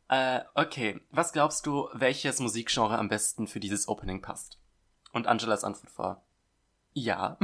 äh, 0.07 0.41
okay, 0.55 0.99
was 1.11 1.33
glaubst 1.33 1.65
du, 1.65 1.87
welches 1.93 2.39
Musikgenre 2.39 2.97
am 2.97 3.09
besten 3.09 3.47
für 3.47 3.59
dieses 3.59 3.87
Opening 3.87 4.21
passt? 4.21 4.57
Und 5.13 5.27
Angelas 5.27 5.63
Antwort 5.63 5.97
war, 5.97 6.23
ja. 6.93 7.37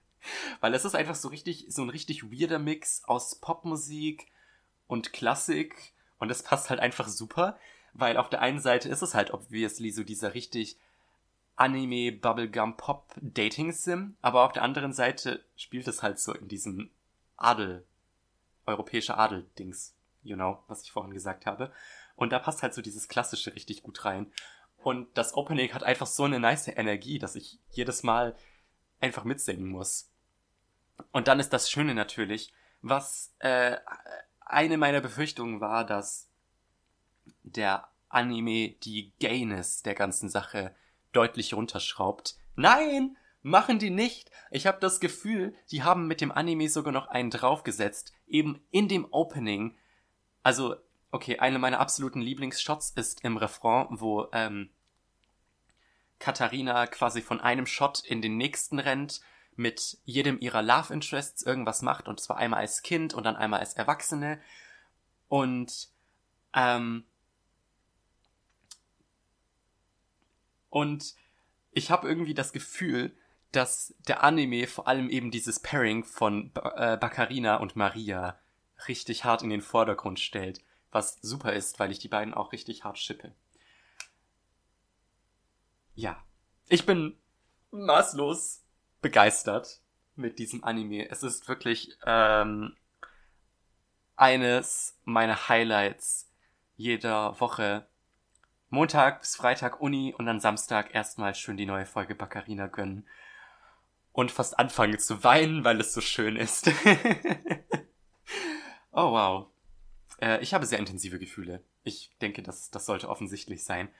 Weil 0.60 0.74
es 0.74 0.84
ist 0.84 0.94
einfach 0.94 1.14
so 1.14 1.28
richtig, 1.28 1.66
so 1.68 1.82
ein 1.82 1.88
richtig 1.88 2.30
weirder 2.30 2.58
Mix 2.58 3.04
aus 3.04 3.36
Popmusik 3.36 4.26
und 4.86 5.12
Klassik 5.12 5.94
und 6.18 6.30
es 6.30 6.42
passt 6.42 6.68
halt 6.68 6.80
einfach 6.80 7.08
super, 7.08 7.58
weil 7.94 8.16
auf 8.16 8.28
der 8.28 8.42
einen 8.42 8.60
Seite 8.60 8.88
ist 8.88 9.02
es 9.02 9.14
halt 9.14 9.32
obviously 9.32 9.90
so 9.90 10.02
dieser 10.02 10.34
richtig 10.34 10.76
Anime 11.54 12.12
Bubblegum 12.12 12.76
Pop 12.76 13.14
Dating 13.16 13.72
Sim, 13.72 14.16
aber 14.20 14.44
auf 14.44 14.52
der 14.52 14.62
anderen 14.62 14.92
Seite 14.92 15.44
spielt 15.56 15.88
es 15.88 16.02
halt 16.02 16.18
so 16.18 16.34
in 16.34 16.48
diesem 16.48 16.90
Adel 17.36 17.86
europäische 18.66 19.16
Adel-Dings, 19.16 19.94
you 20.22 20.36
know, 20.36 20.62
was 20.68 20.82
ich 20.82 20.92
vorhin 20.92 21.14
gesagt 21.14 21.46
habe. 21.46 21.72
Und 22.14 22.32
da 22.32 22.38
passt 22.38 22.62
halt 22.62 22.74
so 22.74 22.82
dieses 22.82 23.08
Klassische 23.08 23.54
richtig 23.54 23.82
gut 23.82 24.04
rein. 24.04 24.32
Und 24.76 25.16
das 25.16 25.34
Opening 25.34 25.72
hat 25.72 25.82
einfach 25.82 26.06
so 26.06 26.24
eine 26.24 26.40
nice 26.40 26.68
Energie, 26.68 27.18
dass 27.18 27.34
ich 27.34 27.58
jedes 27.70 28.02
Mal 28.02 28.36
einfach 29.00 29.24
mitsingen 29.24 29.68
muss. 29.68 30.10
Und 31.12 31.28
dann 31.28 31.40
ist 31.40 31.52
das 31.52 31.70
Schöne 31.70 31.94
natürlich, 31.94 32.52
was 32.82 33.34
äh, 33.40 33.76
eine 34.40 34.78
meiner 34.78 35.00
Befürchtungen 35.00 35.60
war, 35.60 35.84
dass 35.84 36.30
der 37.42 37.88
Anime 38.08 38.70
die 38.82 39.12
Gayness 39.18 39.82
der 39.82 39.94
ganzen 39.94 40.28
Sache 40.28 40.74
deutlich 41.12 41.54
runterschraubt. 41.54 42.36
Nein! 42.54 43.16
Machen 43.42 43.78
die 43.78 43.90
nicht. 43.90 44.32
Ich 44.50 44.66
habe 44.66 44.80
das 44.80 44.98
Gefühl, 44.98 45.54
die 45.70 45.84
haben 45.84 46.08
mit 46.08 46.20
dem 46.20 46.32
Anime 46.32 46.68
sogar 46.68 46.92
noch 46.92 47.06
einen 47.06 47.30
draufgesetzt. 47.30 48.12
Eben 48.26 48.60
in 48.70 48.88
dem 48.88 49.06
Opening. 49.12 49.76
Also, 50.42 50.76
okay, 51.10 51.38
eine 51.38 51.58
meiner 51.58 51.80
absoluten 51.80 52.20
Lieblingsshots 52.20 52.90
ist 52.90 53.24
im 53.24 53.36
Refrain, 53.36 53.86
wo 53.90 54.28
ähm, 54.32 54.70
Katharina 56.18 56.86
quasi 56.86 57.22
von 57.22 57.40
einem 57.40 57.66
Shot 57.66 58.04
in 58.04 58.22
den 58.22 58.36
nächsten 58.36 58.78
rennt, 58.78 59.20
mit 59.56 59.98
jedem 60.04 60.38
ihrer 60.38 60.62
Love 60.62 60.92
Interests 60.92 61.42
irgendwas 61.42 61.82
macht, 61.82 62.08
und 62.08 62.20
zwar 62.20 62.36
einmal 62.36 62.60
als 62.60 62.82
Kind 62.82 63.14
und 63.14 63.24
dann 63.24 63.36
einmal 63.36 63.60
als 63.60 63.74
Erwachsene. 63.74 64.40
Und 65.28 65.88
ähm, 66.52 67.04
und 70.70 71.14
ich 71.72 71.90
habe 71.90 72.08
irgendwie 72.08 72.34
das 72.34 72.52
Gefühl, 72.52 73.16
dass 73.52 73.94
der 74.06 74.22
Anime 74.22 74.66
vor 74.66 74.88
allem 74.88 75.08
eben 75.08 75.30
dieses 75.30 75.60
Pairing 75.60 76.04
von 76.04 76.52
äh, 76.76 76.96
Baccarina 76.96 77.56
und 77.56 77.76
Maria 77.76 78.38
richtig 78.88 79.24
hart 79.24 79.42
in 79.42 79.50
den 79.50 79.62
Vordergrund 79.62 80.20
stellt, 80.20 80.60
was 80.90 81.18
super 81.22 81.52
ist, 81.52 81.78
weil 81.78 81.90
ich 81.90 81.98
die 81.98 82.08
beiden 82.08 82.34
auch 82.34 82.52
richtig 82.52 82.84
hart 82.84 82.98
schippe. 82.98 83.32
Ja, 85.94 86.22
ich 86.68 86.84
bin 86.84 87.16
maßlos 87.70 88.62
begeistert 89.00 89.80
mit 90.14 90.38
diesem 90.38 90.64
Anime. 90.64 91.08
Es 91.10 91.22
ist 91.22 91.48
wirklich 91.48 91.96
ähm, 92.04 92.76
eines 94.16 94.98
meiner 95.04 95.48
Highlights 95.48 96.30
jeder 96.76 97.40
Woche. 97.40 97.86
Montag 98.68 99.20
bis 99.20 99.36
Freitag 99.36 99.80
Uni 99.80 100.14
und 100.16 100.26
dann 100.26 100.40
Samstag 100.40 100.94
erstmal 100.94 101.34
schön 101.34 101.56
die 101.56 101.66
neue 101.66 101.86
Folge 101.86 102.14
Baccarina 102.14 102.66
gönnen 102.66 103.06
und 104.16 104.30
fast 104.30 104.58
anfange 104.58 104.96
zu 104.96 105.22
weinen, 105.24 105.62
weil 105.62 105.78
es 105.78 105.92
so 105.92 106.00
schön 106.00 106.36
ist. 106.36 106.68
oh 108.92 109.12
wow. 109.12 109.46
Äh, 110.22 110.42
ich 110.42 110.54
habe 110.54 110.64
sehr 110.64 110.78
intensive 110.78 111.18
Gefühle. 111.18 111.62
Ich 111.84 112.10
denke, 112.22 112.42
das, 112.42 112.70
das 112.70 112.86
sollte 112.86 113.10
offensichtlich 113.10 113.62
sein. 113.62 113.90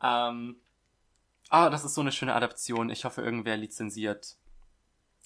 Ähm, 0.00 0.60
ah, 1.48 1.70
das 1.70 1.84
ist 1.84 1.94
so 1.94 2.00
eine 2.00 2.12
schöne 2.12 2.36
Adaption. 2.36 2.88
Ich 2.88 3.04
hoffe, 3.04 3.20
irgendwer 3.20 3.56
lizenziert 3.56 4.36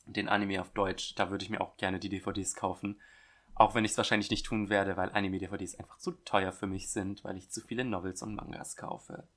den 0.06 0.30
Anime 0.30 0.62
auf 0.62 0.70
Deutsch. 0.70 1.14
Da 1.14 1.30
würde 1.30 1.44
ich 1.44 1.50
mir 1.50 1.60
auch 1.60 1.76
gerne 1.76 1.98
die 1.98 2.09
DVDs 2.09 2.54
kaufen. 2.54 2.98
Auch 3.54 3.74
wenn 3.74 3.84
ich 3.84 3.90
es 3.90 3.98
wahrscheinlich 3.98 4.30
nicht 4.30 4.46
tun 4.46 4.70
werde, 4.70 4.96
weil 4.96 5.12
Anime-DVDs 5.12 5.74
einfach 5.74 5.98
zu 5.98 6.12
teuer 6.24 6.52
für 6.52 6.66
mich 6.66 6.90
sind, 6.90 7.22
weil 7.22 7.36
ich 7.36 7.50
zu 7.50 7.60
viele 7.60 7.84
Novels 7.84 8.22
und 8.22 8.34
Mangas 8.34 8.76
kaufe. 8.76 9.28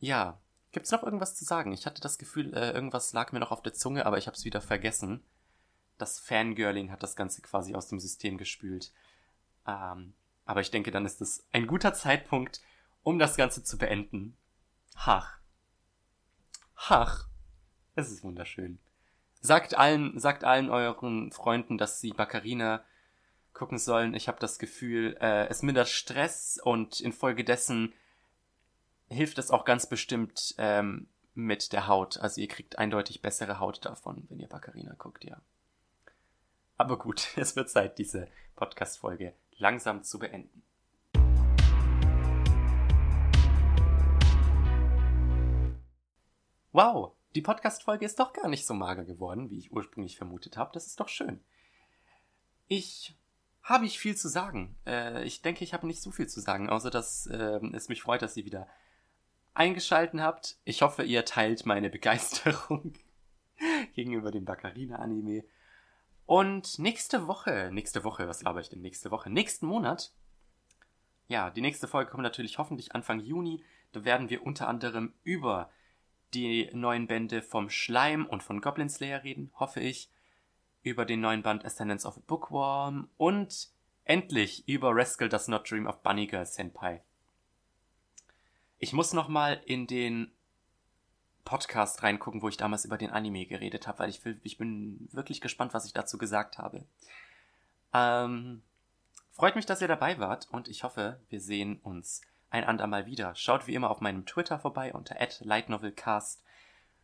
Ja, 0.00 0.40
Gibt's 0.72 0.90
noch 0.90 1.02
irgendwas 1.02 1.34
zu 1.34 1.44
sagen? 1.44 1.72
Ich 1.72 1.86
hatte 1.86 2.00
das 2.00 2.18
Gefühl, 2.18 2.54
äh, 2.54 2.72
irgendwas 2.72 3.12
lag 3.12 3.32
mir 3.32 3.40
noch 3.40 3.52
auf 3.52 3.62
der 3.62 3.72
Zunge, 3.72 4.04
aber 4.04 4.18
ich 4.18 4.26
habe 4.26 4.36
es 4.36 4.44
wieder 4.44 4.60
vergessen. 4.60 5.24
Das 5.96 6.20
Fangirling 6.20 6.92
hat 6.92 7.02
das 7.02 7.16
Ganze 7.16 7.42
quasi 7.42 7.74
aus 7.74 7.88
dem 7.88 7.98
System 7.98 8.36
gespült. 8.36 8.92
Ähm, 9.66 10.14
aber 10.44 10.60
ich 10.60 10.70
denke, 10.70 10.90
dann 10.90 11.06
ist 11.06 11.20
es 11.20 11.46
ein 11.52 11.66
guter 11.66 11.94
Zeitpunkt, 11.94 12.60
um 13.02 13.18
das 13.18 13.36
Ganze 13.36 13.62
zu 13.62 13.78
beenden. 13.78 14.36
Hach. 14.94 15.38
Hach. 16.76 17.26
Es 17.94 18.10
ist 18.10 18.22
wunderschön. 18.22 18.78
sagt 19.40 19.76
allen, 19.76 20.18
sagt 20.18 20.44
allen 20.44 20.70
euren 20.70 21.32
Freunden, 21.32 21.78
dass 21.78 22.00
sie 22.00 22.12
Baccarina 22.12 22.84
gucken 23.52 23.78
sollen. 23.78 24.14
Ich 24.14 24.28
habe 24.28 24.38
das 24.38 24.58
Gefühl, 24.58 25.16
äh, 25.20 25.48
es 25.48 25.62
mindert 25.62 25.88
Stress 25.88 26.60
und 26.62 27.00
infolgedessen 27.00 27.92
hilft 29.10 29.38
es 29.38 29.50
auch 29.50 29.64
ganz 29.64 29.88
bestimmt 29.88 30.54
ähm, 30.58 31.08
mit 31.34 31.72
der 31.72 31.86
Haut. 31.86 32.18
Also 32.18 32.40
ihr 32.40 32.48
kriegt 32.48 32.78
eindeutig 32.78 33.22
bessere 33.22 33.60
Haut 33.60 33.84
davon, 33.84 34.26
wenn 34.28 34.40
ihr 34.40 34.48
Baccarina 34.48 34.94
guckt, 34.94 35.24
ja. 35.24 35.40
Aber 36.76 36.98
gut, 36.98 37.28
es 37.36 37.56
wird 37.56 37.70
Zeit, 37.70 37.98
diese 37.98 38.28
Podcast-Folge 38.56 39.34
langsam 39.56 40.02
zu 40.02 40.18
beenden. 40.18 40.62
Wow, 46.72 47.12
die 47.34 47.42
Podcast-Folge 47.42 48.04
ist 48.04 48.20
doch 48.20 48.32
gar 48.32 48.48
nicht 48.48 48.66
so 48.66 48.74
mager 48.74 49.04
geworden, 49.04 49.50
wie 49.50 49.58
ich 49.58 49.72
ursprünglich 49.72 50.16
vermutet 50.16 50.56
habe. 50.56 50.70
Das 50.74 50.86
ist 50.86 51.00
doch 51.00 51.08
schön. 51.08 51.40
Ich 52.68 53.16
habe 53.62 53.86
ich 53.86 53.98
viel 53.98 54.16
zu 54.16 54.28
sagen. 54.28 54.76
Äh, 54.86 55.24
ich 55.24 55.42
denke, 55.42 55.64
ich 55.64 55.72
habe 55.72 55.86
nicht 55.86 56.02
so 56.02 56.10
viel 56.10 56.28
zu 56.28 56.40
sagen, 56.40 56.68
außer 56.68 56.90
dass 56.90 57.26
äh, 57.26 57.60
es 57.72 57.88
mich 57.88 58.02
freut, 58.02 58.22
dass 58.22 58.36
ihr 58.36 58.44
wieder 58.44 58.68
eingeschalten 59.58 60.22
habt. 60.22 60.56
Ich 60.64 60.82
hoffe, 60.82 61.02
ihr 61.02 61.24
teilt 61.24 61.66
meine 61.66 61.90
Begeisterung 61.90 62.94
gegenüber 63.94 64.30
dem 64.30 64.44
Baccarina-Anime. 64.44 65.44
Und 66.26 66.78
nächste 66.78 67.26
Woche, 67.26 67.70
nächste 67.72 68.04
Woche, 68.04 68.28
was 68.28 68.42
laber 68.42 68.60
ich 68.60 68.68
denn 68.68 68.82
nächste 68.82 69.10
Woche? 69.10 69.30
Nächsten 69.30 69.66
Monat, 69.66 70.12
ja, 71.28 71.50
die 71.50 71.60
nächste 71.60 71.88
Folge 71.88 72.10
kommt 72.10 72.22
natürlich 72.22 72.58
hoffentlich 72.58 72.94
Anfang 72.94 73.20
Juni. 73.20 73.62
Da 73.92 74.04
werden 74.04 74.30
wir 74.30 74.44
unter 74.44 74.68
anderem 74.68 75.12
über 75.24 75.70
die 76.34 76.70
neuen 76.72 77.06
Bände 77.06 77.42
vom 77.42 77.70
Schleim 77.70 78.26
und 78.26 78.42
von 78.42 78.60
Goblin 78.60 78.88
Slayer 78.88 79.24
reden, 79.24 79.50
hoffe 79.54 79.80
ich. 79.80 80.10
Über 80.82 81.04
den 81.04 81.20
neuen 81.20 81.42
Band 81.42 81.64
Ascendance 81.64 82.06
of 82.06 82.16
a 82.16 82.22
Bookworm 82.26 83.10
und 83.16 83.70
endlich 84.04 84.66
über 84.68 84.94
Rascal 84.94 85.28
Does 85.28 85.48
Not 85.48 85.70
Dream 85.70 85.86
of 85.86 86.02
Bunny 86.02 86.26
Girl 86.26 86.46
Senpai. 86.46 87.02
Ich 88.78 88.92
muss 88.92 89.12
nochmal 89.12 89.60
in 89.64 89.86
den 89.86 90.30
Podcast 91.44 92.02
reingucken, 92.02 92.42
wo 92.42 92.48
ich 92.48 92.56
damals 92.56 92.84
über 92.84 92.98
den 92.98 93.10
Anime 93.10 93.46
geredet 93.46 93.86
habe, 93.86 94.00
weil 94.00 94.10
ich, 94.10 94.20
ich 94.42 94.58
bin 94.58 95.08
wirklich 95.12 95.40
gespannt, 95.40 95.74
was 95.74 95.86
ich 95.86 95.92
dazu 95.92 96.18
gesagt 96.18 96.58
habe. 96.58 96.84
Ähm, 97.94 98.62
freut 99.32 99.56
mich, 99.56 99.66
dass 99.66 99.80
ihr 99.80 99.88
dabei 99.88 100.18
wart 100.18 100.46
und 100.50 100.68
ich 100.68 100.84
hoffe, 100.84 101.20
wir 101.28 101.40
sehen 101.40 101.80
uns 101.82 102.20
ein 102.50 102.64
andermal 102.64 103.06
wieder. 103.06 103.34
Schaut 103.34 103.66
wie 103.66 103.74
immer 103.74 103.90
auf 103.90 104.00
meinem 104.00 104.26
Twitter 104.26 104.58
vorbei 104.58 104.92
unter 104.92 105.16
lightnovelcast, 105.40 106.42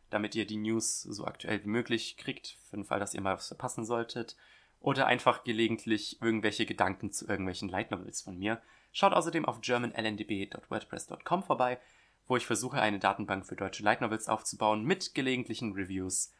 damit 0.09 0.35
ihr 0.35 0.45
die 0.45 0.57
News 0.57 1.01
so 1.01 1.25
aktuell 1.25 1.63
wie 1.63 1.69
möglich 1.69 2.17
kriegt, 2.17 2.57
für 2.69 2.77
den 2.77 2.85
Fall, 2.85 2.99
dass 2.99 3.13
ihr 3.13 3.21
mal 3.21 3.35
was 3.35 3.47
verpassen 3.47 3.85
solltet. 3.85 4.37
Oder 4.79 5.07
einfach 5.07 5.43
gelegentlich 5.43 6.21
irgendwelche 6.21 6.65
Gedanken 6.65 7.11
zu 7.11 7.27
irgendwelchen 7.27 7.69
Light 7.69 7.91
Novels 7.91 8.21
von 8.21 8.37
mir. 8.37 8.61
Schaut 8.95 9.11
außerdem 9.11 9.43
auf 9.43 9.59
germanlndb.wordpress.com 9.59 11.43
vorbei, 11.43 11.79
wo 12.27 12.37
ich 12.37 12.45
versuche, 12.45 12.79
eine 12.79 12.97
Datenbank 12.97 13.45
für 13.45 13.57
deutsche 13.57 13.83
Light 13.83 13.99
Novels 13.99 14.29
aufzubauen 14.29 14.85
mit 14.85 15.13
gelegentlichen 15.13 15.73
Reviews. 15.73 16.31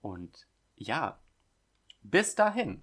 Und 0.00 0.46
ja, 0.76 1.20
bis 2.00 2.34
dahin. 2.34 2.82